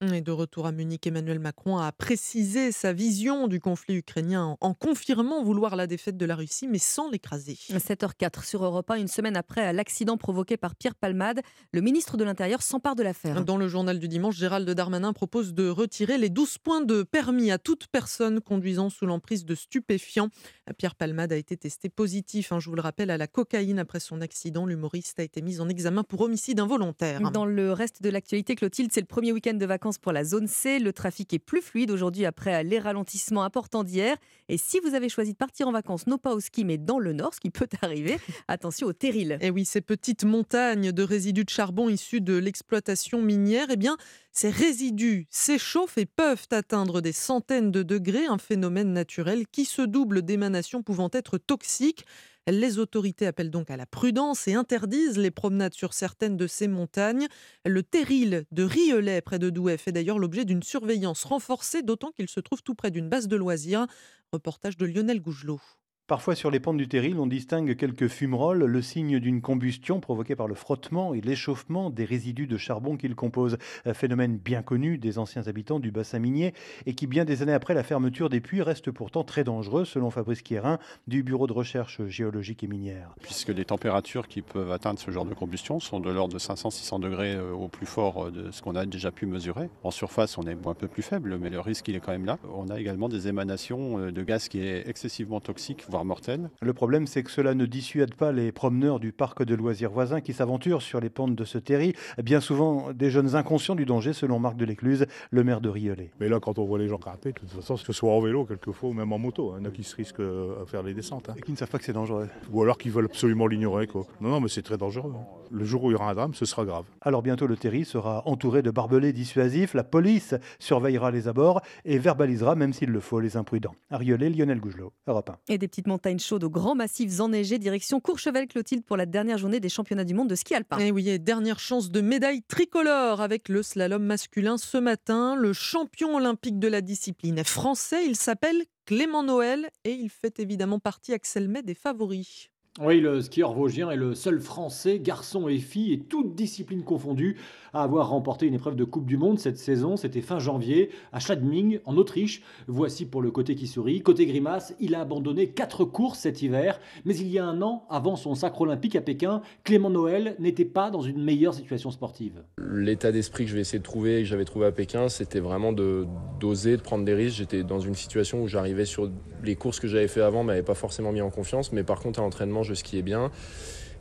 Et 0.02 0.20
de 0.20 0.30
retour 0.30 0.66
à 0.66 0.72
Munich, 0.72 1.06
Emmanuel 1.06 1.38
Macron 1.38 1.78
a 1.78 1.90
précisé 1.90 2.70
sa 2.70 2.92
vision 2.92 3.48
du 3.48 3.60
conflit 3.60 3.94
ukrainien 3.94 4.58
en 4.60 4.74
confirmant 4.74 5.42
vouloir 5.42 5.74
la 5.74 5.86
défaite 5.86 6.18
de 6.18 6.26
la 6.26 6.36
Russie, 6.36 6.68
mais 6.68 6.78
sans 6.78 7.10
l'écraser. 7.10 7.54
7h04 7.54 8.44
sur 8.44 8.62
Europe 8.62 8.90
1, 8.90 8.96
une 8.96 9.08
semaine 9.08 9.38
après 9.38 9.72
l'accident 9.72 10.18
provoqué 10.18 10.58
par 10.58 10.76
Pierre 10.76 10.96
Palmade, 10.96 11.40
le 11.72 11.80
ministre 11.80 12.18
de 12.18 12.24
l'Intérieur 12.24 12.60
s'empare 12.60 12.94
de 12.94 13.02
l'affaire. 13.02 13.42
Dans 13.42 13.56
le 13.56 13.68
journal 13.68 13.98
du 13.98 14.06
dimanche, 14.06 14.36
Gérald 14.36 14.68
Darmanin 14.68 15.14
propose 15.14 15.54
de 15.54 15.70
retirer 15.70 16.18
les 16.18 16.28
12 16.28 16.58
points 16.58 16.82
de 16.82 17.02
permis 17.02 17.50
à 17.50 17.56
toute 17.56 17.86
personne 17.86 18.42
conduisant 18.42 18.90
sous 18.90 19.06
l'emprise 19.06 19.46
de 19.46 19.54
stupéfiants. 19.54 20.28
Pierre 20.76 20.94
Palmade 20.94 21.32
a 21.32 21.36
été 21.36 21.56
testé 21.56 21.88
positif, 21.88 22.52
hein, 22.52 22.60
je 22.60 22.68
vous 22.68 22.76
le 22.76 22.82
rappelle, 22.82 23.10
à 23.10 23.16
la 23.16 23.28
cocaïne 23.28 23.78
après 23.78 24.00
son 24.00 24.20
accident. 24.20 24.66
L'humoriste 24.66 25.20
a 25.20 25.22
été 25.22 25.40
mis 25.40 25.58
en 25.58 25.70
examen 25.70 26.02
pour 26.02 26.20
homicide 26.20 26.60
involontaire. 26.60 27.30
Dans 27.30 27.46
le 27.46 27.72
reste 27.72 28.02
de 28.02 28.10
l'actualité, 28.10 28.56
Clotilde, 28.56 28.90
c'est 28.92 29.00
le 29.00 29.06
premier 29.06 29.32
week-end 29.32 29.54
de 29.54 29.64
vacances 29.64 29.85
pour 29.92 30.12
la 30.12 30.24
zone 30.24 30.48
C. 30.48 30.78
Le 30.78 30.92
trafic 30.92 31.32
est 31.32 31.38
plus 31.38 31.62
fluide 31.62 31.90
aujourd'hui 31.90 32.26
après 32.26 32.64
les 32.64 32.78
ralentissements 32.78 33.44
importants 33.44 33.84
d'hier. 33.84 34.16
Et 34.48 34.58
si 34.58 34.80
vous 34.80 34.94
avez 34.94 35.08
choisi 35.08 35.32
de 35.32 35.36
partir 35.36 35.68
en 35.68 35.72
vacances, 35.72 36.06
non 36.06 36.18
pas 36.18 36.34
au 36.34 36.40
ski, 36.40 36.64
mais 36.64 36.78
dans 36.78 36.98
le 36.98 37.12
nord, 37.12 37.34
ce 37.34 37.40
qui 37.40 37.50
peut 37.50 37.68
arriver, 37.82 38.18
attention 38.48 38.88
au 38.88 38.92
terril. 38.92 39.38
Et 39.40 39.46
eh 39.46 39.50
oui, 39.50 39.64
ces 39.64 39.80
petites 39.80 40.24
montagnes 40.24 40.92
de 40.92 41.02
résidus 41.02 41.44
de 41.44 41.50
charbon 41.50 41.88
issus 41.88 42.20
de 42.20 42.36
l'exploitation 42.36 43.22
minière, 43.22 43.68
eh 43.70 43.76
bien, 43.76 43.96
ces 44.36 44.50
résidus 44.50 45.26
s'échauffent 45.30 45.96
et 45.96 46.04
peuvent 46.04 46.46
atteindre 46.50 47.00
des 47.00 47.12
centaines 47.12 47.70
de 47.70 47.82
degrés, 47.82 48.26
un 48.26 48.36
phénomène 48.36 48.92
naturel 48.92 49.46
qui 49.46 49.64
se 49.64 49.80
double 49.80 50.20
d'émanations 50.20 50.82
pouvant 50.82 51.08
être 51.14 51.38
toxiques. 51.38 52.04
Les 52.46 52.78
autorités 52.78 53.26
appellent 53.26 53.50
donc 53.50 53.70
à 53.70 53.78
la 53.78 53.86
prudence 53.86 54.46
et 54.46 54.52
interdisent 54.52 55.16
les 55.16 55.30
promenades 55.30 55.72
sur 55.72 55.94
certaines 55.94 56.36
de 56.36 56.46
ces 56.46 56.68
montagnes. 56.68 57.28
Le 57.64 57.82
terril 57.82 58.44
de 58.52 58.62
Rielet, 58.62 59.22
près 59.22 59.38
de 59.38 59.48
Douai, 59.48 59.78
fait 59.78 59.90
d'ailleurs 59.90 60.18
l'objet 60.18 60.44
d'une 60.44 60.62
surveillance 60.62 61.24
renforcée, 61.24 61.80
d'autant 61.80 62.10
qu'il 62.10 62.28
se 62.28 62.40
trouve 62.40 62.62
tout 62.62 62.74
près 62.74 62.90
d'une 62.90 63.08
base 63.08 63.28
de 63.28 63.36
loisirs. 63.36 63.86
Reportage 64.32 64.76
de 64.76 64.84
Lionel 64.84 65.22
Gougelot. 65.22 65.62
Parfois 66.06 66.36
sur 66.36 66.52
les 66.52 66.60
pentes 66.60 66.76
du 66.76 66.86
terril, 66.86 67.18
on 67.18 67.26
distingue 67.26 67.74
quelques 67.74 68.06
fumerolles, 68.06 68.64
le 68.64 68.80
signe 68.80 69.18
d'une 69.18 69.40
combustion 69.40 69.98
provoquée 69.98 70.36
par 70.36 70.46
le 70.46 70.54
frottement 70.54 71.14
et 71.14 71.20
l'échauffement 71.20 71.90
des 71.90 72.04
résidus 72.04 72.46
de 72.46 72.56
charbon 72.56 72.96
qu'ils 72.96 73.16
composent. 73.16 73.58
Un 73.84 73.92
phénomène 73.92 74.36
bien 74.36 74.62
connu 74.62 74.98
des 74.98 75.18
anciens 75.18 75.48
habitants 75.48 75.80
du 75.80 75.90
bassin 75.90 76.20
minier 76.20 76.54
et 76.86 76.94
qui, 76.94 77.08
bien 77.08 77.24
des 77.24 77.42
années 77.42 77.52
après 77.52 77.74
la 77.74 77.82
fermeture 77.82 78.28
des 78.28 78.40
puits, 78.40 78.62
reste 78.62 78.92
pourtant 78.92 79.24
très 79.24 79.42
dangereux, 79.42 79.84
selon 79.84 80.10
Fabrice 80.10 80.42
Quérin 80.42 80.78
du 81.08 81.24
Bureau 81.24 81.48
de 81.48 81.52
recherche 81.52 82.06
géologique 82.06 82.62
et 82.62 82.68
minière. 82.68 83.12
Puisque 83.22 83.48
les 83.48 83.64
températures 83.64 84.28
qui 84.28 84.42
peuvent 84.42 84.70
atteindre 84.70 85.00
ce 85.00 85.10
genre 85.10 85.24
de 85.24 85.34
combustion 85.34 85.80
sont 85.80 85.98
de 85.98 86.10
l'ordre 86.10 86.34
de 86.34 86.38
500-600 86.38 87.00
degrés 87.00 87.34
euh, 87.34 87.50
au 87.50 87.66
plus 87.66 87.86
fort 87.86 88.26
euh, 88.26 88.30
de 88.30 88.52
ce 88.52 88.62
qu'on 88.62 88.76
a 88.76 88.86
déjà 88.86 89.10
pu 89.10 89.26
mesurer. 89.26 89.70
En 89.82 89.90
surface, 89.90 90.38
on 90.38 90.42
est 90.42 90.56
un 90.66 90.74
peu 90.74 90.86
plus 90.86 91.02
faible, 91.02 91.36
mais 91.40 91.50
le 91.50 91.58
risque 91.58 91.88
il 91.88 91.96
est 91.96 92.00
quand 92.00 92.12
même 92.12 92.26
là. 92.26 92.38
On 92.54 92.68
a 92.68 92.78
également 92.78 93.08
des 93.08 93.26
émanations 93.26 93.98
euh, 93.98 94.12
de 94.12 94.22
gaz 94.22 94.46
qui 94.46 94.60
est 94.60 94.88
excessivement 94.88 95.40
toxique, 95.40 95.82
mortelle. 96.04 96.50
Le 96.60 96.72
problème, 96.72 97.06
c'est 97.06 97.22
que 97.22 97.30
cela 97.30 97.54
ne 97.54 97.66
dissuade 97.66 98.14
pas 98.14 98.32
les 98.32 98.52
promeneurs 98.52 99.00
du 99.00 99.12
parc 99.12 99.44
de 99.44 99.54
loisirs 99.54 99.90
voisin 99.90 100.20
qui 100.20 100.32
s'aventurent 100.32 100.82
sur 100.82 101.00
les 101.00 101.10
pentes 101.10 101.34
de 101.34 101.44
ce 101.44 101.58
terri, 101.58 101.94
bien 102.22 102.40
souvent 102.40 102.92
des 102.92 103.10
jeunes 103.10 103.34
inconscients 103.34 103.74
du 103.74 103.84
danger, 103.84 104.12
selon 104.12 104.38
Marc 104.38 104.56
Delécluse, 104.56 105.06
le 105.30 105.44
maire 105.44 105.60
de 105.60 105.68
Rielet. 105.68 106.10
Mais 106.20 106.28
là, 106.28 106.40
quand 106.40 106.58
on 106.58 106.64
voit 106.64 106.78
les 106.78 106.88
gens 106.88 106.98
grimper, 106.98 107.32
de 107.32 107.38
toute 107.38 107.50
façon, 107.50 107.76
que 107.76 107.80
ce 107.80 107.92
soit 107.92 108.12
en 108.12 108.20
vélo 108.20 108.44
quelquefois 108.44 108.90
ou 108.90 108.92
même 108.92 109.12
en 109.12 109.18
moto, 109.18 109.52
hein, 109.52 109.56
il 109.58 109.64
y 109.64 109.66
en 109.66 109.70
a 109.70 109.72
qui 109.72 109.84
se 109.84 109.96
risquent 109.96 110.20
euh, 110.20 110.62
à 110.62 110.66
faire 110.66 110.82
les 110.82 110.94
descentes. 110.94 111.28
Hein. 111.28 111.34
Et 111.36 111.42
qui 111.42 111.52
ne 111.52 111.56
savent 111.56 111.70
pas 111.70 111.78
que 111.78 111.84
c'est 111.84 111.92
dangereux. 111.92 112.28
Ou 112.52 112.62
alors 112.62 112.78
qu'ils 112.78 112.92
veulent 112.92 113.06
absolument 113.06 113.46
l'ignorer. 113.46 113.88
Non, 114.20 114.30
non, 114.30 114.40
mais 114.40 114.48
c'est 114.48 114.62
très 114.62 114.76
dangereux. 114.76 115.12
Hein. 115.16 115.24
Le 115.50 115.64
jour 115.64 115.84
où 115.84 115.90
il 115.90 115.92
y 115.92 115.96
aura 115.96 116.10
un 116.10 116.14
drame, 116.14 116.34
ce 116.34 116.44
sera 116.44 116.64
grave. 116.64 116.84
Alors 117.00 117.22
bientôt, 117.22 117.46
le 117.46 117.56
terri 117.56 117.84
sera 117.84 118.22
entouré 118.26 118.62
de 118.62 118.70
barbelés 118.70 119.12
dissuasifs. 119.12 119.74
La 119.74 119.84
police 119.84 120.34
surveillera 120.58 121.10
les 121.10 121.28
abords 121.28 121.60
et 121.84 121.98
verbalisera, 121.98 122.54
même 122.54 122.72
s'il 122.72 122.90
le 122.90 123.00
faut, 123.00 123.20
les 123.20 123.36
imprudents. 123.36 123.74
À 123.90 123.98
Rielet, 123.98 124.30
Lionel 124.30 124.60
Gougelot, 124.60 124.92
Europe 125.06 125.30
1. 125.30 125.54
Et 125.54 125.58
des 125.58 125.68
petites 125.68 125.85
montagnes 125.86 126.18
chaudes 126.18 126.44
au 126.44 126.50
grand 126.50 126.74
massifs 126.74 127.20
enneigés, 127.20 127.58
direction 127.58 128.00
Courchevel-Clotilde 128.00 128.82
pour 128.82 128.96
la 128.96 129.06
dernière 129.06 129.38
journée 129.38 129.60
des 129.60 129.68
championnats 129.68 130.04
du 130.04 130.14
monde 130.14 130.28
de 130.28 130.34
ski 130.34 130.54
alpin. 130.54 130.78
Et 130.78 130.90
oui, 130.90 131.18
dernière 131.18 131.58
chance 131.58 131.90
de 131.90 132.00
médaille 132.00 132.42
tricolore 132.42 133.20
avec 133.20 133.48
le 133.48 133.62
slalom 133.62 134.02
masculin 134.02 134.58
ce 134.58 134.78
matin. 134.78 135.36
Le 135.36 135.52
champion 135.52 136.16
olympique 136.16 136.58
de 136.58 136.68
la 136.68 136.80
discipline 136.80 137.38
est 137.38 137.48
français, 137.48 138.06
il 138.06 138.16
s'appelle 138.16 138.64
Clément 138.84 139.22
Noël 139.22 139.68
et 139.84 139.92
il 139.92 140.10
fait 140.10 140.38
évidemment 140.38 140.78
partie, 140.78 141.12
Axel 141.12 141.48
May, 141.48 141.62
des 141.62 141.74
favoris. 141.74 142.50
Oui, 142.78 143.00
le 143.00 143.22
skieur 143.22 143.54
vosgien 143.54 143.90
est 143.90 143.96
le 143.96 144.14
seul 144.14 144.38
Français, 144.38 144.98
garçon 144.98 145.48
et 145.48 145.56
fille, 145.56 145.94
et 145.94 145.98
toutes 145.98 146.34
disciplines 146.34 146.82
confondues, 146.82 147.36
à 147.72 147.82
avoir 147.82 148.10
remporté 148.10 148.46
une 148.46 148.52
épreuve 148.52 148.76
de 148.76 148.84
Coupe 148.84 149.06
du 149.06 149.16
Monde 149.16 149.38
cette 149.38 149.56
saison. 149.56 149.96
C'était 149.96 150.20
fin 150.20 150.38
janvier, 150.38 150.90
à 151.10 151.18
Schladming, 151.18 151.80
en 151.86 151.96
Autriche. 151.96 152.42
Voici 152.66 153.06
pour 153.06 153.22
le 153.22 153.30
côté 153.30 153.54
qui 153.54 153.66
sourit. 153.66 154.02
Côté 154.02 154.26
grimace, 154.26 154.74
il 154.78 154.94
a 154.94 155.00
abandonné 155.00 155.48
quatre 155.48 155.86
courses 155.86 156.18
cet 156.18 156.42
hiver. 156.42 156.78
Mais 157.06 157.16
il 157.16 157.28
y 157.28 157.38
a 157.38 157.46
un 157.46 157.62
an, 157.62 157.86
avant 157.88 158.14
son 158.14 158.34
sacre 158.34 158.60
olympique 158.60 158.94
à 158.94 159.00
Pékin, 159.00 159.40
Clément 159.64 159.88
Noël 159.90 160.36
n'était 160.38 160.66
pas 160.66 160.90
dans 160.90 161.00
une 161.00 161.22
meilleure 161.22 161.54
situation 161.54 161.90
sportive. 161.90 162.42
L'état 162.58 163.10
d'esprit 163.10 163.44
que 163.44 163.50
je 163.50 163.54
vais 163.54 163.62
essayer 163.62 163.78
de 163.78 163.84
trouver, 163.84 164.20
que 164.20 164.28
j'avais 164.28 164.44
trouvé 164.44 164.66
à 164.66 164.72
Pékin, 164.72 165.08
c'était 165.08 165.40
vraiment 165.40 165.72
d'oser, 165.72 166.76
de 166.76 166.82
prendre 166.82 167.06
des 167.06 167.14
risques. 167.14 167.38
J'étais 167.38 167.62
dans 167.62 167.80
une 167.80 167.94
situation 167.94 168.42
où 168.42 168.48
j'arrivais 168.48 168.84
sur 168.84 169.10
les 169.42 169.56
courses 169.56 169.80
que 169.80 169.88
j'avais 169.88 170.08
fait 170.08 170.20
avant, 170.20 170.44
m'avais 170.44 170.62
pas 170.62 170.74
forcément 170.74 171.12
mis 171.12 171.22
en 171.22 171.30
confiance. 171.30 171.72
Mais 171.72 171.84
par 171.84 172.00
contre, 172.00 172.20
à 172.20 172.22
l'entraînement, 172.22 172.65
je 172.66 172.74
skiais 172.74 173.02
bien. 173.02 173.30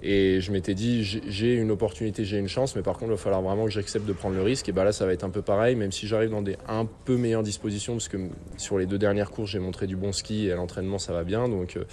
Et 0.07 0.39
je 0.41 0.51
m'étais 0.51 0.76
dit, 0.76 1.03
j'ai 1.03 1.55
une 1.55 1.72
opportunité, 1.72 2.26
j'ai 2.26 2.38
une 2.38 2.47
chance, 2.47 2.76
mais 2.76 2.84
par 2.84 2.93
contre, 2.95 3.11
il 3.11 3.16
va 3.16 3.18
falloir 3.18 3.41
vraiment 3.41 3.66
que 3.66 3.72
j'accepte 3.72 4.05
de 4.05 4.13
prendre 4.13 4.36
le 4.36 4.43
risque. 4.43 4.70
Et 4.70 4.72
bah 4.72 4.84
là, 4.84 4.91
ça 4.91 5.05
va 5.05 5.13
être 5.13 5.24
un 5.24 5.30
peu 5.30 5.41
pareil, 5.41 5.76
même 5.76 5.91
si 5.91 6.05
j'arrive 6.05 6.30
dans 6.30 6.41
des 6.41 6.57
un 6.68 6.86
peu 6.86 7.18
meilleures 7.18 7.43
dispositions, 7.43 7.93
parce 7.93 8.07
que 8.07 8.18
sur 8.57 8.78
les 8.78 8.86
deux 8.86 8.99
dernières 8.99 9.32
courses, 9.32 9.51
j'ai 9.51 9.59
montré 9.59 9.88
du 9.88 9.95
bon 9.95 10.11
ski 10.11 10.47
et 10.47 10.51
à 10.51 10.55
l'entraînement, 10.57 10.99
ça 10.99 11.13
va 11.13 11.24
bien. 11.24 11.49
Donc, 11.49 11.78
euh, 11.78 11.86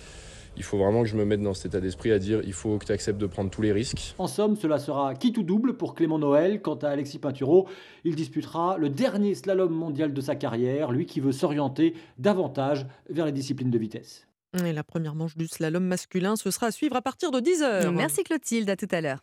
il 0.56 0.62
faut 0.62 0.76
vraiment 0.76 1.02
que 1.02 1.08
je 1.08 1.16
me 1.16 1.24
mette 1.24 1.40
dans 1.40 1.54
cet 1.54 1.66
état 1.66 1.80
d'esprit 1.80 2.12
à 2.12 2.18
dire, 2.18 2.42
il 2.44 2.52
faut 2.52 2.76
que 2.76 2.84
tu 2.84 2.92
acceptes 2.92 3.18
de 3.18 3.26
prendre 3.26 3.50
tous 3.50 3.62
les 3.62 3.72
risques. 3.72 4.14
En 4.18 4.26
somme, 4.26 4.56
cela 4.56 4.78
sera 4.78 5.14
quitte 5.14 5.38
ou 5.38 5.42
double 5.42 5.78
pour 5.78 5.94
Clément 5.94 6.18
Noël. 6.18 6.60
Quant 6.60 6.74
à 6.74 6.88
Alexis 6.88 7.18
Pinturo, 7.18 7.66
il 8.04 8.14
disputera 8.14 8.76
le 8.76 8.90
dernier 8.90 9.34
slalom 9.34 9.72
mondial 9.72 10.12
de 10.12 10.20
sa 10.20 10.34
carrière, 10.34 10.92
lui 10.92 11.06
qui 11.06 11.20
veut 11.20 11.32
s'orienter 11.32 11.94
davantage 12.18 12.86
vers 13.08 13.24
les 13.24 13.32
disciplines 13.32 13.70
de 13.70 13.78
vitesse. 13.78 14.26
Et 14.64 14.72
la 14.72 14.84
première 14.84 15.14
manche 15.14 15.36
du 15.36 15.46
slalom 15.48 15.84
masculin, 15.84 16.36
ce 16.36 16.50
sera 16.50 16.66
à 16.66 16.70
suivre 16.70 16.96
à 16.96 17.02
partir 17.02 17.30
de 17.30 17.40
10h. 17.40 17.90
Merci 17.90 18.22
Clotilde, 18.22 18.68
à 18.68 18.76
tout 18.76 18.88
à 18.90 19.00
l'heure. 19.00 19.20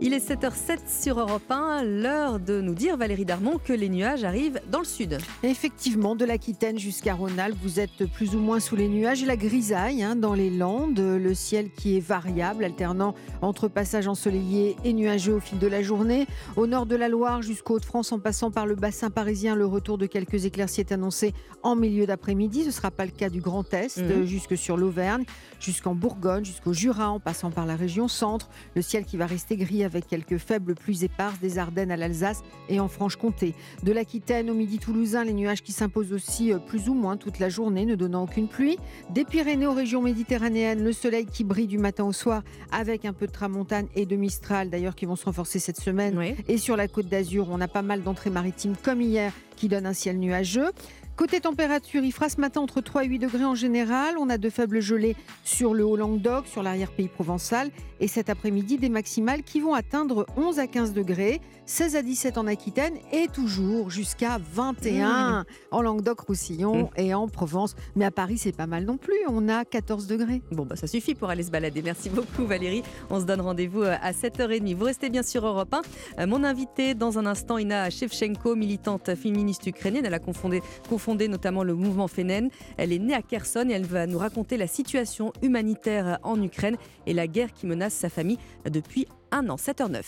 Il 0.00 0.14
est 0.14 0.24
7h07 0.30 0.78
sur 1.02 1.18
Europe 1.18 1.50
1, 1.50 1.82
l'heure 1.82 2.38
de 2.38 2.60
nous 2.60 2.74
dire, 2.74 2.96
Valérie 2.96 3.24
Darmon, 3.24 3.58
que 3.58 3.72
les 3.72 3.88
nuages 3.88 4.22
arrivent 4.22 4.60
dans 4.70 4.78
le 4.78 4.84
sud. 4.84 5.18
Effectivement, 5.42 6.14
de 6.14 6.24
l'Aquitaine 6.24 6.78
jusqu'à 6.78 7.14
Rhône-Alpes, 7.14 7.56
vous 7.60 7.80
êtes 7.80 8.06
plus 8.12 8.36
ou 8.36 8.38
moins 8.38 8.60
sous 8.60 8.76
les 8.76 8.86
nuages 8.86 9.24
et 9.24 9.26
la 9.26 9.36
grisaille 9.36 10.04
hein, 10.04 10.14
dans 10.14 10.34
les 10.34 10.50
Landes, 10.50 11.00
le 11.00 11.34
ciel 11.34 11.70
qui 11.72 11.96
est 11.96 12.00
variable, 12.00 12.62
alternant 12.62 13.16
entre 13.42 13.66
passages 13.66 14.06
ensoleillés 14.06 14.76
et 14.84 14.92
nuageux 14.92 15.34
au 15.34 15.40
fil 15.40 15.58
de 15.58 15.66
la 15.66 15.82
journée. 15.82 16.28
Au 16.54 16.68
nord 16.68 16.86
de 16.86 16.94
la 16.94 17.08
Loire 17.08 17.42
jusqu'au 17.42 17.74
Hauts-de-France, 17.74 18.12
en 18.12 18.20
passant 18.20 18.52
par 18.52 18.66
le 18.66 18.76
bassin 18.76 19.10
parisien, 19.10 19.56
le 19.56 19.66
retour 19.66 19.98
de 19.98 20.06
quelques 20.06 20.44
éclaircies 20.44 20.80
est 20.82 20.92
annoncé 20.92 21.34
en 21.64 21.74
milieu 21.74 22.06
d'après-midi. 22.06 22.60
Ce 22.62 22.66
ne 22.66 22.70
sera 22.70 22.92
pas 22.92 23.04
le 23.04 23.10
cas 23.10 23.30
du 23.30 23.40
Grand 23.40 23.74
Est, 23.74 23.98
Mhm. 23.98 24.24
jusque 24.26 24.56
sur 24.56 24.76
l'Auvergne, 24.76 25.24
jusqu'en 25.58 25.96
Bourgogne, 25.96 26.44
jusqu'au 26.44 26.72
Jura, 26.72 27.10
en 27.10 27.18
passant 27.18 27.50
par 27.50 27.66
la 27.66 27.74
région 27.74 28.06
centre. 28.06 28.48
Le 28.76 28.82
ciel 28.82 29.04
qui 29.04 29.16
va 29.16 29.26
rester 29.26 29.56
gris 29.56 29.86
avec 29.88 30.06
quelques 30.06 30.36
faibles 30.36 30.74
pluies 30.74 31.04
éparses 31.04 31.40
des 31.40 31.58
Ardennes 31.58 31.90
à 31.90 31.96
l'Alsace 31.96 32.42
et 32.68 32.78
en 32.78 32.88
Franche-Comté. 32.88 33.54
De 33.82 33.90
l'Aquitaine 33.90 34.50
au 34.50 34.54
midi 34.54 34.78
toulousain, 34.78 35.24
les 35.24 35.32
nuages 35.32 35.62
qui 35.62 35.72
s'imposent 35.72 36.12
aussi 36.12 36.52
euh, 36.52 36.58
plus 36.58 36.90
ou 36.90 36.94
moins 36.94 37.16
toute 37.16 37.38
la 37.38 37.48
journée, 37.48 37.86
ne 37.86 37.94
donnant 37.94 38.24
aucune 38.24 38.48
pluie. 38.48 38.76
Des 39.08 39.24
Pyrénées 39.24 39.66
aux 39.66 39.72
régions 39.72 40.02
méditerranéennes, 40.02 40.84
le 40.84 40.92
soleil 40.92 41.24
qui 41.24 41.42
brille 41.42 41.66
du 41.66 41.78
matin 41.78 42.04
au 42.04 42.12
soir 42.12 42.42
avec 42.70 43.06
un 43.06 43.14
peu 43.14 43.26
de 43.26 43.32
tramontane 43.32 43.86
et 43.96 44.04
de 44.04 44.16
mistral 44.16 44.68
d'ailleurs 44.68 44.94
qui 44.94 45.06
vont 45.06 45.16
se 45.16 45.24
renforcer 45.24 45.58
cette 45.58 45.80
semaine. 45.80 46.20
Et 46.46 46.58
sur 46.58 46.76
la 46.76 46.86
côte 46.86 47.08
d'Azur, 47.08 47.48
on 47.50 47.60
a 47.60 47.68
pas 47.68 47.82
mal 47.82 48.02
d'entrées 48.02 48.30
maritimes 48.30 48.74
comme 48.82 49.00
hier 49.00 49.32
qui 49.56 49.68
donnent 49.68 49.86
un 49.86 49.92
ciel 49.92 50.18
nuageux. 50.18 50.70
Côté 51.18 51.40
température, 51.40 52.04
il 52.04 52.12
fera 52.12 52.28
ce 52.28 52.40
matin 52.40 52.60
entre 52.60 52.80
3 52.80 53.02
et 53.02 53.08
8 53.08 53.18
degrés 53.18 53.44
en 53.44 53.56
général. 53.56 54.16
On 54.18 54.30
a 54.30 54.38
de 54.38 54.48
faibles 54.48 54.80
gelées 54.80 55.16
sur 55.42 55.74
le 55.74 55.84
Haut-Languedoc, 55.84 56.46
sur 56.46 56.62
l'arrière-pays 56.62 57.08
provençal. 57.08 57.72
Et 57.98 58.06
cet 58.06 58.30
après-midi, 58.30 58.78
des 58.78 58.88
maximales 58.88 59.42
qui 59.42 59.58
vont 59.58 59.74
atteindre 59.74 60.26
11 60.36 60.60
à 60.60 60.68
15 60.68 60.92
degrés, 60.92 61.40
16 61.66 61.96
à 61.96 62.02
17 62.02 62.38
en 62.38 62.46
Aquitaine 62.46 62.94
et 63.10 63.26
toujours 63.26 63.90
jusqu'à 63.90 64.38
21 64.54 65.44
en 65.72 65.82
Languedoc-Roussillon 65.82 66.90
et 66.96 67.12
en 67.14 67.26
Provence. 67.26 67.74
Mais 67.96 68.04
à 68.04 68.12
Paris, 68.12 68.38
c'est 68.38 68.56
pas 68.56 68.68
mal 68.68 68.84
non 68.84 68.96
plus. 68.96 69.18
On 69.26 69.48
a 69.48 69.64
14 69.64 70.06
degrés. 70.06 70.40
Bon, 70.52 70.66
bah, 70.66 70.76
ça 70.76 70.86
suffit 70.86 71.16
pour 71.16 71.30
aller 71.30 71.42
se 71.42 71.50
balader. 71.50 71.82
Merci 71.82 72.10
beaucoup 72.10 72.46
Valérie. 72.46 72.84
On 73.10 73.18
se 73.18 73.24
donne 73.24 73.40
rendez-vous 73.40 73.82
euh, 73.82 73.96
à 74.00 74.12
7h30. 74.12 74.76
Vous 74.76 74.84
restez 74.84 75.10
bien 75.10 75.24
sur 75.24 75.44
Europe 75.44 75.74
1. 75.74 75.82
Euh, 76.22 76.26
Mon 76.28 76.44
invité 76.44 76.94
dans 76.94 77.18
un 77.18 77.26
instant, 77.26 77.58
Ina 77.58 77.90
Shevchenko, 77.90 78.54
militante 78.54 79.16
féministe 79.16 79.66
ukrainienne. 79.66 80.06
Elle 80.06 80.14
a 80.14 80.20
confondé, 80.20 80.62
confondé 80.88 81.07
notamment 81.14 81.62
le 81.62 81.74
mouvement 81.74 82.08
Femen. 82.08 82.50
Elle 82.76 82.92
est 82.92 82.98
née 82.98 83.14
à 83.14 83.22
Kherson 83.22 83.66
et 83.68 83.72
elle 83.72 83.86
va 83.86 84.06
nous 84.06 84.18
raconter 84.18 84.56
la 84.56 84.66
situation 84.66 85.32
humanitaire 85.42 86.18
en 86.22 86.40
Ukraine 86.42 86.76
et 87.06 87.14
la 87.14 87.26
guerre 87.26 87.52
qui 87.52 87.66
menace 87.66 87.94
sa 87.94 88.08
famille 88.08 88.38
depuis 88.68 89.06
un 89.30 89.48
an. 89.48 89.56
7h09. 89.56 90.02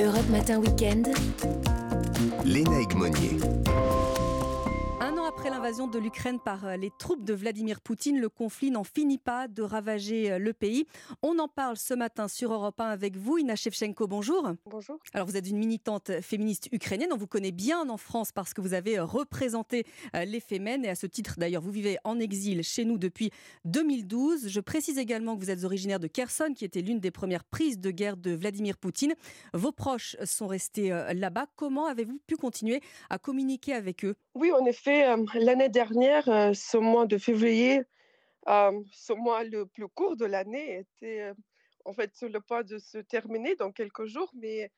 Europe 0.00 0.28
Matin 0.30 0.60
Weekend. 0.60 1.08
Lénaïque 2.44 2.94
Monnier. 2.94 3.38
Après 5.28 5.50
l'invasion 5.50 5.86
de 5.86 5.98
l'Ukraine 5.98 6.40
par 6.42 6.64
euh, 6.64 6.76
les 6.78 6.90
troupes 6.98 7.22
de 7.22 7.34
Vladimir 7.34 7.82
Poutine, 7.82 8.18
le 8.18 8.30
conflit 8.30 8.70
n'en 8.70 8.82
finit 8.82 9.18
pas 9.18 9.46
de 9.46 9.60
ravager 9.60 10.32
euh, 10.32 10.38
le 10.38 10.54
pays. 10.54 10.86
On 11.20 11.38
en 11.38 11.48
parle 11.48 11.76
ce 11.76 11.92
matin 11.92 12.28
sur 12.28 12.50
Europe 12.50 12.80
1 12.80 12.86
avec 12.86 13.14
vous, 13.14 13.36
Ina 13.36 13.54
Shevchenko. 13.54 14.06
Bonjour. 14.06 14.50
Bonjour. 14.64 14.96
Alors, 15.12 15.26
vous 15.26 15.36
êtes 15.36 15.46
une 15.46 15.58
militante 15.58 16.22
féministe 16.22 16.70
ukrainienne. 16.72 17.10
On 17.12 17.18
vous 17.18 17.26
connaît 17.26 17.52
bien 17.52 17.90
en 17.90 17.98
France 17.98 18.32
parce 18.32 18.54
que 18.54 18.62
vous 18.62 18.72
avez 18.72 18.98
euh, 18.98 19.04
représenté 19.04 19.84
les 20.14 20.40
Femen. 20.40 20.86
Et 20.86 20.88
à 20.88 20.94
ce 20.94 21.06
titre, 21.06 21.34
d'ailleurs, 21.36 21.60
vous 21.60 21.72
vivez 21.72 21.98
en 22.04 22.18
exil 22.18 22.62
chez 22.62 22.86
nous 22.86 22.96
depuis 22.96 23.30
2012. 23.66 24.48
Je 24.48 24.60
précise 24.60 24.96
également 24.96 25.36
que 25.36 25.40
vous 25.42 25.50
êtes 25.50 25.64
originaire 25.64 26.00
de 26.00 26.06
Kherson, 26.06 26.54
qui 26.56 26.64
était 26.64 26.80
l'une 26.80 27.00
des 27.00 27.10
premières 27.10 27.44
prises 27.44 27.78
de 27.78 27.90
guerre 27.90 28.16
de 28.16 28.30
Vladimir 28.30 28.78
Poutine. 28.78 29.12
Vos 29.52 29.72
proches 29.72 30.16
sont 30.24 30.46
restés 30.46 30.88
là-bas. 31.14 31.46
Comment 31.56 31.86
avez-vous 31.86 32.18
pu 32.26 32.36
continuer 32.36 32.80
à 33.10 33.18
communiquer 33.18 33.74
avec 33.74 34.06
eux? 34.06 34.14
Oui, 34.34 34.52
en 34.52 34.64
effet, 34.64 35.17
l'année 35.34 35.68
dernière, 35.68 36.28
euh, 36.28 36.52
ce 36.54 36.76
mois 36.76 37.06
de 37.06 37.18
février, 37.18 37.82
euh, 38.48 38.82
ce 38.92 39.12
mois 39.12 39.44
le 39.44 39.66
plus 39.66 39.88
court 39.88 40.16
de 40.16 40.24
l'année, 40.24 40.78
était 40.78 41.20
euh, 41.22 41.34
en 41.84 41.92
fait 41.92 42.14
sur 42.14 42.28
le 42.28 42.40
point 42.40 42.62
de 42.62 42.78
se 42.78 42.98
terminer 42.98 43.54
dans 43.56 43.72
quelques 43.72 44.06
jours, 44.06 44.30
mais 44.34 44.70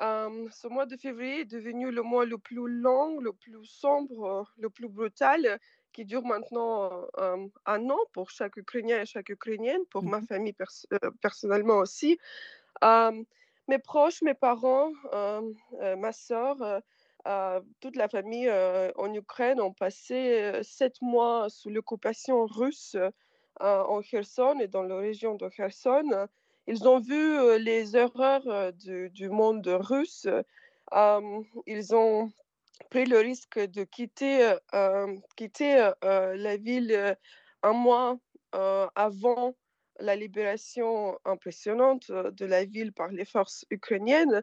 euh, 0.00 0.48
ce 0.50 0.68
mois 0.68 0.86
de 0.86 0.96
février 0.96 1.40
est 1.40 1.44
devenu 1.44 1.90
le 1.90 2.02
mois 2.02 2.24
le 2.24 2.38
plus 2.38 2.66
long, 2.68 3.20
le 3.20 3.32
plus 3.32 3.64
sombre, 3.64 4.46
le 4.56 4.70
plus 4.70 4.88
brutal, 4.88 5.58
qui 5.92 6.04
dure 6.06 6.24
maintenant 6.24 6.90
euh, 7.18 7.46
un 7.66 7.90
an 7.90 7.98
pour 8.12 8.30
chaque 8.30 8.56
Ukrainien 8.56 9.02
et 9.02 9.06
chaque 9.06 9.28
Ukrainienne, 9.28 9.84
pour 9.90 10.02
ma 10.02 10.22
famille 10.22 10.54
pers- 10.54 10.86
euh, 10.94 11.10
personnellement 11.20 11.78
aussi. 11.78 12.18
Euh, 12.82 13.22
mes 13.68 13.78
proches, 13.78 14.22
mes 14.22 14.34
parents, 14.34 14.90
ma 15.98 16.12
sœur, 16.12 16.82
toute 17.80 17.96
la 17.96 18.08
famille 18.08 18.48
euh, 18.48 18.90
en 18.96 19.12
Ukraine 19.14 19.60
ont 19.60 19.72
passé 19.72 20.40
euh, 20.42 20.62
sept 20.62 21.00
mois 21.02 21.48
sous 21.48 21.70
l'occupation 21.70 22.46
russe 22.46 22.96
euh, 22.96 23.10
en 23.60 24.00
Kherson 24.02 24.58
et 24.60 24.68
dans 24.68 24.82
la 24.82 24.96
région 24.96 25.34
de 25.34 25.48
Kherson. 25.48 26.26
Ils 26.66 26.88
ont 26.88 27.00
vu 27.00 27.58
les 27.58 27.96
erreurs 27.96 28.46
euh, 28.46 28.72
du, 28.72 29.28
monde 29.28 29.66
russe. 29.66 30.26
Ils 31.66 31.94
ont 31.94 32.32
pris 32.90 33.04
le 33.04 33.18
risque 33.18 33.58
de 33.58 33.84
quitter, 33.84 34.54
la 34.72 36.56
ville 36.56 37.16
un 37.62 37.72
mois 37.72 38.18
avant 38.52 39.54
la 40.00 40.16
libération 40.16 41.18
impressionnante 41.24 42.10
de 42.10 42.44
la 42.44 42.64
ville 42.64 42.92
par 42.92 43.08
les 43.08 43.24
forces 43.24 43.64
ukrainiennes. 43.70 44.42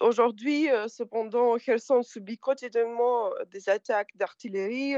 Aujourd'hui, 0.00 0.70
euh, 0.70 0.88
cependant, 0.88 1.56
Kherson 1.56 2.02
subit 2.02 2.38
quotidiennement 2.38 3.32
euh, 3.32 3.44
des 3.46 3.68
attaques 3.68 4.14
d'artillerie 4.16 4.96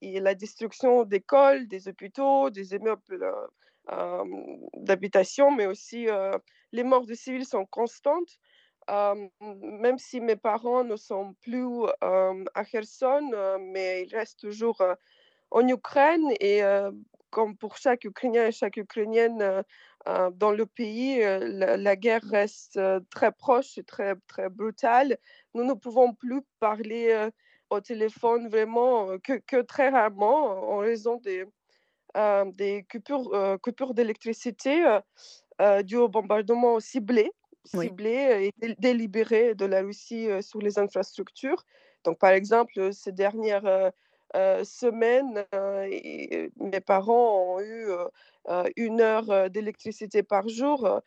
et 0.00 0.20
la 0.20 0.34
destruction 0.34 1.04
d'écoles, 1.04 1.66
des 1.68 1.88
hôpitaux, 1.88 2.50
des 2.50 2.74
immeubles 2.74 3.24
euh, 3.90 4.24
d'habitation, 4.76 5.50
mais 5.50 5.66
aussi 5.66 6.08
les 6.72 6.82
morts 6.82 7.06
de 7.06 7.14
civils 7.14 7.46
sont 7.46 7.64
constantes. 7.64 8.38
Même 8.88 9.98
si 9.98 10.20
mes 10.20 10.36
parents 10.36 10.84
ne 10.84 10.96
sont 10.96 11.34
plus 11.40 11.86
à 12.02 12.64
Kherson, 12.66 13.58
mais 13.60 14.02
ils 14.02 14.14
restent 14.14 14.40
toujours 14.40 14.82
en 15.50 15.66
Ukraine 15.66 16.34
et 16.40 16.60
comme 17.30 17.56
pour 17.56 17.78
chaque 17.78 18.04
Ukrainien 18.04 18.48
et 18.48 18.52
chaque 18.52 18.76
Ukrainienne 18.76 19.64
dans 20.06 20.50
le 20.52 20.66
pays, 20.66 21.22
euh, 21.22 21.38
la, 21.40 21.76
la 21.76 21.96
guerre 21.96 22.24
reste 22.24 22.76
euh, 22.76 23.00
très 23.10 23.32
proche 23.32 23.78
et 23.78 23.84
très, 23.84 24.14
très 24.26 24.50
brutale. 24.50 25.16
Nous 25.54 25.64
ne 25.64 25.72
pouvons 25.72 26.12
plus 26.12 26.42
parler 26.60 27.08
euh, 27.10 27.30
au 27.70 27.80
téléphone 27.80 28.48
vraiment 28.48 29.18
que, 29.18 29.34
que 29.46 29.62
très 29.62 29.88
rarement 29.88 30.70
en 30.70 30.78
raison 30.78 31.16
des, 31.16 31.44
euh, 32.16 32.44
des 32.52 32.84
coupures, 32.90 33.32
euh, 33.34 33.56
coupures 33.56 33.94
d'électricité 33.94 34.84
euh, 35.60 35.82
dues 35.82 35.96
au 35.96 36.08
bombardement 36.08 36.80
ciblé, 36.80 37.32
ciblé 37.64 38.50
et 38.50 38.50
dé- 38.58 38.76
délibéré 38.78 39.54
de 39.54 39.64
la 39.64 39.80
Russie 39.80 40.28
sur 40.42 40.60
les 40.60 40.78
infrastructures. 40.78 41.64
Donc, 42.04 42.18
par 42.18 42.30
exemple, 42.30 42.92
ces 42.92 43.12
dernières 43.12 43.92
semaines, 44.64 45.46
mes 45.52 46.80
parents 46.80 47.54
ont 47.54 47.60
eu 47.60 47.88
une 48.76 49.00
heure 49.00 49.50
d'électricité 49.50 50.22
par 50.22 50.48
jour. 50.48 51.00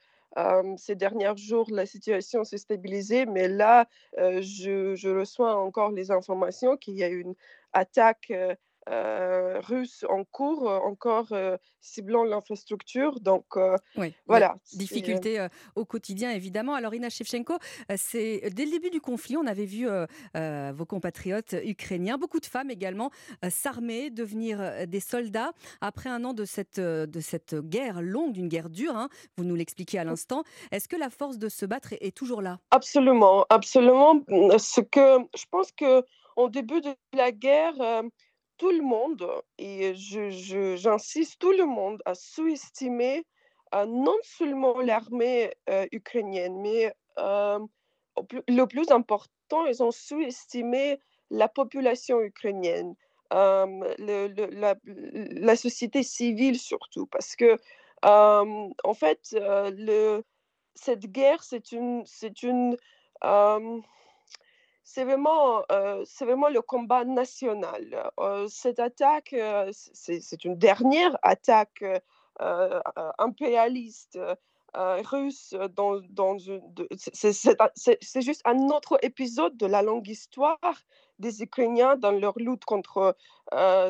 ces 0.78 0.96
derniers 0.96 1.38
jours, 1.38 1.68
la 1.72 1.86
situation 1.86 2.44
s'est 2.44 2.58
stabilisée, 2.58 3.26
mais 3.26 3.48
là, 3.48 3.88
je, 4.18 5.18
reçois 5.18 5.56
encore 5.56 5.92
les 5.92 6.12
informations 6.12 6.78
qu'il 6.78 6.96
y 6.96 7.04
a 7.04 7.10
une 7.10 7.36
attaque 7.74 8.32
euh, 8.32 8.56
russes 9.62 10.06
en 10.10 10.24
cours, 10.24 10.70
euh, 10.70 10.78
encore 10.80 11.28
euh, 11.32 11.58
ciblant 11.82 12.24
l'infrastructure. 12.24 13.20
Donc 13.20 13.46
voilà. 14.28 14.58
Difficulté 14.74 15.48
au 15.76 15.86
quotidien, 15.86 16.32
évidemment. 16.32 16.76
Alors 16.76 16.94
Ina 16.94 17.10
Shevchenko, 17.10 17.58
c'est 17.96 18.50
dès 18.52 18.66
le 18.66 18.72
début 18.72 18.90
du 18.90 19.02
conflit, 19.02 19.38
on 19.38 19.48
avait 19.48 19.66
vu 19.66 19.88
vos 20.74 20.86
compatriotes 20.86 21.56
ukrainiens, 21.64 22.18
beaucoup 22.18 22.40
de 22.40 22.46
femmes 22.46 22.70
également, 22.70 23.12
s'armer, 23.50 24.10
devenir 24.10 24.88
des 24.88 25.00
soldats. 25.00 25.52
Après 25.82 26.10
un 26.10 26.24
an 26.26 26.34
de 26.34 26.46
cette, 26.46 26.80
de 26.80 27.20
cette 27.20 27.56
guerre 27.56 28.02
longue, 28.02 28.34
d'une 28.34 28.50
guerre 28.50 28.70
dure, 28.70 28.96
hein, 28.96 29.10
vous 29.38 29.44
nous 29.44 29.56
l'expliquez 29.56 30.00
à 30.00 30.04
l'instant, 30.04 30.44
est-ce 30.72 30.88
que 30.88 30.96
la 30.98 31.10
force 31.10 31.38
de 31.38 31.50
se 31.50 31.66
battre 31.66 31.94
est, 31.94 32.06
est 32.08 32.16
toujours 32.16 32.42
là? 32.42 32.60
Absolument, 32.72 33.46
absolument. 33.50 34.22
Ce 34.58 34.82
que 34.82 35.20
je 35.36 35.46
pense 35.50 35.72
que 35.72 36.04
début 36.50 36.82
de 36.82 36.94
la 37.14 37.32
guerre, 37.32 37.74
tout 38.58 38.72
le 38.72 38.82
monde, 38.82 39.28
et 39.58 39.94
j'insiste, 39.96 41.34
je, 41.34 41.38
tout 41.38 41.52
le 41.52 41.66
monde 41.66 42.02
a 42.06 42.16
sous-estimé 42.16 43.26
euh, 43.76 43.86
non 43.86 44.16
seulement 44.24 44.80
l'armée 44.80 45.54
euh, 45.70 45.86
ukrainienne, 45.92 46.62
mais 46.62 46.94
euh, 47.20 47.60
le 48.48 48.66
plus 48.66 48.90
important, 48.92 49.66
ils 49.66 49.84
ont 49.84 49.92
sous-estimé 49.92 51.00
la 51.30 51.50
population 51.50 52.22
ukrainienne, 52.22 52.96
la, 53.30 54.76
société 55.58 56.04
civile 56.04 56.58
surtout, 56.58 57.08
parce 57.08 57.36
que 57.36 57.58
en 58.02 58.94
fait, 58.94 59.36
cette 60.76 61.12
guerre, 61.12 61.44
c'est 61.44 61.74
une, 61.74 62.06
c'est 62.06 62.44
une 62.44 62.78
c'est 64.88 65.04
vraiment, 65.04 65.64
euh, 65.70 66.06
vraiment 66.22 66.48
le 66.48 66.62
combat 66.62 67.04
national. 67.04 68.10
Euh, 68.22 68.48
cette 68.48 68.80
attaque, 68.80 69.34
euh, 69.34 69.70
c'est 69.74 70.46
une 70.46 70.58
dernière 70.58 71.18
attaque 71.24 71.84
impérialiste 73.20 74.18
russe. 74.74 75.54
Dans, 75.76 76.00
dans 76.10 76.38
c'est 76.96 78.22
juste 78.22 78.42
un 78.46 78.70
autre 78.70 78.98
épisode 79.02 79.58
de 79.58 79.66
la 79.66 79.82
longue 79.82 80.08
histoire 80.08 80.58
des 81.20 81.42
Ukrainiens 81.42 81.98
dans 81.98 82.12
leur 82.12 82.40
lutte 82.40 82.64
contre 82.64 83.18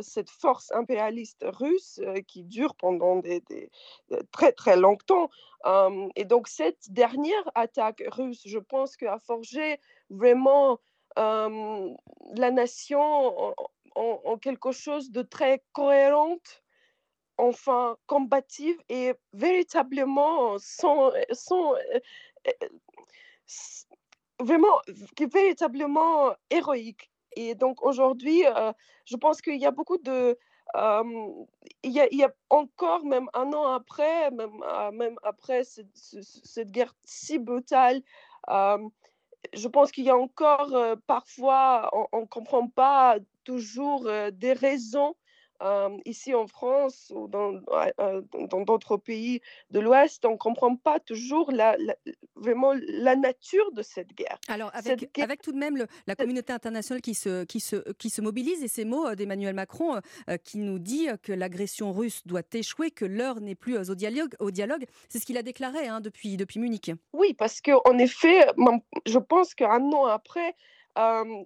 cette 0.01 0.31
force 0.31 0.71
impérialiste 0.71 1.45
russe 1.47 2.01
qui 2.27 2.43
dure 2.43 2.73
pendant 2.73 3.17
des, 3.17 3.43
très 4.31 4.51
très 4.51 4.77
longtemps. 4.77 5.29
et 6.15 6.25
donc 6.25 6.47
cette 6.47 6.89
dernière 6.89 7.51
attaque 7.53 8.01
russe, 8.07 8.41
je 8.45 8.59
pense 8.59 8.97
qu'a 8.97 9.19
forgé 9.19 9.79
vraiment 10.09 10.79
la 11.17 12.51
nation 12.51 13.53
en, 13.95 14.37
quelque 14.37 14.71
chose 14.71 15.11
de 15.11 15.23
très 15.23 15.63
cohérente, 15.73 16.63
enfin 17.37 17.97
combative 18.05 18.77
et 18.89 19.13
véritablement 19.33 20.57
sans, 20.59 21.11
sans 21.31 21.73
vraiment 24.39 24.81
qui 25.15 25.23
est 25.23 25.33
véritablement 25.33 26.33
héroïque. 26.49 27.09
Et 27.35 27.55
donc 27.55 27.83
aujourd'hui, 27.83 28.43
je 29.05 29.15
pense 29.17 29.41
qu'il 29.41 29.57
y 29.57 29.65
a 29.65 29.71
beaucoup 29.71 29.97
de 29.97 30.37
il, 31.83 31.91
y 31.91 32.23
a, 32.23 32.33
encore, 32.49 33.05
même 33.05 33.29
un 33.33 33.53
an 33.53 33.67
après, 33.67 34.31
même, 34.31 34.63
même 34.93 35.17
après 35.23 35.63
cette, 35.63 36.71
guerre 36.71 36.93
si 37.05 37.39
brutale, 37.39 38.01
je 39.53 39.67
pense 39.67 39.91
qu'il 39.91 40.05
y 40.05 40.09
a 40.09 40.17
encore 40.17 40.75
parfois, 41.07 41.89
on 42.11 42.21
ne 42.21 42.25
comprend 42.25 42.67
pas 42.67 43.17
toujours 43.43 44.09
des 44.33 44.53
raisons 44.53 45.15
ici 46.05 46.33
en 46.33 46.47
France 46.47 47.11
ou 47.15 47.27
dans, 47.27 47.53
dans 48.31 48.61
d'autres 48.61 48.97
pays 48.97 49.41
de 49.71 49.79
l'Ouest, 49.79 50.25
on 50.25 50.31
ne 50.31 50.37
comprend 50.37 50.75
pas 50.75 50.99
toujours 50.99 51.51
la, 51.51 51.77
vraiment 52.35 52.73
la 52.87 53.15
nature 53.15 53.71
de 53.71 53.81
cette 53.81 54.13
guerre. 54.13 54.39
Alors, 54.47 54.71
avec, 54.73 55.17
avec 55.19 55.41
tout 55.41 55.51
de 55.51 55.57
même 55.57 55.77
le, 55.77 55.87
la 56.05 56.15
communauté 56.15 56.53
internationale 56.53 57.01
qui 57.01 57.13
se, 57.13 57.43
qui, 57.45 57.59
se, 57.59 57.91
qui 57.93 58.09
se 58.09 58.21
mobilise 58.21 58.63
et 58.63 58.67
ces 58.67 58.85
mots 58.85 59.15
d'Emmanuel 59.15 59.55
Macron 59.55 59.99
qui 60.43 60.59
nous 60.59 60.79
dit 60.79 61.07
que 61.23 61.33
l'agression 61.33 61.91
russe 61.91 62.21
doit 62.25 62.41
échouer, 62.53 62.91
que 62.91 63.05
l'heure 63.05 63.41
n'est 63.41 63.55
plus 63.55 63.77
au 63.77 63.95
dialogue, 63.95 64.35
au 64.39 64.51
dialogue. 64.51 64.85
c'est 65.09 65.19
ce 65.19 65.25
qu'il 65.25 65.37
a 65.37 65.43
déclaré 65.43 65.87
hein, 65.87 66.01
depuis, 66.01 66.37
depuis 66.37 66.59
Munich. 66.59 66.91
Oui, 67.13 67.33
parce 67.33 67.61
qu'en 67.61 67.97
effet, 67.97 68.47
je 69.05 69.19
pense 69.19 69.53
qu'un 69.55 69.81
an 69.91 70.05
après, 70.05 70.55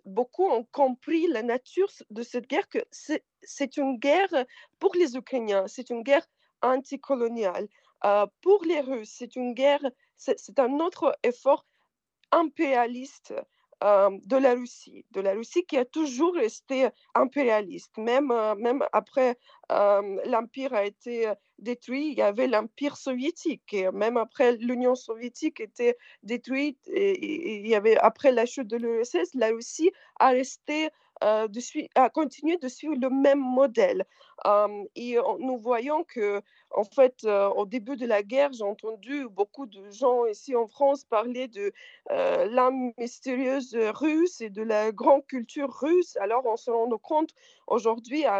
beaucoup 0.05 0.45
ont 0.45 0.63
compris 0.71 1.27
la 1.27 1.43
nature 1.43 1.89
de 2.09 2.23
cette 2.23 2.47
guerre, 2.47 2.69
que 2.69 2.79
c'est 2.91 3.77
une 3.77 3.97
guerre 3.97 4.45
pour 4.79 4.95
les 4.95 5.15
Ukrainiens, 5.15 5.67
c'est 5.67 5.89
une 5.89 6.03
guerre 6.03 6.27
anticoloniale. 6.61 7.67
pour 8.41 8.63
les 8.65 8.81
Russes, 8.81 9.13
c'est 9.17 9.35
une 9.35 9.53
guerre, 9.53 9.83
c'est 10.17 10.59
un 10.59 10.79
autre 10.79 11.17
effort 11.23 11.65
impérialiste 12.31 13.33
de 13.81 14.37
la 14.37 14.53
Russie, 14.53 15.05
de 15.11 15.21
la 15.21 15.33
Russie 15.33 15.65
qui 15.65 15.77
a 15.77 15.85
toujours 15.85 16.35
resté 16.35 16.87
impérialiste, 17.15 17.97
même, 17.97 18.31
même 18.57 18.83
après 18.93 19.37
l'Empire 19.69 20.73
a 20.73 20.85
été 20.85 21.31
détruit, 21.57 22.09
il 22.11 22.17
y 22.17 22.21
avait 22.21 22.47
l'Empire 22.47 22.97
soviétique, 22.97 23.73
et 23.73 23.89
même 23.91 24.17
après 24.17 24.57
l'Union 24.57 24.95
soviétique 24.95 25.59
était 25.59 25.97
détruite, 26.23 26.79
et, 26.87 27.59
il 27.59 27.67
y 27.67 27.75
avait, 27.75 27.97
après 27.97 28.31
la 28.31 28.45
chute 28.45 28.67
de 28.67 28.77
l'URSS, 28.77 29.33
la 29.35 29.49
Russie 29.49 29.91
a 30.19 30.29
resté 30.29 30.89
de 31.21 31.89
a 31.95 32.09
continué 32.09 32.57
de 32.57 32.67
suivre 32.67 32.95
le 32.99 33.09
même 33.09 33.39
modèle. 33.39 34.05
et 34.95 35.17
nous 35.39 35.57
voyons 35.57 36.03
que, 36.03 36.41
en 36.71 36.83
fait, 36.83 37.23
au 37.25 37.65
début 37.65 37.95
de 37.95 38.05
la 38.07 38.23
guerre, 38.23 38.51
j'ai 38.53 38.63
entendu 38.63 39.27
beaucoup 39.29 39.65
de 39.67 39.89
gens 39.91 40.25
ici 40.25 40.55
en 40.55 40.67
France 40.67 41.03
parler 41.03 41.47
de 41.47 41.71
l'âme 42.09 42.91
mystérieuse 42.97 43.75
russe 43.75 44.41
et 44.41 44.49
de 44.49 44.63
la 44.63 44.91
grande 44.91 45.25
culture 45.27 45.71
russe. 45.71 46.17
Alors, 46.17 46.45
on 46.45 46.57
se 46.57 46.71
rend 46.71 46.89
compte 46.97 47.29
aujourd'hui 47.67 48.25
à, 48.25 48.39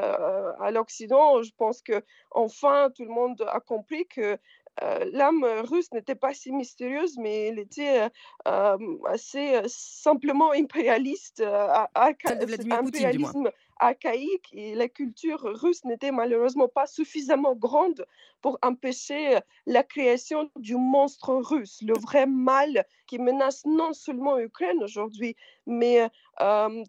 à 0.59 0.71
l'Occident, 0.71 1.41
je 1.41 1.51
pense 1.57 1.81
que 1.81 2.03
enfin 2.31 2.89
tout 2.93 3.05
le 3.05 3.11
monde 3.11 3.43
a 3.47 3.59
compris 3.59 4.07
que 4.07 4.37
l'âme 4.79 5.45
russe 5.63 5.91
n'était 5.91 6.15
pas 6.15 6.33
si 6.33 6.51
mystérieuse, 6.51 7.17
mais 7.17 7.47
elle 7.47 7.59
était 7.59 8.07
assez 8.45 9.61
simplement 9.67 10.51
impérialiste, 10.51 11.43
impérialisme 11.95 13.51
archaïque, 13.79 14.49
et 14.53 14.75
la 14.75 14.87
culture 14.87 15.41
russe 15.41 15.83
n'était 15.85 16.11
malheureusement 16.11 16.67
pas 16.67 16.85
suffisamment 16.85 17.55
grande 17.55 18.05
pour 18.41 18.59
empêcher 18.61 19.39
la 19.65 19.83
création 19.83 20.51
du 20.55 20.75
monstre 20.75 21.33
russe, 21.33 21.81
le 21.81 21.93
vrai 21.99 22.25
mal 22.27 22.85
qui 23.07 23.17
menace 23.17 23.65
non 23.65 23.93
seulement 23.93 24.37
l'Ukraine 24.37 24.83
aujourd'hui, 24.83 25.35
mais 25.65 26.09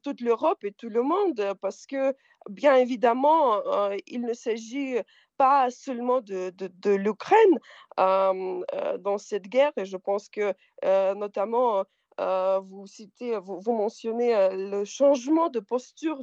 toute 0.02 0.20
l'Europe 0.20 0.64
et 0.64 0.72
tout 0.72 0.90
le 0.90 1.02
monde, 1.02 1.54
parce 1.60 1.86
que 1.86 2.14
bien 2.50 2.76
évidemment, 2.76 3.60
il 4.06 4.20
ne 4.22 4.34
s'agit 4.34 4.96
pas 5.42 5.70
seulement 5.72 6.20
de, 6.20 6.94
l'Ukraine 6.94 7.58
dans 7.96 9.18
cette 9.18 9.48
guerre, 9.48 9.72
et 9.76 9.84
je 9.84 9.96
pense 9.96 10.28
que 10.28 10.54
notamment 11.14 11.84
vous 12.60 12.86
citez, 12.86 13.36
vous, 13.38 13.72
mentionnez 13.72 14.32
le 14.52 14.84
changement 14.84 15.48
de 15.48 15.58
posture 15.58 16.22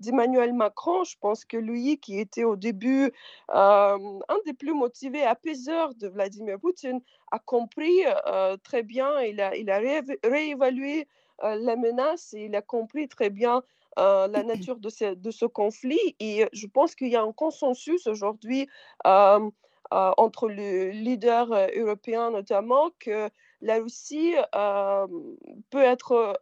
d'Emmanuel 0.00 0.52
Macron. 0.52 1.04
Je 1.04 1.14
pense 1.20 1.44
que 1.44 1.56
lui, 1.56 2.00
qui 2.00 2.18
était 2.18 2.42
au 2.42 2.56
début 2.56 3.12
un 3.50 4.38
des 4.46 4.52
plus 4.52 4.74
motivés 4.74 5.22
apaiseurs 5.22 5.94
de 5.94 6.08
Vladimir 6.08 6.58
Poutine, 6.58 7.00
a 7.30 7.38
compris 7.38 8.02
très 8.64 8.82
bien, 8.82 9.20
il 9.20 9.40
a, 9.40 9.54
il 9.54 9.70
a 9.70 9.78
réévalué 10.24 11.06
la 11.40 11.76
menace 11.76 12.34
et 12.34 12.46
il 12.46 12.56
a 12.56 12.62
compris 12.62 13.06
très 13.06 13.30
bien 13.30 13.62
la 13.96 14.42
nature 14.42 14.76
de 14.76 14.88
ce, 14.88 15.14
de 15.14 15.30
ce, 15.30 15.46
conflit. 15.46 16.16
Et 16.20 16.46
je 16.52 16.66
pense 16.66 16.94
qu'il 16.94 17.08
y 17.08 17.16
a 17.16 17.22
un 17.22 17.32
consensus 17.32 18.06
aujourd'hui 18.06 18.68
entre 19.04 20.48
les 20.48 20.92
leaders 20.92 21.52
européens 21.76 22.30
notamment 22.30 22.90
que 22.98 23.30
la 23.60 23.78
Russie 23.78 24.34
peut 25.70 25.82
être 25.82 26.40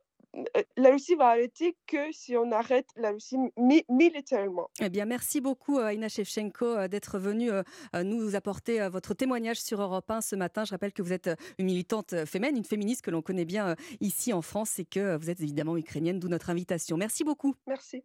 la 0.77 0.91
Russie 0.91 1.15
va 1.15 1.29
arrêter 1.29 1.77
que 1.87 2.13
si 2.13 2.37
on 2.37 2.51
arrête 2.53 2.89
la 2.97 3.13
Russie 3.13 3.37
militairement. 3.89 4.69
Eh 4.81 4.89
bien, 4.89 5.05
merci 5.05 5.41
beaucoup, 5.41 5.81
Aina 5.81 6.09
Shevchenko, 6.09 6.89
d'être 6.89 7.19
venue 7.19 7.51
nous 8.03 8.35
apporter 8.35 8.89
votre 8.89 9.15
témoignage 9.15 9.61
sur 9.61 9.81
Europe 9.81 10.11
1 10.11 10.21
ce 10.21 10.37
matin. 10.37 10.65
Je 10.65 10.71
rappelle 10.71 10.93
que 10.93 11.03
vous 11.03 11.13
êtes 11.13 11.31
une 11.59 11.67
militante 11.67 12.25
féminine, 12.27 12.59
une 12.59 12.65
féministe 12.65 13.03
que 13.03 13.11
l'on 13.11 13.23
connaît 13.23 13.45
bien 13.45 13.77
ici 14.01 14.33
en 14.33 14.43
France 14.43 14.79
et 14.79 14.85
que 14.85 15.17
vous 15.17 15.31
êtes 15.31 15.41
évidemment 15.41 15.77
ukrainienne, 15.77 16.19
d'où 16.19 16.29
notre 16.29 16.51
invitation. 16.51 16.97
Merci 16.97 17.25
beaucoup. 17.25 17.55
Merci. 17.67 18.03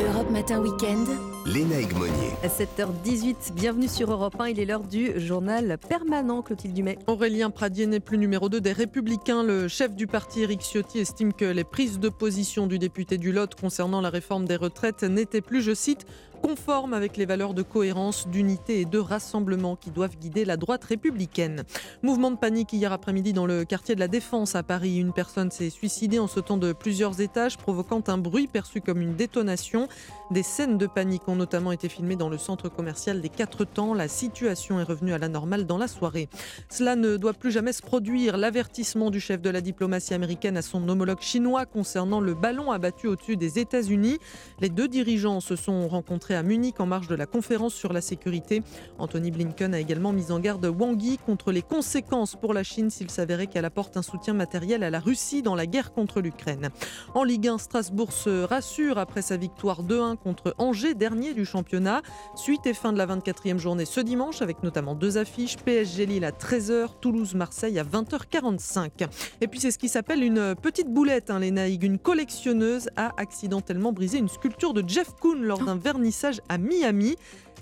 Europe 0.00 0.30
Matin 0.30 0.60
Weekend. 0.60 1.08
Léna 1.46 1.76
Monnier. 1.96 2.32
À 2.42 2.48
7h18, 2.48 3.54
bienvenue 3.54 3.88
sur 3.88 4.10
Europe 4.10 4.34
1. 4.38 4.48
Il 4.48 4.60
est 4.60 4.64
l'heure 4.64 4.84
du 4.84 5.18
journal 5.18 5.78
permanent, 5.88 6.42
Clotilde 6.42 6.74
Dumais. 6.74 6.98
Aurélien 7.06 7.50
Pradier 7.50 7.86
n'est 7.86 8.00
plus 8.00 8.18
numéro 8.18 8.48
2 8.48 8.60
des 8.60 8.72
Républicains. 8.72 9.42
Le 9.42 9.68
chef 9.68 9.94
du 9.94 10.06
parti, 10.06 10.42
Éric 10.42 10.60
Ciotti, 10.60 10.98
estime 11.06 11.32
que 11.32 11.44
les 11.44 11.62
prises 11.62 12.00
de 12.00 12.08
position 12.08 12.66
du 12.66 12.80
député 12.80 13.16
du 13.16 13.30
Lot 13.30 13.54
concernant 13.54 14.00
la 14.00 14.10
réforme 14.10 14.44
des 14.44 14.56
retraites 14.56 15.04
n'étaient 15.04 15.40
plus, 15.40 15.62
je 15.62 15.72
cite, 15.72 16.04
conforme 16.42 16.94
avec 16.94 17.16
les 17.16 17.26
valeurs 17.26 17.54
de 17.54 17.62
cohérence, 17.62 18.28
d'unité 18.28 18.80
et 18.80 18.84
de 18.84 18.98
rassemblement 18.98 19.76
qui 19.76 19.90
doivent 19.90 20.16
guider 20.16 20.44
la 20.44 20.56
droite 20.56 20.84
républicaine. 20.84 21.64
Mouvement 22.02 22.30
de 22.30 22.36
panique 22.36 22.72
hier 22.72 22.92
après-midi 22.92 23.32
dans 23.32 23.46
le 23.46 23.64
quartier 23.64 23.94
de 23.94 24.00
la 24.00 24.08
Défense 24.08 24.54
à 24.54 24.62
Paris. 24.62 24.98
Une 24.98 25.12
personne 25.12 25.50
s'est 25.50 25.70
suicidée 25.70 26.18
en 26.18 26.26
sautant 26.26 26.56
de 26.56 26.72
plusieurs 26.72 27.20
étages, 27.20 27.56
provoquant 27.56 28.02
un 28.06 28.18
bruit 28.18 28.46
perçu 28.46 28.80
comme 28.80 29.00
une 29.00 29.14
détonation. 29.14 29.88
Des 30.30 30.42
scènes 30.42 30.78
de 30.78 30.86
panique 30.86 31.28
ont 31.28 31.36
notamment 31.36 31.72
été 31.72 31.88
filmées 31.88 32.16
dans 32.16 32.28
le 32.28 32.38
centre 32.38 32.68
commercial 32.68 33.20
des 33.20 33.28
Quatre 33.28 33.64
Temps. 33.64 33.94
La 33.94 34.08
situation 34.08 34.80
est 34.80 34.84
revenue 34.84 35.12
à 35.12 35.18
la 35.18 35.28
normale 35.28 35.66
dans 35.66 35.78
la 35.78 35.88
soirée. 35.88 36.28
Cela 36.68 36.96
ne 36.96 37.16
doit 37.16 37.34
plus 37.34 37.52
jamais 37.52 37.72
se 37.72 37.82
produire. 37.82 38.36
L'avertissement 38.36 39.10
du 39.10 39.20
chef 39.20 39.40
de 39.40 39.50
la 39.50 39.60
diplomatie 39.60 40.14
américaine 40.14 40.56
à 40.56 40.62
son 40.62 40.88
homologue 40.88 41.20
chinois 41.20 41.66
concernant 41.66 42.20
le 42.20 42.34
ballon 42.34 42.72
abattu 42.72 43.06
au-dessus 43.06 43.36
des 43.36 43.58
États-Unis. 43.58 44.18
Les 44.60 44.68
deux 44.68 44.88
dirigeants 44.88 45.40
se 45.40 45.56
sont 45.56 45.88
rencontrés 45.88 46.25
à 46.34 46.42
Munich 46.42 46.80
en 46.80 46.86
marge 46.86 47.08
de 47.08 47.14
la 47.14 47.26
conférence 47.26 47.74
sur 47.74 47.92
la 47.92 48.00
sécurité. 48.00 48.62
Anthony 48.98 49.30
Blinken 49.30 49.74
a 49.74 49.80
également 49.80 50.12
mis 50.12 50.32
en 50.32 50.40
garde 50.40 50.64
Wang 50.66 51.00
Yi 51.00 51.18
contre 51.18 51.52
les 51.52 51.62
conséquences 51.62 52.34
pour 52.34 52.52
la 52.54 52.62
Chine 52.62 52.90
s'il 52.90 53.10
s'avérait 53.10 53.46
qu'elle 53.46 53.64
apporte 53.64 53.96
un 53.96 54.02
soutien 54.02 54.34
matériel 54.34 54.82
à 54.82 54.90
la 54.90 54.98
Russie 55.00 55.42
dans 55.42 55.54
la 55.54 55.66
guerre 55.66 55.92
contre 55.92 56.20
l'Ukraine. 56.20 56.70
En 57.14 57.22
Ligue 57.22 57.48
1, 57.48 57.58
Strasbourg 57.58 58.12
se 58.12 58.44
rassure 58.44 58.98
après 58.98 59.22
sa 59.22 59.36
victoire 59.36 59.82
2-1 59.82 60.16
contre 60.16 60.54
Angers, 60.58 60.94
dernier 60.94 61.34
du 61.34 61.44
championnat. 61.44 62.02
Suite 62.34 62.66
et 62.66 62.74
fin 62.74 62.92
de 62.92 62.98
la 62.98 63.06
24e 63.06 63.58
journée 63.58 63.84
ce 63.84 64.00
dimanche, 64.00 64.42
avec 64.42 64.62
notamment 64.62 64.94
deux 64.94 65.18
affiches 65.18 65.56
PSG 65.58 66.06
Lille 66.06 66.24
à 66.24 66.30
13h, 66.30 66.88
Toulouse-Marseille 67.00 67.78
à 67.78 67.84
20h45. 67.84 69.08
Et 69.40 69.48
puis 69.48 69.60
c'est 69.60 69.70
ce 69.70 69.78
qui 69.78 69.88
s'appelle 69.88 70.22
une 70.22 70.54
petite 70.54 70.88
boulette, 70.88 71.30
hein, 71.30 71.40
les 71.40 71.50
Naïg. 71.50 71.84
Une 71.84 71.98
collectionneuse 71.98 72.88
a 72.96 73.12
accidentellement 73.16 73.92
brisé 73.92 74.18
une 74.18 74.28
sculpture 74.28 74.74
de 74.74 74.82
Jeff 74.86 75.14
Koons 75.20 75.40
lors 75.40 75.60
d'un 75.60 75.76
vernissage 75.76 76.15
à 76.48 76.58
Miami. 76.58 77.16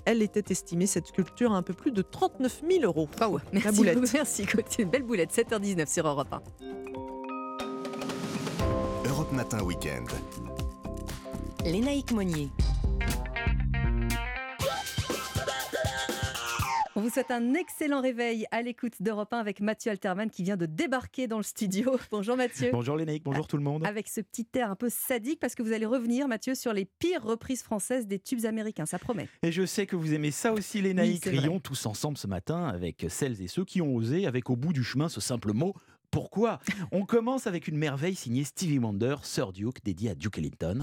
Elle 0.05 0.21
était 0.21 0.51
estimée, 0.51 0.85
cette 0.85 1.07
sculpture, 1.07 1.51
à 1.53 1.57
un 1.57 1.63
peu 1.63 1.73
plus 1.73 1.91
de 1.91 2.01
39 2.03 2.61
000 2.69 2.83
euros. 2.83 3.07
merci, 3.51 3.65
La 3.65 3.71
boulette. 3.71 4.13
merci, 4.13 4.45
une 4.83 4.89
belle 4.89 5.03
boulette. 5.03 5.33
7h19 5.33 5.91
sur 5.91 6.07
Europe 6.07 6.31
1. 6.31 6.41
Europe 9.09 9.31
Matin 9.31 9.63
Weekend. 9.63 10.07
Lénaïque 11.65 12.11
Monnier. 12.11 12.49
On 16.97 17.01
vous 17.01 17.09
souhaite 17.09 17.31
un 17.31 17.55
excellent 17.55 17.99
réveil 17.99 18.45
à 18.51 18.61
l'écoute 18.61 19.01
d'Europe 19.01 19.33
1 19.33 19.37
avec 19.37 19.59
Mathieu 19.59 19.91
Alterman 19.91 20.29
qui 20.29 20.43
vient 20.43 20.55
de 20.55 20.65
débarquer 20.65 21.27
dans 21.27 21.35
le 21.35 21.43
studio. 21.43 21.97
Bonjour 22.11 22.37
Mathieu. 22.37 22.69
Bonjour 22.71 22.95
Lénaïque, 22.95 23.23
bonjour 23.25 23.47
tout 23.47 23.57
le 23.57 23.63
monde. 23.63 23.85
Avec 23.85 24.07
ce 24.07 24.21
petit 24.21 24.47
air 24.53 24.71
un 24.71 24.77
peu 24.77 24.87
sadique 24.89 25.41
parce 25.41 25.55
que 25.55 25.61
vous 25.61 25.73
allez 25.73 25.85
revenir 25.85 26.29
Mathieu 26.29 26.55
sur 26.55 26.71
les 26.71 26.85
pires 26.85 27.21
reprises 27.21 27.63
françaises 27.63 28.07
des 28.07 28.17
tubes 28.17 28.45
américains, 28.45 28.85
ça 28.85 28.97
promet. 28.97 29.27
Et 29.43 29.51
je 29.51 29.65
sais 29.65 29.85
que 29.85 29.97
vous 29.97 30.13
aimez 30.13 30.31
ça 30.31 30.53
aussi 30.53 30.81
Lénaïque. 30.81 31.27
vrai. 31.27 31.37
Rions 31.37 31.59
tous 31.59 31.85
ensemble 31.85 32.17
ce 32.17 32.27
matin 32.27 32.63
avec 32.63 33.05
celles 33.09 33.41
et 33.41 33.49
ceux 33.49 33.65
qui 33.65 33.81
ont 33.81 33.93
osé, 33.93 34.25
avec 34.25 34.49
au 34.49 34.55
bout 34.55 34.71
du 34.71 34.85
chemin 34.85 35.09
ce 35.09 35.19
simple 35.19 35.51
mot. 35.51 35.73
Pourquoi? 36.11 36.61
On 36.93 37.05
commence 37.05 37.45
avec 37.45 37.67
une 37.67 37.75
merveille 37.75 38.15
signée 38.15 38.45
Stevie 38.45 38.79
Wonder, 38.79 39.17
Sir 39.23 39.51
Duke, 39.51 39.83
dédiée 39.83 40.11
à 40.11 40.15
Duke 40.15 40.37
Ellington. 40.37 40.81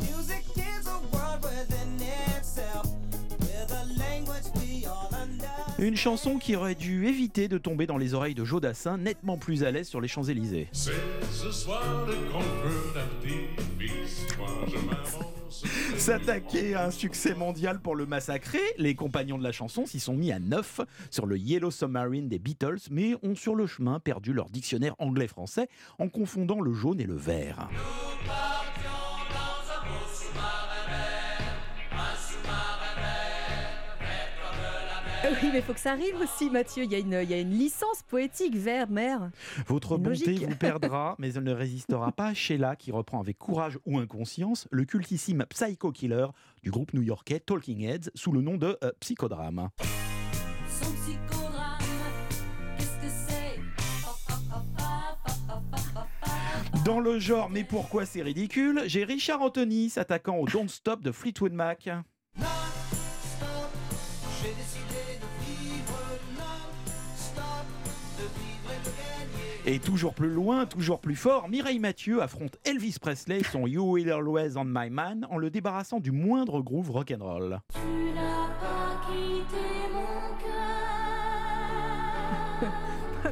Une 5.83 5.97
chanson 5.97 6.39
qui 6.39 6.55
aurait 6.55 6.77
dû 6.77 7.09
éviter 7.09 7.49
de 7.49 7.59
tomber 7.59 7.89
dans 7.89 7.99
les 7.99 8.15
oreilles 8.15 8.37
de 8.37 8.45
Joe 8.45 8.61
Dassin, 8.61 8.99
nettement 8.99 9.37
plus 9.37 9.65
à 9.65 9.73
l'aise 9.73 9.89
sur 9.89 10.01
les 10.01 10.07
Champs-Élysées. 10.07 10.69
C'est 10.71 10.93
ce 11.33 11.51
soir 11.51 12.07
le. 12.07 12.15
S'attaquer 15.99 16.77
à 16.77 16.87
un 16.87 16.91
succès 16.93 17.35
mondial 17.35 17.81
pour 17.81 17.97
le 17.97 18.07
massacrer, 18.07 18.61
les 18.79 18.95
compagnons 18.95 19.39
de 19.39 19.43
la 19.43 19.51
chanson 19.51 19.85
s'y 19.85 19.99
sont 19.99 20.15
mis 20.15 20.31
à 20.31 20.39
neuf 20.39 20.81
sur 21.11 21.27
le 21.27 21.37
Yellow 21.37 21.73
Submarine 21.73 22.29
des 22.29 22.39
Beatles, 22.39 22.79
mais 22.93 23.17
ont 23.25 23.35
sur 23.35 23.57
le 23.57 23.67
chemin 23.67 23.99
perdu 23.99 24.33
leur 24.33 24.51
dictionnaire 24.51 24.95
anglais-français 25.01 25.69
en 25.99 26.09
confondant 26.09 26.61
le 26.61 26.73
jaune 26.73 27.01
et 27.01 27.07
le 27.07 27.17
vert. 27.17 27.69
Oui, 35.25 35.49
mais 35.53 35.59
il 35.59 35.63
faut 35.63 35.73
que 35.73 35.81
ça 35.81 35.93
arrive 35.93 36.17
aussi 36.21 36.51
Mathieu. 36.51 36.85
Il 36.85 36.93
y 36.93 36.95
a 36.95 36.99
une, 36.99 37.19
il 37.23 37.31
y 37.31 37.35
a 37.35 37.39
une 37.41 37.51
licence 37.53 38.03
poétique, 38.09 38.57
vert, 38.57 38.89
mer. 38.91 39.31
Votre 39.67 39.97
Une 39.97 40.03
bonté 40.03 40.27
logique. 40.27 40.49
vous 40.49 40.57
perdra, 40.57 41.15
mais 41.19 41.33
elle 41.35 41.45
ne 41.45 41.53
résistera 41.53 42.11
pas 42.13 42.27
à 42.29 42.35
Sheila 42.35 42.77
qui 42.77 42.91
reprend 42.93 43.21
avec 43.21 43.39
courage 43.39 43.79
ou 43.87 43.99
inconscience 43.99 44.67
le 44.71 44.85
cultissime 44.85 45.45
Psycho 45.49 45.93
Killer 45.93 46.27
du 46.63 46.71
groupe 46.71 46.93
new-yorkais 46.93 47.41
Talking 47.41 47.83
Heads 47.83 48.11
sous 48.15 48.33
le 48.33 48.41
nom 48.41 48.57
de 48.57 48.77
euh, 48.83 48.91
Psychodrame. 49.01 49.69
Son 50.69 50.91
psychodrame, 50.93 51.79
qu'est-ce 52.79 52.97
que 53.01 53.09
c'est? 53.29 53.61
Dans 56.85 56.99
le 57.01 57.19
genre 57.21 57.49
Mais 57.49 57.63
pourquoi 57.65 58.07
c'est 58.07 58.23
ridicule? 58.23 58.83
J'ai 58.87 59.05
Richard 59.05 59.41
Anthony 59.41 59.89
s'attaquant 59.89 60.37
au 60.37 60.47
Don't 60.47 60.69
Stop 60.69 61.03
de 61.03 61.13
Fleetwood 61.13 61.53
Mac. 61.53 61.89
Et 69.65 69.79
toujours 69.79 70.13
plus 70.13 70.29
loin, 70.29 70.67
toujours 70.67 70.99
plus 70.99 71.15
fort, 71.15 71.49
Mireille 71.49 71.79
Mathieu 71.79 72.21
affronte 72.21 72.59
Elvis 72.65 72.97
Presley 73.01 73.39
et 73.39 73.45
son 73.45 73.69
You 73.69 73.93
Will 73.93 74.11
Always 74.11 74.57
On 74.57 74.65
My 74.65 74.91
Man 74.91 75.25
en 75.31 75.39
le 75.39 75.51
débarrassant 75.51 76.01
du 76.01 76.11
moindre 76.11 76.63
groove 76.63 76.91
rock'n'roll. 76.91 77.61
Tu 77.73 77.79
n'as 78.13 78.49
pas 78.61 79.01
quitté 79.07 79.63
mon 79.93 80.37
cœur. 82.63 82.73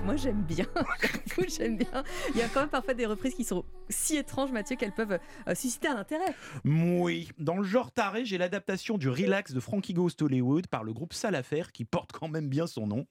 Moi 0.04 0.14
j'aime 0.14 0.42
bien. 0.42 0.66
J'aime 1.48 1.78
bien. 1.78 2.04
Il 2.32 2.36
y 2.36 2.42
a 2.42 2.48
quand 2.48 2.60
même 2.60 2.68
parfois 2.68 2.94
des 2.94 3.06
reprises 3.06 3.34
qui 3.34 3.42
sont 3.42 3.64
si 3.88 4.16
étranges, 4.16 4.52
Mathieu, 4.52 4.76
qu'elles 4.76 4.92
peuvent 4.92 5.18
euh, 5.48 5.54
susciter 5.56 5.88
un 5.88 5.96
intérêt. 5.96 6.32
Oui, 6.64 7.30
dans 7.38 7.56
le 7.56 7.64
genre 7.64 7.90
taré, 7.90 8.24
j'ai 8.24 8.38
l'adaptation 8.38 8.98
du 8.98 9.08
Relax 9.08 9.52
de 9.52 9.58
Frankie 9.58 9.94
Goes 9.94 10.10
to 10.10 10.26
Hollywood 10.26 10.68
par 10.68 10.84
le 10.84 10.92
groupe 10.92 11.12
Salafer 11.12 11.64
qui 11.72 11.84
porte 11.84 12.12
quand 12.12 12.28
même 12.28 12.48
bien 12.48 12.68
son 12.68 12.86
nom. 12.86 13.06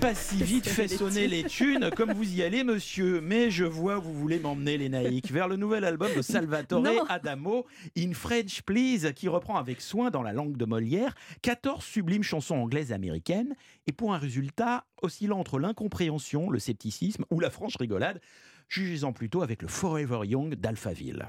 Pas 0.00 0.14
si 0.14 0.42
vite 0.42 0.66
fait 0.66 0.88
sonner 0.88 1.28
les 1.28 1.44
thunes 1.44 1.90
comme 1.94 2.12
vous 2.12 2.34
y 2.34 2.42
allez, 2.42 2.64
monsieur. 2.64 3.20
Mais 3.20 3.50
je 3.50 3.64
vois 3.64 3.98
où 3.98 4.02
vous 4.02 4.14
voulez 4.14 4.38
m'emmener, 4.38 4.78
les 4.78 4.88
naïcs, 4.88 5.30
vers 5.30 5.46
le 5.46 5.56
nouvel 5.56 5.84
album 5.84 6.08
de 6.16 6.22
Salvatore 6.22 6.80
Non. 6.80 7.04
Adamo, 7.08 7.66
In 7.98 8.12
French 8.14 8.62
Please, 8.62 9.12
qui 9.14 9.28
reprend 9.28 9.58
avec 9.58 9.82
soin 9.82 10.10
dans 10.10 10.22
la 10.22 10.32
langue 10.32 10.56
de 10.56 10.64
Molière 10.64 11.14
14 11.42 11.84
sublimes 11.84 12.22
chansons 12.22 12.56
anglaises 12.56 12.92
et 12.92 12.94
américaines, 12.94 13.54
et 13.86 13.92
pour 13.92 14.14
un 14.14 14.18
résultat 14.18 14.86
oscillant 15.02 15.38
entre 15.38 15.58
l'incompréhension, 15.58 16.48
le 16.48 16.58
scepticisme 16.58 17.26
ou 17.30 17.38
la 17.38 17.50
franche 17.50 17.76
rigolade, 17.76 18.22
jugez-en 18.68 19.12
plutôt 19.12 19.42
avec 19.42 19.60
le 19.60 19.68
Forever 19.68 20.20
Young 20.24 20.54
d'Alphaville. 20.54 21.26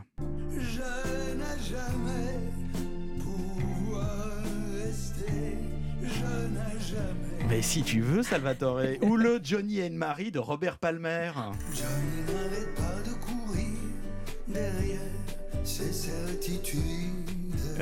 Je 0.49 0.79
n'ai 1.35 1.69
jamais 1.69 2.30
Mais 7.51 7.61
si 7.61 7.83
tu 7.83 7.99
veux, 7.99 8.23
Salvatore, 8.23 8.79
ou 9.01 9.17
le 9.17 9.37
Johnny 9.43 9.83
and 9.83 9.91
Mary 9.91 10.31
de 10.31 10.39
Robert 10.39 10.79
Palmer. 10.79 11.33
Je 11.73 11.81
n'arrête 12.31 12.73
pas 12.75 13.01
de 13.03 13.13
courir 13.15 13.67
derrière 14.47 15.01
ces 15.65 15.91
certitudes. 15.91 16.79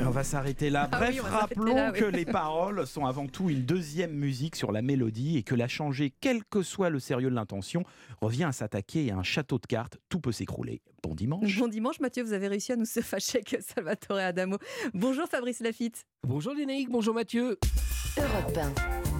On 0.04 0.10
va 0.10 0.24
s'arrêter 0.24 0.70
là. 0.70 0.88
Ah 0.90 0.98
Bref, 0.98 1.10
oui, 1.14 1.20
rappelons 1.20 1.76
là, 1.76 1.92
oui. 1.92 2.00
que 2.00 2.04
les 2.04 2.24
paroles 2.24 2.84
sont 2.84 3.06
avant 3.06 3.28
tout 3.28 3.48
une 3.48 3.62
deuxième 3.62 4.10
musique 4.10 4.56
sur 4.56 4.72
la 4.72 4.82
mélodie 4.82 5.38
et 5.38 5.44
que 5.44 5.54
la 5.54 5.68
changer, 5.68 6.12
quel 6.20 6.42
que 6.42 6.62
soit 6.62 6.90
le 6.90 6.98
sérieux 6.98 7.30
de 7.30 7.36
l'intention, 7.36 7.84
revient 8.20 8.44
à 8.44 8.52
s'attaquer 8.52 9.12
à 9.12 9.18
un 9.18 9.22
château 9.22 9.60
de 9.60 9.66
cartes. 9.66 9.98
Tout 10.08 10.18
peut 10.18 10.32
s'écrouler. 10.32 10.82
Bon 11.04 11.14
dimanche. 11.14 11.60
Bon 11.60 11.68
dimanche, 11.68 12.00
Mathieu, 12.00 12.24
vous 12.24 12.32
avez 12.32 12.48
réussi 12.48 12.72
à 12.72 12.76
nous 12.76 12.86
se 12.86 13.02
fâcher 13.02 13.38
avec 13.38 13.62
Salvatore 13.62 14.16
Adamo. 14.16 14.58
Bonjour 14.94 15.28
Fabrice 15.28 15.60
Lafitte. 15.60 16.06
Bonjour 16.26 16.54
Lénaïque, 16.54 16.90
bonjour 16.90 17.14
Mathieu. 17.14 17.56
Europe 18.18 18.58
1. 18.58 19.19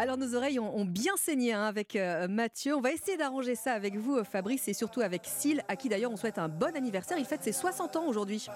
Alors 0.00 0.16
nos 0.16 0.34
oreilles 0.34 0.58
ont, 0.58 0.86
bien 0.86 1.12
saigné 1.18 1.52
hein, 1.52 1.64
avec 1.64 1.94
euh, 1.94 2.26
Mathieu. 2.26 2.74
On 2.74 2.80
va 2.80 2.90
essayer 2.90 3.18
d'arranger 3.18 3.54
ça 3.54 3.74
avec 3.74 3.98
vous, 3.98 4.16
euh, 4.16 4.24
Fabrice, 4.24 4.66
et 4.66 4.72
surtout 4.72 5.02
avec 5.02 5.26
Syl, 5.26 5.62
à 5.68 5.76
qui 5.76 5.90
d'ailleurs 5.90 6.10
on 6.10 6.16
souhaite 6.16 6.38
un 6.38 6.48
bon 6.48 6.74
anniversaire. 6.74 7.18
Il 7.18 7.26
fête 7.26 7.42
ses 7.42 7.52
60 7.52 7.96
ans 7.96 8.06
aujourd'hui. 8.06 8.46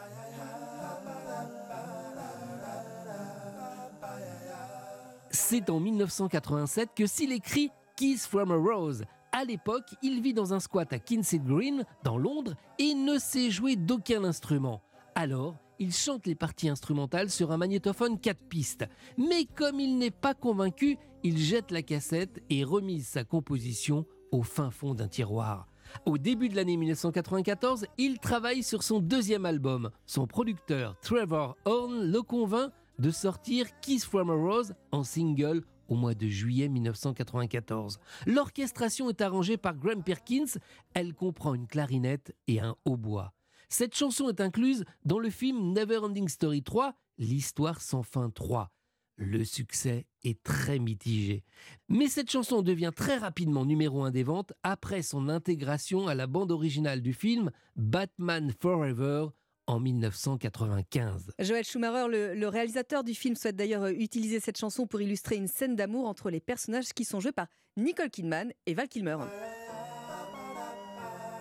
C'est 5.29 5.69
en 5.69 5.81
1987 5.81 6.89
que 6.97 7.07
Seal 7.07 7.33
écrit 7.33 7.71
Kiss 7.95 8.27
from 8.27 8.51
a 8.51 8.57
Rose. 8.57 9.05
À 9.31 9.45
l'époque, 9.45 9.95
il 10.01 10.23
vit 10.23 10.33
dans 10.33 10.55
un 10.55 10.61
squat 10.61 10.91
à 10.95 10.99
Kinsale 10.99 11.45
Green, 11.45 11.85
dans 12.05 12.17
Londres, 12.17 12.55
et 12.79 12.95
ne 12.95 13.19
sait 13.19 13.51
jouer 13.51 13.77
d'aucun 13.77 14.25
instrument. 14.25 14.81
Alors, 15.15 15.57
il 15.79 15.93
chante 15.93 16.27
les 16.27 16.37
parties 16.37 16.71
instrumentales 16.71 17.29
sur 17.29 17.53
un 17.53 17.59
magnétophone 17.59 18.19
4 18.19 18.39
pistes. 18.49 18.87
Mais 19.19 19.45
comme 19.45 19.79
il 19.79 19.99
n'est 19.99 20.11
pas 20.11 20.33
convaincu, 20.33 20.97
il 21.25 21.39
jette 21.39 21.71
la 21.71 21.83
cassette 21.83 22.43
et 22.51 22.63
remise 22.63 23.09
sa 23.09 23.25
composition 23.25 24.07
au 24.31 24.43
fin 24.43 24.71
fond 24.71 24.95
d'un 24.95 25.09
tiroir. 25.09 25.67
Au 26.07 26.19
début 26.19 26.49
de 26.49 26.57
l'année 26.57 26.77
1994, 26.77 27.87
il 27.99 28.19
travaille 28.19 28.63
sur 28.63 28.83
son 28.83 29.01
deuxième 29.01 29.47
album. 29.47 29.91
Son 30.07 30.27
producteur 30.27 30.97
Trevor 31.01 31.57
Horn 31.65 32.11
le 32.11 32.23
convainc 32.23 32.73
de 32.99 33.11
sortir 33.11 33.67
Kiss 33.81 34.05
from 34.05 34.31
a 34.31 34.35
Rose 34.35 34.75
en 34.93 35.03
single 35.03 35.65
au 35.89 35.95
mois 35.95 36.15
de 36.15 36.29
juillet 36.29 36.69
1994. 36.69 37.99
L'orchestration 38.27 39.09
est 39.09 39.21
arrangée 39.21 39.57
par 39.57 39.77
Graham 39.77 40.03
Perkins, 40.03 40.59
elle 40.95 41.15
comprend 41.15 41.55
une 41.55 41.67
clarinette 41.67 42.35
et 42.49 42.61
un 42.61 42.77
hautbois. 42.85 43.33
Cette 43.69 43.95
chanson 43.95 44.29
est 44.29 44.41
incluse 44.41 44.85
dans 45.05 45.19
le 45.19 45.31
film 45.31 45.73
Neverending 45.73 46.29
Story 46.29 46.63
3, 46.63 46.95
L'histoire 47.19 47.81
sans 47.81 48.03
fin 48.03 48.29
3. 48.29 48.71
Le 49.17 49.45
succès 49.45 50.07
est 50.25 50.43
très 50.43 50.79
mitigé. 50.79 51.45
Mais 51.89 52.09
cette 52.09 52.31
chanson 52.31 52.63
devient 52.63 52.91
très 52.95 53.17
rapidement 53.17 53.65
numéro 53.65 54.03
1 54.03 54.11
des 54.11 54.25
ventes 54.25 54.53
après 54.65 55.03
son 55.03 55.29
intégration 55.29 56.09
à 56.09 56.15
la 56.15 56.27
bande 56.27 56.51
originale 56.51 57.01
du 57.01 57.13
film 57.13 57.51
Batman 57.77 58.53
Forever 58.61 59.27
en 59.67 59.79
1995. 59.81 61.33
Joël 61.39 61.65
Schumacher, 61.65 62.09
le, 62.11 62.35
le 62.35 62.49
réalisateur 62.49 63.05
du 63.05 63.15
film, 63.15 63.37
souhaite 63.37 63.57
d'ailleurs 63.57 63.85
euh, 63.85 63.93
utiliser 63.93 64.41
cette 64.41 64.59
chanson 64.59 64.87
pour 64.87 65.01
illustrer 65.01 65.37
une 65.37 65.49
scène 65.49 65.77
d'amour 65.77 66.07
entre 66.07 66.29
les 66.29 66.41
personnages 66.41 66.93
qui 66.93 67.05
sont 67.05 67.21
joués 67.21 67.33
par 67.33 67.47
Nicole 67.77 68.11
Kidman 68.11 68.53
et 68.67 68.75
Val 68.75 68.89
Kilmer. 68.89 69.17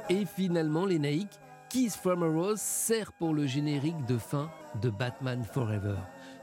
Et 0.10 0.26
finalement, 0.26 0.86
les 0.86 1.00
naïcs, 1.00 1.40
Kiss 1.70 1.96
from 1.96 2.24
a 2.24 2.28
Rose 2.28 2.62
sert 2.62 3.14
pour 3.14 3.34
le 3.34 3.48
générique 3.48 4.06
de 4.06 4.18
fin 4.18 4.52
de 4.82 4.90
Batman 4.90 5.44
Forever. 5.44 5.96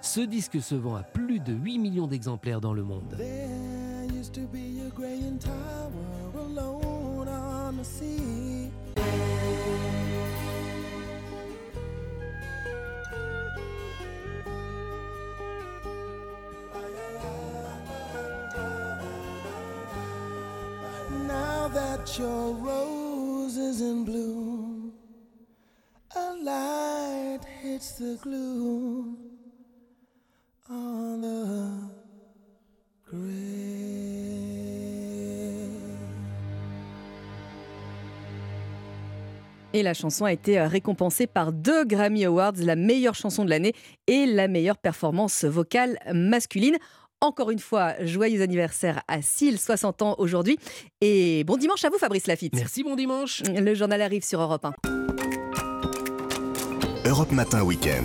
Ce 0.02 0.20
disque 0.20 0.60
se 0.62 0.74
vend 0.74 0.96
à 0.96 1.02
plus 1.02 1.40
de 1.40 1.52
8 1.52 1.78
millions 1.78 2.06
d'exemplaires 2.06 2.60
dans 2.60 2.72
le 2.72 2.82
monde. 2.82 3.16
Now 21.26 21.68
that 21.68 22.18
your 22.18 22.54
rose 22.54 23.56
is 23.56 23.80
in 23.80 24.04
bloom, 24.04 24.92
a 26.16 26.34
light 26.42 27.40
hits 27.62 27.92
the 27.92 28.18
glue 28.22 28.79
Et 39.72 39.82
la 39.82 39.94
chanson 39.94 40.24
a 40.24 40.32
été 40.32 40.58
euh, 40.58 40.66
récompensée 40.66 41.26
par 41.26 41.52
deux 41.52 41.84
Grammy 41.84 42.24
Awards, 42.24 42.54
la 42.58 42.74
meilleure 42.74 43.14
chanson 43.14 43.44
de 43.44 43.50
l'année 43.50 43.72
et 44.08 44.26
la 44.26 44.48
meilleure 44.48 44.78
performance 44.78 45.44
vocale 45.44 45.98
masculine. 46.12 46.76
Encore 47.20 47.50
une 47.50 47.58
fois, 47.58 47.94
joyeux 48.04 48.42
anniversaire 48.42 49.02
à 49.06 49.22
Syl, 49.22 49.58
60 49.58 50.02
ans 50.02 50.14
aujourd'hui. 50.18 50.58
Et 51.00 51.44
bon 51.44 51.56
dimanche 51.56 51.84
à 51.84 51.90
vous, 51.90 51.98
Fabrice 51.98 52.26
Lafitte. 52.26 52.54
Merci, 52.54 52.82
bon 52.82 52.96
dimanche. 52.96 53.42
Le 53.44 53.74
journal 53.74 54.00
arrive 54.02 54.24
sur 54.24 54.40
Europe 54.40 54.64
1. 54.64 54.72
Europe 57.06 57.32
Matin 57.32 57.62
Week-end. 57.62 58.04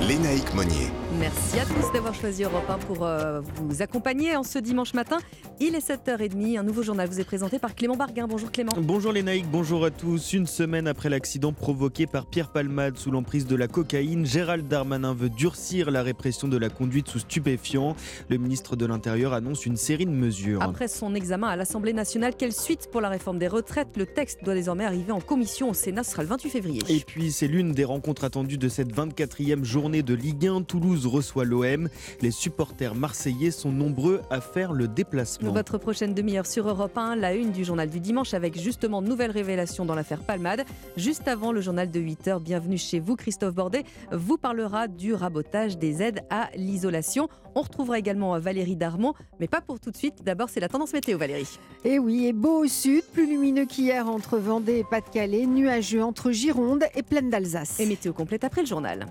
Lénaïque 0.00 0.54
Monnier. 0.54 0.88
Merci 1.20 1.58
à 1.58 1.64
tous 1.64 1.92
d'avoir 1.92 2.14
choisi 2.14 2.44
Europe 2.44 2.68
1 2.68 2.78
pour 2.78 3.04
euh, 3.04 3.40
vous 3.56 3.82
accompagner 3.82 4.36
en 4.36 4.44
ce 4.44 4.60
dimanche 4.60 4.94
matin. 4.94 5.18
Il 5.58 5.74
est 5.74 5.84
7h30. 5.84 6.56
Un 6.56 6.62
nouveau 6.62 6.84
journal 6.84 7.08
vous 7.08 7.18
est 7.18 7.24
présenté 7.24 7.58
par 7.58 7.74
Clément 7.74 7.96
Barguin. 7.96 8.28
Bonjour 8.28 8.52
Clément. 8.52 8.72
Bonjour 8.80 9.10
les 9.10 9.24
naïcs, 9.24 9.50
bonjour 9.50 9.84
à 9.84 9.90
tous. 9.90 10.32
Une 10.32 10.46
semaine 10.46 10.86
après 10.86 11.08
l'accident 11.08 11.52
provoqué 11.52 12.06
par 12.06 12.26
Pierre 12.26 12.52
Palmade 12.52 12.96
sous 12.98 13.10
l'emprise 13.10 13.46
de 13.46 13.56
la 13.56 13.66
cocaïne, 13.66 14.26
Gérald 14.26 14.68
Darmanin 14.68 15.12
veut 15.12 15.28
durcir 15.28 15.90
la 15.90 16.04
répression 16.04 16.46
de 16.46 16.56
la 16.56 16.68
conduite 16.68 17.08
sous 17.08 17.18
stupéfiants. 17.18 17.96
Le 18.28 18.36
ministre 18.36 18.76
de 18.76 18.86
l'Intérieur 18.86 19.32
annonce 19.32 19.66
une 19.66 19.76
série 19.76 20.06
de 20.06 20.12
mesures. 20.12 20.62
Après 20.62 20.86
son 20.86 21.16
examen 21.16 21.48
à 21.48 21.56
l'Assemblée 21.56 21.94
nationale, 21.94 22.34
quelle 22.38 22.52
suite 22.52 22.90
pour 22.92 23.00
la 23.00 23.08
réforme 23.08 23.40
des 23.40 23.48
retraites? 23.48 23.96
Le 23.96 24.06
texte 24.06 24.44
doit 24.44 24.54
désormais 24.54 24.84
arriver 24.84 25.10
en 25.10 25.20
commission 25.20 25.70
au 25.70 25.74
Sénat. 25.74 26.04
Ce 26.04 26.12
sera 26.12 26.22
le 26.22 26.28
28 26.28 26.50
février. 26.50 26.82
Et 26.88 27.00
puis 27.00 27.32
c'est 27.32 27.48
l'une 27.48 27.72
des 27.72 27.84
rencontres 27.84 28.22
attendues 28.22 28.58
de 28.58 28.68
cette 28.68 28.94
24e 28.94 29.64
journée 29.64 30.04
de 30.04 30.14
Ligue 30.14 30.46
1. 30.46 30.62
Toulouse 30.62 31.07
reçoit 31.08 31.44
l'OM. 31.44 31.88
Les 32.20 32.30
supporters 32.30 32.94
marseillais 32.94 33.50
sont 33.50 33.72
nombreux 33.72 34.22
à 34.30 34.40
faire 34.40 34.72
le 34.72 34.88
déplacement. 34.88 35.52
Votre 35.52 35.78
prochaine 35.78 36.14
demi-heure 36.14 36.46
sur 36.46 36.68
Europe 36.68 36.96
1, 36.96 37.16
la 37.16 37.34
une 37.34 37.52
du 37.52 37.64
journal 37.64 37.88
du 37.90 38.00
dimanche 38.00 38.34
avec 38.34 38.58
justement 38.58 39.02
de 39.02 39.08
nouvelles 39.08 39.30
révélations 39.30 39.84
dans 39.84 39.94
l'affaire 39.94 40.20
Palmade. 40.20 40.64
Juste 40.96 41.28
avant 41.28 41.52
le 41.52 41.60
journal 41.60 41.90
de 41.90 42.00
8h, 42.00 42.40
bienvenue 42.42 42.78
chez 42.78 43.00
vous, 43.00 43.16
Christophe 43.16 43.54
Bordet 43.54 43.84
vous 44.12 44.36
parlera 44.36 44.88
du 44.88 45.14
rabotage 45.14 45.78
des 45.78 46.02
aides 46.02 46.22
à 46.30 46.48
l'isolation. 46.56 47.28
On 47.54 47.62
retrouvera 47.62 47.98
également 47.98 48.38
Valérie 48.38 48.76
Darmon, 48.76 49.14
mais 49.40 49.48
pas 49.48 49.60
pour 49.60 49.80
tout 49.80 49.90
de 49.90 49.96
suite. 49.96 50.22
D'abord, 50.24 50.48
c'est 50.48 50.60
la 50.60 50.68
tendance 50.68 50.92
météo, 50.92 51.18
Valérie. 51.18 51.58
Et 51.84 51.94
Eh 51.94 51.98
oui, 51.98 52.26
et 52.26 52.32
beau 52.32 52.64
au 52.64 52.68
sud, 52.68 53.02
plus 53.12 53.26
lumineux 53.26 53.64
qu'hier 53.66 54.08
entre 54.08 54.38
Vendée 54.38 54.78
et 54.78 54.84
Pas-de-Calais, 54.84 55.46
nuageux 55.46 56.02
entre 56.02 56.30
Gironde 56.30 56.84
et 56.94 57.02
Plaine 57.02 57.30
d'Alsace. 57.30 57.80
Et 57.80 57.86
météo 57.86 58.12
complète 58.12 58.44
après 58.44 58.60
le 58.60 58.66
journal. 58.66 59.06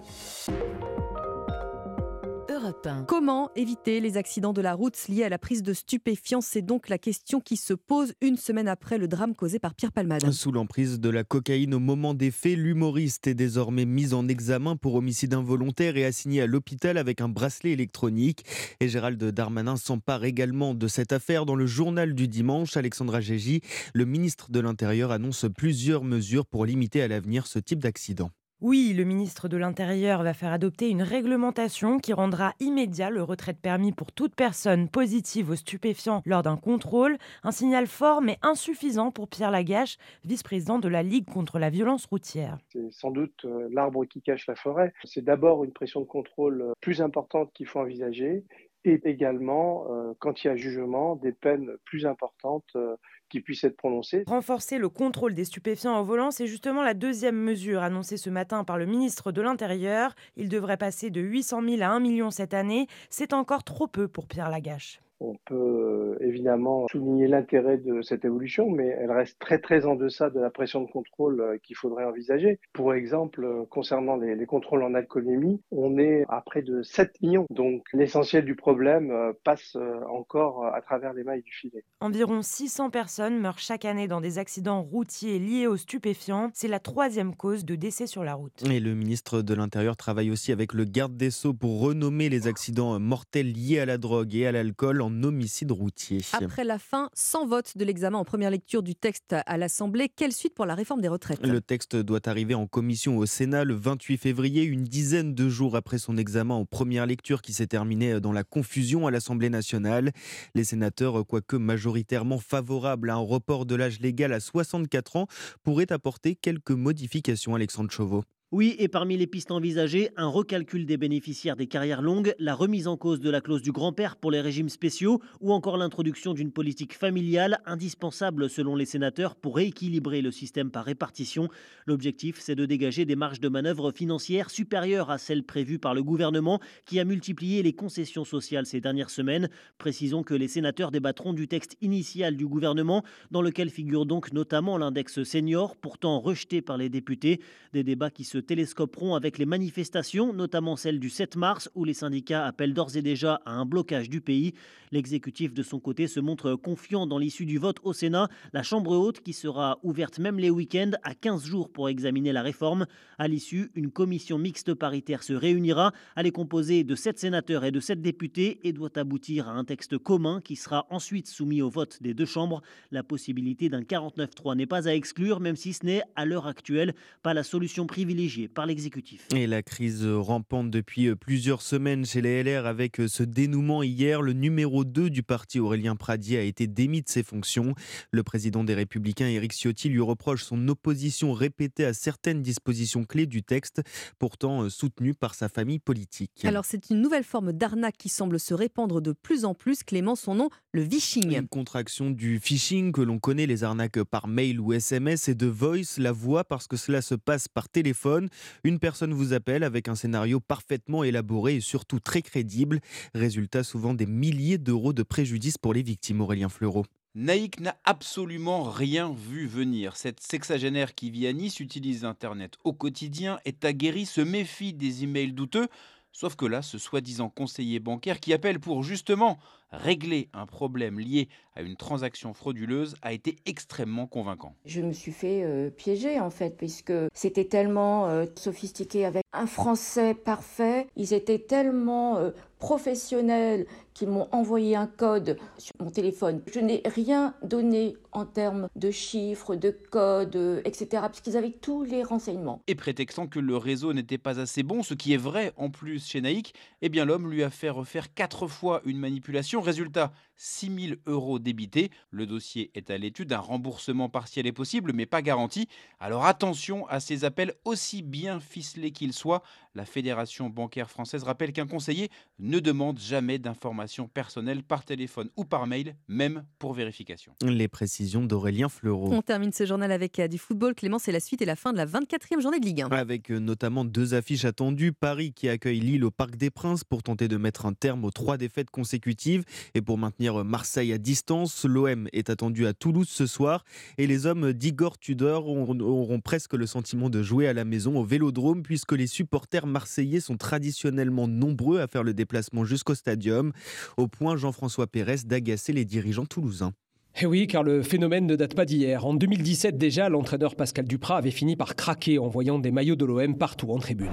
Europe 2.57 2.87
1. 2.87 3.03
Comment 3.03 3.51
éviter 3.55 3.99
les 3.99 4.17
accidents 4.17 4.51
de 4.51 4.61
la 4.61 4.73
route 4.73 4.97
liés 5.09 5.23
à 5.23 5.29
la 5.29 5.37
prise 5.37 5.61
de 5.61 5.73
stupéfiants? 5.73 6.41
C'est 6.41 6.63
donc 6.63 6.89
la 6.89 6.97
question 6.97 7.39
qui 7.39 7.55
se 7.55 7.73
pose 7.73 8.13
une 8.19 8.35
semaine 8.35 8.67
après 8.67 8.97
le 8.97 9.07
drame 9.07 9.35
causé 9.35 9.59
par 9.59 9.75
Pierre 9.75 9.91
Palmade. 9.91 10.31
Sous 10.31 10.51
l'emprise 10.51 10.99
de 10.99 11.09
la 11.09 11.23
cocaïne 11.23 11.75
au 11.75 11.79
moment 11.79 12.15
des 12.15 12.31
faits, 12.31 12.57
l'humoriste 12.57 13.27
est 13.27 13.35
désormais 13.35 13.85
mis 13.85 14.11
en 14.15 14.27
examen 14.27 14.75
pour 14.75 14.95
homicide 14.95 15.35
involontaire 15.35 15.97
et 15.97 16.05
assigné 16.05 16.41
à 16.41 16.47
l'hôpital 16.47 16.97
avec 16.97 17.21
un 17.21 17.29
bracelet 17.29 17.73
électronique. 17.73 18.43
Et 18.79 18.89
Gérald 18.89 19.23
Darmanin 19.23 19.77
s'empare 19.77 20.23
également 20.23 20.73
de 20.73 20.87
cette 20.87 21.11
affaire 21.11 21.45
dans 21.45 21.55
le 21.55 21.67
journal 21.67 22.15
du 22.15 22.27
dimanche. 22.27 22.75
Alexandra 22.75 23.21
Gégy, 23.21 23.61
le 23.93 24.05
ministre 24.05 24.49
de 24.49 24.59
l'Intérieur, 24.59 25.11
annonce 25.11 25.45
plusieurs 25.55 26.03
mesures 26.03 26.47
pour 26.47 26.65
limiter 26.65 27.03
à 27.03 27.07
l'avenir 27.07 27.45
ce 27.45 27.59
type 27.59 27.79
d'accident. 27.83 28.31
Oui, 28.59 28.93
le 28.97 29.03
ministre 29.03 29.47
de 29.47 29.55
l'Intérieur 29.55 30.23
va 30.23 30.33
faire 30.33 30.51
adopter 30.51 30.89
une 30.89 31.03
réglementation 31.03 31.99
qui 31.99 32.11
rendra 32.11 32.55
immédiat 32.59 33.11
le 33.11 33.21
retrait 33.21 33.53
de 33.53 33.59
permis 33.59 33.91
pour 33.91 34.11
toute 34.11 34.33
personne 34.33 34.89
positive 34.89 35.51
aux 35.51 35.55
stupéfiants 35.55 36.23
lors 36.25 36.41
d'un 36.41 36.57
contrôle. 36.57 37.19
Un 37.43 37.51
signal 37.51 37.85
fort 37.85 38.23
mais 38.23 38.39
insuffisant 38.41 39.11
pour 39.11 39.27
Pierre 39.27 39.51
Lagache, 39.51 39.99
vice-président 40.25 40.79
de 40.79 40.87
la 40.87 41.03
Ligue 41.03 41.29
contre 41.31 41.59
la 41.59 41.69
violence 41.69 42.07
routière. 42.07 42.57
C'est 42.73 42.91
sans 42.91 43.11
doute 43.11 43.45
euh, 43.45 43.67
l'arbre 43.71 44.05
qui 44.05 44.23
cache 44.23 44.47
la 44.47 44.55
forêt. 44.55 44.91
C'est 45.03 45.23
d'abord 45.23 45.63
une 45.63 45.71
pression 45.71 45.99
de 45.99 46.07
contrôle 46.07 46.63
euh, 46.63 46.73
plus 46.81 46.99
importante 47.03 47.51
qu'il 47.53 47.67
faut 47.67 47.79
envisager 47.79 48.43
et 48.87 49.01
également, 49.03 49.85
euh, 49.89 50.13
quand 50.19 50.43
il 50.43 50.47
y 50.47 50.49
a 50.49 50.55
jugement, 50.55 51.15
des 51.15 51.31
peines 51.31 51.71
plus 51.85 52.05
importantes 52.05 52.65
euh, 52.75 52.95
qui 53.29 53.41
puissent 53.41 53.63
être 53.63 53.75
prononcées. 53.75 54.23
Renforcer 54.25 54.77
le 54.77 54.89
contrôle 54.89 55.33
des 55.33 55.45
stupéfiants 55.45 55.99
au 55.99 56.03
volant, 56.03 56.31
c'est 56.31 56.47
justement 56.47 56.83
la 56.83 56.93
deuxième 56.93 57.37
mesure 57.37 57.83
annoncée 57.83 58.17
ce 58.17 58.29
matin 58.29 58.63
par 58.63 58.77
le 58.77 58.85
ministre 58.85 59.31
de 59.31 59.41
l'Intérieur. 59.41 60.15
Il 60.37 60.49
devrait 60.49 60.77
passer 60.77 61.09
de 61.09 61.21
800 61.21 61.61
000 61.63 61.81
à 61.81 61.87
1 61.87 61.99
million 61.99 62.31
cette 62.31 62.53
année. 62.53 62.87
C'est 63.09 63.33
encore 63.33 63.63
trop 63.63 63.87
peu 63.87 64.07
pour 64.07 64.27
Pierre 64.27 64.49
Lagache. 64.49 65.01
On 65.19 65.35
peut 65.45 65.55
euh, 65.55 66.17
évidemment 66.21 66.87
souligner 66.91 67.27
l'intérêt 67.27 67.77
de 67.77 68.01
cette 68.01 68.23
évolution, 68.23 68.69
mais 68.69 68.87
elle 68.87 69.11
reste 69.11 69.39
très 69.39 69.59
très 69.59 69.85
en 69.85 69.95
deçà 69.95 70.29
de 70.29 70.39
la 70.39 70.49
pression 70.49 70.81
de 70.81 70.91
contrôle 70.91 71.41
euh, 71.41 71.57
qu'il 71.63 71.75
faudrait 71.75 72.05
envisager. 72.05 72.59
Pour 72.73 72.93
exemple, 72.93 73.43
euh, 73.43 73.65
concernant 73.69 74.15
les, 74.15 74.35
les 74.35 74.45
contrôles 74.45 74.83
en 74.83 74.93
alcoolémie, 74.93 75.61
on 75.71 75.97
est 75.97 76.25
à 76.29 76.41
près 76.41 76.61
de 76.61 76.83
7 76.83 77.19
millions. 77.21 77.45
Donc 77.49 77.83
l'essentiel 77.93 78.45
du 78.45 78.55
problème 78.55 79.13
passe 79.43 79.77
encore 80.09 80.65
à 80.65 80.81
travers 80.81 81.13
les 81.13 81.23
mailles 81.23 81.41
du 81.41 81.51
filet. 81.51 81.83
Environ 82.01 82.41
600 82.41 82.89
personnes 82.89 83.39
meurent 83.39 83.59
chaque 83.59 83.85
année 83.85 84.07
dans 84.07 84.21
des 84.21 84.37
accidents 84.37 84.81
routiers 84.81 85.39
liés 85.39 85.67
aux 85.67 85.77
stupéfiants. 85.77 86.49
C'est 86.53 86.67
la 86.67 86.79
troisième 86.79 87.35
cause 87.35 87.65
de 87.65 87.75
décès 87.75 88.07
sur 88.07 88.23
la 88.23 88.35
route. 88.35 88.63
Et 88.69 88.79
le 88.79 88.93
ministre 88.93 89.41
de 89.41 89.53
l'Intérieur 89.53 89.97
travaille 89.97 90.31
aussi 90.31 90.51
avec 90.51 90.73
le 90.73 90.85
garde 90.85 91.15
des 91.17 91.31
Sceaux 91.31 91.53
pour 91.53 91.81
renommer 91.81 92.29
les 92.29 92.47
accidents 92.47 92.99
mortels 92.99 93.51
liés 93.51 93.79
à 93.79 93.85
la 93.85 93.97
drogue 93.97 94.35
et 94.35 94.47
à 94.47 94.51
l'alcool 94.51 95.01
en 95.07 95.23
homicide 95.23 95.71
routier. 95.71 96.21
Après 96.33 96.63
la 96.63 96.79
fin 96.79 97.09
sans 97.13 97.47
vote 97.47 97.77
de 97.77 97.85
l'examen 97.85 98.17
en 98.17 98.25
première 98.25 98.51
lecture 98.51 98.83
du 98.83 98.93
texte 98.93 99.35
à 99.45 99.57
l'Assemblée, 99.57 100.09
quelle 100.13 100.33
suite 100.33 100.53
pour 100.53 100.65
la 100.65 100.75
réforme 100.75 101.01
des 101.01 101.07
retraites? 101.07 101.45
Le 101.45 101.61
texte 101.61 101.95
doit 101.95 102.27
arriver 102.27 102.53
en 102.55 102.67
commission 102.67 103.17
au 103.17 103.25
Sénat 103.25 103.63
le 103.63 103.73
28 103.73 104.17
février, 104.17 104.63
une 104.63 104.83
dizaine 104.83 105.33
de 105.33 105.49
jours 105.49 105.75
après 105.75 105.97
son 105.97 106.17
examen 106.17 106.55
en 106.55 106.65
première 106.65 107.05
lecture 107.05 107.41
qui 107.41 107.53
s'est 107.53 107.67
terminé 107.67 108.19
dans 108.19 108.33
la 108.33 108.43
confusion 108.43 109.07
à 109.07 109.11
l'Assemblée 109.11 109.49
nationale. 109.49 110.11
Les 110.55 110.65
sénateurs, 110.65 111.25
quoique 111.25 111.55
majoritairement 111.55 112.39
favorables 112.39 113.09
à 113.09 113.15
un 113.15 113.17
report 113.17 113.65
de 113.65 113.75
l'âge 113.75 113.99
légal 114.01 114.33
à 114.33 114.39
64 114.41 115.15
ans, 115.15 115.27
pourraient 115.63 115.91
apporter 115.91 116.35
quelques 116.35 116.71
modifications, 116.71 117.55
Alexandre 117.55 117.91
Chauveau. 117.91 118.23
Oui, 118.53 118.77
et 118.79 118.87
parmi 118.87 119.17
les 119.17 119.27
pistes 119.27 119.51
envisagées, 119.51 120.09
un 120.15 120.29
recalcul 120.29 120.85
des 120.85 120.95
bénéficiaires 120.95 121.57
des 121.57 121.67
carrières 121.67 122.01
longues, 122.01 122.33
la 122.39 122.55
remise 122.55 122.87
en 122.87 122.95
cause 122.95 123.19
de 123.19 123.29
la 123.29 123.41
clause 123.41 123.61
du 123.61 123.73
grand-père 123.73 124.15
pour 124.15 124.31
les 124.31 124.39
régimes 124.39 124.69
spéciaux 124.69 125.19
ou 125.41 125.51
encore 125.51 125.75
l'introduction 125.75 126.33
d'une 126.33 126.53
politique 126.53 126.93
familiale 126.93 127.59
indispensable 127.65 128.49
selon 128.49 128.77
les 128.77 128.85
sénateurs 128.85 129.35
pour 129.35 129.57
rééquilibrer 129.57 130.21
le 130.21 130.31
système 130.31 130.71
par 130.71 130.85
répartition. 130.85 131.49
L'objectif, 131.87 132.39
c'est 132.39 132.55
de 132.55 132.65
dégager 132.65 133.03
des 133.03 133.17
marges 133.17 133.41
de 133.41 133.49
manœuvre 133.49 133.91
financières 133.91 134.49
supérieures 134.49 135.11
à 135.11 135.17
celles 135.17 135.43
prévues 135.43 135.77
par 135.77 135.93
le 135.93 136.01
gouvernement 136.01 136.61
qui 136.85 137.01
a 137.01 137.03
multiplié 137.03 137.61
les 137.63 137.73
concessions 137.73 138.23
sociales 138.23 138.65
ces 138.65 138.79
dernières 138.79 139.09
semaines. 139.09 139.49
Précisons 139.77 140.23
que 140.23 140.33
les 140.33 140.47
sénateurs 140.47 140.91
débattront 140.91 141.33
du 141.33 141.49
texte 141.49 141.75
initial 141.81 142.37
du 142.37 142.47
gouvernement 142.47 143.03
dans 143.29 143.41
lequel 143.41 143.69
figure 143.69 144.05
donc 144.05 144.31
notamment 144.31 144.77
l'index 144.77 145.23
senior, 145.23 145.75
pourtant 145.75 146.21
rejeté 146.21 146.61
par 146.61 146.77
les 146.77 146.87
députés. 146.87 147.41
Des 147.73 147.83
débats 147.83 148.09
qui 148.09 148.23
se 148.23 148.36
télescoperont 148.39 149.15
avec 149.15 149.37
les 149.37 149.45
manifestations, 149.45 150.33
notamment 150.33 150.75
celle 150.75 150.99
du 150.99 151.09
7 151.09 151.35
mars, 151.35 151.69
où 151.75 151.83
les 151.83 151.93
syndicats 151.93 152.45
appellent 152.45 152.73
d'ores 152.73 152.95
et 152.95 153.01
déjà 153.01 153.41
à 153.45 153.51
un 153.51 153.65
blocage 153.65 154.09
du 154.09 154.21
pays. 154.21 154.53
L'exécutif, 154.91 155.53
de 155.53 155.63
son 155.63 155.79
côté, 155.79 156.07
se 156.07 156.19
montre 156.19 156.55
confiant 156.55 157.07
dans 157.07 157.17
l'issue 157.17 157.45
du 157.45 157.57
vote 157.57 157.77
au 157.83 157.91
Sénat. 157.93 158.29
La 158.53 158.63
Chambre 158.63 158.95
haute, 158.95 159.19
qui 159.19 159.33
sera 159.33 159.79
ouverte 159.83 160.19
même 160.19 160.39
les 160.39 160.49
week-ends, 160.49 160.91
a 161.03 161.13
15 161.13 161.45
jours 161.45 161.69
pour 161.69 161.89
examiner 161.89 162.31
la 162.31 162.41
réforme. 162.41 162.85
À 163.17 163.27
l'issue, 163.27 163.71
une 163.75 163.91
commission 163.91 164.37
mixte 164.37 164.73
paritaire 164.73 165.23
se 165.23 165.33
réunira. 165.33 165.91
Elle 166.15 166.27
est 166.27 166.31
composée 166.31 166.83
de 166.83 166.95
7 166.95 167.19
sénateurs 167.19 167.65
et 167.65 167.71
de 167.71 167.79
7 167.79 168.01
députés 168.01 168.59
et 168.63 168.71
doit 168.71 168.97
aboutir 168.97 169.49
à 169.49 169.53
un 169.53 169.65
texte 169.65 169.97
commun 169.97 170.39
qui 170.41 170.55
sera 170.55 170.87
ensuite 170.89 171.27
soumis 171.27 171.61
au 171.61 171.69
vote 171.69 172.01
des 172.01 172.13
deux 172.13 172.25
chambres. 172.25 172.61
La 172.91 173.03
possibilité 173.03 173.69
d'un 173.69 173.81
49-3 173.81 174.55
n'est 174.55 174.65
pas 174.65 174.87
à 174.87 174.93
exclure, 174.93 175.39
même 175.39 175.55
si 175.55 175.73
ce 175.73 175.85
n'est, 175.85 176.03
à 176.15 176.25
l'heure 176.25 176.47
actuelle, 176.47 176.93
pas 177.23 177.33
la 177.33 177.43
solution 177.43 177.87
privilégiée 177.87 178.26
par 178.53 178.65
l'exécutif. 178.65 179.27
Et 179.33 179.47
la 179.47 179.63
crise 179.63 180.05
rampante 180.05 180.69
depuis 180.69 181.15
plusieurs 181.15 181.61
semaines 181.61 182.05
chez 182.05 182.21
les 182.21 182.43
LR 182.43 182.65
avec 182.65 183.01
ce 183.07 183.23
dénouement 183.23 183.83
hier. 183.83 184.21
Le 184.21 184.33
numéro 184.33 184.83
2 184.83 185.09
du 185.09 185.23
parti, 185.23 185.59
Aurélien 185.59 185.95
Pradier, 185.95 186.37
a 186.37 186.43
été 186.43 186.67
démis 186.67 187.01
de 187.01 187.09
ses 187.09 187.23
fonctions. 187.23 187.73
Le 188.11 188.23
président 188.23 188.63
des 188.63 188.73
Républicains, 188.73 189.27
Éric 189.27 189.53
Ciotti, 189.53 189.89
lui 189.89 190.01
reproche 190.01 190.43
son 190.43 190.67
opposition 190.67 191.33
répétée 191.33 191.85
à 191.85 191.93
certaines 191.93 192.41
dispositions 192.41 193.05
clés 193.05 193.25
du 193.25 193.43
texte, 193.43 193.81
pourtant 194.19 194.69
soutenues 194.69 195.13
par 195.13 195.35
sa 195.35 195.49
famille 195.49 195.79
politique. 195.79 196.43
Alors 196.43 196.65
c'est 196.65 196.89
une 196.89 197.01
nouvelle 197.01 197.23
forme 197.23 197.53
d'arnaque 197.53 197.97
qui 197.97 198.09
semble 198.09 198.39
se 198.39 198.53
répandre 198.53 199.01
de 199.01 199.13
plus 199.13 199.45
en 199.45 199.53
plus. 199.53 199.83
Clément, 199.83 200.15
son 200.15 200.35
nom, 200.35 200.49
le 200.71 200.83
phishing. 200.83 201.37
Une 201.37 201.47
contraction 201.47 202.11
du 202.11 202.39
phishing 202.39 202.91
que 202.91 203.01
l'on 203.01 203.19
connaît, 203.19 203.45
les 203.45 203.63
arnaques 203.63 204.03
par 204.03 204.27
mail 204.27 204.59
ou 204.59 204.73
SMS 204.73 205.27
et 205.29 205.35
de 205.35 205.47
voice, 205.47 205.97
la 205.97 206.11
voix 206.11 206.43
parce 206.43 206.67
que 206.67 206.77
cela 206.77 207.01
se 207.01 207.15
passe 207.15 207.47
par 207.47 207.69
téléphone. 207.69 208.16
Une 208.63 208.79
personne 208.79 209.13
vous 209.13 209.33
appelle 209.33 209.63
avec 209.63 209.87
un 209.87 209.95
scénario 209.95 210.39
parfaitement 210.39 211.03
élaboré 211.03 211.55
et 211.55 211.61
surtout 211.61 211.99
très 211.99 212.21
crédible. 212.21 212.79
Résultat 213.13 213.63
souvent 213.63 213.93
des 213.93 214.05
milliers 214.05 214.57
d'euros 214.57 214.93
de 214.93 215.03
préjudice 215.03 215.57
pour 215.57 215.73
les 215.73 215.83
victimes, 215.83 216.21
Aurélien 216.21 216.49
Fleureau. 216.49 216.85
Naïk 217.15 217.59
n'a 217.59 217.75
absolument 217.83 218.63
rien 218.63 219.11
vu 219.11 219.47
venir. 219.47 219.95
Cette 219.95 220.19
sexagénaire 220.19 220.93
qui 220.93 221.09
vit 221.09 221.25
à 221.25 221.33
Nice 221.33 221.59
utilise 221.59 222.05
Internet 222.05 222.57
au 222.63 222.73
quotidien, 222.73 223.39
est 223.43 223.65
aguerrie, 223.65 224.05
se 224.05 224.21
méfie 224.21 224.73
des 224.73 225.03
emails 225.03 225.33
douteux. 225.33 225.67
Sauf 226.11 226.35
que 226.35 226.45
là, 226.45 226.61
ce 226.61 226.77
soi-disant 226.77 227.29
conseiller 227.29 227.79
bancaire 227.79 228.19
qui 228.19 228.33
appelle 228.33 228.59
pour 228.59 228.83
justement 228.83 229.39
régler 229.71 230.29
un 230.33 230.45
problème 230.45 230.99
lié 230.99 231.27
à 231.57 231.61
une 231.61 231.75
transaction 231.75 232.33
frauduleuse 232.33 232.95
a 233.01 233.13
été 233.13 233.35
extrêmement 233.45 234.05
convaincant. 234.05 234.55
Je 234.65 234.81
me 234.81 234.93
suis 234.93 235.11
fait 235.11 235.43
euh, 235.43 235.69
piéger 235.69 236.19
en 236.19 236.29
fait, 236.29 236.55
puisque 236.55 236.93
c'était 237.13 237.45
tellement 237.45 238.07
euh, 238.07 238.25
sophistiqué 238.35 239.05
avec 239.05 239.23
un 239.33 239.47
français 239.47 240.13
parfait, 240.13 240.87
ils 240.95 241.13
étaient 241.13 241.39
tellement 241.39 242.17
euh, 242.17 242.29
professionnels 242.59 243.65
qu'ils 243.93 244.09
m'ont 244.09 244.27
envoyé 244.31 244.75
un 244.75 244.85
code 244.85 245.37
sur 245.57 245.73
mon 245.79 245.89
téléphone. 245.89 246.41
Je 246.51 246.59
n'ai 246.59 246.83
rien 246.85 247.33
donné 247.43 247.97
en 248.11 248.25
termes 248.25 248.67
de 248.75 248.91
chiffres, 248.91 249.55
de 249.55 249.71
codes, 249.71 250.61
etc., 250.65 251.03
puisqu'ils 251.09 251.37
avaient 251.37 251.51
tous 251.51 251.83
les 251.83 252.03
renseignements. 252.03 252.61
Et 252.67 252.75
prétextant 252.75 253.27
que 253.27 253.39
le 253.39 253.57
réseau 253.57 253.93
n'était 253.93 254.19
pas 254.19 254.39
assez 254.39 254.61
bon, 254.61 254.83
ce 254.83 254.93
qui 254.93 255.13
est 255.13 255.17
vrai 255.17 255.51
en 255.57 255.69
plus 255.69 256.05
chez 256.05 256.21
Naïk, 256.21 256.53
eh 256.81 256.89
bien 256.89 257.05
l'homme 257.05 257.29
lui 257.29 257.43
a 257.43 257.49
fait 257.49 257.69
refaire 257.69 258.13
quatre 258.13 258.47
fois 258.47 258.81
une 258.85 258.99
manipulation. 258.99 259.56
Résultat, 259.61 260.11
6 260.35 260.87
000 260.87 260.95
euros 261.05 261.39
débités. 261.39 261.91
Le 262.11 262.25
dossier 262.25 262.71
est 262.75 262.89
à 262.89 262.97
l'étude, 262.97 263.33
un 263.33 263.39
remboursement 263.39 264.09
partiel 264.09 264.47
est 264.47 264.51
possible, 264.51 264.93
mais 264.93 265.05
pas 265.05 265.21
garanti. 265.21 265.67
Alors 265.99 266.25
attention 266.25 266.87
à 266.87 266.99
ces 266.99 267.25
appels 267.25 267.53
aussi 267.65 268.01
bien 268.01 268.39
ficelés 268.39 268.91
qu'ils 268.91 269.13
soient. 269.13 269.43
La 269.75 269.85
Fédération 269.85 270.49
bancaire 270.49 270.89
française 270.89 271.23
rappelle 271.23 271.53
qu'un 271.53 271.67
conseiller 271.67 272.09
ne 272.39 272.59
demande 272.59 272.99
jamais 272.99 273.37
d'informations 273.37 274.07
personnelles 274.07 274.63
par 274.63 274.83
téléphone 274.85 275.29
ou 275.35 275.45
par 275.45 275.67
mail, 275.67 275.95
même 276.07 276.45
pour 276.59 276.73
vérification. 276.73 277.33
Les 277.43 277.67
précisions 277.67 278.23
d'Aurélien 278.23 278.69
Fleureau. 278.69 279.11
On 279.11 279.21
termine 279.21 279.51
ce 279.51 279.65
journal 279.65 279.91
avec 279.91 280.19
euh, 280.19 280.27
du 280.27 280.37
football. 280.37 280.73
Clément, 280.73 280.99
c'est 280.99 281.11
la 281.11 281.19
suite 281.19 281.41
et 281.41 281.45
la 281.45 281.55
fin 281.55 281.73
de 281.73 281.77
la 281.77 281.85
24e 281.85 282.41
journée 282.41 282.59
de 282.59 282.65
Ligue 282.65 282.81
1. 282.81 282.89
Avec 282.89 283.31
euh, 283.31 283.39
notamment 283.39 283.85
deux 283.85 284.13
affiches 284.13 284.45
attendues. 284.45 284.93
Paris 284.93 285.33
qui 285.33 285.49
accueille 285.49 285.79
Lille 285.79 286.03
au 286.03 286.11
Parc 286.11 286.35
des 286.35 286.49
Princes 286.49 286.83
pour 286.83 287.03
tenter 287.03 287.27
de 287.27 287.37
mettre 287.37 287.65
un 287.65 287.73
terme 287.73 288.03
aux 288.03 288.11
trois 288.11 288.37
défaites 288.37 288.71
consécutives 288.71 289.43
et 289.75 289.81
pour 289.81 289.97
maintenir 289.97 290.43
Marseille 290.43 290.93
à 290.93 290.97
distance. 290.97 291.65
L'OM 291.65 292.07
est 292.13 292.29
attendu 292.29 292.67
à 292.67 292.73
Toulouse 292.73 293.09
ce 293.09 293.25
soir 293.25 293.63
et 293.97 294.07
les 294.07 294.25
hommes 294.25 294.53
d'Igor 294.53 294.97
Tudor 294.97 295.47
auront, 295.47 296.19
presque 296.19 296.53
le 296.53 296.65
sentiment 296.65 297.09
de 297.09 297.21
jouer 297.21 297.47
à 297.47 297.53
la 297.53 297.65
maison 297.65 297.97
au 297.97 298.03
Vélodrome 298.03 298.63
puisque 298.63 298.93
les 298.93 299.07
supporters 299.07 299.67
marseillais 299.67 300.19
sont 300.19 300.37
traditionnellement 300.37 301.27
nombreux 301.27 301.79
à 301.79 301.87
faire 301.87 302.03
le 302.03 302.13
déplacement 302.13 302.65
jusqu'au 302.65 302.95
stadium, 302.95 303.51
au 303.97 304.07
point 304.07 304.37
Jean-François 304.37 304.87
Pérez 304.87 305.17
d'agacer 305.25 305.73
les 305.73 305.85
dirigeants 305.85 306.25
toulousains. 306.25 306.73
Eh 307.19 307.25
oui, 307.25 307.47
car 307.47 307.63
le 307.63 307.81
phénomène 307.81 308.27
ne 308.27 308.35
date 308.35 308.53
pas 308.53 308.65
d'hier. 308.65 309.05
En 309.05 309.15
2017 309.15 309.77
déjà, 309.77 310.07
l'entraîneur 310.07 310.55
Pascal 310.55 310.85
Duprat 310.85 311.17
avait 311.17 311.31
fini 311.31 311.55
par 311.55 311.75
craquer 311.75 312.19
en 312.19 312.27
voyant 312.27 312.59
des 312.59 312.69
maillots 312.69 312.95
de 312.95 313.05
l'OM 313.05 313.35
partout 313.37 313.71
en 313.71 313.79
tribune. 313.79 314.11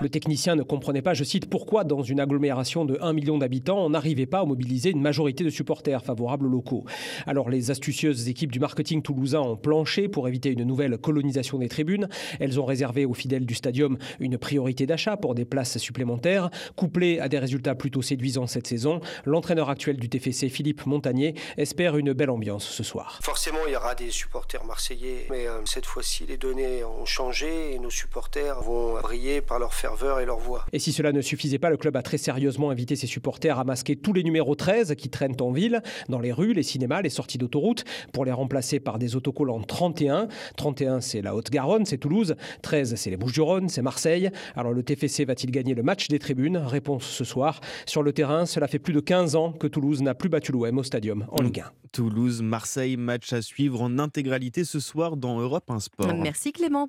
Le 0.00 0.08
technicien 0.08 0.56
ne 0.56 0.62
comprenait 0.62 1.02
pas, 1.02 1.12
je 1.12 1.24
cite, 1.24 1.50
pourquoi 1.50 1.84
dans 1.84 2.02
une 2.02 2.20
agglomération 2.20 2.86
de 2.86 2.96
1 3.02 3.12
million 3.12 3.36
d'habitants, 3.36 3.84
on 3.84 3.90
n'arrivait 3.90 4.24
pas 4.24 4.40
à 4.40 4.44
mobiliser 4.46 4.88
une 4.90 5.02
majorité 5.02 5.44
de 5.44 5.50
supporters 5.50 6.02
favorables 6.02 6.46
aux 6.46 6.48
locaux. 6.48 6.86
Alors 7.26 7.50
les 7.50 7.70
astucieuses 7.70 8.28
équipes 8.28 8.50
du 8.50 8.60
marketing 8.60 9.02
toulousain 9.02 9.40
ont 9.40 9.56
planché 9.56 10.08
pour 10.08 10.26
éviter 10.26 10.52
une 10.52 10.64
nouvelle 10.64 10.96
colonisation 10.96 11.58
des 11.58 11.68
tribunes. 11.68 12.08
Elles 12.38 12.58
ont 12.58 12.64
réservé 12.64 13.04
aux 13.04 13.12
fidèles 13.12 13.44
du 13.44 13.54
stadium 13.54 13.98
une 14.20 14.38
priorité 14.38 14.86
d'achat 14.86 15.18
pour 15.18 15.34
des 15.34 15.44
places 15.44 15.76
supplémentaires. 15.76 16.48
Couplé 16.76 17.18
à 17.18 17.28
des 17.28 17.38
résultats 17.38 17.74
plutôt 17.74 18.00
séduisants 18.00 18.46
cette 18.46 18.66
saison, 18.66 19.02
l'entraîneur 19.26 19.68
actuel 19.68 19.98
du 19.98 20.08
TFC, 20.08 20.48
Philippe 20.48 20.86
Montagnier, 20.86 21.34
espère 21.58 21.98
une 21.98 22.14
belle 22.14 22.30
ambiance 22.30 22.64
ce 22.64 22.82
soir. 22.82 23.18
Forcément, 23.22 23.58
il 23.66 23.74
y 23.74 23.76
aura 23.76 23.94
des 23.94 24.10
supporters 24.10 24.64
marseillais, 24.64 25.26
mais 25.28 25.46
euh, 25.46 25.60
cette 25.66 25.84
fois-ci, 25.84 26.24
les 26.26 26.38
données 26.38 26.84
ont 26.84 27.04
changé 27.04 27.74
et 27.74 27.78
nos 27.78 27.90
supporters 27.90 28.62
vont 28.62 28.98
briller 29.02 29.42
par 29.42 29.58
leur 29.58 29.74
et 30.20 30.24
leur 30.24 30.38
voix. 30.38 30.64
Et 30.72 30.78
si 30.78 30.92
cela 30.92 31.12
ne 31.12 31.20
suffisait 31.20 31.58
pas, 31.58 31.70
le 31.70 31.76
club 31.76 31.96
a 31.96 32.02
très 32.02 32.18
sérieusement 32.18 32.70
invité 32.70 32.96
ses 32.96 33.06
supporters 33.06 33.58
à 33.58 33.64
masquer 33.64 33.96
tous 33.96 34.12
les 34.12 34.22
numéros 34.22 34.54
13 34.54 34.94
qui 34.96 35.10
traînent 35.10 35.36
en 35.40 35.50
ville, 35.50 35.82
dans 36.08 36.20
les 36.20 36.32
rues, 36.32 36.52
les 36.52 36.62
cinémas, 36.62 37.02
les 37.02 37.10
sorties 37.10 37.38
d'autoroute, 37.38 37.84
pour 38.12 38.24
les 38.24 38.32
remplacer 38.32 38.80
par 38.80 38.98
des 38.98 39.16
autocollants 39.16 39.62
31. 39.62 40.28
31, 40.56 41.00
c'est 41.00 41.22
la 41.22 41.34
Haute-Garonne, 41.34 41.84
c'est 41.86 41.98
Toulouse. 41.98 42.34
13, 42.62 42.94
c'est 42.94 43.10
les 43.10 43.16
Bouches-du-Rhône, 43.16 43.68
c'est 43.68 43.82
Marseille. 43.82 44.30
Alors 44.56 44.72
le 44.72 44.82
TFC 44.82 45.24
va-t-il 45.24 45.50
gagner 45.50 45.74
le 45.74 45.82
match 45.82 46.08
des 46.08 46.18
tribunes? 46.18 46.56
Réponse 46.56 47.04
ce 47.04 47.24
soir. 47.24 47.60
Sur 47.86 48.02
le 48.02 48.12
terrain, 48.12 48.46
cela 48.46 48.68
fait 48.68 48.78
plus 48.78 48.92
de 48.92 49.00
15 49.00 49.36
ans 49.36 49.52
que 49.52 49.66
Toulouse 49.66 50.02
n'a 50.02 50.14
plus 50.14 50.28
battu 50.28 50.52
l'OM 50.52 50.78
au 50.78 50.82
stadium 50.82 51.26
en 51.30 51.42
Ligue 51.42 51.60
1. 51.60 51.70
Toulouse, 51.92 52.42
Marseille, 52.42 52.96
match 52.96 53.32
à 53.32 53.42
suivre 53.42 53.82
en 53.82 53.98
intégralité 53.98 54.64
ce 54.64 54.78
soir 54.80 55.16
dans 55.16 55.40
Europe 55.40 55.70
1 55.70 55.80
Sport. 55.80 56.14
Merci 56.14 56.52
Clément. 56.52 56.88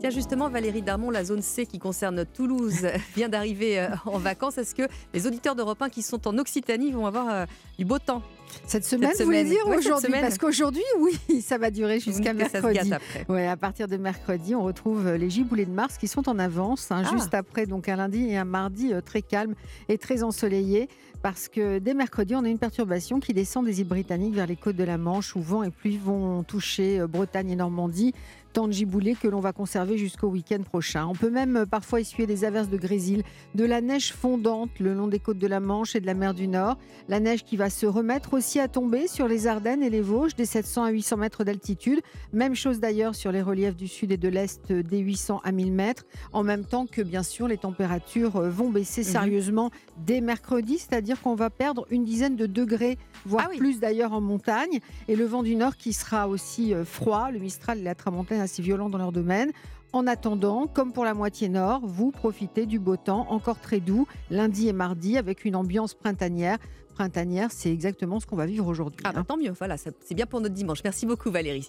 Tiens, 0.00 0.08
justement, 0.08 0.48
Valérie 0.48 0.80
Darmon, 0.80 1.10
la 1.10 1.24
zone 1.24 1.42
C 1.42 1.66
qui 1.66 1.78
concerne 1.78 2.24
Toulouse 2.24 2.86
vient 3.14 3.28
d'arriver 3.28 3.78
euh, 3.78 3.88
en 4.06 4.16
vacances. 4.16 4.56
Est-ce 4.56 4.74
que 4.74 4.84
les 5.12 5.26
auditeurs 5.26 5.54
d'Europe 5.54 5.82
1 5.82 5.90
qui 5.90 6.00
sont 6.00 6.26
en 6.26 6.38
Occitanie 6.38 6.90
vont 6.90 7.04
avoir 7.04 7.28
euh, 7.28 7.44
du 7.78 7.84
beau 7.84 7.98
temps 7.98 8.22
Cette 8.66 8.86
semaine, 8.86 9.10
vous 9.18 9.26
voulez 9.26 9.44
dire 9.44 9.60
cette 9.66 9.76
aujourd'hui? 9.76 10.12
Parce 10.18 10.38
qu'aujourd'hui, 10.38 10.82
oui, 11.00 11.42
ça 11.42 11.58
va 11.58 11.70
durer 11.70 12.00
jusqu'à 12.00 12.32
mercredi. 12.32 12.90
Ouais, 13.28 13.46
à 13.46 13.58
partir 13.58 13.88
de 13.88 13.98
mercredi, 13.98 14.54
on 14.54 14.62
retrouve 14.62 15.06
euh, 15.06 15.18
les 15.18 15.28
giboulées 15.28 15.66
de 15.66 15.70
Mars 15.70 15.98
qui 15.98 16.08
sont 16.08 16.30
en 16.30 16.38
avance, 16.38 16.90
hein, 16.90 17.02
Ah. 17.04 17.10
juste 17.12 17.34
après 17.34 17.66
donc 17.66 17.86
un 17.90 17.96
lundi 17.96 18.24
et 18.26 18.38
un 18.38 18.46
mardi 18.46 18.94
très 19.04 19.20
calme 19.20 19.54
et 19.90 19.98
très 19.98 20.22
ensoleillé. 20.22 20.88
Parce 21.22 21.48
que 21.48 21.78
dès 21.78 21.92
mercredi, 21.92 22.34
on 22.34 22.44
a 22.46 22.48
une 22.48 22.58
perturbation 22.58 23.20
qui 23.20 23.34
descend 23.34 23.66
des 23.66 23.82
îles 23.82 23.86
britanniques 23.86 24.32
vers 24.34 24.46
les 24.46 24.56
côtes 24.56 24.76
de 24.76 24.84
la 24.84 24.96
Manche, 24.96 25.36
où 25.36 25.42
vent 25.42 25.62
et 25.62 25.70
pluie 25.70 25.98
vont 25.98 26.42
toucher 26.44 27.06
Bretagne 27.06 27.50
et 27.50 27.56
Normandie. 27.56 28.14
Tant 28.52 28.66
de 28.66 28.72
giboulées 28.72 29.14
que 29.14 29.28
l'on 29.28 29.38
va 29.38 29.52
conserver 29.52 29.96
jusqu'au 29.96 30.26
week-end 30.26 30.62
prochain. 30.64 31.06
On 31.06 31.12
peut 31.12 31.30
même 31.30 31.56
euh, 31.56 31.66
parfois 31.66 32.00
essuyer 32.00 32.26
des 32.26 32.44
averses 32.44 32.68
de 32.68 32.76
grésil, 32.76 33.22
de 33.54 33.64
la 33.64 33.80
neige 33.80 34.12
fondante 34.12 34.70
le 34.80 34.92
long 34.92 35.06
des 35.06 35.20
côtes 35.20 35.38
de 35.38 35.46
la 35.46 35.60
Manche 35.60 35.94
et 35.94 36.00
de 36.00 36.06
la 36.06 36.14
mer 36.14 36.34
du 36.34 36.48
Nord. 36.48 36.76
La 37.08 37.20
neige 37.20 37.44
qui 37.44 37.56
va 37.56 37.70
se 37.70 37.86
remettre 37.86 38.34
aussi 38.34 38.58
à 38.58 38.66
tomber 38.66 39.06
sur 39.06 39.28
les 39.28 39.46
Ardennes 39.46 39.84
et 39.84 39.90
les 39.90 40.00
Vosges, 40.00 40.34
des 40.34 40.46
700 40.46 40.82
à 40.82 40.90
800 40.90 41.16
mètres 41.18 41.44
d'altitude. 41.44 42.00
Même 42.32 42.56
chose 42.56 42.80
d'ailleurs 42.80 43.14
sur 43.14 43.30
les 43.30 43.40
reliefs 43.40 43.76
du 43.76 43.86
sud 43.86 44.10
et 44.10 44.16
de 44.16 44.28
l'est, 44.28 44.68
euh, 44.72 44.82
des 44.82 44.98
800 44.98 45.40
à 45.44 45.52
1000 45.52 45.70
mètres. 45.72 46.04
En 46.32 46.42
même 46.42 46.64
temps 46.64 46.86
que, 46.86 47.02
bien 47.02 47.22
sûr, 47.22 47.46
les 47.46 47.58
températures 47.58 48.34
euh, 48.34 48.50
vont 48.50 48.70
baisser 48.70 49.02
Mhm. 49.02 49.06
sérieusement 49.06 49.70
dès 49.96 50.20
mercredi, 50.20 50.78
c'est-à-dire 50.78 51.20
qu'on 51.22 51.36
va 51.36 51.50
perdre 51.50 51.86
une 51.90 52.04
dizaine 52.04 52.34
de 52.34 52.46
degrés, 52.46 52.98
voire 53.26 53.48
plus 53.50 53.78
d'ailleurs 53.78 54.12
en 54.12 54.20
montagne. 54.20 54.80
Et 55.06 55.14
le 55.14 55.24
vent 55.24 55.44
du 55.44 55.54
nord 55.54 55.76
qui 55.76 55.92
sera 55.92 56.26
aussi 56.26 56.74
froid, 56.84 57.30
le 57.30 57.38
Mistral 57.38 57.78
et 57.78 57.82
la 57.82 57.94
Tramontane 57.94 58.39
assez 58.40 58.62
violents 58.62 58.88
dans 58.88 58.98
leur 58.98 59.12
domaine. 59.12 59.52
En 59.92 60.06
attendant, 60.06 60.66
comme 60.66 60.92
pour 60.92 61.04
la 61.04 61.14
moitié 61.14 61.48
nord, 61.48 61.80
vous 61.84 62.12
profitez 62.12 62.66
du 62.66 62.78
beau 62.78 62.96
temps 62.96 63.26
encore 63.30 63.58
très 63.58 63.80
doux 63.80 64.06
lundi 64.30 64.68
et 64.68 64.72
mardi 64.72 65.18
avec 65.18 65.44
une 65.44 65.56
ambiance 65.56 65.94
printanière. 65.94 66.58
Printanière, 66.94 67.50
c'est 67.50 67.72
exactement 67.72 68.20
ce 68.20 68.26
qu'on 68.26 68.36
va 68.36 68.46
vivre 68.46 68.66
aujourd'hui. 68.66 69.00
Ah 69.04 69.12
bah, 69.12 69.24
tant 69.26 69.36
mieux, 69.36 69.52
voilà, 69.58 69.76
c'est 69.76 70.14
bien 70.14 70.26
pour 70.26 70.40
notre 70.40 70.54
dimanche. 70.54 70.80
Merci 70.84 71.06
beaucoup 71.06 71.30
Valérie. 71.30 71.68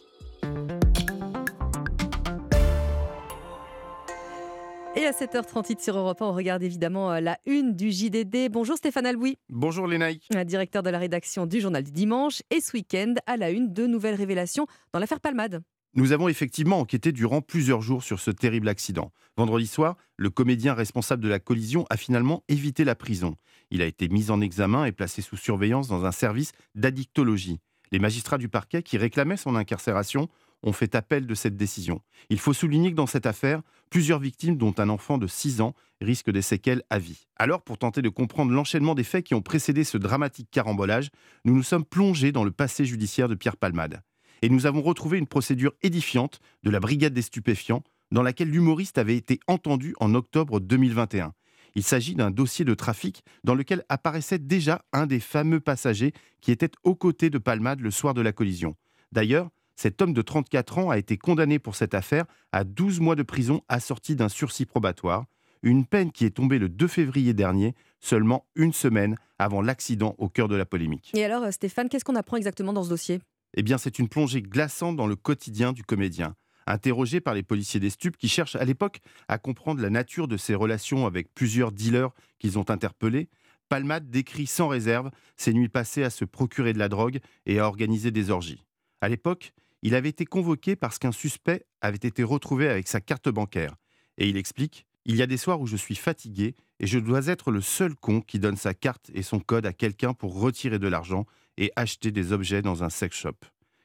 Et 4.93 5.05
à 5.05 5.11
7h38 5.11 5.81
sur 5.81 5.97
Europe 5.97 6.21
1, 6.21 6.25
on 6.25 6.33
regarde 6.33 6.61
évidemment 6.63 7.13
euh, 7.13 7.21
la 7.21 7.39
une 7.45 7.75
du 7.75 7.91
JDD. 7.91 8.51
Bonjour 8.51 8.75
Stéphane 8.75 9.05
Alboui. 9.05 9.39
Bonjour 9.47 9.87
Lénaïque. 9.87 10.27
Un 10.35 10.43
directeur 10.43 10.83
de 10.83 10.89
la 10.89 10.99
rédaction 10.99 11.45
du 11.45 11.61
journal 11.61 11.81
du 11.81 11.91
dimanche. 11.91 12.43
Et 12.51 12.59
ce 12.59 12.73
week-end, 12.73 13.13
à 13.25 13.37
la 13.37 13.51
une, 13.51 13.71
de 13.71 13.87
nouvelles 13.87 14.15
révélations 14.15 14.67
dans 14.91 14.99
l'affaire 14.99 15.21
Palmade. 15.21 15.63
Nous 15.93 16.13
avons 16.13 16.29
effectivement 16.29 16.79
enquêté 16.79 17.11
durant 17.11 17.41
plusieurs 17.41 17.81
jours 17.81 18.01
sur 18.01 18.21
ce 18.21 18.31
terrible 18.31 18.69
accident. 18.69 19.11
Vendredi 19.35 19.67
soir, 19.67 19.97
le 20.15 20.29
comédien 20.29 20.73
responsable 20.73 21.21
de 21.21 21.27
la 21.27 21.39
collision 21.39 21.85
a 21.89 21.97
finalement 21.97 22.45
évité 22.47 22.85
la 22.85 22.95
prison. 22.95 23.35
Il 23.71 23.81
a 23.81 23.85
été 23.85 24.07
mis 24.07 24.31
en 24.31 24.39
examen 24.39 24.85
et 24.85 24.93
placé 24.93 25.21
sous 25.21 25.35
surveillance 25.35 25.89
dans 25.89 26.05
un 26.05 26.13
service 26.13 26.53
d'addictologie. 26.75 27.59
Les 27.91 27.99
magistrats 27.99 28.37
du 28.37 28.47
parquet 28.47 28.83
qui 28.83 28.97
réclamaient 28.97 29.35
son 29.35 29.57
incarcération 29.57 30.29
ont 30.63 30.71
fait 30.71 30.95
appel 30.95 31.27
de 31.27 31.35
cette 31.35 31.57
décision. 31.57 32.01
Il 32.29 32.39
faut 32.39 32.53
souligner 32.53 32.91
que 32.91 32.95
dans 32.95 33.07
cette 33.07 33.25
affaire, 33.25 33.61
plusieurs 33.89 34.19
victimes, 34.19 34.55
dont 34.55 34.75
un 34.77 34.87
enfant 34.87 35.17
de 35.17 35.27
6 35.27 35.59
ans, 35.59 35.73
risquent 35.99 36.31
des 36.31 36.41
séquelles 36.41 36.83
à 36.89 36.99
vie. 36.99 37.27
Alors, 37.35 37.63
pour 37.63 37.77
tenter 37.77 38.01
de 38.01 38.07
comprendre 38.07 38.53
l'enchaînement 38.53 38.95
des 38.95 39.03
faits 39.03 39.25
qui 39.25 39.33
ont 39.33 39.41
précédé 39.41 39.83
ce 39.83 39.97
dramatique 39.97 40.47
carambolage, 40.51 41.09
nous 41.43 41.53
nous 41.53 41.63
sommes 41.63 41.83
plongés 41.83 42.31
dans 42.31 42.45
le 42.45 42.51
passé 42.51 42.85
judiciaire 42.85 43.27
de 43.27 43.35
Pierre 43.35 43.57
Palmade. 43.57 44.01
Et 44.41 44.49
nous 44.49 44.65
avons 44.65 44.81
retrouvé 44.81 45.17
une 45.17 45.27
procédure 45.27 45.73
édifiante 45.81 46.39
de 46.63 46.69
la 46.69 46.79
Brigade 46.79 47.13
des 47.13 47.21
stupéfiants, 47.21 47.83
dans 48.11 48.23
laquelle 48.23 48.49
l'humoriste 48.49 48.97
avait 48.97 49.15
été 49.15 49.39
entendu 49.47 49.95
en 49.99 50.13
octobre 50.15 50.59
2021. 50.59 51.33
Il 51.75 51.83
s'agit 51.83 52.15
d'un 52.15 52.31
dossier 52.31 52.65
de 52.65 52.73
trafic 52.73 53.23
dans 53.43 53.55
lequel 53.55 53.85
apparaissait 53.87 54.39
déjà 54.39 54.83
un 54.91 55.05
des 55.05 55.21
fameux 55.21 55.61
passagers 55.61 56.13
qui 56.41 56.51
était 56.51 56.71
aux 56.83 56.95
côtés 56.95 57.29
de 57.29 57.37
Palmade 57.37 57.79
le 57.79 57.91
soir 57.91 58.13
de 58.13 58.21
la 58.21 58.33
collision. 58.33 58.75
D'ailleurs, 59.11 59.49
cet 59.75 60.01
homme 60.01 60.13
de 60.13 60.21
34 60.21 60.77
ans 60.79 60.89
a 60.89 60.97
été 60.97 61.17
condamné 61.17 61.59
pour 61.59 61.75
cette 61.75 61.93
affaire 61.93 62.25
à 62.51 62.63
12 62.63 62.99
mois 62.99 63.15
de 63.15 63.23
prison 63.23 63.61
assorti 63.69 64.15
d'un 64.15 64.29
sursis 64.29 64.65
probatoire, 64.65 65.25
une 65.63 65.85
peine 65.85 66.11
qui 66.11 66.25
est 66.25 66.31
tombée 66.31 66.59
le 66.59 66.69
2 66.69 66.87
février 66.87 67.33
dernier, 67.33 67.73
seulement 67.99 68.45
une 68.55 68.73
semaine 68.73 69.15
avant 69.39 69.61
l'accident 69.61 70.15
au 70.17 70.27
cœur 70.27 70.47
de 70.47 70.55
la 70.55 70.65
polémique. 70.65 71.11
Et 71.13 71.23
alors 71.23 71.43
euh, 71.43 71.51
Stéphane, 71.51 71.87
qu'est-ce 71.87 72.03
qu'on 72.03 72.15
apprend 72.15 72.37
exactement 72.37 72.73
dans 72.73 72.83
ce 72.83 72.89
dossier? 72.89 73.21
Eh 73.55 73.63
bien, 73.63 73.77
c'est 73.77 73.99
une 73.99 74.07
plongée 74.07 74.41
glaçante 74.41 74.95
dans 74.95 75.07
le 75.07 75.15
quotidien 75.15 75.73
du 75.73 75.83
comédien. 75.83 76.35
Interrogé 76.67 77.19
par 77.19 77.33
les 77.33 77.43
policiers 77.43 77.79
des 77.79 77.89
stupes 77.89 78.17
qui 78.17 78.29
cherchent 78.29 78.55
à 78.55 78.63
l'époque 78.63 78.99
à 79.27 79.37
comprendre 79.37 79.81
la 79.81 79.89
nature 79.89 80.27
de 80.27 80.37
ses 80.37 80.55
relations 80.55 81.05
avec 81.05 81.33
plusieurs 81.33 81.71
dealers 81.71 82.11
qu'ils 82.39 82.59
ont 82.59 82.69
interpellés, 82.69 83.29
Palmade 83.67 84.09
décrit 84.09 84.47
sans 84.47 84.67
réserve 84.67 85.11
ses 85.37 85.53
nuits 85.53 85.69
passées 85.69 86.03
à 86.03 86.09
se 86.09 86.25
procurer 86.25 86.73
de 86.73 86.79
la 86.79 86.89
drogue 86.89 87.19
et 87.45 87.59
à 87.59 87.67
organiser 87.67 88.11
des 88.11 88.29
orgies. 88.29 88.63
À 88.99 89.09
l'époque, 89.09 89.53
il 89.81 89.95
avait 89.95 90.09
été 90.09 90.25
convoqué 90.25 90.75
parce 90.75 90.99
qu'un 90.99 91.11
suspect 91.11 91.65
avait 91.81 91.95
été 91.95 92.23
retrouvé 92.23 92.67
avec 92.67 92.87
sa 92.87 93.01
carte 93.01 93.29
bancaire. 93.29 93.75
Et 94.17 94.27
il 94.27 94.37
explique 94.37 94.85
Il 95.05 95.15
y 95.15 95.21
a 95.21 95.27
des 95.27 95.37
soirs 95.37 95.59
où 95.59 95.67
je 95.67 95.77
suis 95.77 95.95
fatigué 95.95 96.55
et 96.79 96.87
je 96.87 96.99
dois 96.99 97.27
être 97.27 97.49
le 97.49 97.61
seul 97.61 97.95
con 97.95 98.21
qui 98.21 98.39
donne 98.39 98.57
sa 98.57 98.73
carte 98.73 99.09
et 99.13 99.23
son 99.23 99.39
code 99.39 99.65
à 99.65 99.73
quelqu'un 99.73 100.13
pour 100.13 100.39
retirer 100.39 100.77
de 100.77 100.87
l'argent 100.87 101.25
et 101.57 101.71
acheter 101.75 102.11
des 102.11 102.31
objets 102.31 102.61
dans 102.61 102.83
un 102.83 102.89
sex 102.89 103.15
shop. 103.15 103.37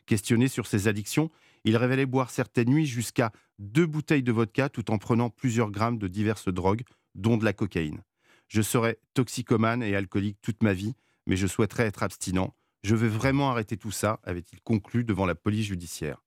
Questionné 0.07 0.49
sur 0.49 0.67
ses 0.67 0.89
addictions, 0.89 1.31
il 1.65 1.77
révélait 1.77 2.07
boire 2.07 2.31
certaines 2.31 2.69
nuits 2.69 2.87
jusqu'à 2.87 3.33
deux 3.59 3.87
bouteilles 3.87 4.23
de 4.23 4.33
vodka 4.33 4.69
tout 4.69 4.91
en 4.91 4.99
prenant 4.99 5.31
plusieurs 5.31 5.71
grammes 5.71 5.99
de 5.99 6.09
diverses 6.09 6.49
drogues, 6.49 6.85
dont 7.15 7.37
de 7.37 7.45
la 7.45 7.53
cocaïne. 7.53 8.03
Je 8.49 8.63
serai 8.63 8.99
toxicomane 9.15 9.83
et 9.83 9.97
alcoolique 9.97 10.39
toute 10.43 10.63
ma 10.63 10.73
vie, 10.73 10.95
mais 11.27 11.37
je 11.37 11.47
souhaiterais 11.47 11.87
être 11.87 12.03
abstinent. 12.03 12.55
Je 12.85 12.95
veux 12.95 13.09
vraiment 13.09 13.51
arrêter 13.51 13.77
tout 13.77 13.91
ça, 13.91 14.21
avait-il 14.23 14.61
conclu 14.61 15.03
devant 15.03 15.27
la 15.27 15.35
police 15.35 15.67
judiciaire. 15.67 16.23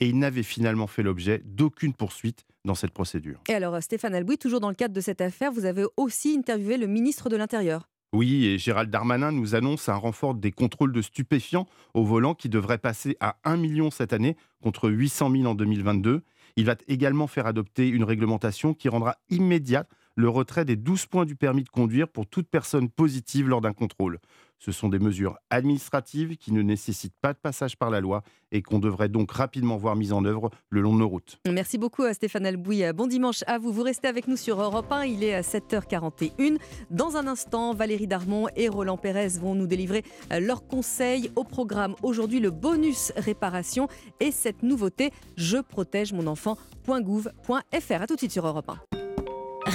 Et 0.00 0.08
il 0.08 0.18
n'avait 0.18 0.42
finalement 0.42 0.86
fait 0.86 1.02
l'objet 1.02 1.42
d'aucune 1.44 1.94
poursuite 1.94 2.44
dans 2.64 2.74
cette 2.74 2.92
procédure. 2.92 3.40
Et 3.48 3.54
alors 3.54 3.74
euh, 3.74 3.80
Stéphane 3.80 4.14
Alboui, 4.14 4.38
toujours 4.38 4.60
dans 4.60 4.70
le 4.70 4.74
cadre 4.74 4.94
de 4.94 5.00
cette 5.00 5.20
affaire, 5.20 5.52
vous 5.52 5.66
avez 5.66 5.84
aussi 5.96 6.34
interviewé 6.36 6.78
le 6.78 6.86
ministre 6.86 7.28
de 7.28 7.36
l'Intérieur. 7.36 7.89
Oui, 8.12 8.58
Gérald 8.58 8.90
Darmanin 8.90 9.30
nous 9.30 9.54
annonce 9.54 9.88
un 9.88 9.94
renfort 9.94 10.34
des 10.34 10.50
contrôles 10.50 10.92
de 10.92 11.00
stupéfiants 11.00 11.68
au 11.94 12.02
volant 12.04 12.34
qui 12.34 12.48
devrait 12.48 12.78
passer 12.78 13.16
à 13.20 13.36
1 13.44 13.56
million 13.56 13.92
cette 13.92 14.12
année 14.12 14.36
contre 14.60 14.90
800 14.90 15.30
000 15.30 15.44
en 15.44 15.54
2022. 15.54 16.22
Il 16.56 16.64
va 16.64 16.74
également 16.88 17.28
faire 17.28 17.46
adopter 17.46 17.88
une 17.88 18.02
réglementation 18.02 18.74
qui 18.74 18.88
rendra 18.88 19.14
immédiat 19.30 19.86
le 20.16 20.28
retrait 20.28 20.64
des 20.64 20.76
12 20.76 21.06
points 21.06 21.24
du 21.24 21.36
permis 21.36 21.64
de 21.64 21.68
conduire 21.68 22.08
pour 22.08 22.26
toute 22.26 22.48
personne 22.48 22.88
positive 22.88 23.48
lors 23.48 23.60
d'un 23.60 23.72
contrôle. 23.72 24.18
Ce 24.60 24.72
sont 24.72 24.90
des 24.90 24.98
mesures 24.98 25.38
administratives 25.48 26.36
qui 26.36 26.52
ne 26.52 26.60
nécessitent 26.60 27.16
pas 27.22 27.32
de 27.32 27.38
passage 27.38 27.78
par 27.78 27.88
la 27.88 28.00
loi 28.00 28.22
et 28.52 28.60
qu'on 28.60 28.78
devrait 28.78 29.08
donc 29.08 29.32
rapidement 29.32 29.78
voir 29.78 29.96
mises 29.96 30.12
en 30.12 30.26
œuvre 30.26 30.50
le 30.68 30.82
long 30.82 30.92
de 30.92 30.98
nos 30.98 31.08
routes. 31.08 31.38
Merci 31.50 31.78
beaucoup 31.78 32.02
à 32.02 32.12
Stéphane 32.12 32.44
Albouy. 32.44 32.84
Bon 32.92 33.06
dimanche 33.06 33.42
à 33.46 33.58
vous. 33.58 33.72
Vous 33.72 33.82
restez 33.82 34.06
avec 34.06 34.28
nous 34.28 34.36
sur 34.36 34.60
Europe 34.60 34.92
1. 34.92 35.04
Il 35.04 35.24
est 35.24 35.32
à 35.32 35.40
7h41. 35.40 36.58
Dans 36.90 37.16
un 37.16 37.26
instant, 37.26 37.72
Valérie 37.72 38.06
Darmon 38.06 38.48
et 38.54 38.68
Roland 38.68 38.98
Pérez 38.98 39.38
vont 39.40 39.54
nous 39.54 39.66
délivrer 39.66 40.04
euh, 40.30 40.40
leurs 40.40 40.66
conseils 40.66 41.30
au 41.36 41.44
programme. 41.44 41.94
Aujourd'hui, 42.02 42.40
le 42.40 42.50
bonus 42.50 43.12
réparation 43.16 43.88
et 44.20 44.30
cette 44.30 44.62
nouveauté, 44.62 45.10
je 45.38 45.56
protège 45.56 46.12
mon 46.12 46.26
enfant.gouv.fr. 46.26 48.02
A 48.02 48.06
tout 48.06 48.14
de 48.14 48.20
suite 48.20 48.32
sur 48.32 48.46
Europe 48.46 48.68
1. 48.68 49.00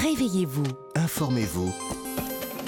Réveillez-vous 0.06 0.68
Informez-vous. 0.94 1.74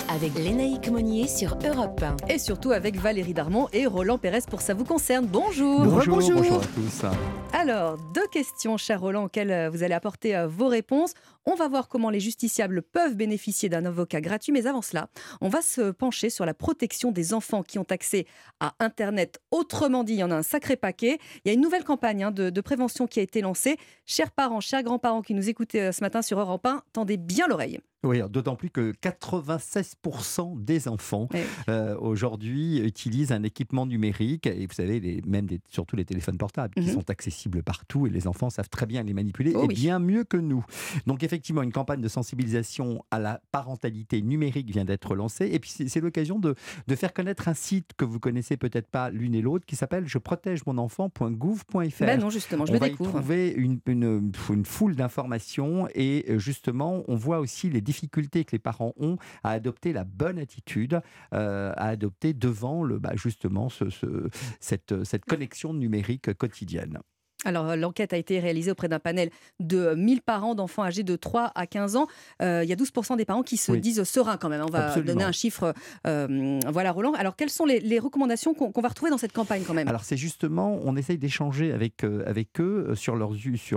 Avec 0.10 0.36
Lénaïque 0.36 0.90
Monnier 0.90 1.28
sur 1.28 1.58
Europe 1.66 2.02
1. 2.02 2.30
Et 2.30 2.40
surtout 2.40 2.72
avec 2.72 2.98
Valérie 2.98 3.34
Darmon 3.34 3.68
et 3.74 3.86
Roland 3.86 4.18
Pérez 4.18 4.40
pour 4.50 4.62
Ça 4.62 4.74
vous 4.74 4.86
concerne. 4.86 5.26
Bonjour. 5.26 5.82
Bonjour, 5.86 6.16
bonjour 6.16 6.62
à 6.62 6.66
tous. 6.66 7.06
Alors, 7.54 7.98
deux 8.14 8.28
questions, 8.28 8.78
cher 8.78 9.02
Roland, 9.02 9.26
auxquelles 9.26 9.52
euh, 9.52 9.70
vous 9.70 9.84
allez 9.84 9.94
apporter 9.94 10.36
euh, 10.36 10.48
vos 10.48 10.68
réponses. 10.68 11.14
On 11.46 11.56
va 11.56 11.68
voir 11.68 11.88
comment 11.88 12.10
les 12.10 12.20
justiciables 12.20 12.82
peuvent 12.82 13.16
bénéficier 13.16 13.70
d'un 13.70 13.86
avocat 13.86 14.22
gratuit, 14.22 14.52
mais 14.52 14.68
avant 14.68 14.82
cela, 14.82 15.08
on 15.42 15.50
va 15.50 15.62
se 15.62 15.92
pencher 15.92 16.30
sur 16.30 16.46
la 16.46 16.54
protection 16.54 17.12
des 17.12 17.34
enfants 17.34 17.64
qui 17.64 17.80
ont 17.80 17.86
accès 17.90 18.26
à 18.60 18.74
Internet. 18.80 19.40
Autrement 19.52 20.04
dit, 20.04 20.14
il 20.14 20.20
y 20.20 20.24
en 20.24 20.32
a 20.32 20.36
un 20.36 20.44
sacré 20.44 20.76
paquet. 20.76 21.20
Il 21.44 21.48
y 21.48 21.52
a 21.52 21.54
une 21.54 21.62
nouvelle 21.62 21.84
campagne 21.84 22.24
hein, 22.24 22.32
de, 22.32 22.50
de 22.50 22.62
prévention 22.62 23.08
qui 23.08 23.20
a 23.20 23.24
été 23.24 23.42
lancée. 23.42 23.78
Chers 24.06 24.32
parents, 24.32 24.62
chers 24.62 24.84
grands-parents 24.84 25.22
qui 25.22 25.34
nous 25.34 25.50
écoutaient 25.50 25.88
euh, 25.88 25.92
ce 25.92 26.02
matin 26.02 26.22
sur 26.22 26.40
Europe 26.40 26.66
1, 26.66 26.84
tendez 26.94 27.18
bien 27.18 27.48
l'oreille. 27.48 27.80
Oui, 28.04 28.22
d'autant 28.30 28.56
plus 28.56 28.70
que 28.70 28.94
96% 29.02 30.64
des 30.64 30.88
enfants 30.88 31.28
euh, 31.70 31.96
aujourd'hui 32.00 32.78
utilisent 32.80 33.32
un 33.32 33.44
équipement 33.44 33.86
numérique 33.86 34.48
et 34.48 34.66
vous 34.68 34.74
savez, 34.74 35.00
les, 35.00 35.22
même 35.26 35.46
des- 35.48 35.60
surtout 35.70 35.96
les 35.96 36.06
téléphones 36.06 36.38
portables 36.38 36.74
qui 36.76 36.82
Mhm. 36.88 36.94
sont 36.94 37.10
accessibles 37.10 37.64
partout 37.64 38.06
et 38.08 38.10
les 38.10 38.28
enfants 38.28 38.50
savent 38.50 38.70
très 38.70 38.86
bien 38.86 39.04
les 39.04 39.14
manipuler 39.14 39.54
Oh 39.56 39.64
et 39.64 39.68
oui. 39.68 39.74
bien 39.76 40.00
mieux 40.00 40.24
que 40.24 40.38
nous. 40.38 40.64
Donc 41.08 41.24
effectivement, 41.24 41.64
une 41.64 41.72
campagne 41.72 42.02
de 42.02 42.08
sensibilisation 42.08 43.04
à 43.12 43.20
la 43.20 43.42
parentalité 43.52 44.22
numérique 44.22 44.70
vient 44.70 44.86
d'être 44.86 45.16
lancée 45.16 45.50
et 45.52 45.60
puis 45.60 45.72
c'est 45.72 46.00
l'occasion 46.02 46.40
de, 46.40 46.56
de 46.88 46.96
faire 46.96 47.14
connaître 47.14 47.48
un 47.48 47.54
site 47.54 47.92
que 47.98 48.06
vous 48.06 48.20
connaissez 48.20 48.58
peut-être 48.58 48.88
pas 48.88 49.10
l'une 49.10 49.34
et 49.36 49.42
l'autre 49.42 49.66
qui 49.66 49.76
s'appelle 49.76 50.08
je 50.08 50.18
protège 50.20 50.60
mon 50.66 50.78
enfant.gouv.fr. 50.78 52.06
Ben 52.06 52.20
non, 52.20 52.30
justement, 52.30 52.66
je 52.66 52.72
On 52.72 52.74
le 52.76 52.80
va 52.80 52.90
découvre. 52.90 53.10
y 53.10 53.14
trouver 53.14 53.50
une, 53.58 53.80
une- 53.88 54.32
une 54.50 54.66
foule 54.66 54.96
d'informations 54.96 55.88
et 55.96 56.26
euh, 56.30 56.38
justement, 56.40 57.04
on 57.08 57.16
voit 57.16 57.40
aussi 57.40 57.70
les 57.70 57.82
difficultés 57.88 58.44
que 58.46 58.52
les 58.52 58.60
parents 58.60 58.94
ont 58.98 59.18
à 59.44 59.52
adopter 59.52 59.94
la 59.94 60.04
bonne 60.04 60.38
attitude, 60.40 61.02
euh, 61.34 61.72
à 61.78 61.88
adopter 61.88 62.34
devant 62.34 62.84
le, 62.84 63.00
bah, 63.00 63.14
justement 63.16 63.70
ce- 63.70 63.90
ce- 63.90 64.30
cette, 64.60 65.04
cette 65.04 65.26
connexion 65.26 65.74
numérique 65.74 66.34
quotidienne. 66.34 67.00
Alors, 67.48 67.70
euh, 67.70 67.76
l'enquête 67.78 68.12
a 68.12 68.18
été 68.18 68.40
réalisée 68.40 68.72
auprès 68.72 68.90
d'un 68.90 69.00
panel 69.00 69.30
de 69.62 69.96
1000 69.96 70.22
parents 70.22 70.54
d'enfants 70.54 70.84
âgés 70.84 71.04
de 71.04 71.16
3 71.16 71.54
à 71.56 71.66
15 71.66 71.96
ans. 71.96 72.08
Euh, 72.42 72.62
il 72.64 72.70
y 72.70 72.74
a 72.74 72.76
12% 72.76 73.16
des 73.16 73.24
parents 73.24 73.42
qui 73.42 73.56
se 73.56 73.72
Oui. 73.72 73.80
disent 73.80 74.04
sereins 74.04 74.36
quand 74.36 74.50
même. 74.50 74.62
On 74.68 74.70
va 74.70 74.88
Absolument. 74.88 75.14
donner 75.14 75.24
un 75.24 75.32
chiffre. 75.32 75.74
euh, 76.06 76.60
voilà, 76.70 76.92
Roland. 76.92 77.14
Alors, 77.14 77.38
quelles 77.38 77.50
sont 77.50 77.64
les, 77.66 77.80
les 77.80 78.00
recommandations 78.00 78.54
qu'on 78.54 78.82
va 78.82 78.90
retrouver 78.90 79.12
dans 79.12 79.18
cette 79.18 79.32
campagne 79.32 79.64
quand 79.66 79.74
même? 79.74 79.88
Alors 79.88 80.04
c'est 80.04 80.18
justement, 80.18 80.78
on 80.84 80.98
essaye 80.98 81.18
d'échanger 81.18 81.72
avec, 81.72 82.04
euh, 82.04 82.24
avec 82.28 82.60
eux 82.60 82.88
euh, 82.90 82.96
sur, 82.96 83.16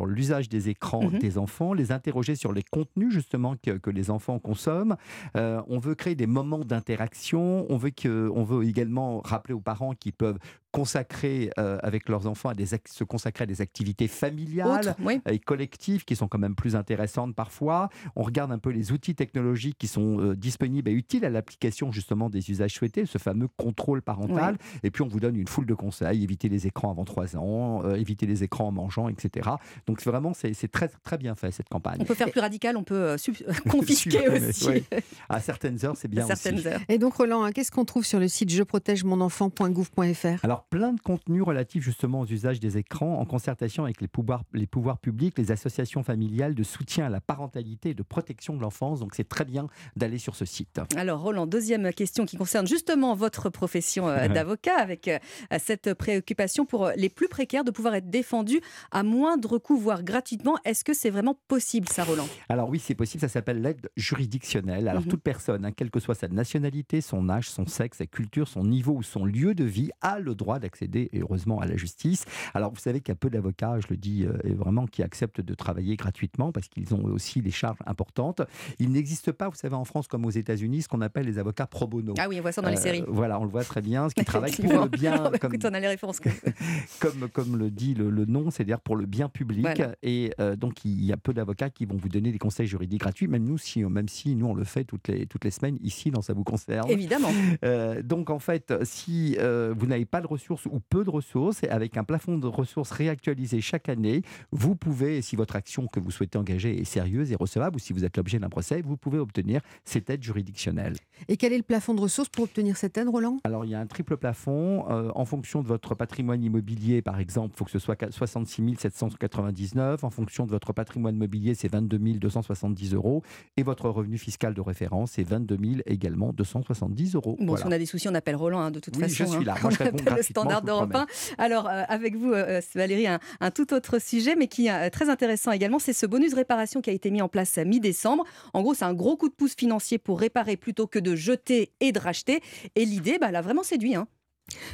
l'usage 0.06 0.48
des 0.48 0.68
écrans 0.68 1.04
Mhm. 1.08 1.18
des 1.20 1.38
enfants, 1.38 1.72
les 1.72 1.92
interroger 1.92 2.34
sur 2.34 2.52
les 2.52 2.64
contenus 2.64 3.12
justement 3.12 3.54
que, 3.64 3.70
que 3.78 3.90
les 3.90 4.10
enfants 4.10 4.40
consomment. 4.40 4.96
Euh, 5.36 5.62
on 5.68 5.78
veut 5.78 5.94
créer 5.94 6.16
des 6.16 6.26
moments 6.26 6.64
d'interaction, 6.64 7.66
on, 7.70 7.76
veut 7.76 7.90
que, 7.90 8.28
on 8.34 8.42
veut 8.42 8.64
également 8.64 9.20
rappeler 9.24 9.54
aux 9.54 9.60
parents 9.60 9.94
qu'ils 9.94 10.12
peuvent 10.12 10.38
consacrer 10.72 11.50
euh, 11.58 11.78
avec 11.82 12.08
leurs 12.08 12.26
enfants 12.26 12.48
à 12.48 12.54
des 12.54 12.66
se 12.66 13.04
consacrer 13.04 13.44
à 13.44 13.46
des 13.46 13.60
activités 13.60 14.08
familiales 14.08 14.94
oui. 15.00 15.20
et 15.28 15.38
collectives 15.38 16.04
qui 16.04 16.16
sont 16.16 16.28
quand 16.28 16.38
même 16.38 16.54
plus 16.54 16.76
intéressantes 16.76 17.34
parfois. 17.34 17.88
On 18.16 18.22
regarde 18.22 18.52
un 18.52 18.58
peu 18.58 18.70
les 18.70 18.92
outils 18.92 19.14
technologiques 19.14 19.76
qui 19.78 19.88
sont 19.88 20.20
euh, 20.20 20.36
disponibles 20.36 20.88
et 20.88 20.92
utiles 20.92 21.24
à 21.24 21.30
l'application 21.30 21.90
justement 21.92 22.30
des 22.30 22.50
usages 22.50 22.74
souhaités, 22.74 23.06
ce 23.06 23.18
fameux 23.18 23.48
contrôle 23.56 24.02
parental. 24.02 24.56
Et 24.82 24.90
puis 24.90 25.02
on 25.02 25.08
vous 25.08 25.20
donne 25.20 25.36
une 25.36 25.48
foule 25.48 25.66
de 25.66 25.74
conseils, 25.74 26.22
éviter 26.22 26.48
les 26.48 26.66
écrans 26.66 26.90
avant 26.90 27.04
3 27.04 27.36
ans, 27.36 27.84
euh, 27.84 27.96
éviter 27.96 28.26
les 28.26 28.44
écrans 28.44 28.68
en 28.68 28.72
mangeant, 28.72 29.08
etc. 29.08 29.50
Donc 29.86 30.02
vraiment 30.02 30.34
c'est 30.34 30.54
c'est 30.54 30.68
très 30.68 30.88
très 30.88 31.18
bien 31.18 31.34
fait 31.34 31.50
cette 31.50 31.68
campagne. 31.68 31.98
On 32.00 32.04
peut 32.04 32.14
faire 32.14 32.30
plus 32.30 32.40
radical, 32.40 32.76
on 32.76 32.84
peut 32.84 32.94
euh, 32.94 33.16
confisquer 33.70 34.28
aussi. 34.28 34.68
oui. 34.68 34.84
À 35.28 35.40
certaines 35.40 35.84
heures, 35.84 35.96
c'est 35.96 36.08
bien 36.08 36.24
À 36.24 36.26
certaines 36.26 36.58
aussi. 36.58 36.68
heures. 36.68 36.80
Et 36.88 36.98
donc, 36.98 37.14
Roland, 37.14 37.42
hein, 37.42 37.52
qu'est-ce 37.52 37.70
qu'on 37.70 37.84
trouve 37.84 38.04
sur 38.04 38.18
le 38.20 38.28
site 38.28 38.50
je 38.50 38.62
protège 38.62 39.04
mon 39.04 39.20
enfant.gouv.fr 39.20 40.44
Alors, 40.44 40.59
plein 40.64 40.92
de 40.92 41.00
contenus 41.00 41.42
relatifs 41.42 41.82
justement 41.82 42.20
aux 42.20 42.26
usages 42.26 42.60
des 42.60 42.78
écrans 42.78 43.18
en 43.18 43.24
concertation 43.24 43.84
avec 43.84 44.00
les 44.00 44.08
pouvoirs, 44.08 44.42
les 44.52 44.66
pouvoirs 44.66 44.98
publics, 44.98 45.38
les 45.38 45.50
associations 45.52 46.02
familiales 46.02 46.54
de 46.54 46.62
soutien 46.62 47.06
à 47.06 47.08
la 47.08 47.20
parentalité 47.20 47.90
et 47.90 47.94
de 47.94 48.02
protection 48.02 48.56
de 48.56 48.62
l'enfance. 48.62 49.00
Donc, 49.00 49.14
c'est 49.14 49.28
très 49.28 49.44
bien 49.44 49.66
d'aller 49.96 50.18
sur 50.18 50.36
ce 50.36 50.44
site. 50.44 50.80
Alors 50.96 51.20
Roland, 51.20 51.46
deuxième 51.46 51.92
question 51.92 52.26
qui 52.26 52.36
concerne 52.36 52.66
justement 52.66 53.14
votre 53.14 53.50
profession 53.50 54.08
euh, 54.08 54.28
d'avocat 54.34 54.76
avec 54.78 55.08
euh, 55.08 55.18
cette 55.58 55.94
préoccupation 55.94 56.64
pour 56.66 56.86
euh, 56.86 56.92
les 56.96 57.08
plus 57.08 57.28
précaires 57.28 57.64
de 57.64 57.70
pouvoir 57.70 57.94
être 57.94 58.10
défendus 58.10 58.60
à 58.90 59.02
moindre 59.02 59.58
coût, 59.58 59.76
voire 59.76 60.02
gratuitement. 60.02 60.56
Est-ce 60.64 60.84
que 60.84 60.94
c'est 60.94 61.10
vraiment 61.10 61.38
possible 61.48 61.88
ça, 61.88 62.04
Roland? 62.04 62.26
Alors 62.48 62.68
oui, 62.68 62.78
c'est 62.78 62.94
possible, 62.94 63.20
ça 63.20 63.28
s'appelle 63.28 63.62
l'aide 63.62 63.90
juridictionnelle. 63.96 64.88
Alors 64.88 65.02
Mhm. 65.02 65.08
toute 65.10 65.22
personne, 65.22 65.64
hein, 65.64 65.72
quelle 65.72 65.90
que 65.90 66.00
soit 66.00 66.14
sa 66.14 66.28
nationalité, 66.28 67.00
son 67.00 67.28
âge, 67.28 67.50
son 67.50 67.66
sexe, 67.66 67.98
sa 67.98 68.06
culture, 68.06 68.48
son 68.48 68.64
niveau 68.64 68.92
ou 68.92 69.02
son 69.02 69.24
lieu 69.24 69.54
de 69.54 69.64
vie, 69.64 69.90
a 70.00 70.18
le 70.18 70.34
droit 70.34 70.49
d'accéder, 70.58 71.08
et 71.12 71.20
heureusement, 71.20 71.60
à 71.60 71.66
la 71.66 71.76
justice. 71.76 72.24
Alors 72.54 72.70
vous 72.72 72.80
savez 72.80 73.00
qu'il 73.00 73.10
y 73.10 73.12
a 73.12 73.16
peu 73.16 73.30
d'avocats, 73.30 73.78
je 73.80 73.86
le 73.90 73.96
dis 73.96 74.24
euh, 74.24 74.32
vraiment, 74.54 74.86
qui 74.86 75.02
acceptent 75.02 75.40
de 75.40 75.54
travailler 75.54 75.96
gratuitement 75.96 76.52
parce 76.52 76.68
qu'ils 76.68 76.94
ont 76.94 77.04
aussi 77.04 77.40
des 77.42 77.50
charges 77.50 77.78
importantes. 77.86 78.42
Il 78.78 78.90
n'existe 78.90 79.32
pas, 79.32 79.48
vous 79.48 79.54
savez, 79.54 79.74
en 79.74 79.84
France 79.84 80.08
comme 80.08 80.24
aux 80.24 80.30
États-Unis, 80.30 80.82
ce 80.82 80.88
qu'on 80.88 81.00
appelle 81.00 81.26
les 81.26 81.38
avocats 81.38 81.66
pro 81.66 81.86
bono. 81.86 82.14
Ah 82.18 82.26
oui, 82.28 82.38
on 82.38 82.42
voit 82.42 82.52
ça 82.52 82.62
dans 82.62 82.68
les 82.70 82.76
Euh, 82.78 82.80
séries. 82.80 83.04
Voilà, 83.08 83.38
on 83.38 83.44
le 83.44 83.50
voit 83.50 83.64
très 83.64 83.82
bien, 83.82 84.08
ce 84.08 84.14
qui 84.14 84.24
travaille 84.24 84.52
pour 84.52 84.82
le 84.82 84.88
bien, 84.88 85.16
Bah, 85.30 85.38
comme, 85.38 85.54
écoute, 85.54 85.66
on 85.70 85.74
a 85.74 85.80
les 85.80 85.88
références. 85.88 86.20
comme, 87.00 87.28
comme 87.32 87.56
le 87.56 87.70
dit 87.70 87.94
le, 87.94 88.10
le 88.10 88.24
nom, 88.24 88.50
c'est-à-dire 88.50 88.80
pour 88.80 88.96
le 88.96 89.06
bien 89.06 89.28
public. 89.28 89.66
Voilà. 89.66 89.94
Et 90.02 90.32
euh, 90.40 90.56
donc, 90.56 90.84
il 90.84 91.04
y 91.04 91.12
a 91.12 91.16
peu 91.16 91.32
d'avocats 91.34 91.70
qui 91.70 91.84
vont 91.84 91.96
vous 91.96 92.08
donner 92.08 92.32
des 92.32 92.38
conseils 92.38 92.66
juridiques 92.66 93.00
gratuits, 93.00 93.28
même 93.28 93.44
nous, 93.44 93.58
si, 93.58 93.84
même 93.84 94.08
si 94.08 94.34
nous, 94.34 94.46
on 94.46 94.54
le 94.54 94.64
fait 94.64 94.84
toutes 94.84 95.08
les, 95.08 95.26
toutes 95.26 95.44
les 95.44 95.50
semaines 95.50 95.78
ici, 95.82 96.10
dans 96.10 96.22
Ça 96.22 96.32
vous 96.32 96.44
concerne. 96.44 96.90
Évidemment. 96.90 97.30
Euh, 97.64 98.02
donc, 98.02 98.30
en 98.30 98.38
fait, 98.38 98.72
si 98.84 99.36
euh, 99.38 99.74
vous 99.76 99.86
n'avez 99.86 100.04
pas 100.04 100.20
de 100.20 100.26
ressources 100.40 100.66
ou 100.66 100.80
peu 100.80 101.04
de 101.04 101.10
ressources, 101.10 101.62
et 101.62 101.68
avec 101.68 101.96
un 101.96 102.04
plafond 102.04 102.38
de 102.38 102.46
ressources 102.46 102.90
réactualisé 102.90 103.60
chaque 103.60 103.88
année, 103.88 104.22
vous 104.52 104.74
pouvez, 104.74 105.20
si 105.22 105.36
votre 105.36 105.54
action 105.56 105.86
que 105.86 106.00
vous 106.00 106.10
souhaitez 106.10 106.38
engager 106.38 106.80
est 106.80 106.84
sérieuse 106.84 107.30
et 107.32 107.36
recevable, 107.36 107.76
ou 107.76 107.78
si 107.78 107.92
vous 107.92 108.04
êtes 108.04 108.16
l'objet 108.16 108.38
d'un 108.38 108.48
procès, 108.48 108.80
vous 108.82 108.96
pouvez 108.96 109.18
obtenir 109.18 109.60
cette 109.84 110.08
aide 110.10 110.22
juridictionnelle. 110.22 110.94
Et 111.28 111.36
quel 111.36 111.52
est 111.52 111.56
le 111.58 111.62
plafond 111.62 111.94
de 111.94 112.00
ressources 112.00 112.28
pour 112.30 112.44
obtenir 112.44 112.76
cette 112.76 112.96
aide, 112.96 113.08
Roland? 113.08 113.38
Alors, 113.44 113.64
il 113.64 113.70
y 113.70 113.74
a 113.74 113.80
un 113.80 113.86
triple 113.86 114.16
plafond. 114.16 114.86
euh, 114.90 115.10
en 115.14 115.24
fonction 115.24 115.62
de 115.62 115.68
votre 115.68 115.94
patrimoine 115.94 116.42
immobilier, 116.42 117.02
par 117.02 117.20
exemple, 117.20 117.54
il 117.54 117.58
faut 117.58 117.64
que 117.64 117.70
ce 117.70 117.78
soit 117.78 117.96
66 118.10 118.76
799. 118.78 120.04
En 120.04 120.10
fonction 120.10 120.46
de 120.46 120.50
votre 120.50 120.72
patrimoine 120.72 121.16
mobilier, 121.16 121.54
c'est 121.54 121.68
22 121.68 121.98
270 122.18 122.94
euros. 122.94 123.22
Et 123.56 123.62
votre 123.62 123.88
revenu 123.90 124.16
fiscal 124.18 124.54
de 124.54 124.60
référence, 124.60 125.12
c'est 125.12 125.22
22 125.22 125.58
000 125.62 125.80
également 125.86 126.32
270 126.32 127.14
euros. 127.14 127.36
Bon, 127.38 127.46
Voilà. 127.46 127.60
si 127.62 127.66
on 127.68 127.72
a 127.72 127.78
des 127.78 127.86
soucis, 127.86 128.08
on 128.08 128.14
appelle 128.14 128.36
Roland 128.36 128.60
hein, 128.60 128.70
de 128.70 128.80
toute 128.80 128.96
Oui, 128.96 129.02
façon. 129.02 129.14
je 129.32 129.36
suis 129.38 129.44
là. 129.44 129.54
hein. 129.56 129.60
Moi, 129.62 129.70
je 129.72 129.82
On 129.82 129.84
réponds 129.84 130.04
appelle 130.30 130.42
le 130.42 130.42
gratuitement, 130.42 130.42
standard 130.42 130.58
je 130.58 130.60
vous 130.60 130.66
d'Europe 130.66 130.90
promets. 130.90 131.06
1. 131.38 131.44
Alors, 131.44 131.68
euh, 131.68 131.82
avec 131.88 132.16
vous, 132.16 132.32
euh, 132.32 132.60
Valérie, 132.74 133.06
un, 133.06 133.20
un 133.40 133.50
tout 133.50 133.72
autre 133.72 133.98
sujet, 134.00 134.36
mais 134.36 134.48
qui 134.48 134.66
est 134.66 134.72
euh, 134.72 134.90
très 134.90 135.08
intéressant 135.08 135.52
également, 135.52 135.78
c'est 135.78 135.92
ce 135.92 136.06
bonus 136.06 136.34
réparation 136.34 136.80
qui 136.80 136.90
a 136.90 136.92
été 136.92 137.10
mis 137.10 137.22
en 137.22 137.28
place 137.28 137.58
à 137.58 137.64
mi-décembre. 137.64 138.24
En 138.54 138.62
gros, 138.62 138.74
c'est 138.74 138.84
un 138.84 138.94
gros 138.94 139.16
coup 139.16 139.28
de 139.28 139.34
pouce 139.34 139.54
financier 139.54 139.98
pour 139.98 140.20
réparer 140.20 140.56
plutôt 140.56 140.86
que 140.86 140.98
de 140.98 141.14
jeter 141.16 141.72
et 141.80 141.92
de 141.92 141.98
racheter. 141.98 142.40
Et 142.76 142.84
l'idée, 142.84 143.18
bah, 143.18 143.26
elle 143.28 143.36
a 143.36 143.42
vraiment 143.42 143.62
séduit. 143.62 143.94
Hein. 143.94 144.06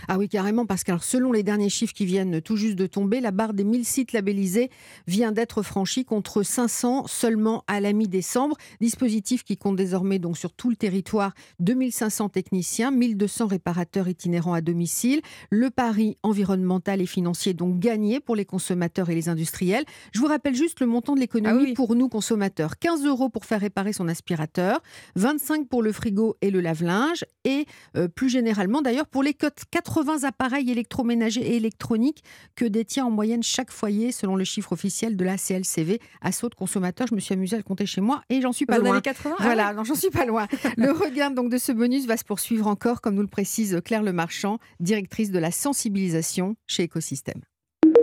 Ah 0.08 0.18
oui, 0.18 0.28
carrément, 0.28 0.66
parce 0.66 0.84
que 0.84 0.90
alors, 0.90 1.04
selon 1.04 1.32
les 1.32 1.42
derniers 1.42 1.68
chiffres 1.68 1.92
qui 1.94 2.06
viennent 2.06 2.40
tout 2.40 2.56
juste 2.56 2.76
de 2.76 2.86
tomber, 2.86 3.20
la 3.20 3.30
barre 3.30 3.54
des 3.54 3.64
1000 3.64 3.84
sites 3.84 4.12
labellisés 4.12 4.70
vient 5.06 5.32
d'être 5.32 5.62
franchie 5.62 6.04
contre 6.04 6.42
500 6.42 7.06
seulement 7.06 7.64
à 7.66 7.80
la 7.80 7.92
mi-décembre. 7.92 8.56
Dispositif 8.80 9.44
qui 9.44 9.56
compte 9.56 9.76
désormais 9.76 10.18
donc 10.18 10.38
sur 10.38 10.52
tout 10.52 10.70
le 10.70 10.76
territoire 10.76 11.34
2500 11.60 12.28
techniciens, 12.30 12.90
1200 12.90 13.46
réparateurs 13.46 14.08
itinérants 14.08 14.54
à 14.54 14.60
domicile. 14.60 15.20
Le 15.50 15.70
pari 15.70 16.16
environnemental 16.22 17.00
et 17.00 17.06
financier 17.06 17.54
donc 17.54 17.78
gagné 17.78 18.20
pour 18.20 18.36
les 18.36 18.44
consommateurs 18.44 19.10
et 19.10 19.14
les 19.14 19.28
industriels. 19.28 19.84
Je 20.12 20.20
vous 20.20 20.26
rappelle 20.26 20.54
juste 20.54 20.80
le 20.80 20.86
montant 20.86 21.14
de 21.14 21.20
l'économie 21.20 21.58
Ah 21.60 21.64
oui. 21.68 21.74
pour 21.74 21.94
nous 21.94 22.08
consommateurs 22.08 22.78
15 22.78 23.04
euros 23.04 23.28
pour 23.28 23.44
faire 23.44 23.60
réparer 23.60 23.92
son 23.92 24.08
aspirateur, 24.08 24.80
25 25.16 25.68
pour 25.68 25.82
le 25.82 25.92
frigo 25.92 26.36
et 26.40 26.50
le 26.50 26.60
lave-linge, 26.60 27.24
et 27.44 27.66
euh, 27.96 28.08
plus 28.08 28.28
généralement 28.28 28.82
d'ailleurs 28.82 29.06
pour 29.06 29.22
les 29.22 29.34
cotes 29.34 29.64
80 29.70 30.24
appareils 30.24 30.70
électroménagers 30.70 31.42
et 31.42 31.56
électroniques 31.56 32.22
que 32.54 32.64
détient 32.64 33.06
en 33.06 33.10
moyenne 33.10 33.42
chaque 33.42 33.70
foyer 33.70 34.12
selon 34.12 34.36
le 34.36 34.44
chiffre 34.44 34.72
officiel 34.72 35.16
de 35.16 35.24
la 35.24 35.36
CLCV. 35.36 36.00
À 36.20 36.32
saut 36.32 36.48
de 36.48 36.54
consommateurs, 36.54 37.06
je 37.08 37.14
me 37.14 37.20
suis 37.20 37.34
amusée 37.34 37.54
à 37.54 37.58
le 37.58 37.62
compter 37.64 37.86
chez 37.86 38.00
moi 38.00 38.22
et 38.30 38.40
j'en 38.40 38.52
suis 38.52 38.66
pas 38.66 38.76
Vous 38.76 38.82
en 38.82 38.84
loin. 38.84 38.92
avez 38.94 39.02
80 39.02 39.34
Ah 39.38 39.42
Voilà, 39.42 39.72
non, 39.74 39.84
j'en 39.84 39.94
suis 39.94 40.10
pas 40.10 40.24
loin. 40.24 40.46
Le 40.76 40.90
regain 40.92 41.30
donc 41.30 41.50
de 41.50 41.58
ce 41.58 41.72
bonus 41.72 42.06
va 42.06 42.16
se 42.16 42.24
poursuivre 42.24 42.66
encore, 42.66 43.00
comme 43.00 43.14
nous 43.14 43.22
le 43.22 43.28
précise 43.28 43.80
Claire 43.84 44.02
Lemarchand, 44.02 44.58
directrice 44.80 45.30
de 45.30 45.38
la 45.38 45.50
sensibilisation 45.50 46.56
chez 46.66 46.84
Écosystème. 46.84 47.40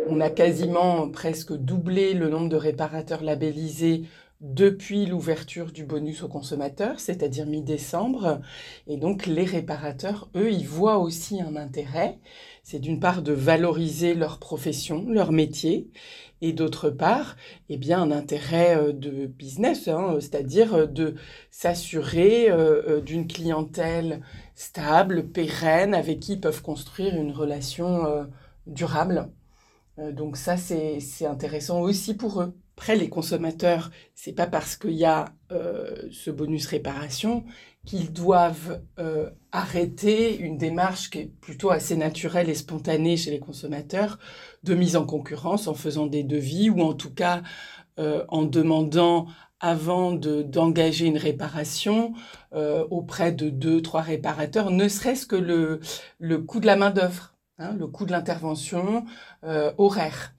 On 0.07 0.19
a 0.19 0.30
quasiment 0.30 1.10
presque 1.10 1.53
doublé 1.53 2.14
le 2.14 2.30
nombre 2.30 2.49
de 2.49 2.56
réparateurs 2.57 3.23
labellisés 3.23 4.03
depuis 4.44 5.06
l'ouverture 5.06 5.72
du 5.72 5.86
bonus 5.86 6.22
aux 6.22 6.28
consommateurs, 6.28 6.99
c'est-à-dire 6.99 7.45
mi-décembre. 7.48 8.41
Et 8.88 8.98
donc 8.98 9.26
les 9.26 9.45
réparateurs, 9.45 10.30
eux, 10.36 10.52
ils 10.52 10.68
voient 10.68 10.99
aussi 10.99 11.41
un 11.41 11.56
intérêt. 11.56 12.20
C'est 12.61 12.80
d'une 12.80 12.99
part 12.99 13.22
de 13.22 13.32
valoriser 13.32 14.14
leur 14.14 14.40
profession, 14.40 15.06
leur 15.07 15.32
métier, 15.32 15.88
et 16.41 16.52
d'autre 16.52 16.90
part, 16.90 17.38
eh 17.70 17.78
bien, 17.78 18.02
un 18.02 18.11
intérêt 18.11 18.76
euh, 18.76 18.91
de 18.91 19.28
business, 19.28 19.88
hein, 19.88 20.18
c'est-à-dire 20.20 20.74
euh, 20.74 20.86
de 20.88 21.15
s'assurer 21.52 22.52
euh, 22.52 22.99
d'une 22.99 23.28
clientèle 23.28 24.22
stable, 24.53 25.30
pérenne, 25.30 25.94
avec 25.95 26.20
qui 26.20 26.34
ils 26.34 26.41
peuvent 26.41 26.61
construire 26.61 27.15
une 27.15 27.32
relation 27.32 28.28
durable. 28.68 29.30
Donc 29.98 30.38
ça, 30.38 30.57
c'est 30.57 31.26
intéressant 31.26 31.82
aussi 31.82 32.14
pour 32.15 32.41
eux. 32.41 32.53
Après, 32.76 32.95
les 32.95 33.08
consommateurs, 33.10 33.91
c'est 34.16 34.34
pas 34.34 34.48
parce 34.48 34.76
qu'il 34.76 34.94
y 34.94 35.06
a 35.06 35.26
euh, 35.52 35.95
ce 36.12 36.32
bonus 36.32 36.66
réparation 36.66 37.45
qu'ils 37.86 38.12
doivent 38.12 38.82
euh, 38.98 39.30
arrêter 39.52 40.38
une 40.38 40.58
démarche 40.58 41.10
qui 41.10 41.20
est 41.20 41.32
plutôt 41.41 41.70
assez 41.70 41.95
naturelle 41.95 42.50
et 42.50 42.56
spontanée 42.56 43.16
chez 43.16 43.30
les 43.30 43.40
consommateurs 43.40 44.18
de 44.64 44.74
mise 44.74 44.95
en 44.95 45.06
concurrence 45.06 45.68
en 45.68 45.74
faisant 45.76 46.08
des 46.08 46.24
devis 46.24 46.70
ou 46.70 46.82
en 46.82 46.94
tout 46.94 47.14
cas 47.14 47.44
euh, 48.00 48.26
en 48.30 48.44
demandant 48.44 49.28
avant 49.60 50.12
de- 50.12 50.41
d'engager 50.41 51.06
une 51.06 51.18
réparation 51.18 52.14
auprès 52.52 53.32
de 53.32 53.50
deux, 53.50 53.82
trois 53.82 54.02
réparateurs, 54.02 54.70
ne 54.72 54.88
serait-ce 54.88 55.26
que 55.26 55.38
le, 55.38 55.80
le 56.20 56.38
coût 56.40 56.60
de 56.60 56.66
la 56.66 56.76
main-d'œuvre, 56.76 57.34
hein, 57.58 57.74
le 57.80 57.88
coût 57.88 58.06
de 58.06 58.12
l'intervention 58.12 59.06
horaire. 59.78 60.34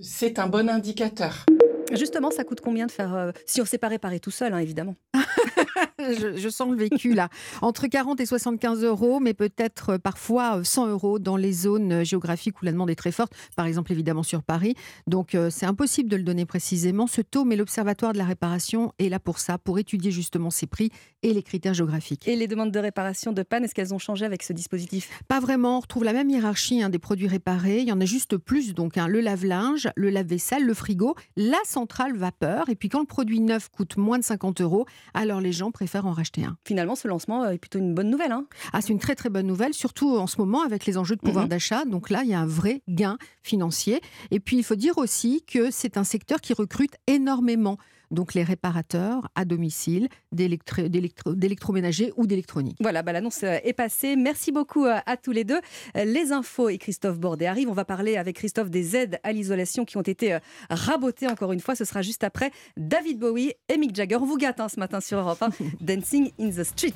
C'est 0.00 0.38
un 0.38 0.48
bon 0.48 0.68
indicateur. 0.68 1.44
Justement, 1.92 2.30
ça 2.30 2.44
coûte 2.44 2.60
combien 2.60 2.86
de 2.86 2.90
faire. 2.92 3.14
euh, 3.14 3.32
si 3.46 3.60
on 3.60 3.64
s'est 3.64 3.78
pas 3.78 3.88
réparé 3.88 4.20
tout 4.20 4.30
seul, 4.30 4.52
hein, 4.52 4.58
évidemment? 4.58 4.96
je, 5.98 6.36
je 6.36 6.48
sens 6.48 6.70
le 6.70 6.76
vécu 6.76 7.14
là. 7.14 7.28
Entre 7.60 7.86
40 7.86 8.20
et 8.20 8.26
75 8.26 8.84
euros, 8.84 9.20
mais 9.20 9.34
peut-être 9.34 9.90
euh, 9.90 9.98
parfois 9.98 10.58
euh, 10.58 10.64
100 10.64 10.88
euros 10.88 11.18
dans 11.18 11.36
les 11.36 11.52
zones 11.52 11.92
euh, 11.92 12.04
géographiques 12.04 12.60
où 12.60 12.64
la 12.64 12.72
demande 12.72 12.90
est 12.90 12.96
très 12.96 13.12
forte, 13.12 13.32
par 13.56 13.66
exemple 13.66 13.92
évidemment 13.92 14.22
sur 14.22 14.42
Paris. 14.42 14.74
Donc 15.06 15.34
euh, 15.34 15.50
c'est 15.50 15.66
impossible 15.66 16.08
de 16.08 16.16
le 16.16 16.22
donner 16.22 16.46
précisément 16.46 17.06
ce 17.06 17.20
taux, 17.20 17.44
mais 17.44 17.56
l'Observatoire 17.56 18.12
de 18.12 18.18
la 18.18 18.24
réparation 18.24 18.92
est 18.98 19.08
là 19.08 19.18
pour 19.18 19.38
ça, 19.38 19.58
pour 19.58 19.78
étudier 19.78 20.10
justement 20.10 20.50
ces 20.50 20.66
prix 20.66 20.90
et 21.22 21.32
les 21.32 21.42
critères 21.42 21.74
géographiques. 21.74 22.26
Et 22.26 22.36
les 22.36 22.48
demandes 22.48 22.72
de 22.72 22.78
réparation 22.78 23.32
de 23.32 23.42
panne, 23.42 23.64
est-ce 23.64 23.74
qu'elles 23.74 23.94
ont 23.94 23.98
changé 23.98 24.24
avec 24.24 24.42
ce 24.42 24.52
dispositif? 24.52 25.08
Pas 25.28 25.40
vraiment, 25.40 25.78
on 25.78 25.80
retrouve 25.80 26.04
la 26.04 26.12
même 26.12 26.30
hiérarchie 26.30 26.82
hein, 26.82 26.88
des 26.88 26.98
produits 26.98 27.28
réparés. 27.28 27.80
Il 27.80 27.88
y 27.88 27.92
en 27.92 28.00
a 28.00 28.04
juste 28.04 28.36
plus, 28.36 28.74
donc 28.74 28.98
hein, 28.98 29.06
le 29.06 29.20
lave-linge, 29.20 29.88
le 29.96 30.10
lave-vaisselle, 30.10 30.64
le 30.64 30.74
frigo, 30.74 31.14
la 31.36 31.58
centrale 31.64 32.16
vapeur. 32.16 32.68
Et 32.68 32.74
puis 32.74 32.88
quand 32.88 33.00
le 33.00 33.06
produit 33.06 33.40
neuf 33.40 33.68
coûte 33.68 33.96
moins 33.96 34.18
de 34.18 34.24
50 34.24 34.60
euros, 34.60 34.86
alors 35.14 35.40
les 35.40 35.52
gens 35.52 35.61
préfèrent 35.70 36.06
en 36.06 36.12
racheter 36.12 36.44
un. 36.44 36.56
Finalement, 36.66 36.96
ce 36.96 37.06
lancement 37.08 37.46
est 37.48 37.58
plutôt 37.58 37.78
une 37.78 37.94
bonne 37.94 38.10
nouvelle. 38.10 38.32
Hein 38.32 38.46
ah, 38.72 38.80
c'est 38.80 38.92
une 38.92 38.98
très 38.98 39.14
très 39.14 39.28
bonne 39.30 39.46
nouvelle, 39.46 39.74
surtout 39.74 40.16
en 40.16 40.26
ce 40.26 40.36
moment 40.38 40.62
avec 40.62 40.86
les 40.86 40.98
enjeux 40.98 41.16
de 41.16 41.20
pouvoir 41.20 41.44
Mhm. 41.44 41.50
d'achat. 41.50 41.84
Donc 41.84 42.10
là, 42.10 42.22
il 42.24 42.30
y 42.30 42.34
a 42.34 42.40
un 42.40 42.46
vrai 42.46 42.82
gain 42.88 43.18
financier. 43.42 44.00
Et 44.30 44.40
puis 44.40 44.56
il 44.56 44.62
faut 44.64 44.74
dire 44.74 44.98
aussi 44.98 45.44
que 45.46 45.70
c'est 45.70 45.96
un 45.96 46.04
secteur 46.04 46.40
qui 46.40 46.52
recrute 46.54 46.94
énormément. 47.06 47.76
Donc 48.12 48.34
les 48.34 48.44
réparateurs 48.44 49.28
à 49.34 49.44
domicile 49.44 50.08
d'électro- 50.32 50.88
d'électro- 50.88 51.34
d'électroménager 51.34 52.12
ou 52.16 52.26
d'électronique. 52.26 52.76
Voilà, 52.80 53.02
bah, 53.02 53.12
l'annonce 53.12 53.42
euh, 53.42 53.58
est 53.64 53.72
passée. 53.72 54.14
Merci 54.16 54.52
beaucoup 54.52 54.84
euh, 54.84 54.98
à 55.06 55.16
tous 55.16 55.32
les 55.32 55.44
deux. 55.44 55.60
Euh, 55.96 56.04
Les 56.04 56.30
infos 56.30 56.68
et 56.68 56.78
Christophe 56.78 57.18
Bordet 57.18 57.46
arrivent. 57.46 57.70
On 57.70 57.74
va 57.74 57.84
parler 57.84 58.16
avec 58.16 58.36
Christophe 58.36 58.70
des 58.70 58.94
aides 58.96 59.18
à 59.24 59.32
l'isolation 59.32 59.84
qui 59.84 59.96
ont 59.96 60.02
été 60.02 60.38
rabotées 60.70 61.26
encore 61.26 61.52
une 61.52 61.60
fois. 61.60 61.74
Ce 61.74 61.84
sera 61.84 62.02
juste 62.02 62.22
après 62.22 62.50
David 62.76 63.18
Bowie 63.18 63.52
et 63.68 63.78
Mick 63.78 63.94
Jagger. 63.96 64.16
On 64.16 64.26
vous 64.26 64.36
gâte 64.36 64.60
hein, 64.60 64.68
ce 64.68 64.78
matin 64.78 65.00
sur 65.00 65.18
Europe 65.18 65.42
1. 65.42 65.48
Dancing 65.80 66.30
in 66.38 66.50
the 66.50 66.64
Street. 66.64 66.92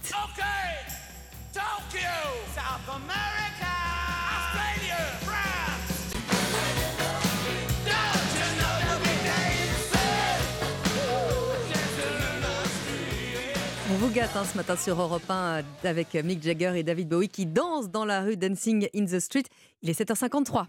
Hein, 14.18 14.44
ce 14.50 14.56
matin 14.56 14.76
sur 14.76 15.00
Europe 15.00 15.28
1 15.28 15.34
euh, 15.34 15.62
avec 15.84 16.14
Mick 16.14 16.42
Jagger 16.42 16.72
et 16.76 16.82
David 16.82 17.08
Bowie 17.08 17.28
qui 17.28 17.44
dansent 17.44 17.90
dans 17.90 18.04
la 18.04 18.22
rue 18.22 18.36
Dancing 18.36 18.88
in 18.94 19.04
the 19.04 19.20
Street. 19.20 19.44
Il 19.82 19.90
est 19.90 20.00
7h53. 20.00 20.66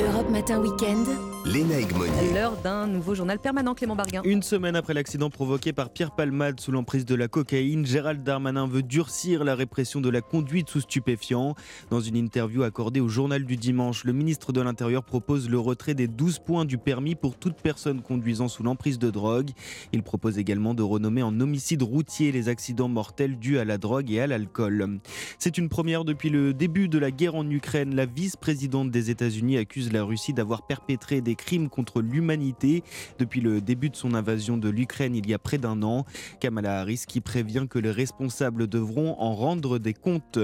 Europe 0.00 0.30
Matin 0.30 0.60
Weekend. 0.60 1.06
Léna 1.44 1.80
Egmonier. 1.80 2.32
L'heure 2.32 2.56
d'un 2.62 2.86
nouveau 2.86 3.16
journal 3.16 3.38
permanent, 3.38 3.74
Clément 3.74 3.96
Barguin. 3.96 4.22
Une 4.24 4.42
semaine 4.42 4.76
après 4.76 4.94
l'accident 4.94 5.28
provoqué 5.28 5.72
par 5.72 5.90
Pierre 5.90 6.12
Palmade 6.12 6.60
sous 6.60 6.70
l'emprise 6.70 7.04
de 7.04 7.16
la 7.16 7.26
cocaïne, 7.26 7.84
Gérald 7.84 8.22
Darmanin 8.22 8.68
veut 8.68 8.84
durcir 8.84 9.42
la 9.42 9.56
répression 9.56 10.00
de 10.00 10.08
la 10.08 10.20
conduite 10.20 10.70
sous 10.70 10.82
stupéfiants. 10.82 11.56
Dans 11.90 12.00
une 12.00 12.16
interview 12.16 12.62
accordée 12.62 13.00
au 13.00 13.08
journal 13.08 13.44
du 13.44 13.56
dimanche, 13.56 14.04
le 14.04 14.12
ministre 14.12 14.52
de 14.52 14.60
l'Intérieur 14.60 15.02
propose 15.02 15.50
le 15.50 15.58
retrait 15.58 15.94
des 15.94 16.06
12 16.06 16.38
points 16.38 16.64
du 16.64 16.78
permis 16.78 17.16
pour 17.16 17.36
toute 17.36 17.56
personne 17.60 18.02
conduisant 18.02 18.46
sous 18.46 18.62
l'emprise 18.62 19.00
de 19.00 19.10
drogue. 19.10 19.50
Il 19.92 20.04
propose 20.04 20.38
également 20.38 20.74
de 20.74 20.82
renommer 20.82 21.24
en 21.24 21.40
homicide 21.40 21.82
routier 21.82 22.30
les 22.30 22.48
accidents 22.48 22.88
mortels 22.88 23.38
dus 23.38 23.58
à 23.58 23.64
la 23.64 23.78
drogue 23.78 24.12
et 24.12 24.20
à 24.20 24.28
l'alcool. 24.28 25.00
C'est 25.40 25.58
une 25.58 25.68
première 25.68 26.04
depuis 26.04 26.30
le 26.30 26.54
début 26.54 26.88
de 26.88 26.98
la 26.98 27.10
guerre 27.10 27.34
en 27.34 27.48
Ukraine. 27.50 27.96
La 27.96 28.06
vice-présidente 28.06 28.92
des 28.92 29.10
États-Unis 29.10 29.58
accuse 29.58 29.92
la 29.92 30.04
Russie 30.04 30.32
d'avoir 30.32 30.66
perpétré 30.66 31.20
des 31.20 31.31
crimes 31.34 31.68
contre 31.68 32.00
l'humanité 32.00 32.82
depuis 33.18 33.40
le 33.40 33.60
début 33.60 33.90
de 33.90 33.96
son 33.96 34.14
invasion 34.14 34.56
de 34.56 34.68
l'Ukraine 34.68 35.14
il 35.14 35.28
y 35.28 35.34
a 35.34 35.38
près 35.38 35.58
d'un 35.58 35.82
an. 35.82 36.04
Kamala 36.40 36.80
Harris 36.80 37.04
qui 37.06 37.20
prévient 37.20 37.66
que 37.68 37.78
les 37.78 37.90
responsables 37.90 38.66
devront 38.66 39.16
en 39.18 39.34
rendre 39.34 39.78
des 39.78 39.94
comptes. 39.94 40.38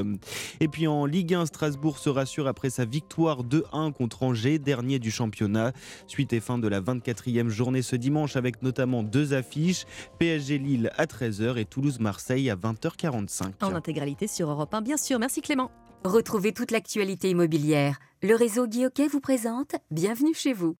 Et 0.60 0.68
puis 0.68 0.86
en 0.86 1.06
Ligue 1.06 1.34
1, 1.34 1.46
Strasbourg 1.46 1.98
se 1.98 2.10
rassure 2.10 2.46
après 2.46 2.70
sa 2.70 2.84
victoire 2.84 3.44
2-1 3.44 3.92
contre 3.92 4.22
Angers, 4.22 4.58
dernier 4.58 4.98
du 4.98 5.10
championnat. 5.10 5.72
Suite 6.06 6.32
et 6.32 6.40
fin 6.40 6.58
de 6.58 6.68
la 6.68 6.80
24e 6.80 7.48
journée 7.48 7.82
ce 7.82 7.96
dimanche 7.96 8.36
avec 8.36 8.62
notamment 8.62 9.02
deux 9.02 9.34
affiches, 9.34 9.84
PSG 10.18 10.58
Lille 10.58 10.90
à 10.96 11.06
13h 11.06 11.56
et 11.58 11.64
Toulouse-Marseille 11.64 12.50
à 12.50 12.56
20h45. 12.56 13.52
En 13.62 13.74
intégralité 13.74 14.26
sur 14.26 14.50
Europe 14.50 14.72
1, 14.74 14.82
bien 14.82 14.96
sûr. 14.96 15.18
Merci 15.18 15.40
Clément. 15.40 15.70
Retrouvez 16.04 16.52
toute 16.52 16.70
l'actualité 16.70 17.30
immobilière. 17.30 17.98
Le 18.22 18.34
réseau 18.34 18.66
Guillauquet 18.66 19.08
vous 19.08 19.20
présente 19.20 19.76
Bienvenue 19.90 20.34
chez 20.34 20.52
vous. 20.52 20.76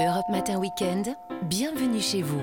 Europe 0.00 0.24
Matin 0.30 0.58
Weekend, 0.58 1.14
bienvenue 1.48 2.00
chez 2.00 2.22
vous. 2.22 2.40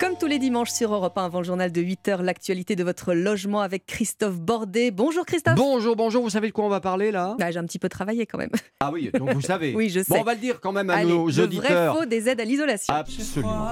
Comme 0.00 0.16
tous 0.18 0.26
les 0.26 0.38
dimanches 0.38 0.70
sur 0.70 0.92
Europe 0.92 1.16
1 1.16 1.24
avant 1.24 1.38
le 1.38 1.44
journal 1.44 1.72
de 1.72 1.80
8h, 1.80 2.20
l'actualité 2.22 2.76
de 2.76 2.84
votre 2.84 3.14
logement 3.14 3.60
avec 3.60 3.86
Christophe 3.86 4.38
Bordet. 4.40 4.90
Bonjour 4.90 5.24
Christophe. 5.24 5.54
Bonjour, 5.54 5.96
bonjour, 5.96 6.22
vous 6.22 6.30
savez 6.30 6.48
de 6.48 6.52
quoi 6.52 6.64
on 6.64 6.68
va 6.68 6.80
parler 6.80 7.10
là? 7.10 7.36
Bah, 7.38 7.50
J'ai 7.50 7.58
un 7.58 7.64
petit 7.64 7.78
peu 7.78 7.88
travaillé 7.88 8.26
quand 8.26 8.38
même. 8.38 8.50
Ah 8.80 8.90
oui, 8.92 9.10
donc 9.14 9.32
vous 9.32 9.40
savez. 9.40 9.72
Oui, 9.76 9.88
je 9.88 10.00
Bon, 10.00 10.14
sais. 10.16 10.20
on 10.20 10.24
va 10.24 10.34
le 10.34 10.40
dire 10.40 10.60
quand 10.60 10.72
même 10.72 10.90
à 10.90 10.96
Allez, 10.96 11.10
nos 11.10 11.28
le 11.28 11.40
auditeurs. 11.42 11.94
vrai 11.94 12.00
faux 12.00 12.06
des 12.06 12.28
aides 12.28 12.40
à 12.40 12.44
l'isolation. 12.44 12.92
Absolument. 12.92 13.66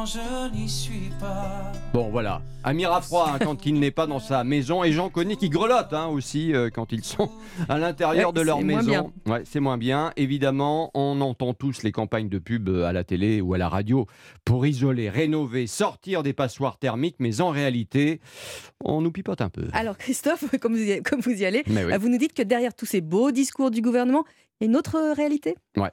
Quand 0.00 0.06
je 0.06 0.56
n'y 0.56 0.66
suis 0.66 1.10
pas. 1.20 1.70
Bon, 1.92 2.08
voilà. 2.08 2.40
Amir 2.64 2.90
à 2.90 3.02
froid 3.02 3.32
hein, 3.34 3.38
quand 3.38 3.66
il 3.66 3.78
n'est 3.78 3.90
pas 3.90 4.06
dans 4.06 4.18
sa 4.18 4.44
maison 4.44 4.82
et 4.82 4.92
Jean 4.92 5.10
Conny 5.10 5.36
qui 5.36 5.50
grelotte 5.50 5.92
hein, 5.92 6.06
aussi 6.06 6.54
euh, 6.54 6.70
quand 6.72 6.90
ils 6.90 7.04
sont 7.04 7.28
à 7.68 7.76
l'intérieur 7.78 8.28
Ouais, 8.30 8.32
de 8.34 8.40
leur 8.40 8.62
maison. 8.62 9.12
Ouais, 9.26 9.42
c'est 9.44 9.60
moins 9.60 9.76
bien. 9.76 10.14
Évidemment, 10.16 10.90
on 10.94 11.20
entend 11.20 11.52
tous 11.52 11.82
les 11.82 11.92
campagnes 11.92 12.30
de 12.30 12.38
pub 12.38 12.70
euh, 12.70 12.84
à 12.86 12.94
la 12.94 13.04
télé 13.04 13.42
ou 13.42 13.52
à 13.52 13.58
la 13.58 13.68
radio 13.68 14.06
pour 14.46 14.64
isoler, 14.66 15.10
rénover, 15.10 15.66
sortir 15.66 16.22
des 16.22 16.32
passoires 16.32 16.78
thermiques, 16.78 17.16
mais 17.18 17.42
en 17.42 17.50
réalité, 17.50 18.22
on 18.82 19.02
nous 19.02 19.12
pipote 19.12 19.42
un 19.42 19.50
peu. 19.50 19.68
Alors 19.74 19.98
Christophe, 19.98 20.46
comme 20.62 20.76
vous 20.76 20.82
y, 20.92 21.02
comme 21.02 21.20
vous 21.20 21.42
y 21.42 21.44
allez, 21.44 21.62
oui. 21.66 21.76
euh, 21.76 21.98
vous 21.98 22.08
nous 22.08 22.16
dites 22.16 22.32
que 22.32 22.42
derrière 22.42 22.72
tous 22.72 22.86
ces 22.86 23.02
beaux 23.02 23.32
discours 23.32 23.70
du 23.70 23.82
gouvernement, 23.82 24.24
une 24.60 24.76
autre 24.76 24.96
euh, 24.96 25.12
réalité? 25.12 25.56
Ouais. 25.76 25.90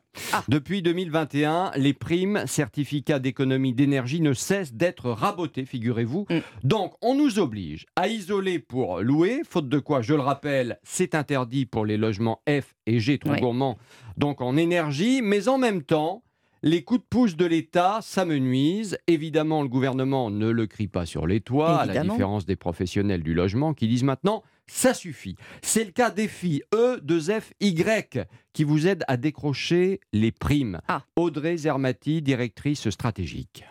Depuis 0.47 0.81
2021, 0.81 1.71
les 1.75 1.93
primes, 1.93 2.43
certificats 2.45 3.19
d'économie 3.19 3.73
d'énergie 3.73 4.21
ne 4.21 4.33
cessent 4.33 4.73
d'être 4.73 5.09
rabotés, 5.09 5.65
figurez-vous. 5.65 6.25
Donc, 6.63 6.93
on 7.01 7.15
nous 7.15 7.39
oblige 7.39 7.85
à 7.95 8.07
isoler 8.07 8.59
pour 8.59 8.99
louer, 9.01 9.41
faute 9.47 9.69
de 9.69 9.79
quoi, 9.79 10.01
je 10.01 10.13
le 10.13 10.21
rappelle, 10.21 10.79
c'est 10.83 11.15
interdit 11.15 11.65
pour 11.65 11.85
les 11.85 11.97
logements 11.97 12.41
F 12.49 12.75
et 12.85 12.99
G 12.99 13.17
trop 13.17 13.35
gourmands, 13.35 13.77
donc 14.17 14.41
en 14.41 14.57
énergie, 14.57 15.21
mais 15.21 15.47
en 15.47 15.57
même 15.57 15.83
temps, 15.83 16.23
les 16.63 16.83
coups 16.83 17.01
de 17.01 17.05
pouce 17.09 17.35
de 17.35 17.45
l'État 17.45 17.99
s'amenuisent. 18.01 18.97
Évidemment, 19.07 19.61
le 19.61 19.69
gouvernement 19.69 20.29
ne 20.29 20.49
le 20.49 20.67
crie 20.67 20.87
pas 20.87 21.05
sur 21.05 21.27
les 21.27 21.41
toits, 21.41 21.79
à 21.79 21.85
la 21.85 22.03
différence 22.03 22.45
des 22.45 22.55
professionnels 22.55 23.23
du 23.23 23.33
logement 23.33 23.73
qui 23.73 23.87
disent 23.87 24.03
maintenant 24.03 24.43
ça 24.69 24.93
suffit. 24.93 25.37
C'est 25.61 25.85
le 25.85 25.91
cas 25.91 26.11
des 26.11 26.27
filles 26.27 26.61
E, 26.75 26.99
2F, 26.99 27.51
Y 27.61 28.27
qui 28.51 28.63
vous 28.65 28.87
aident 28.87 29.05
à 29.07 29.15
décrocher 29.15 30.01
les 30.11 30.31
primes. 30.31 30.81
Audrey 31.15 31.55
Zermati, 31.55 32.21
directrice 32.21 32.89
stratégique. 32.89 33.63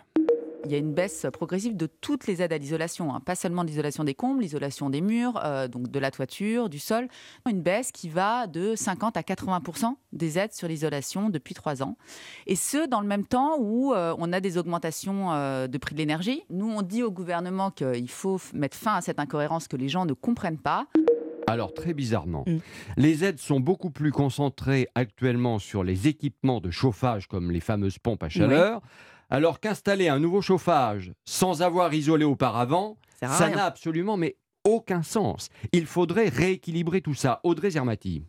Il 0.67 0.73
y 0.73 0.75
a 0.75 0.79
une 0.79 0.93
baisse 0.93 1.27
progressive 1.33 1.77
de 1.77 1.87
toutes 1.87 2.27
les 2.27 2.43
aides 2.43 2.53
à 2.53 2.59
l'isolation, 2.59 3.15
hein. 3.15 3.21
pas 3.21 3.37
seulement 3.37 3.63
l'isolation 3.63 4.03
des 4.03 4.15
combles, 4.15 4.43
l'isolation 4.43 4.91
des 4.91 5.01
murs, 5.01 5.41
euh, 5.45 5.69
donc 5.69 5.89
de 5.93 5.99
la 6.01 6.11
toiture, 6.11 6.69
du 6.69 6.81
sol. 6.81 7.07
Une 7.49 7.63
baisse 7.63 7.93
qui 7.93 8.09
va 8.09 8.49
de 8.49 8.75
50 8.75 9.17
à 9.17 9.21
80% 9.21 9.95
des 10.13 10.39
aides 10.41 10.53
sur 10.53 10.67
l'isolation 10.67 11.31
depuis 11.31 11.55
trois 11.55 11.85
ans. 11.85 11.97
Et 12.49 12.57
ce, 12.57 12.89
dans 12.89 13.01
le 13.01 13.07
même 13.07 13.25
temps 13.25 13.57
où 13.61 13.95
euh, 13.95 14.17
on 14.19 14.33
a 14.33 14.41
des 14.41 14.59
augmentations 14.59 15.33
euh, 15.33 15.69
de 15.69 15.79
prix 15.79 15.95
de 15.95 16.01
l'énergie. 16.01 16.43
Nous, 16.51 16.69
on 16.69 16.83
dit 16.83 17.05
au 17.05 17.13
gouvernement 17.13 17.71
qu'il 17.71 18.11
faut 18.11 18.41
mettre 18.53 18.77
fin 18.77 18.97
à 18.97 19.01
cette 19.03 19.21
incohérence 19.21 19.69
que 19.69 19.77
les 19.77 19.89
gens 19.89 20.05
ne 20.05 20.15
comprennent 20.15 20.59
pas. 20.59 20.89
Alors 21.47 21.73
très 21.73 21.95
bizarrement, 21.95 22.43
Mm. 22.45 22.57
les 22.97 23.25
aides 23.25 23.39
sont 23.39 23.61
beaucoup 23.61 23.91
plus 23.91 24.11
concentrées 24.11 24.89
actuellement 24.97 25.61
sur 25.61 25.85
les 25.85 26.09
équipements 26.09 26.61
de 26.61 26.73
chauffage 26.73 27.29
comme 27.29 27.53
les 27.53 27.61
fameuses 27.61 27.99
pompes 27.99 28.25
à 28.25 28.29
chaleur, 28.29 28.83
alors 29.31 29.61
qu'installer 29.61 30.09
un 30.09 30.19
nouveau 30.19 30.41
chauffage 30.41 31.13
sans 31.25 31.63
avoir 31.63 31.93
isolé 31.95 32.25
auparavant, 32.25 32.97
ça 33.21 33.49
n'a 33.49 33.65
absolument 33.65 34.17
mais 34.17 34.37
aucun 34.65 35.03
sens. 35.03 35.49
Il 35.73 35.87
faudrait 35.87 36.29
rééquilibrer 36.29 37.01
tout 37.01 37.15
ça. 37.15 37.41
Audrey 37.45 37.71
Zermati. 37.71 38.25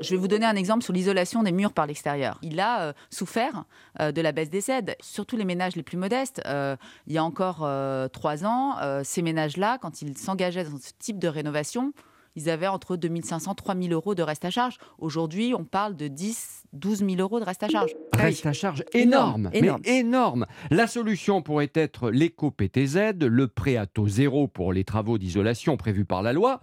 Je 0.00 0.10
vais 0.10 0.16
vous 0.16 0.28
donner 0.28 0.44
un 0.44 0.56
exemple 0.56 0.82
sur 0.82 0.92
l'isolation 0.92 1.42
des 1.42 1.52
murs 1.52 1.72
par 1.72 1.86
l'extérieur. 1.86 2.38
Il 2.42 2.58
a 2.60 2.82
euh, 2.82 2.92
souffert 3.10 3.64
euh, 4.00 4.12
de 4.12 4.20
la 4.20 4.32
baisse 4.32 4.50
des 4.50 4.70
aides, 4.70 4.96
surtout 5.00 5.36
les 5.36 5.44
ménages 5.44 5.76
les 5.76 5.82
plus 5.82 5.96
modestes. 5.96 6.42
Euh, 6.46 6.76
il 7.06 7.14
y 7.14 7.18
a 7.18 7.24
encore 7.24 7.60
euh, 7.62 8.08
trois 8.08 8.44
ans, 8.44 8.76
euh, 8.82 9.02
ces 9.04 9.22
ménages-là, 9.22 9.78
quand 9.78 10.02
ils 10.02 10.18
s'engageaient 10.18 10.64
dans 10.64 10.78
ce 10.78 10.90
type 10.98 11.18
de 11.18 11.28
rénovation, 11.28 11.92
ils 12.36 12.50
avaient 12.50 12.66
entre 12.66 12.96
2500 12.96 13.54
3000 13.54 13.92
euros 13.92 14.14
de 14.14 14.22
reste 14.22 14.44
à 14.44 14.50
charge. 14.50 14.78
Aujourd'hui, 14.98 15.54
on 15.56 15.64
parle 15.64 15.96
de 15.96 16.08
10 16.08 16.64
12 16.72 16.98
000 16.98 17.12
euros 17.18 17.38
de 17.38 17.44
reste 17.44 17.62
à 17.62 17.68
charge. 17.68 17.94
Reste 18.14 18.46
à 18.46 18.52
charge 18.52 18.84
énorme, 18.92 19.48
Énorme, 19.52 19.80
mais 19.84 19.98
énorme. 19.98 20.46
La 20.70 20.86
solution 20.88 21.40
pourrait 21.40 21.70
être 21.74 22.10
l'éco-PTZ, 22.10 23.14
le 23.20 23.46
prêt 23.46 23.76
à 23.76 23.86
taux 23.86 24.08
zéro 24.08 24.48
pour 24.48 24.72
les 24.72 24.82
travaux 24.84 25.16
d'isolation 25.18 25.76
prévus 25.76 26.04
par 26.04 26.22
la 26.22 26.32
loi. 26.32 26.60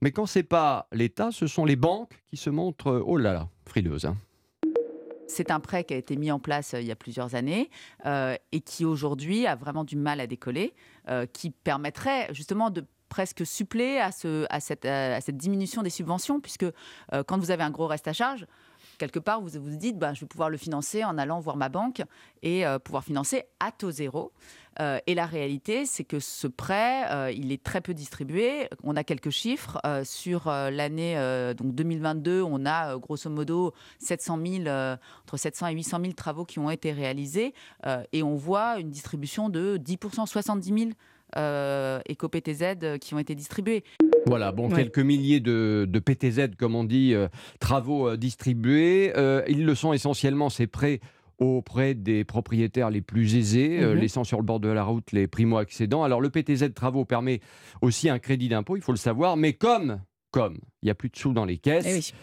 Mais 0.00 0.10
quand 0.10 0.26
c'est 0.26 0.42
pas 0.42 0.88
l'État, 0.92 1.30
ce 1.30 1.46
sont 1.46 1.64
les 1.64 1.76
banques 1.76 2.10
qui 2.28 2.36
se 2.36 2.50
montrent, 2.50 3.02
oh 3.06 3.16
là 3.16 3.32
là, 3.32 3.48
frileuses. 3.66 4.06
hein. 4.06 4.16
C'est 5.28 5.50
un 5.50 5.60
prêt 5.60 5.84
qui 5.84 5.94
a 5.94 5.96
été 5.96 6.16
mis 6.16 6.30
en 6.30 6.38
place 6.38 6.74
euh, 6.74 6.80
il 6.80 6.86
y 6.86 6.90
a 6.90 6.96
plusieurs 6.96 7.34
années 7.34 7.70
euh, 8.04 8.34
et 8.50 8.60
qui 8.60 8.84
aujourd'hui 8.84 9.46
a 9.46 9.54
vraiment 9.54 9.84
du 9.84 9.96
mal 9.96 10.20
à 10.20 10.26
décoller, 10.26 10.74
euh, 11.08 11.24
qui 11.24 11.50
permettrait 11.50 12.28
justement 12.34 12.68
de 12.68 12.84
presque 13.12 13.44
suppléer 13.44 14.00
à, 14.00 14.10
ce, 14.10 14.46
à, 14.48 14.58
cette, 14.58 14.86
à 14.86 15.20
cette 15.20 15.36
diminution 15.36 15.82
des 15.82 15.90
subventions, 15.90 16.40
puisque 16.40 16.62
euh, 16.62 17.22
quand 17.26 17.36
vous 17.36 17.50
avez 17.50 17.62
un 17.62 17.70
gros 17.70 17.86
reste 17.86 18.08
à 18.08 18.14
charge, 18.14 18.46
quelque 18.96 19.18
part, 19.18 19.42
vous 19.42 19.50
vous 19.60 19.76
dites, 19.76 19.98
bah, 19.98 20.14
je 20.14 20.22
vais 20.22 20.26
pouvoir 20.26 20.48
le 20.48 20.56
financer 20.56 21.04
en 21.04 21.18
allant 21.18 21.38
voir 21.38 21.58
ma 21.58 21.68
banque 21.68 22.00
et 22.42 22.66
euh, 22.66 22.78
pouvoir 22.78 23.04
financer 23.04 23.44
à 23.60 23.70
taux 23.70 23.90
zéro. 23.90 24.32
Euh, 24.80 24.98
et 25.06 25.14
la 25.14 25.26
réalité, 25.26 25.84
c'est 25.84 26.04
que 26.04 26.20
ce 26.20 26.46
prêt, 26.46 27.04
euh, 27.10 27.30
il 27.30 27.52
est 27.52 27.62
très 27.62 27.82
peu 27.82 27.92
distribué. 27.92 28.70
On 28.82 28.96
a 28.96 29.04
quelques 29.04 29.28
chiffres. 29.28 29.78
Euh, 29.84 30.04
sur 30.04 30.48
euh, 30.48 30.70
l'année 30.70 31.18
euh, 31.18 31.52
donc 31.52 31.74
2022, 31.74 32.40
on 32.40 32.64
a 32.64 32.94
euh, 32.94 32.98
grosso 32.98 33.28
modo 33.28 33.74
700 33.98 34.38
000, 34.42 34.66
euh, 34.68 34.96
entre 35.24 35.36
700 35.36 35.66
et 35.66 35.74
800 35.74 35.98
000 36.00 36.12
travaux 36.14 36.46
qui 36.46 36.58
ont 36.58 36.70
été 36.70 36.92
réalisés. 36.92 37.52
Euh, 37.84 38.02
et 38.14 38.22
on 38.22 38.36
voit 38.36 38.78
une 38.78 38.88
distribution 38.88 39.50
de 39.50 39.76
10%, 39.76 40.26
70 40.26 40.78
000 40.84 40.90
euh, 41.36 42.00
éco-PTZ 42.06 42.98
qui 43.00 43.14
ont 43.14 43.18
été 43.18 43.34
distribués. 43.34 43.84
Voilà, 44.26 44.52
bon, 44.52 44.68
Ouais. 44.70 44.76
quelques 44.76 44.98
milliers 45.00 45.40
de, 45.40 45.86
de 45.88 45.98
PTZ, 45.98 46.54
comme 46.58 46.74
on 46.74 46.84
dit, 46.84 47.12
euh, 47.14 47.28
travaux 47.60 48.08
euh, 48.10 48.16
distribués. 48.16 49.12
Euh, 49.16 49.42
ils 49.48 49.64
le 49.64 49.74
sont 49.74 49.92
essentiellement, 49.92 50.48
ces 50.48 50.66
prêts 50.66 51.00
auprès 51.38 51.94
des 51.94 52.22
propriétaires 52.24 52.90
les 52.90 53.00
plus 53.00 53.34
aisés, 53.34 53.80
euh, 53.82 53.94
Mhm. 53.94 54.00
laissant 54.00 54.22
sur 54.24 54.38
le 54.38 54.44
bord 54.44 54.60
de 54.60 54.68
la 54.68 54.84
route 54.84 55.10
les 55.10 55.26
primo-accédants. 55.26 56.04
Alors, 56.04 56.20
le 56.20 56.30
PTZ 56.30 56.72
travaux 56.72 57.04
permet 57.04 57.40
aussi 57.80 58.08
un 58.08 58.18
crédit 58.20 58.48
d'impôt, 58.48 58.76
il 58.76 58.82
faut 58.82 58.92
le 58.92 58.98
savoir, 58.98 59.36
mais 59.36 59.52
comme 59.54 60.00
comme 60.30 60.54
il 60.82 60.86
n'y 60.86 60.90
a 60.90 60.94
plus 60.94 61.10
de 61.10 61.16
sous 61.18 61.34
dans 61.34 61.44
les 61.44 61.58
caisses 61.58 61.84
Eh 61.86 61.92
oui. 61.92 62.14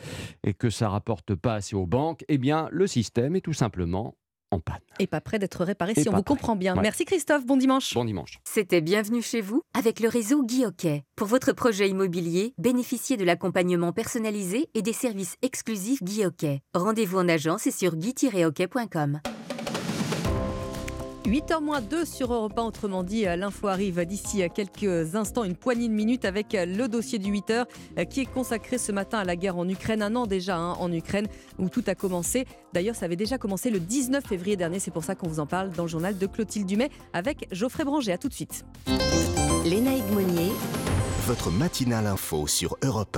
et 0.44 0.53
que 0.56 0.72
ça 0.72 0.90
rapporte 0.90 1.36
pas 1.36 1.53
assez 1.53 1.76
aux 1.76 1.86
banques, 1.86 2.26
eh 2.27 2.40
bien, 2.40 2.68
le 2.72 2.88
système 2.88 3.36
est 3.36 3.41
tout 3.41 3.53
simplement 3.53 4.15
en 4.52 4.60
panne. 4.60 4.80
Et 5.00 5.08
pas 5.08 5.22
prêt 5.22 5.40
d'être 5.40 5.64
réparé 5.64 5.94
Et 5.96 6.02
si 6.02 6.10
on 6.10 6.12
vous 6.12 6.24
prêt. 6.24 6.36
comprend 6.36 6.56
bien. 6.56 6.76
Ouais. 6.76 6.82
Merci 6.82 7.06
Christophe, 7.06 7.46
bon 7.46 7.58
dimanche. 7.58 7.94
Bon 7.94 8.06
dimanche. 8.06 8.40
C'était 8.44 8.82
Bienvenue 8.82 9.22
chez 9.22 9.42
vous 9.42 9.62
avec 9.74 10.00
le 10.00 10.10
réseau 10.10 10.44
Guy 10.44 10.66
Hockey. 10.66 11.04
Pour 11.16 11.28
votre 11.28 11.52
projet 11.54 11.90
immobilier, 11.90 12.54
bénéficiez 12.58 13.18
de 13.18 13.24
l'accompagnement 13.24 13.94
personnalisé 13.94 14.70
et 14.74 14.82
des 14.82 14.94
services 14.94 15.36
exclusifs 15.42 16.04
Guy 16.04 16.26
Hockey. 16.26 16.62
Rendez-vous 16.74 17.18
en 17.20 17.30
agence 17.30 17.68
et 17.68 17.72
sur 17.72 17.96
guy-hockey.com. 17.96 19.20
8h02 21.26 22.06
sur 22.06 22.34
Europe 22.34 22.58
1, 22.58 22.64
autrement 22.64 23.04
dit, 23.04 23.28
euh, 23.28 23.36
l'info 23.36 23.68
arrive 23.68 24.04
d'ici 24.06 24.41
à 24.41 24.50
quelques 24.50 25.16
instants, 25.16 25.44
une 25.44 25.56
poignée 25.56 25.88
de 25.88 25.94
minutes 25.94 26.26
avec 26.26 26.56
euh, 26.56 26.66
le 26.66 26.88
dossier 26.88 27.20
du 27.20 27.32
8h 27.32 27.66
euh, 27.98 28.06
qui 28.06 28.22
est 28.22 28.26
consacré 28.26 28.78
ce 28.78 28.91
matin 28.91 29.20
à 29.20 29.24
la 29.26 29.36
guerre 29.36 29.58
en 29.58 29.68
Ukraine, 29.68 30.02
un 30.02 30.16
an 30.16 30.26
déjà 30.26 30.58
hein, 30.58 30.74
en 30.80 30.91
Ukraine 30.91 31.28
où 31.58 31.70
tout 31.70 31.84
a 31.88 31.96
commencé. 31.96 32.46
D'ailleurs, 32.74 32.96
ça 32.96 33.06
avait 33.06 33.16
déjà 33.16 33.38
commencé 33.38 33.70
le 33.70 33.80
19 33.80 34.26
février 34.26 34.56
dernier, 34.56 34.80
c'est 34.80 34.91
pour 34.91 35.04
ça 35.04 35.16
qu'on 35.16 35.28
vous 35.28 35.40
en 35.40 35.46
parle 35.46 35.72
dans 35.72 35.84
le 35.84 35.90
journal 35.90 36.18
de 36.18 36.26
Clotilde 36.26 36.66
Dumais 36.66 36.90
avec 37.14 37.48
Geoffrey 37.52 37.84
Branger. 37.84 38.14
À 38.14 38.18
tout 38.18 38.30
de 38.30 38.34
suite. 38.34 38.64
Lénaïque 39.66 40.10
Monnier, 40.12 40.52
Votre 41.28 41.52
matinale 41.52 42.08
info 42.08 42.48
sur 42.48 42.78
Europe 42.82 43.18